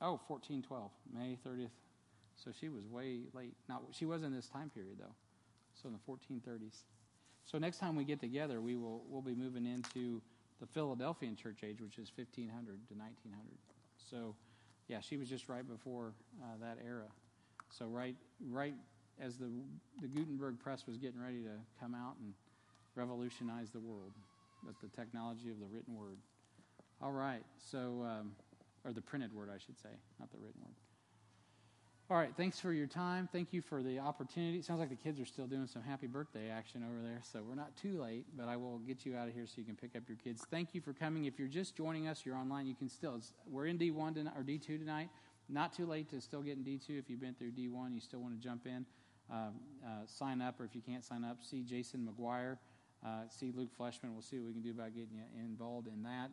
Oh, 0.00 0.18
1412, 0.28 0.90
May 1.12 1.38
30th. 1.46 1.70
So 2.36 2.50
she 2.58 2.68
was 2.68 2.86
way 2.86 3.20
late. 3.34 3.54
Not 3.68 3.82
she 3.92 4.06
was 4.06 4.22
in 4.22 4.34
this 4.34 4.48
time 4.48 4.70
period 4.70 4.96
though. 4.98 5.14
So 5.74 5.88
in 5.88 5.94
the 5.94 6.00
1430s. 6.10 6.82
So 7.44 7.58
next 7.58 7.78
time 7.78 7.96
we 7.96 8.04
get 8.04 8.20
together, 8.20 8.60
we 8.60 8.76
will 8.76 9.02
we'll 9.08 9.22
be 9.22 9.34
moving 9.34 9.66
into 9.66 10.22
the 10.60 10.66
Philadelphian 10.66 11.36
church 11.36 11.58
age, 11.64 11.80
which 11.80 11.98
is 11.98 12.10
1500 12.14 12.48
to 12.88 12.94
1900. 12.94 13.42
So, 14.10 14.34
yeah, 14.88 15.00
she 15.00 15.16
was 15.16 15.28
just 15.28 15.48
right 15.48 15.66
before 15.66 16.12
uh, 16.42 16.46
that 16.60 16.78
era. 16.84 17.08
So 17.70 17.86
right 17.86 18.16
right 18.48 18.74
as 19.20 19.36
the 19.36 19.50
the 20.00 20.08
Gutenberg 20.08 20.58
press 20.58 20.86
was 20.86 20.96
getting 20.96 21.20
ready 21.20 21.42
to 21.42 21.52
come 21.80 21.94
out 21.94 22.16
and 22.20 22.32
revolutionize 22.94 23.70
the 23.70 23.80
world 23.80 24.12
with 24.66 24.80
the 24.80 24.88
technology 24.88 25.50
of 25.50 25.60
the 25.60 25.66
written 25.66 25.94
word. 25.94 26.18
All 27.02 27.12
right, 27.12 27.42
so 27.70 28.04
um, 28.04 28.32
or 28.84 28.92
the 28.92 29.02
printed 29.02 29.34
word, 29.34 29.50
I 29.54 29.58
should 29.58 29.78
say, 29.78 29.90
not 30.18 30.30
the 30.30 30.38
written 30.38 30.60
word. 30.62 30.74
All 32.10 32.16
right, 32.16 32.32
thanks 32.36 32.58
for 32.58 32.72
your 32.72 32.88
time. 32.88 33.28
Thank 33.30 33.52
you 33.52 33.62
for 33.62 33.84
the 33.84 34.00
opportunity. 34.00 34.58
It 34.58 34.64
sounds 34.64 34.80
like 34.80 34.88
the 34.88 34.96
kids 34.96 35.20
are 35.20 35.24
still 35.24 35.46
doing 35.46 35.68
some 35.68 35.80
happy 35.82 36.08
birthday 36.08 36.50
action 36.50 36.82
over 36.82 37.00
there, 37.06 37.20
so 37.22 37.40
we're 37.48 37.54
not 37.54 37.76
too 37.76 38.02
late, 38.02 38.26
but 38.36 38.48
I 38.48 38.56
will 38.56 38.78
get 38.78 39.06
you 39.06 39.14
out 39.14 39.28
of 39.28 39.34
here 39.34 39.46
so 39.46 39.54
you 39.58 39.64
can 39.64 39.76
pick 39.76 39.94
up 39.94 40.02
your 40.08 40.16
kids. 40.16 40.44
Thank 40.50 40.74
you 40.74 40.80
for 40.80 40.92
coming. 40.92 41.26
If 41.26 41.38
you're 41.38 41.46
just 41.46 41.76
joining 41.76 42.08
us, 42.08 42.22
you're 42.26 42.34
online, 42.34 42.66
you 42.66 42.74
can 42.74 42.88
still, 42.88 43.20
we're 43.48 43.66
in 43.66 43.78
D1 43.78 44.14
tonight, 44.14 44.32
or 44.36 44.42
D2 44.42 44.80
tonight. 44.80 45.08
Not 45.48 45.72
too 45.72 45.86
late 45.86 46.10
to 46.10 46.20
still 46.20 46.42
get 46.42 46.56
in 46.56 46.64
D2. 46.64 46.98
If 46.98 47.08
you've 47.08 47.20
been 47.20 47.34
through 47.34 47.52
D1, 47.52 47.94
you 47.94 48.00
still 48.00 48.20
want 48.20 48.34
to 48.34 48.40
jump 48.40 48.66
in, 48.66 48.84
um, 49.30 49.54
uh, 49.86 50.06
sign 50.06 50.42
up, 50.42 50.60
or 50.60 50.64
if 50.64 50.74
you 50.74 50.82
can't 50.82 51.04
sign 51.04 51.22
up, 51.22 51.44
see 51.44 51.62
Jason 51.62 52.08
McGuire, 52.08 52.58
uh, 53.06 53.28
see 53.28 53.52
Luke 53.54 53.70
Fleshman. 53.78 54.12
We'll 54.12 54.22
see 54.22 54.40
what 54.40 54.48
we 54.48 54.52
can 54.52 54.62
do 54.62 54.70
about 54.70 54.94
getting 54.94 55.14
you 55.14 55.22
involved 55.44 55.86
in 55.86 56.02
that. 56.02 56.30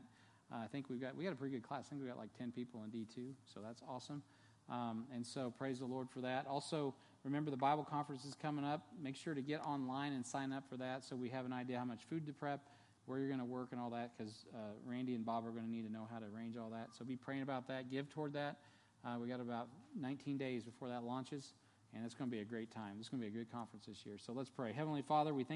Uh, 0.51 0.57
I 0.63 0.67
think 0.67 0.89
we've 0.89 1.01
got 1.01 1.15
we 1.15 1.23
got 1.23 1.33
a 1.33 1.35
pretty 1.35 1.55
good 1.55 1.67
class. 1.67 1.85
I 1.87 1.89
think 1.89 2.01
we 2.01 2.07
got 2.07 2.17
like 2.17 2.37
10 2.37 2.51
people 2.51 2.83
in 2.83 2.91
D2, 2.91 3.33
so 3.45 3.59
that's 3.61 3.81
awesome. 3.87 4.23
Um, 4.69 5.05
and 5.13 5.25
so 5.25 5.53
praise 5.57 5.79
the 5.79 5.85
Lord 5.85 6.09
for 6.09 6.21
that. 6.21 6.45
Also, 6.47 6.93
remember 7.23 7.51
the 7.51 7.57
Bible 7.57 7.83
conference 7.83 8.25
is 8.25 8.35
coming 8.35 8.65
up. 8.65 8.87
Make 9.01 9.15
sure 9.15 9.33
to 9.33 9.41
get 9.41 9.61
online 9.61 10.13
and 10.13 10.25
sign 10.25 10.51
up 10.51 10.63
for 10.69 10.77
that 10.77 11.03
so 11.05 11.15
we 11.15 11.29
have 11.29 11.45
an 11.45 11.53
idea 11.53 11.79
how 11.79 11.85
much 11.85 12.01
food 12.09 12.25
to 12.27 12.33
prep, 12.33 12.61
where 13.05 13.19
you're 13.19 13.29
going 13.29 13.39
to 13.39 13.45
work, 13.45 13.69
and 13.71 13.79
all 13.79 13.89
that 13.91 14.11
because 14.17 14.45
uh, 14.53 14.57
Randy 14.85 15.15
and 15.15 15.25
Bob 15.25 15.45
are 15.45 15.51
going 15.51 15.65
to 15.65 15.71
need 15.71 15.85
to 15.85 15.91
know 15.91 16.07
how 16.11 16.19
to 16.19 16.25
arrange 16.33 16.57
all 16.57 16.69
that. 16.69 16.89
So 16.97 17.05
be 17.05 17.15
praying 17.15 17.43
about 17.43 17.67
that. 17.69 17.89
Give 17.89 18.09
toward 18.09 18.33
that. 18.33 18.57
Uh, 19.05 19.17
we 19.19 19.27
got 19.27 19.39
about 19.39 19.67
19 19.99 20.37
days 20.37 20.63
before 20.63 20.89
that 20.89 21.03
launches, 21.03 21.53
and 21.93 22.05
it's 22.05 22.15
going 22.15 22.29
to 22.29 22.35
be 22.35 22.41
a 22.41 22.45
great 22.45 22.71
time. 22.71 22.95
It's 22.99 23.09
going 23.09 23.21
to 23.21 23.29
be 23.29 23.33
a 23.33 23.37
good 23.37 23.51
conference 23.51 23.85
this 23.85 24.05
year. 24.05 24.17
So 24.17 24.33
let's 24.33 24.49
pray. 24.49 24.73
Heavenly 24.73 25.01
Father, 25.01 25.33
we 25.33 25.43
thank 25.43 25.45